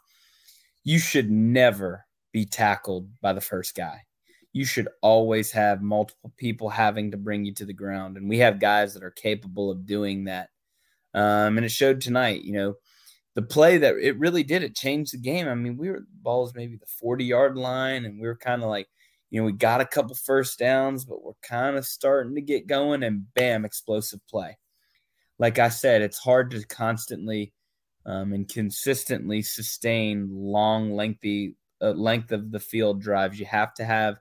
you 0.84 0.98
should 0.98 1.30
never 1.30 2.06
be 2.32 2.44
tackled 2.46 3.08
by 3.20 3.32
the 3.32 3.40
first 3.40 3.74
guy. 3.76 4.02
You 4.52 4.64
should 4.64 4.88
always 5.02 5.52
have 5.52 5.82
multiple 5.82 6.32
people 6.36 6.68
having 6.70 7.12
to 7.12 7.16
bring 7.16 7.44
you 7.44 7.54
to 7.54 7.64
the 7.66 7.72
ground, 7.72 8.16
and 8.16 8.28
we 8.28 8.38
have 8.38 8.60
guys 8.60 8.94
that 8.94 9.04
are 9.04 9.10
capable 9.10 9.70
of 9.70 9.86
doing 9.86 10.24
that. 10.24 10.50
Um, 11.14 11.58
and 11.58 11.64
it 11.66 11.70
showed 11.70 12.00
tonight. 12.00 12.42
You 12.44 12.54
know, 12.54 12.74
the 13.34 13.42
play 13.42 13.78
that 13.78 13.96
it 13.96 14.18
really 14.18 14.42
did 14.42 14.62
it 14.62 14.76
changed 14.76 15.12
the 15.12 15.18
game. 15.18 15.48
I 15.48 15.54
mean, 15.54 15.76
we 15.76 15.90
were 15.90 16.04
balls 16.22 16.54
maybe 16.54 16.76
the 16.76 16.86
40 16.86 17.24
yard 17.24 17.56
line, 17.56 18.04
and 18.04 18.20
we 18.20 18.26
were 18.26 18.36
kind 18.36 18.62
of 18.62 18.68
like, 18.68 18.88
you 19.30 19.40
know, 19.40 19.46
we 19.46 19.52
got 19.52 19.80
a 19.80 19.86
couple 19.86 20.14
first 20.14 20.58
downs, 20.58 21.04
but 21.04 21.22
we're 21.22 21.32
kind 21.42 21.76
of 21.76 21.84
starting 21.84 22.34
to 22.36 22.40
get 22.40 22.66
going, 22.66 23.02
and 23.02 23.32
bam, 23.34 23.64
explosive 23.64 24.20
play. 24.28 24.56
Like 25.38 25.58
I 25.58 25.68
said, 25.68 26.02
it's 26.02 26.18
hard 26.18 26.52
to 26.52 26.64
constantly 26.66 27.52
um, 28.06 28.32
and 28.32 28.48
consistently 28.48 29.42
sustain 29.42 30.28
long, 30.30 30.94
lengthy 30.94 31.56
uh, 31.82 31.90
length 31.90 32.30
of 32.30 32.52
the 32.52 32.60
field 32.60 33.00
drives. 33.00 33.40
You 33.40 33.46
have 33.46 33.74
to 33.74 33.84
have 33.84 34.16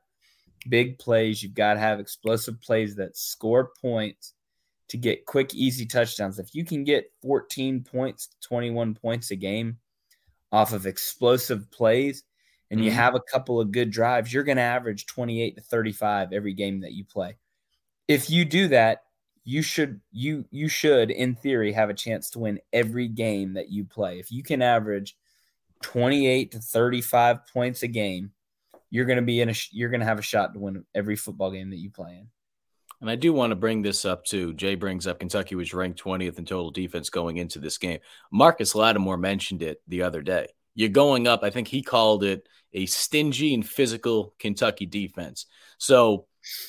big 0.67 0.97
plays. 0.97 1.43
You've 1.43 1.53
got 1.53 1.75
to 1.75 1.79
have 1.79 1.99
explosive 1.99 2.59
plays 2.61 2.95
that 2.95 3.17
score 3.17 3.71
points 3.79 4.33
to 4.89 4.97
get 4.97 5.25
quick, 5.25 5.53
easy 5.53 5.85
touchdowns. 5.85 6.39
If 6.39 6.53
you 6.53 6.65
can 6.65 6.83
get 6.83 7.11
14 7.21 7.83
points, 7.83 8.29
21 8.41 8.93
points 8.95 9.31
a 9.31 9.35
game 9.35 9.79
off 10.51 10.73
of 10.73 10.85
explosive 10.85 11.69
plays, 11.71 12.23
and 12.69 12.83
you 12.83 12.91
Mhm. 12.91 12.95
have 12.95 13.15
a 13.15 13.21
couple 13.21 13.59
of 13.59 13.71
good 13.71 13.91
drives, 13.91 14.33
you're 14.33 14.43
going 14.43 14.57
to 14.57 14.63
average 14.63 15.05
28 15.05 15.55
to 15.55 15.61
35 15.61 16.33
every 16.33 16.53
game 16.53 16.81
that 16.81 16.93
you 16.93 17.05
play. 17.05 17.37
If 18.07 18.29
you 18.29 18.45
do 18.45 18.67
that, 18.69 19.03
you 19.45 19.61
should 19.61 19.99
you 20.11 20.45
you 20.51 20.69
should 20.69 21.11
in 21.11 21.35
theory 21.35 21.73
have 21.73 21.89
a 21.89 21.93
chance 21.93 22.29
to 22.31 22.39
win 22.39 22.61
every 22.71 23.07
game 23.09 23.53
that 23.53 23.69
you 23.69 23.83
play. 23.83 24.19
If 24.19 24.31
you 24.31 24.41
can 24.43 24.61
average 24.61 25.17
28 25.81 26.51
to 26.51 26.59
35 26.59 27.45
points 27.47 27.83
a 27.83 27.87
game, 27.87 28.31
you're 28.89 29.05
going 29.05 29.17
to 29.17 29.21
be 29.23 29.41
in 29.41 29.49
a 29.49 29.53
you're 29.71 29.89
going 29.89 29.99
to 29.99 30.05
have 30.05 30.19
a 30.19 30.23
shot 30.23 30.53
to 30.53 30.59
win 30.59 30.85
every 30.95 31.15
football 31.15 31.51
game 31.51 31.71
that 31.71 31.77
you 31.79 31.89
play 31.91 32.15
in. 32.19 32.29
And 33.03 33.09
I 33.09 33.15
do 33.15 33.33
want 33.33 33.51
to 33.51 33.57
bring 33.57 33.81
this 33.81 34.05
up 34.05 34.23
too. 34.23 34.53
Jay 34.53 34.75
brings 34.75 35.07
up 35.07 35.19
Kentucky 35.19 35.55
was 35.55 35.73
ranked 35.73 36.01
20th 36.01 36.37
in 36.37 36.45
total 36.45 36.71
defense 36.71 37.09
going 37.09 37.35
into 37.35 37.59
this 37.59 37.77
game. 37.77 37.99
Marcus 38.31 38.75
Lattimore 38.75 39.17
mentioned 39.17 39.61
it 39.61 39.81
the 39.89 40.03
other 40.03 40.21
day. 40.21 40.47
You're 40.73 40.87
going 40.87 41.27
up, 41.27 41.43
I 41.43 41.49
think 41.49 41.67
he 41.67 41.83
called 41.83 42.23
it 42.23 42.47
a 42.71 42.85
stingy 42.85 43.53
and 43.53 43.67
physical 43.67 44.33
Kentucky 44.39 44.85
defense. 44.85 45.47
So, 45.79 46.27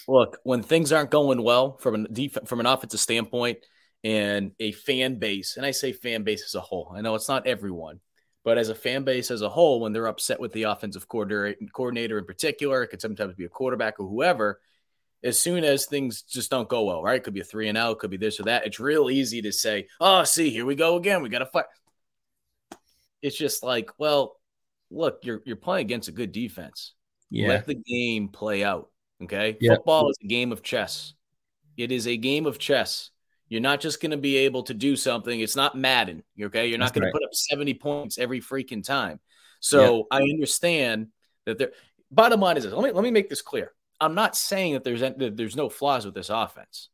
look, 0.08 0.38
when 0.42 0.64
things 0.64 0.90
aren't 0.90 1.12
going 1.12 1.40
well 1.40 1.76
from 1.76 2.04
a 2.04 2.08
def- 2.08 2.46
from 2.46 2.58
an 2.58 2.66
offensive 2.66 2.98
standpoint 2.98 3.58
and 4.02 4.50
a 4.58 4.72
fan 4.72 5.20
base, 5.20 5.56
and 5.56 5.64
I 5.64 5.70
say 5.70 5.92
fan 5.92 6.24
base 6.24 6.42
as 6.44 6.56
a 6.56 6.60
whole. 6.60 6.92
I 6.96 7.00
know 7.00 7.14
it's 7.14 7.28
not 7.28 7.46
everyone, 7.46 8.00
but 8.42 8.58
as 8.58 8.70
a 8.70 8.74
fan 8.74 9.04
base 9.04 9.30
as 9.30 9.42
a 9.42 9.48
whole, 9.48 9.78
when 9.78 9.92
they're 9.92 10.08
upset 10.08 10.40
with 10.40 10.52
the 10.52 10.64
offensive 10.64 11.06
coordinator, 11.06 11.54
coordinator 11.72 12.18
in 12.18 12.24
particular, 12.24 12.82
it 12.82 12.88
could 12.88 13.00
sometimes 13.00 13.36
be 13.36 13.44
a 13.44 13.48
quarterback 13.48 14.00
or 14.00 14.08
whoever 14.08 14.58
as 15.24 15.40
soon 15.40 15.64
as 15.64 15.86
things 15.86 16.22
just 16.22 16.50
don't 16.50 16.68
go 16.68 16.84
well, 16.84 17.02
right? 17.02 17.16
It 17.16 17.24
could 17.24 17.34
be 17.34 17.40
a 17.40 17.44
three 17.44 17.68
and 17.68 17.78
out, 17.78 17.92
it 17.92 17.98
could 17.98 18.10
be 18.10 18.18
this 18.18 18.38
or 18.38 18.44
that. 18.44 18.66
It's 18.66 18.78
real 18.78 19.10
easy 19.10 19.40
to 19.42 19.52
say, 19.52 19.88
oh, 20.00 20.22
see, 20.24 20.50
here 20.50 20.66
we 20.66 20.74
go 20.74 20.96
again. 20.96 21.22
We 21.22 21.30
got 21.30 21.38
to 21.38 21.46
fight. 21.46 21.64
It's 23.22 23.36
just 23.36 23.62
like, 23.62 23.90
well, 23.98 24.36
look, 24.90 25.20
you're 25.22 25.40
you're 25.46 25.56
playing 25.56 25.86
against 25.86 26.08
a 26.08 26.12
good 26.12 26.30
defense. 26.30 26.92
Yeah. 27.30 27.48
Let 27.48 27.66
the 27.66 27.74
game 27.74 28.28
play 28.28 28.62
out. 28.62 28.90
Okay. 29.22 29.56
Football 29.66 30.10
is 30.10 30.18
a 30.22 30.26
game 30.26 30.52
of 30.52 30.62
chess. 30.62 31.14
It 31.76 31.90
is 31.90 32.06
a 32.06 32.16
game 32.16 32.44
of 32.44 32.58
chess. 32.58 33.10
You're 33.48 33.62
not 33.62 33.80
just 33.80 34.00
going 34.00 34.10
to 34.10 34.18
be 34.18 34.36
able 34.36 34.62
to 34.64 34.74
do 34.74 34.94
something. 34.94 35.40
It's 35.40 35.56
not 35.56 35.76
Madden. 35.76 36.22
Okay. 36.40 36.68
You're 36.68 36.78
not 36.78 36.92
going 36.92 37.04
right. 37.04 37.08
to 37.10 37.12
put 37.12 37.24
up 37.24 37.32
70 37.32 37.74
points 37.74 38.18
every 38.18 38.40
freaking 38.40 38.84
time. 38.84 39.20
So 39.60 40.06
I 40.10 40.20
understand 40.20 41.08
that 41.46 41.58
there. 41.58 41.72
Bottom 42.10 42.40
line 42.40 42.58
is 42.58 42.64
this. 42.64 42.72
Let 42.72 42.84
me 42.84 42.92
let 42.92 43.02
me 43.02 43.10
make 43.10 43.30
this 43.30 43.40
clear. 43.40 43.72
I'm 44.00 44.14
not 44.14 44.36
saying 44.36 44.74
that 44.74 44.84
there's 44.84 45.00
that 45.00 45.36
there's 45.36 45.56
no 45.56 45.68
flaws 45.68 46.04
with 46.04 46.14
this 46.14 46.30
offense. 46.30 46.88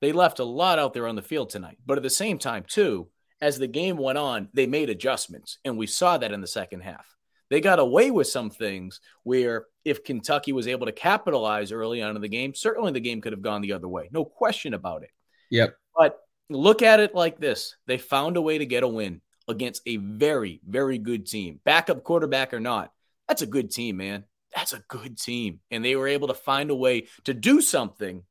They 0.00 0.12
left 0.12 0.38
a 0.38 0.44
lot 0.44 0.78
out 0.78 0.94
there 0.94 1.08
on 1.08 1.16
the 1.16 1.22
field 1.22 1.50
tonight, 1.50 1.78
but 1.84 1.96
at 1.96 2.02
the 2.02 2.10
same 2.10 2.38
time, 2.38 2.64
too, 2.66 3.08
as 3.40 3.58
the 3.58 3.66
game 3.66 3.96
went 3.96 4.18
on, 4.18 4.48
they 4.52 4.66
made 4.66 4.90
adjustments, 4.90 5.58
and 5.64 5.76
we 5.76 5.86
saw 5.86 6.18
that 6.18 6.32
in 6.32 6.40
the 6.40 6.46
second 6.46 6.80
half. 6.80 7.06
They 7.50 7.60
got 7.60 7.78
away 7.78 8.10
with 8.10 8.26
some 8.26 8.50
things 8.50 9.00
where 9.22 9.66
if 9.84 10.04
Kentucky 10.04 10.52
was 10.52 10.68
able 10.68 10.86
to 10.86 10.92
capitalize 10.92 11.72
early 11.72 12.02
on 12.02 12.14
in 12.14 12.22
the 12.22 12.28
game, 12.28 12.54
certainly 12.54 12.92
the 12.92 13.00
game 13.00 13.20
could 13.20 13.32
have 13.32 13.42
gone 13.42 13.62
the 13.62 13.72
other 13.72 13.88
way. 13.88 14.08
No 14.12 14.24
question 14.24 14.74
about 14.74 15.02
it. 15.02 15.10
Yep. 15.50 15.74
But 15.96 16.18
look 16.50 16.82
at 16.82 17.00
it 17.00 17.14
like 17.14 17.38
this 17.38 17.76
they 17.86 17.98
found 17.98 18.36
a 18.36 18.42
way 18.42 18.58
to 18.58 18.66
get 18.66 18.82
a 18.82 18.88
win 18.88 19.20
against 19.48 19.82
a 19.86 19.96
very, 19.96 20.60
very 20.66 20.98
good 20.98 21.26
team. 21.26 21.60
Backup 21.64 22.04
quarterback 22.04 22.52
or 22.52 22.60
not, 22.60 22.92
that's 23.26 23.42
a 23.42 23.46
good 23.46 23.70
team, 23.70 23.96
man. 23.96 24.24
That's 24.54 24.72
a 24.72 24.82
good 24.88 25.18
team. 25.18 25.60
And 25.70 25.84
they 25.84 25.96
were 25.96 26.08
able 26.08 26.28
to 26.28 26.34
find 26.34 26.70
a 26.70 26.74
way 26.74 27.08
to 27.24 27.34
do 27.34 27.60
something 27.60 28.22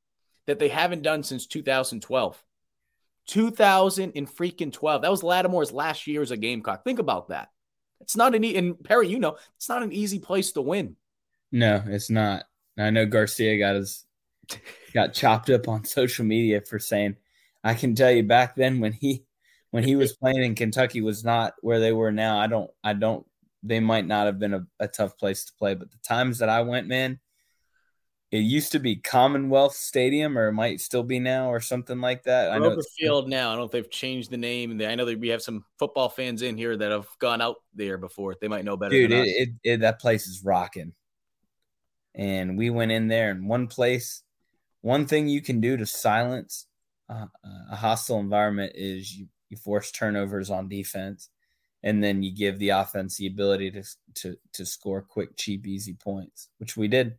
that 0.46 0.60
they 0.60 0.70
haven't 0.70 1.04
done 1.04 1.24
since 1.24 1.46
2012. 1.46 2.44
2000 3.28 4.12
and 4.16 4.28
freaking 4.28 4.72
12. 4.72 5.02
That 5.02 5.12
was 5.12 5.22
Lattimore's 5.22 5.72
last 5.72 6.08
year 6.08 6.22
as 6.22 6.32
a 6.32 6.38
Gamecock. 6.38 6.84
Think 6.84 7.00
about 7.00 7.30
that. 7.30 7.50
It's 8.00 8.16
not 8.16 8.36
an 8.36 8.44
e- 8.44 8.56
and 8.56 8.82
Perry, 8.84 9.10
you 9.10 9.20
know, 9.20 9.38
it's 9.58 9.70
not 9.70 9.84
an 9.84 9.92
easy 9.92 10.20
place 10.20 10.52
to 10.54 10.62
win. 10.62 10.96
No, 11.52 11.84
it's 11.88 12.10
not. 12.10 12.46
I 12.78 12.90
know 12.90 13.06
Garcia 13.06 13.58
got 13.58 13.76
his 13.76 14.06
got 14.94 15.14
chopped 15.14 15.50
up 15.50 15.68
on 15.68 15.84
social 15.84 16.26
media 16.26 16.62
for 16.62 16.80
saying, 16.80 17.18
I 17.64 17.74
can 17.74 17.96
tell 17.96 18.12
you 18.12 18.24
back 18.24 18.56
then 18.56 18.80
when 18.80 18.94
he 18.94 19.26
when 19.72 19.84
he 19.84 19.96
was 19.96 20.16
playing 20.16 20.44
in 20.44 20.56
Kentucky 20.56 21.02
was 21.02 21.24
not 21.24 21.54
where 21.62 21.80
they 21.80 21.92
were 21.92 22.12
now. 22.12 22.40
I 22.40 22.48
don't 22.48 22.72
I 22.84 22.94
don't 22.94 23.26
they 23.68 23.80
might 23.80 24.06
not 24.06 24.26
have 24.26 24.40
been 24.40 24.54
a, 24.54 24.68
a 24.80 24.88
tough 24.88 25.18
place 25.18 25.46
to 25.46 25.54
play, 25.54 25.76
but 25.76 25.92
the 25.92 25.98
times 25.98 26.40
that 26.40 26.50
I 26.50 26.62
went, 26.62 26.88
man, 26.88 27.20
it 28.32 28.40
used 28.40 28.74
to 28.74 28.80
be 28.80 28.98
Commonwealth 28.98 29.74
Stadium, 29.74 30.38
or 30.38 30.50
it 30.50 30.54
might 30.54 30.82
still 30.82 31.04
be 31.04 31.20
now, 31.20 31.50
or 31.50 31.62
something 31.62 32.02
like 32.02 32.24
that. 32.24 32.52
I 32.52 32.58
know 32.58 32.78
Field 32.98 33.30
now. 33.30 33.50
I 33.50 33.52
don't 33.52 33.60
know 33.60 33.66
if 33.66 33.72
they've 33.72 33.90
changed 33.90 34.32
the 34.32 34.38
name. 34.38 34.72
And 34.72 34.82
I 34.82 34.96
know 34.96 35.06
that 35.06 35.20
we 35.20 35.30
have 35.30 35.42
some 35.42 35.64
football 35.80 36.10
fans 36.10 36.42
in 36.42 36.58
here 36.58 36.76
that 36.76 36.92
have 36.92 37.08
gone 37.20 37.42
out 37.42 37.58
there 37.74 37.98
before. 37.98 38.36
They 38.40 38.50
might 38.50 38.66
know 38.66 38.76
better. 38.76 38.92
dude, 38.92 39.12
than 39.12 39.20
it, 39.20 39.22
us. 39.22 39.28
it, 39.28 39.50
it 39.64 39.80
that 39.82 40.00
place 40.02 40.28
is 40.28 40.44
rocking. 40.44 40.94
And 42.16 42.58
we 42.58 42.70
went 42.70 42.92
in 42.92 43.08
there, 43.08 43.32
and 43.32 43.48
one 43.48 43.68
place, 43.68 44.24
one 44.82 45.06
thing 45.06 45.30
you 45.30 45.42
can 45.42 45.62
do 45.62 45.78
to 45.78 45.86
silence 45.86 46.68
uh, 47.10 47.28
a 47.72 47.76
hostile 47.76 48.20
environment 48.20 48.74
is 48.76 49.16
you 49.16 49.28
you 49.50 49.58
force 49.58 49.92
turnovers 49.92 50.50
on 50.50 50.68
defense, 50.68 51.30
and 51.84 52.04
then 52.04 52.24
you 52.24 52.34
give 52.34 52.60
the 52.60 52.70
offense 52.70 53.18
the 53.18 53.28
ability 53.28 53.72
to 53.72 53.84
to 54.16 54.38
to 54.54 54.66
score 54.66 55.02
quick, 55.02 55.38
cheap, 55.38 55.68
easy 55.68 55.94
points, 55.94 56.50
which 56.58 56.76
we 56.76 56.88
did. 56.88 57.16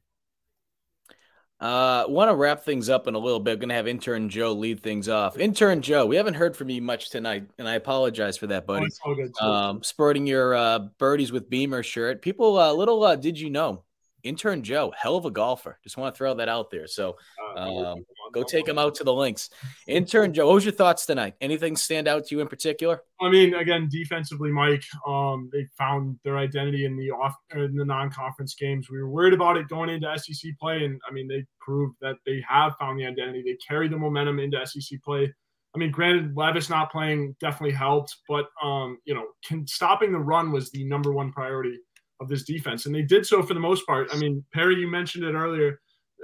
Uh, 1.60 2.04
want 2.08 2.30
to 2.30 2.36
wrap 2.36 2.62
things 2.62 2.88
up 2.88 3.08
in 3.08 3.14
a 3.16 3.18
little 3.18 3.40
bit. 3.40 3.58
Going 3.58 3.68
to 3.70 3.74
have 3.74 3.88
intern 3.88 4.28
Joe 4.28 4.52
lead 4.52 4.80
things 4.80 5.08
off. 5.08 5.38
Intern 5.38 5.82
Joe, 5.82 6.06
we 6.06 6.14
haven't 6.14 6.34
heard 6.34 6.56
from 6.56 6.70
you 6.70 6.80
much 6.80 7.10
tonight, 7.10 7.48
and 7.58 7.68
I 7.68 7.74
apologize 7.74 8.36
for 8.36 8.46
that, 8.46 8.64
buddy. 8.64 8.86
Oh, 9.04 9.14
good. 9.14 9.40
Um, 9.40 9.82
sporting 9.82 10.24
your 10.24 10.54
uh, 10.54 10.78
birdies 10.98 11.32
with 11.32 11.50
Beamer 11.50 11.82
shirt. 11.82 12.22
People, 12.22 12.56
uh, 12.58 12.72
little 12.72 13.02
uh, 13.02 13.16
did 13.16 13.40
you 13.40 13.50
know, 13.50 13.82
intern 14.22 14.62
Joe, 14.62 14.92
hell 14.96 15.16
of 15.16 15.24
a 15.24 15.32
golfer. 15.32 15.80
Just 15.82 15.96
want 15.96 16.14
to 16.14 16.18
throw 16.18 16.34
that 16.34 16.48
out 16.48 16.70
there. 16.70 16.86
So 16.86 17.16
um, 17.56 18.04
go 18.32 18.42
take 18.42 18.68
him 18.68 18.78
out 18.78 18.94
to 18.96 19.04
the 19.04 19.12
links. 19.12 19.50
Intern 19.86 20.32
Joe, 20.32 20.46
what 20.46 20.54
was 20.54 20.64
your 20.64 20.74
thoughts 20.74 21.06
tonight? 21.06 21.34
Anything 21.40 21.76
stand 21.76 22.08
out 22.08 22.26
to 22.26 22.34
you 22.34 22.40
in 22.40 22.48
particular? 22.48 23.02
I 23.20 23.30
mean, 23.30 23.54
again, 23.54 23.88
defensively, 23.90 24.50
Mike, 24.50 24.84
um, 25.06 25.50
they 25.52 25.66
found 25.76 26.18
their 26.24 26.38
identity 26.38 26.84
in 26.84 26.96
the 26.96 27.10
off 27.10 27.34
in 27.54 27.74
the 27.76 27.84
non-conference 27.84 28.54
games. 28.54 28.88
We 28.90 28.98
were 28.98 29.10
worried 29.10 29.34
about 29.34 29.56
it 29.56 29.68
going 29.68 29.90
into 29.90 30.16
SEC 30.18 30.52
play, 30.60 30.84
and 30.84 31.00
I 31.08 31.12
mean, 31.12 31.28
they 31.28 31.44
proved 31.60 31.96
that 32.00 32.16
they 32.24 32.42
have 32.48 32.76
found 32.78 32.98
the 32.98 33.06
identity. 33.06 33.42
They 33.44 33.56
carried 33.66 33.92
the 33.92 33.98
momentum 33.98 34.38
into 34.38 34.64
SEC 34.66 35.02
play. 35.02 35.32
I 35.74 35.78
mean, 35.78 35.90
granted, 35.90 36.36
Levis 36.36 36.70
not 36.70 36.90
playing 36.90 37.36
definitely 37.40 37.74
helped, 37.74 38.16
but 38.28 38.46
um, 38.62 38.98
you 39.04 39.14
know, 39.14 39.26
can, 39.44 39.66
stopping 39.66 40.12
the 40.12 40.18
run 40.18 40.50
was 40.50 40.70
the 40.70 40.84
number 40.84 41.12
one 41.12 41.32
priority 41.32 41.78
of 42.20 42.28
this 42.28 42.44
defense, 42.44 42.86
and 42.86 42.94
they 42.94 43.02
did 43.02 43.26
so 43.26 43.42
for 43.42 43.54
the 43.54 43.60
most 43.60 43.86
part. 43.86 44.08
I 44.12 44.16
mean, 44.16 44.44
Perry, 44.52 44.76
you 44.76 44.88
mentioned 44.88 45.24
it 45.24 45.34
earlier. 45.34 45.80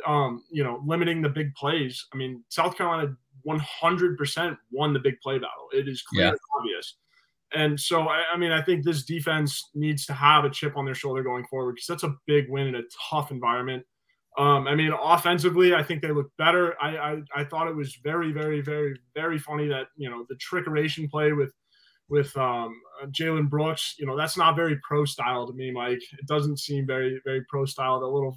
Um, 0.07 0.43
you 0.51 0.65
know, 0.65 0.83
limiting 0.85 1.23
the 1.23 1.29
big 1.29 1.55
plays. 1.55 2.07
I 2.13 2.17
mean, 2.17 2.43
South 2.49 2.77
Carolina 2.77 3.15
100% 3.47 4.57
won 4.71 4.93
the 4.93 4.99
big 4.99 5.21
play 5.21 5.39
battle. 5.39 5.69
It 5.73 5.89
is 5.89 6.03
clear 6.03 6.25
Yeah. 6.25 6.31
and 6.31 6.39
obvious. 6.59 6.97
And 7.55 7.79
so, 7.79 8.09
I, 8.09 8.23
I 8.33 8.37
mean, 8.37 8.51
I 8.51 8.61
think 8.61 8.85
this 8.85 9.05
defense 9.05 9.71
needs 9.75 10.05
to 10.07 10.13
have 10.13 10.45
a 10.45 10.51
chip 10.51 10.77
on 10.77 10.85
their 10.85 10.95
shoulder 10.95 11.23
going 11.23 11.47
forward 11.47 11.75
because 11.77 11.87
that's 11.87 12.03
a 12.03 12.17
big 12.27 12.51
win 12.51 12.67
in 12.67 12.75
a 12.75 12.83
tough 13.11 13.31
environment. 13.31 13.85
Um, 14.37 14.67
I 14.67 14.75
mean, 14.75 14.93
offensively, 14.93 15.75
I 15.75 15.83
think 15.85 16.03
they 16.03 16.11
look 16.11 16.31
better. 16.39 16.75
I, 16.83 16.97
I 16.97 17.23
I 17.37 17.45
thought 17.45 17.69
it 17.69 17.77
was 17.77 17.95
very, 18.03 18.33
very, 18.33 18.61
very, 18.61 18.99
very 19.15 19.39
funny 19.39 19.69
that 19.69 19.87
you 19.97 20.11
know 20.11 20.27
the 20.29 20.35
trickeration 20.35 21.09
play 21.09 21.31
with 21.33 21.53
with 22.09 22.37
um, 22.37 22.81
Jalen 23.13 23.49
Brooks. 23.49 23.95
You 23.97 24.07
know, 24.07 24.17
that's 24.17 24.37
not 24.37 24.57
very 24.57 24.77
pro 24.83 25.05
style 25.05 25.47
to 25.47 25.53
me, 25.53 25.71
Mike. 25.71 26.03
It 26.19 26.27
doesn't 26.27 26.59
seem 26.59 26.85
very, 26.85 27.21
very 27.25 27.45
pro 27.49 27.65
style. 27.65 28.01
The 28.01 28.07
little 28.09 28.37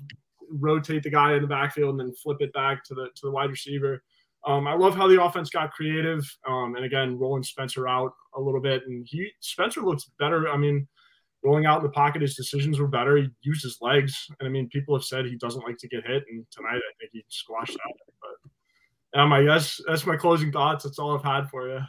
rotate 0.50 1.04
the 1.04 1.10
guy 1.10 1.36
in 1.36 1.42
the 1.42 1.48
backfield 1.48 1.92
and 1.92 2.00
then 2.00 2.16
flip 2.16 2.38
it 2.42 2.54
back 2.54 2.84
to 2.86 2.94
the 2.94 3.06
to 3.16 3.22
the 3.24 3.32
wide 3.32 3.50
receiver. 3.50 4.04
Um, 4.46 4.68
I 4.68 4.74
love 4.76 4.96
how 4.96 5.08
the 5.08 5.22
offense 5.22 5.50
got 5.50 5.72
creative, 5.72 6.24
um, 6.48 6.76
and 6.76 6.86
again, 6.86 7.18
rolling 7.18 7.44
Spencer 7.44 7.88
out 7.88 8.14
a 8.36 8.40
little 8.40 8.62
bit, 8.62 8.84
and 8.88 9.06
he 9.10 9.30
Spencer 9.42 9.82
looks 9.82 10.10
better. 10.20 10.48
I 10.48 10.58
mean, 10.58 10.88
rolling 11.44 11.66
out 11.66 11.80
in 11.80 11.84
the 11.84 11.90
pocket, 11.90 12.22
his 12.22 12.36
decisions 12.36 12.80
were 12.80 12.88
better. 12.88 13.18
He 13.18 13.28
used 13.42 13.64
his 13.64 13.78
legs, 13.82 14.28
and 14.40 14.48
I 14.48 14.52
mean, 14.52 14.70
people 14.70 14.96
have 14.96 15.04
said 15.04 15.26
he 15.26 15.36
doesn't 15.38 15.66
like 15.66 15.78
to 15.80 15.88
get 15.88 16.06
hit, 16.06 16.24
and 16.30 16.46
tonight 16.52 16.78
I 16.78 16.94
think 17.00 17.12
he 17.12 17.26
squashed 17.30 17.74
that. 17.74 17.94
But 18.22 19.20
um, 19.20 19.34
I 19.34 19.44
guess 19.44 19.82
that's 19.88 20.06
my 20.06 20.16
closing 20.16 20.52
thoughts. 20.52 20.84
That's 20.84 21.00
all 21.00 21.18
I've 21.18 21.24
had 21.24 21.50
for 21.50 21.68
you. 21.68 21.80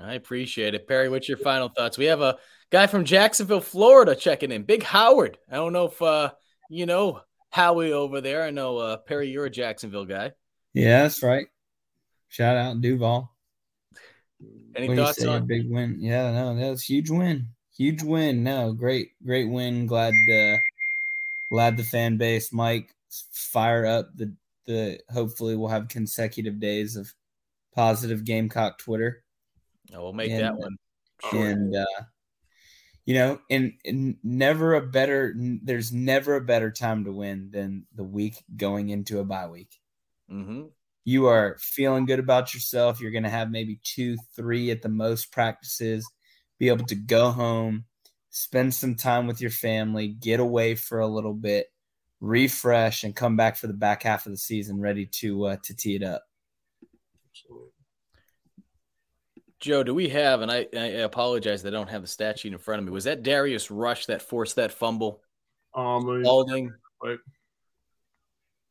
I 0.00 0.14
appreciate 0.14 0.74
it. 0.74 0.86
Perry, 0.86 1.08
what's 1.08 1.28
your 1.28 1.38
final 1.38 1.68
thoughts? 1.68 1.96
We 1.96 2.06
have 2.06 2.20
a 2.20 2.36
guy 2.70 2.86
from 2.86 3.04
Jacksonville, 3.04 3.60
Florida 3.60 4.14
checking 4.14 4.52
in. 4.52 4.64
Big 4.64 4.82
Howard. 4.82 5.38
I 5.50 5.56
don't 5.56 5.72
know 5.72 5.86
if 5.86 6.02
uh, 6.02 6.32
you 6.68 6.86
know 6.86 7.20
Howie 7.56 7.92
over 7.92 8.20
there. 8.20 8.42
I 8.42 8.50
know 8.50 8.76
uh, 8.76 8.98
Perry, 8.98 9.30
you're 9.30 9.46
a 9.46 9.50
Jacksonville 9.50 10.04
guy. 10.04 10.32
Yeah, 10.74 11.04
that's 11.04 11.22
right. 11.22 11.46
Shout 12.28 12.54
out 12.54 12.82
Duval. 12.82 13.34
Any 14.74 14.88
What 14.88 14.98
thoughts 14.98 15.22
say, 15.22 15.26
on 15.26 15.46
big 15.46 15.70
win? 15.70 15.96
Yeah, 15.98 16.32
no, 16.32 16.54
that 16.54 16.68
was 16.68 16.82
huge 16.82 17.08
win. 17.08 17.48
Huge 17.74 18.02
win. 18.02 18.42
No, 18.42 18.74
great, 18.74 19.12
great 19.24 19.48
win. 19.48 19.86
Glad 19.86 20.12
uh 20.30 20.58
glad 21.50 21.78
the 21.78 21.82
fan 21.82 22.18
base, 22.18 22.52
Mike, 22.52 22.94
fire 23.32 23.86
up 23.86 24.10
the 24.14 24.34
the 24.66 25.00
hopefully 25.10 25.56
we'll 25.56 25.70
have 25.70 25.88
consecutive 25.88 26.60
days 26.60 26.94
of 26.94 27.10
positive 27.74 28.24
Gamecock 28.24 28.76
Twitter. 28.76 29.24
Oh, 29.94 30.02
we'll 30.02 30.12
make 30.12 30.30
And, 30.30 30.42
that 30.42 30.52
uh, 30.52 30.56
one. 30.56 30.76
And 31.32 31.74
uh 31.74 32.02
you 33.06 33.14
know, 33.14 33.40
and, 33.50 33.74
and 33.86 34.18
never 34.24 34.74
a 34.74 34.86
better 34.86 35.34
there's 35.62 35.92
never 35.92 36.36
a 36.36 36.42
better 36.42 36.70
time 36.70 37.04
to 37.04 37.12
win 37.12 37.50
than 37.52 37.86
the 37.94 38.04
week 38.04 38.44
going 38.56 38.90
into 38.90 39.20
a 39.20 39.24
bye 39.24 39.48
week 39.48 39.80
Mm-hmm. 40.30 40.66
you 41.04 41.26
are 41.26 41.56
feeling 41.60 42.06
good 42.06 42.18
about 42.18 42.52
yourself. 42.52 43.00
You're 43.00 43.12
going 43.12 43.22
to 43.24 43.30
have 43.30 43.50
maybe 43.50 43.80
two, 43.84 44.16
three 44.34 44.70
at 44.70 44.82
the 44.82 44.88
most 44.88 45.30
practices, 45.30 46.12
be 46.58 46.68
able 46.68 46.86
to 46.86 46.96
go 46.96 47.30
home, 47.30 47.84
spend 48.30 48.74
some 48.74 48.96
time 48.96 49.26
with 49.26 49.40
your 49.40 49.50
family, 49.50 50.08
get 50.08 50.40
away 50.40 50.74
for 50.74 50.98
a 50.98 51.06
little 51.06 51.34
bit, 51.34 51.68
refresh, 52.20 53.04
and 53.04 53.14
come 53.14 53.36
back 53.36 53.56
for 53.56 53.68
the 53.68 53.72
back 53.74 54.02
half 54.02 54.26
of 54.26 54.32
the 54.32 54.38
season 54.38 54.80
ready 54.80 55.06
to 55.06 55.44
uh, 55.46 55.56
to 55.62 55.74
tee 55.76 55.94
it 55.96 56.02
up. 56.02 56.24
Joe, 59.66 59.82
do 59.82 59.92
we 59.92 60.08
have, 60.10 60.42
and 60.42 60.50
I, 60.50 60.66
I 60.72 61.02
apologize 61.02 61.64
that 61.64 61.74
I 61.74 61.76
don't 61.76 61.90
have 61.90 62.02
the 62.02 62.08
stat 62.08 62.38
sheet 62.38 62.52
in 62.52 62.58
front 62.58 62.78
of 62.78 62.86
me. 62.86 62.92
Was 62.92 63.04
that 63.04 63.24
Darius 63.24 63.68
Rush 63.68 64.06
that 64.06 64.22
forced 64.22 64.56
that 64.56 64.70
fumble? 64.70 65.20
Um, 65.74 66.22
Spaulding. 66.22 66.72
Right. 67.02 67.18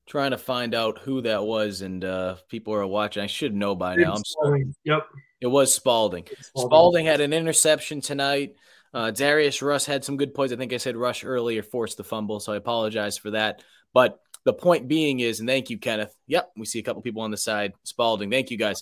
Trying 0.07 0.31
to 0.31 0.37
find 0.37 0.73
out 0.73 0.99
who 0.99 1.21
that 1.23 1.43
was, 1.43 1.81
and 1.81 2.05
uh, 2.05 2.37
people 2.47 2.73
are 2.73 2.87
watching. 2.87 3.21
I 3.21 3.27
should 3.27 3.53
know 3.53 3.75
by 3.75 3.97
now. 3.97 4.13
I'm 4.13 4.23
sorry. 4.23 4.73
Yep. 4.85 5.05
It 5.41 5.47
was 5.47 5.73
Spaulding. 5.73 6.27
Spaulding. 6.39 6.69
Spaulding 6.69 7.05
had 7.05 7.19
an 7.19 7.33
interception 7.33 7.99
tonight. 7.99 8.55
Uh, 8.93 9.11
Darius 9.11 9.61
Rush 9.61 9.83
had 9.83 10.05
some 10.05 10.15
good 10.15 10.33
plays. 10.33 10.53
I 10.53 10.55
think 10.55 10.71
I 10.71 10.77
said 10.77 10.95
Rush 10.95 11.25
earlier 11.25 11.61
forced 11.61 11.97
the 11.97 12.05
fumble, 12.05 12.39
so 12.39 12.53
I 12.53 12.55
apologize 12.55 13.17
for 13.17 13.31
that. 13.31 13.63
But 13.93 14.21
the 14.45 14.53
point 14.53 14.87
being 14.87 15.19
is, 15.19 15.41
and 15.41 15.49
thank 15.49 15.69
you, 15.69 15.77
Kenneth. 15.77 16.15
Yep, 16.27 16.51
we 16.55 16.65
see 16.65 16.79
a 16.79 16.83
couple 16.83 17.01
people 17.01 17.23
on 17.23 17.31
the 17.31 17.37
side. 17.37 17.73
Spaulding, 17.83 18.31
thank 18.31 18.49
you 18.49 18.57
guys. 18.57 18.81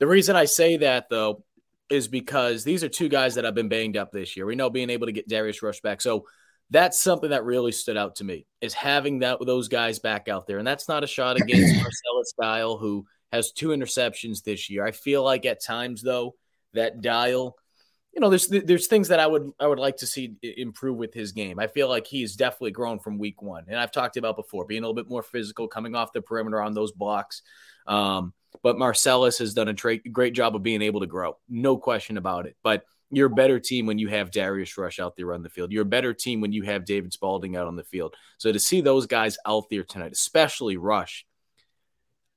The 0.00 0.08
reason 0.08 0.34
I 0.34 0.46
say 0.46 0.78
that 0.78 1.08
though 1.08 1.44
is 1.92 2.08
because 2.08 2.64
these 2.64 2.82
are 2.82 2.88
two 2.88 3.08
guys 3.08 3.34
that 3.34 3.44
have 3.44 3.54
been 3.54 3.68
banged 3.68 3.96
up 3.96 4.10
this 4.10 4.36
year. 4.36 4.46
We 4.46 4.56
know 4.56 4.70
being 4.70 4.90
able 4.90 5.06
to 5.06 5.12
get 5.12 5.28
Darius 5.28 5.62
Rush 5.62 5.80
back, 5.80 6.00
so 6.00 6.26
that's 6.70 6.98
something 6.98 7.30
that 7.30 7.44
really 7.44 7.70
stood 7.70 7.98
out 7.98 8.16
to 8.16 8.24
me 8.24 8.46
is 8.62 8.72
having 8.72 9.18
that 9.18 9.38
those 9.44 9.68
guys 9.68 9.98
back 9.98 10.28
out 10.28 10.46
there, 10.46 10.58
and 10.58 10.66
that's 10.66 10.88
not 10.88 11.04
a 11.04 11.06
shot 11.06 11.36
against 11.36 11.76
Marcellus 11.82 12.34
Dial, 12.40 12.78
who 12.78 13.06
has 13.30 13.52
two 13.52 13.68
interceptions 13.68 14.42
this 14.42 14.70
year. 14.70 14.84
I 14.84 14.92
feel 14.92 15.22
like 15.22 15.44
at 15.44 15.62
times 15.62 16.02
though 16.02 16.34
that 16.72 17.02
dial, 17.02 17.56
you 18.14 18.20
know, 18.20 18.30
there's 18.30 18.48
there's 18.48 18.86
things 18.86 19.08
that 19.08 19.20
I 19.20 19.26
would 19.26 19.50
I 19.60 19.66
would 19.66 19.78
like 19.78 19.98
to 19.98 20.06
see 20.06 20.34
improve 20.42 20.96
with 20.96 21.12
his 21.12 21.32
game. 21.32 21.58
I 21.58 21.66
feel 21.66 21.88
like 21.88 22.06
he's 22.06 22.36
definitely 22.36 22.72
grown 22.72 22.98
from 22.98 23.18
week 23.18 23.42
one, 23.42 23.64
and 23.68 23.78
I've 23.78 23.92
talked 23.92 24.16
about 24.16 24.36
before 24.36 24.64
being 24.64 24.82
a 24.82 24.86
little 24.86 25.02
bit 25.02 25.10
more 25.10 25.22
physical, 25.22 25.68
coming 25.68 25.94
off 25.94 26.12
the 26.12 26.22
perimeter 26.22 26.60
on 26.62 26.74
those 26.74 26.92
blocks. 26.92 27.42
Um, 27.86 28.32
but 28.62 28.78
Marcellus 28.78 29.38
has 29.38 29.54
done 29.54 29.68
a 29.68 29.74
tra- 29.74 29.98
great 29.98 30.34
job 30.34 30.54
of 30.54 30.62
being 30.62 30.82
able 30.82 31.00
to 31.00 31.06
grow, 31.06 31.36
no 31.48 31.76
question 31.76 32.16
about 32.16 32.46
it. 32.46 32.56
But 32.62 32.84
you're 33.10 33.26
a 33.26 33.30
better 33.30 33.60
team 33.60 33.86
when 33.86 33.98
you 33.98 34.08
have 34.08 34.30
Darius 34.30 34.76
Rush 34.78 34.98
out 34.98 35.16
there 35.16 35.34
on 35.34 35.42
the 35.42 35.50
field. 35.50 35.70
You're 35.70 35.82
a 35.82 35.86
better 35.86 36.14
team 36.14 36.40
when 36.40 36.52
you 36.52 36.62
have 36.62 36.86
David 36.86 37.12
Spaulding 37.12 37.56
out 37.56 37.66
on 37.66 37.76
the 37.76 37.84
field. 37.84 38.14
So 38.38 38.50
to 38.50 38.58
see 38.58 38.80
those 38.80 39.06
guys 39.06 39.36
out 39.46 39.64
there 39.70 39.84
tonight, 39.84 40.12
especially 40.12 40.78
Rush, 40.78 41.26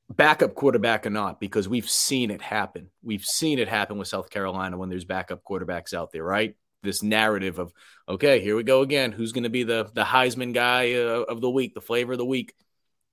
backup 0.10 0.54
quarterback 0.54 1.06
or 1.06 1.10
not, 1.10 1.40
because 1.40 1.70
we've 1.70 1.90
seen 1.90 2.30
it 2.30 2.42
happen. 2.42 2.90
We've 3.02 3.24
seen 3.24 3.58
it 3.58 3.70
happen 3.70 3.98
with 3.98 4.10
South 4.10 4.30
Carolina 4.30 4.78
when 4.78 4.90
there's 4.90 5.06
backup 5.06 5.44
quarterbacks 5.44 5.94
out 5.94 6.12
there, 6.12 6.24
right? 6.24 6.56
This 6.84 7.02
narrative 7.02 7.58
of, 7.58 7.74
okay, 8.08 8.42
here 8.42 8.56
we 8.56 8.64
go 8.64 8.82
again. 8.82 9.12
Who's 9.12 9.32
going 9.32 9.46
to 9.46 9.50
be 9.50 9.64
the 9.64 9.90
the 9.94 10.04
Heisman 10.04 10.54
guy 10.54 10.94
uh, 10.94 11.24
of 11.24 11.42
the 11.42 11.50
week, 11.50 11.74
the 11.74 11.82
flavor 11.82 12.12
of 12.12 12.20
the 12.20 12.26
week? 12.26 12.54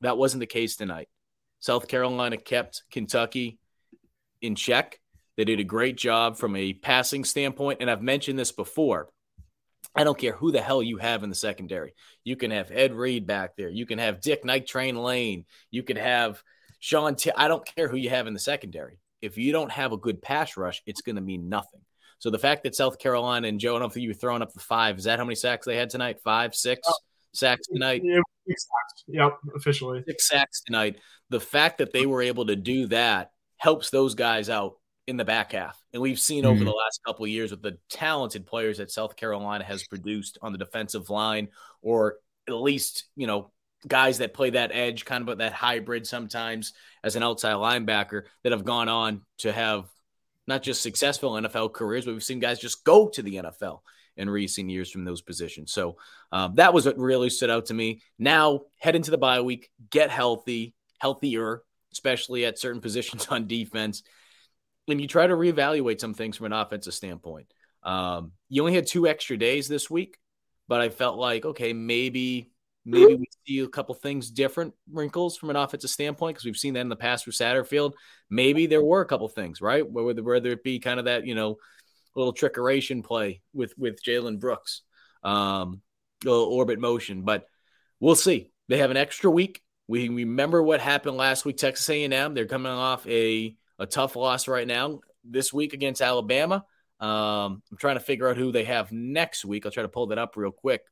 That 0.03 0.19
wasn't 0.19 0.41
the 0.41 0.47
case 0.47 0.77
tonight. 0.77 1.09
South 1.63 1.87
Carolina 1.87 2.37
kept 2.37 2.83
Kentucky 2.91 3.61
in 4.41 4.57
check. 4.57 4.99
They 5.37 5.45
did 5.45 5.61
a 5.61 5.65
great 5.65 5.97
job 5.97 6.37
from 6.37 6.57
a 6.57 6.73
passing 6.73 7.25
standpoint. 7.25 7.79
And 7.81 7.89
I've 7.89 8.03
mentioned 8.03 8.37
this 8.37 8.51
before. 8.51 9.09
I 9.95 10.03
don't 10.03 10.19
care 10.19 10.33
who 10.33 10.51
the 10.51 10.61
hell 10.61 10.83
you 10.83 10.97
have 10.97 11.23
in 11.23 11.29
the 11.29 11.37
secondary. 11.37 11.95
You 12.25 12.35
can 12.35 12.51
have 12.51 12.73
Ed 12.73 12.93
Reed 12.93 13.29
back 13.29 13.55
there. 13.57 13.69
You 13.69 13.87
can 13.87 14.01
have 14.01 14.21
Dick 14.21 14.45
Night 14.45 14.67
Train 14.67 14.97
Lane. 14.97 15.45
You 15.71 15.85
can 15.85 15.97
have 15.97 16.43
Sean. 16.81 17.15
T- 17.15 17.31
I 17.37 17.47
don't 17.47 17.65
care 17.65 17.87
who 17.87 17.97
you 17.97 18.11
have 18.11 18.27
in 18.27 18.35
the 18.35 18.41
secondary. 18.41 18.99
If 19.21 19.39
you 19.39 19.53
don't 19.53 19.71
have 19.71 19.93
a 19.93 19.97
good 19.97 20.21
pass 20.21 20.57
rush, 20.57 20.83
it's 20.85 21.03
going 21.03 21.17
to 21.17 21.23
mean 21.23 21.49
nothing. 21.49 21.83
So 22.19 22.31
the 22.31 22.41
fact 22.41 22.65
that 22.65 22.75
South 22.75 22.99
Carolina 22.99 23.47
and 23.47 23.61
Joe, 23.61 23.77
I 23.77 23.79
don't 23.79 23.91
if 23.91 23.97
you 24.03 24.09
were 24.09 24.15
throwing 24.15 24.43
up 24.43 24.53
the 24.53 24.59
five. 24.59 24.99
Is 24.99 25.05
that 25.05 25.21
how 25.21 25.25
many 25.25 25.37
sacks 25.37 25.65
they 25.65 25.77
had 25.77 25.91
tonight? 25.91 26.19
Five, 26.25 26.57
six 26.57 26.81
oh, 26.89 26.95
sacks 27.33 27.69
tonight? 27.69 28.03
Yeah, 28.05 28.21
six 28.47 28.65
sacks. 28.65 29.05
Yep, 29.09 29.39
officially. 29.57 30.03
Six 30.07 30.29
sacks 30.29 30.63
tonight. 30.65 30.97
The 31.31 31.41
fact 31.41 31.79
that 31.79 31.93
they 31.93 32.07
were 32.07 32.23
able 32.23 32.47
to 32.47 32.57
do 32.57 32.87
that 32.89 33.31
helps 33.57 33.91
those 33.91 34.15
guys 34.15 34.51
out 34.51 34.75
in 35.07 35.17
the 35.17 35.25
back 35.25 35.53
half. 35.53 35.81
And 35.93 36.01
we've 36.01 36.19
seen 36.19 36.45
over 36.45 36.57
mm-hmm. 36.57 36.65
the 36.65 36.73
last 36.73 37.01
couple 37.05 37.25
of 37.25 37.31
years 37.31 37.51
with 37.51 37.63
the 37.63 37.79
talented 37.91 38.47
players 38.47 38.79
that 38.79 38.91
South 38.91 39.17
Carolina 39.17 39.65
has 39.65 39.87
produced 39.87 40.39
on 40.43 40.53
the 40.53 40.59
defensive 40.59 41.11
line, 41.11 41.49
or 41.81 42.17
at 42.49 42.55
least, 42.55 43.05
you 43.17 43.27
know, 43.27 43.51
guys 43.87 44.19
that 44.19 44.35
play 44.35 44.51
that 44.51 44.71
edge, 44.73 45.05
kind 45.05 45.29
of 45.29 45.39
that 45.39 45.53
hybrid 45.53 46.07
sometimes 46.07 46.73
as 47.03 47.17
an 47.17 47.23
outside 47.23 47.55
linebacker 47.55 48.23
that 48.45 48.53
have 48.53 48.65
gone 48.65 48.89
on 48.89 49.23
to 49.39 49.53
have 49.53 49.87
not 50.47 50.63
just 50.63 50.83
successful 50.83 51.33
NFL 51.33 51.73
careers, 51.73 52.05
but 52.05 52.13
we've 52.13 52.23
seen 52.23 52.41
guys 52.41 52.59
just 52.59 52.85
go 52.85 53.09
to 53.09 53.23
the 53.23 53.37
NFL 53.37 53.81
in 54.17 54.29
recent 54.29 54.71
years 54.71 54.91
from 54.91 55.05
those 55.05 55.23
positions. 55.23 55.73
So 55.73 55.97
um, 56.31 56.55
that 56.57 56.75
was 56.75 56.87
what 56.87 56.99
really 56.99 57.31
stood 57.31 57.51
out 57.51 57.67
to 57.67 57.75
me. 57.75 58.03
Now 58.19 58.63
head 58.79 58.97
into 58.97 59.11
the 59.11 59.19
bye 59.19 59.41
week, 59.41 59.71
get 59.91 60.11
healthy, 60.11 60.75
healthier, 60.99 61.63
especially 61.93 62.45
at 62.45 62.59
certain 62.59 62.81
positions 62.83 63.27
on 63.29 63.47
defense 63.47 64.03
and 64.89 65.01
you 65.01 65.07
try 65.07 65.27
to 65.27 65.35
reevaluate 65.35 66.01
some 66.01 66.15
things 66.15 66.37
from 66.37 66.47
an 66.47 66.53
offensive 66.53 66.95
standpoint. 66.95 67.47
Um, 67.83 68.33
you 68.49 68.63
only 68.63 68.75
had 68.75 68.87
two 68.87 69.07
extra 69.07 69.37
days 69.37 69.69
this 69.69 69.91
week, 69.91 70.19
but 70.69 70.81
I 70.81 70.89
felt 70.89 71.19
like 71.19 71.45
okay, 71.45 71.73
maybe 71.73 72.51
maybe 72.85 73.15
we 73.15 73.27
see 73.47 73.61
a 73.61 73.69
couple 73.69 73.95
things 73.95 74.31
different 74.31 74.75
wrinkles 74.93 75.37
from 75.37 75.51
an 75.51 75.57
offensive 75.57 75.91
standpoint 75.91 76.35
because 76.35 76.45
we've 76.45 76.57
seen 76.57 76.75
that 76.75 76.81
in 76.81 76.89
the 76.89 76.97
past 76.97 77.27
with 77.27 77.37
Satterfield. 77.37 77.93
Maybe 78.29 78.67
there 78.67 78.83
were 78.83 79.01
a 79.01 79.07
couple 79.07 79.29
things 79.29 79.61
right 79.61 79.89
whether 79.89 80.23
whether 80.23 80.51
it 80.51 80.65
be 80.65 80.79
kind 80.79 80.99
of 80.99 81.07
that 81.07 81.27
you 81.27 81.35
know 81.35 81.57
little 82.15 82.35
trickeration 82.35 83.05
play 83.05 83.43
with 83.53 83.77
with 83.79 84.03
Jalen 84.03 84.39
Brooks, 84.39 84.83
um, 85.23 85.81
little 86.25 86.45
orbit 86.45 86.79
motion, 86.79 87.23
but 87.23 87.47
we'll 88.01 88.15
see. 88.15 88.51
They 88.69 88.79
have 88.79 88.91
an 88.91 88.97
extra 88.97 89.31
week. 89.31 89.63
We 89.89 90.09
remember 90.09 90.63
what 90.63 90.81
happened 90.81 91.17
last 91.17 91.45
week. 91.45 91.57
Texas 91.59 91.89
A&M. 91.91 92.35
They're 92.35 92.47
coming 92.47 92.73
off 92.73 93.07
a 93.07 93.57
a 93.79 93.87
tough 93.87 94.17
loss 94.17 94.49
right 94.49 94.67
now 94.67 95.01
this 95.25 95.53
week 95.53 95.73
against 95.73 96.01
Alabama. 96.01 96.65
Um, 97.01 97.63
I'm 97.71 97.77
trying 97.79 97.97
to 97.97 98.01
figure 98.01 98.29
out 98.29 98.37
who 98.37 98.53
they 98.53 98.65
have 98.65 98.93
next 98.93 99.45
week. 99.45 99.67
I'll 99.67 99.73
try 99.73 99.83
to 99.83 99.89
pull 99.89 100.07
that 100.09 100.19
up 100.19 100.37
real 100.37 100.53
quick. 100.53 100.83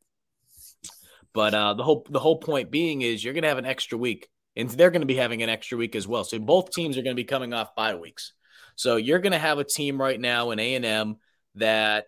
But 1.32 1.54
uh, 1.54 1.74
the 1.74 1.84
whole 1.84 2.04
the 2.10 2.18
whole 2.18 2.38
point 2.38 2.70
being 2.70 3.02
is 3.02 3.22
you're 3.22 3.34
going 3.34 3.44
to 3.44 3.48
have 3.48 3.58
an 3.58 3.66
extra 3.66 3.96
week, 3.96 4.28
and 4.56 4.68
they're 4.68 4.90
going 4.90 5.02
to 5.02 5.06
be 5.06 5.14
having 5.14 5.42
an 5.42 5.48
extra 5.48 5.78
week 5.78 5.94
as 5.94 6.08
well. 6.08 6.24
So 6.24 6.38
both 6.40 6.72
teams 6.72 6.98
are 6.98 7.02
going 7.02 7.14
to 7.14 7.20
be 7.20 7.24
coming 7.24 7.52
off 7.52 7.76
bye 7.76 7.94
weeks. 7.94 8.32
So 8.80 8.96
you're 8.96 9.18
going 9.18 9.32
to 9.32 9.38
have 9.38 9.58
a 9.58 9.64
team 9.64 10.00
right 10.00 10.18
now 10.18 10.52
in 10.52 10.58
A 10.58 10.74
and 10.74 10.86
M 10.86 11.16
that 11.56 12.06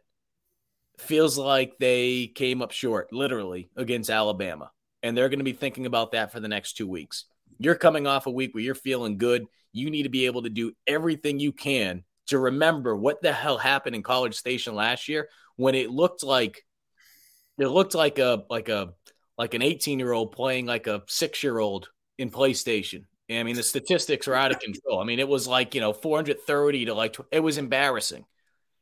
feels 0.98 1.36
like 1.36 1.74
they 1.78 2.28
came 2.28 2.62
up 2.62 2.70
short, 2.70 3.12
literally 3.12 3.68
against 3.76 4.08
Alabama, 4.08 4.70
and 5.02 5.14
they're 5.14 5.28
going 5.28 5.40
to 5.40 5.44
be 5.44 5.52
thinking 5.52 5.84
about 5.84 6.12
that 6.12 6.32
for 6.32 6.40
the 6.40 6.48
next 6.48 6.78
two 6.78 6.88
weeks. 6.88 7.26
You're 7.58 7.74
coming 7.74 8.06
off 8.06 8.24
a 8.24 8.30
week 8.30 8.54
where 8.54 8.62
you're 8.62 8.74
feeling 8.74 9.18
good 9.18 9.44
you 9.74 9.90
need 9.90 10.04
to 10.04 10.08
be 10.08 10.24
able 10.24 10.44
to 10.44 10.48
do 10.48 10.72
everything 10.86 11.38
you 11.38 11.52
can 11.52 12.04
to 12.28 12.38
remember 12.38 12.96
what 12.96 13.20
the 13.20 13.34
hell 13.34 13.58
happened 13.58 13.94
in 13.94 14.02
College 14.02 14.34
Station 14.34 14.74
last 14.74 15.08
year 15.08 15.28
when 15.56 15.74
it 15.74 15.90
looked 15.90 16.24
like 16.24 16.64
it 17.58 17.66
looked 17.66 17.94
like 17.94 18.18
a 18.18 18.44
like 18.48 18.70
a 18.70 18.94
like 19.36 19.52
an 19.52 19.60
18 19.60 19.98
year 19.98 20.12
old 20.12 20.32
playing 20.32 20.64
like 20.64 20.86
a 20.86 21.02
six 21.06 21.42
year 21.42 21.58
old 21.58 21.90
in 22.16 22.30
PlayStation. 22.30 23.04
I 23.30 23.42
mean, 23.42 23.56
the 23.56 23.62
statistics 23.62 24.28
are 24.28 24.34
out 24.34 24.52
of 24.52 24.60
control. 24.60 25.00
I 25.00 25.04
mean, 25.04 25.18
it 25.18 25.28
was 25.28 25.46
like, 25.46 25.74
you 25.74 25.80
know, 25.80 25.92
430 25.92 26.86
to 26.86 26.94
like, 26.94 27.16
it 27.30 27.40
was 27.40 27.58
embarrassing. 27.58 28.24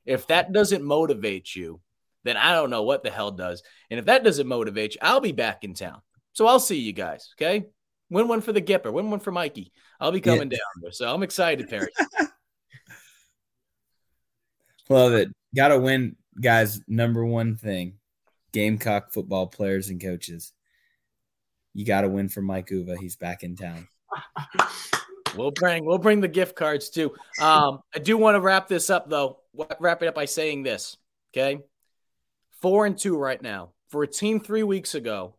If 0.06 0.26
that 0.28 0.52
doesn't 0.52 0.82
motivate 0.82 1.54
you, 1.54 1.80
then 2.24 2.36
I 2.36 2.52
don't 2.52 2.70
know 2.70 2.82
what 2.82 3.02
the 3.02 3.10
hell 3.10 3.30
does. 3.30 3.62
And 3.90 3.98
if 3.98 4.06
that 4.06 4.24
doesn't 4.24 4.46
motivate 4.46 4.94
you, 4.94 5.00
I'll 5.02 5.20
be 5.20 5.32
back 5.32 5.64
in 5.64 5.74
town. 5.74 6.00
So 6.32 6.46
I'll 6.46 6.60
see 6.60 6.78
you 6.78 6.92
guys. 6.92 7.34
Okay. 7.36 7.66
Win 8.10 8.28
one 8.28 8.40
for 8.40 8.52
the 8.52 8.62
Gipper. 8.62 8.92
Win 8.92 9.10
one 9.10 9.20
for 9.20 9.30
Mikey. 9.30 9.72
I'll 10.00 10.12
be 10.12 10.20
coming 10.20 10.50
yeah. 10.50 10.58
down 10.58 10.82
there. 10.82 10.92
So 10.92 11.12
I'm 11.12 11.22
excited, 11.22 11.68
Perry. 11.68 11.88
Love 14.88 15.12
it. 15.12 15.28
Got 15.54 15.68
to 15.68 15.78
win, 15.78 16.16
guys. 16.40 16.80
Number 16.88 17.24
one 17.24 17.56
thing 17.56 17.98
Gamecock 18.52 19.12
football 19.12 19.46
players 19.46 19.88
and 19.88 20.02
coaches. 20.02 20.52
You 21.72 21.84
got 21.84 22.00
to 22.00 22.08
win 22.08 22.28
for 22.28 22.42
Mike 22.42 22.70
Uva. 22.70 22.96
He's 22.96 23.14
back 23.14 23.44
in 23.44 23.54
town. 23.54 23.86
We'll 25.37 25.53
bring 25.53 25.85
we'll 25.85 25.99
bring 25.99 26.20
the 26.20 26.28
gift 26.28 26.57
cards 26.57 26.91
too. 26.91 27.12
Um, 27.41 27.81
I 27.95 28.01
do 28.01 28.16
want 28.16 28.35
to 28.35 28.41
wrap 28.41 28.69
this 28.69 28.91
up 28.91 29.09
though. 29.09 29.39
Wrap 29.78 30.03
it 30.03 30.09
up 30.09 30.15
by 30.15 30.24
saying 30.24 30.65
this. 30.65 30.97
Okay, 31.32 31.61
four 32.61 32.87
and 32.87 32.99
two 32.99 33.16
right 33.16 33.41
now 33.41 33.70
for 33.91 34.03
a 34.03 34.09
team 34.09 34.41
three 34.41 34.62
weeks 34.62 34.95
ago 34.95 35.35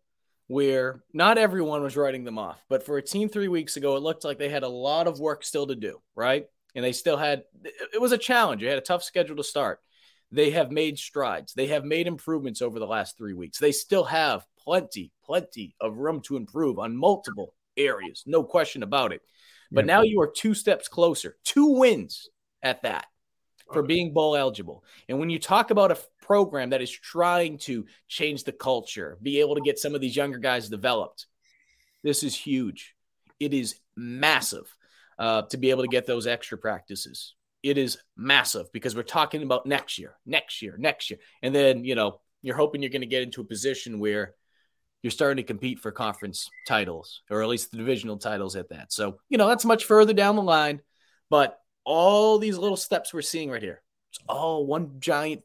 where 0.52 1.02
not 1.14 1.38
everyone 1.38 1.82
was 1.82 1.96
writing 1.96 2.26
them 2.26 2.38
off, 2.38 2.62
but 2.68 2.86
for 2.86 2.98
a 2.98 3.02
team 3.02 3.30
three 3.30 3.48
weeks 3.48 3.78
ago, 3.78 3.96
it 3.96 4.04
looked 4.04 4.26
like 4.26 4.38
they 4.38 4.50
had 4.50 4.64
a 4.64 4.68
lot 4.68 5.08
of 5.08 5.18
work 5.18 5.46
still 5.46 5.66
to 5.66 5.76
do, 5.76 6.02
right? 6.14 6.46
And 6.76 6.84
they 6.84 6.92
still 6.92 7.16
had, 7.16 7.44
it 7.94 8.02
was 8.02 8.12
a 8.12 8.18
challenge. 8.18 8.62
They 8.62 8.68
had 8.68 8.78
a 8.78 8.82
tough 8.82 9.02
schedule 9.02 9.38
to 9.38 9.46
start. 9.46 9.80
They 10.30 10.50
have 10.50 10.70
made 10.70 11.00
strides. 11.00 11.54
They 11.54 11.68
have 11.68 11.86
made 11.86 12.06
improvements 12.06 12.62
over 12.62 12.80
the 12.80 12.86
last 12.86 13.18
three 13.18 13.34
weeks. 13.34 13.60
They 13.60 13.72
still 13.72 14.04
have 14.04 14.46
plenty, 14.62 15.14
plenty 15.24 15.74
of 15.80 15.98
room 15.98 16.20
to 16.24 16.36
improve 16.36 16.80
on 16.80 16.98
multiple 16.98 17.54
areas, 17.78 18.24
no 18.26 18.44
question 18.44 18.84
about 18.84 19.14
it. 19.14 19.22
But 19.72 19.86
now 19.86 20.02
you 20.02 20.20
are 20.22 20.28
two 20.28 20.54
steps 20.54 20.90
closer, 20.90 21.38
two 21.46 21.78
wins 21.78 22.30
at 22.62 22.82
that 22.84 23.06
for 23.72 23.84
being 23.84 24.14
bowl 24.14 24.36
eligible. 24.36 24.84
And 25.08 25.18
when 25.18 25.30
you 25.30 25.40
talk 25.40 25.72
about 25.72 25.92
a 25.92 25.98
program 26.22 26.72
that 26.72 26.82
is 26.82 26.92
trying 26.92 27.58
to 27.60 27.86
change 28.08 28.44
the 28.44 28.52
culture, 28.52 29.18
be 29.22 29.40
able 29.40 29.56
to 29.56 29.62
get 29.62 29.80
some 29.80 29.96
of 29.96 30.02
these 30.02 30.16
younger 30.16 30.40
guys 30.40 30.68
developed, 30.68 31.28
this 32.04 32.24
is 32.24 32.36
huge. 32.36 32.96
It 33.40 33.54
is 33.54 33.76
massive 33.96 34.76
uh, 35.18 35.44
to 35.44 35.58
be 35.58 35.70
able 35.70 35.84
to 35.84 35.90
get 35.90 36.06
those 36.06 36.28
extra 36.28 36.58
practices. 36.58 37.36
It 37.64 37.78
is 37.78 37.98
massive 38.18 38.72
because 38.74 38.96
we're 38.96 39.04
talking 39.04 39.44
about 39.44 39.66
next 39.66 40.00
year, 40.00 40.16
next 40.26 40.62
year, 40.62 40.76
next 40.78 41.10
year. 41.10 41.20
And 41.42 41.54
then, 41.54 41.86
you 41.86 41.96
know, 41.96 42.20
you're 42.42 42.56
hoping 42.56 42.82
you're 42.82 42.90
going 42.90 43.02
to 43.02 43.08
get 43.08 43.22
into 43.22 43.42
a 43.42 43.46
position 43.46 44.00
where 44.00 44.34
you're 45.02 45.12
starting 45.12 45.38
to 45.38 45.48
compete 45.48 45.80
for 45.80 45.92
conference 45.92 46.50
titles 46.68 47.22
or 47.30 47.42
at 47.42 47.50
least 47.50 47.72
the 47.72 47.78
divisional 47.78 48.18
titles 48.18 48.56
at 48.56 48.70
that. 48.70 48.94
So, 48.94 49.20
you 49.30 49.38
know, 49.38 49.48
that's 49.48 49.66
much 49.66 49.86
further 49.86 50.14
down 50.14 50.36
the 50.36 50.44
line. 50.44 50.82
But 51.30 51.58
all 51.84 52.38
these 52.38 52.58
little 52.58 52.78
steps 52.78 53.14
we're 53.14 53.22
seeing 53.22 53.50
right 53.50 53.62
here. 53.62 53.82
It's 54.12 54.20
all 54.28 54.66
one 54.66 55.00
giant 55.00 55.42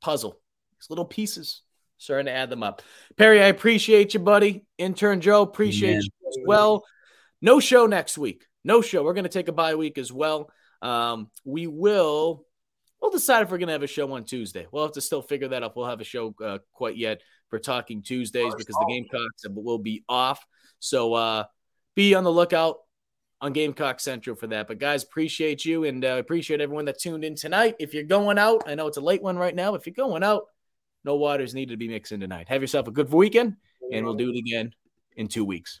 puzzle. 0.00 0.38
These 0.78 0.90
little 0.90 1.04
pieces 1.04 1.62
starting 1.96 2.26
to 2.26 2.32
add 2.32 2.50
them 2.50 2.62
up. 2.62 2.82
Perry, 3.16 3.42
I 3.42 3.46
appreciate 3.46 4.14
you, 4.14 4.20
buddy. 4.20 4.64
Intern 4.76 5.20
Joe, 5.20 5.42
appreciate 5.42 6.02
you 6.02 6.10
as 6.28 6.38
well. 6.44 6.84
No 7.40 7.60
show 7.60 7.86
next 7.86 8.18
week. 8.18 8.44
No 8.64 8.82
show. 8.82 9.02
We're 9.02 9.14
going 9.14 9.24
to 9.24 9.30
take 9.30 9.48
a 9.48 9.52
bye 9.52 9.74
week 9.74 9.98
as 9.98 10.12
well. 10.12 10.50
Um, 10.82 11.30
we 11.44 11.66
will. 11.66 12.44
We'll 13.00 13.10
decide 13.12 13.42
if 13.42 13.50
we're 13.50 13.58
going 13.58 13.68
to 13.68 13.72
have 13.72 13.84
a 13.84 13.88
show 13.88 14.12
on 14.12 14.24
Tuesday. 14.24 14.66
We'll 14.70 14.82
have 14.84 14.94
to 14.94 15.00
still 15.00 15.22
figure 15.22 15.48
that 15.48 15.62
out. 15.62 15.76
We'll 15.76 15.86
have 15.86 16.00
a 16.00 16.04
show 16.04 16.34
uh, 16.44 16.58
quite 16.72 16.96
yet 16.96 17.22
for 17.48 17.58
talking 17.58 18.02
Tuesdays 18.02 18.54
because 18.54 18.76
the 18.76 18.86
Gamecocks 18.88 19.46
will 19.48 19.78
be 19.78 20.04
off. 20.08 20.44
So 20.78 21.14
uh, 21.14 21.44
be 21.94 22.14
on 22.14 22.24
the 22.24 22.32
lookout 22.32 22.76
on 23.40 23.52
Gamecock 23.52 24.00
Central 24.00 24.36
for 24.36 24.46
that. 24.48 24.66
But 24.68 24.78
guys, 24.78 25.04
appreciate 25.04 25.64
you 25.64 25.84
and 25.84 26.04
uh, 26.04 26.16
appreciate 26.18 26.60
everyone 26.60 26.86
that 26.86 26.98
tuned 26.98 27.24
in 27.24 27.34
tonight. 27.34 27.76
If 27.78 27.94
you're 27.94 28.04
going 28.04 28.38
out, 28.38 28.64
I 28.66 28.74
know 28.74 28.86
it's 28.86 28.96
a 28.96 29.02
late 29.02 29.22
one 29.22 29.36
right 29.36 29.54
now. 29.54 29.74
If 29.74 29.86
you're 29.86 29.94
going 29.94 30.22
out, 30.22 30.44
no 31.04 31.16
waters 31.16 31.54
needed 31.54 31.72
to 31.72 31.76
be 31.76 31.88
mixing 31.88 32.20
tonight. 32.20 32.48
Have 32.48 32.60
yourself 32.60 32.88
a 32.88 32.90
good 32.90 33.10
weekend, 33.10 33.56
and 33.92 34.04
we'll 34.04 34.14
do 34.14 34.30
it 34.30 34.38
again 34.38 34.72
in 35.16 35.28
two 35.28 35.44
weeks. 35.44 35.80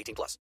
18 0.00 0.14
plus. 0.14 0.38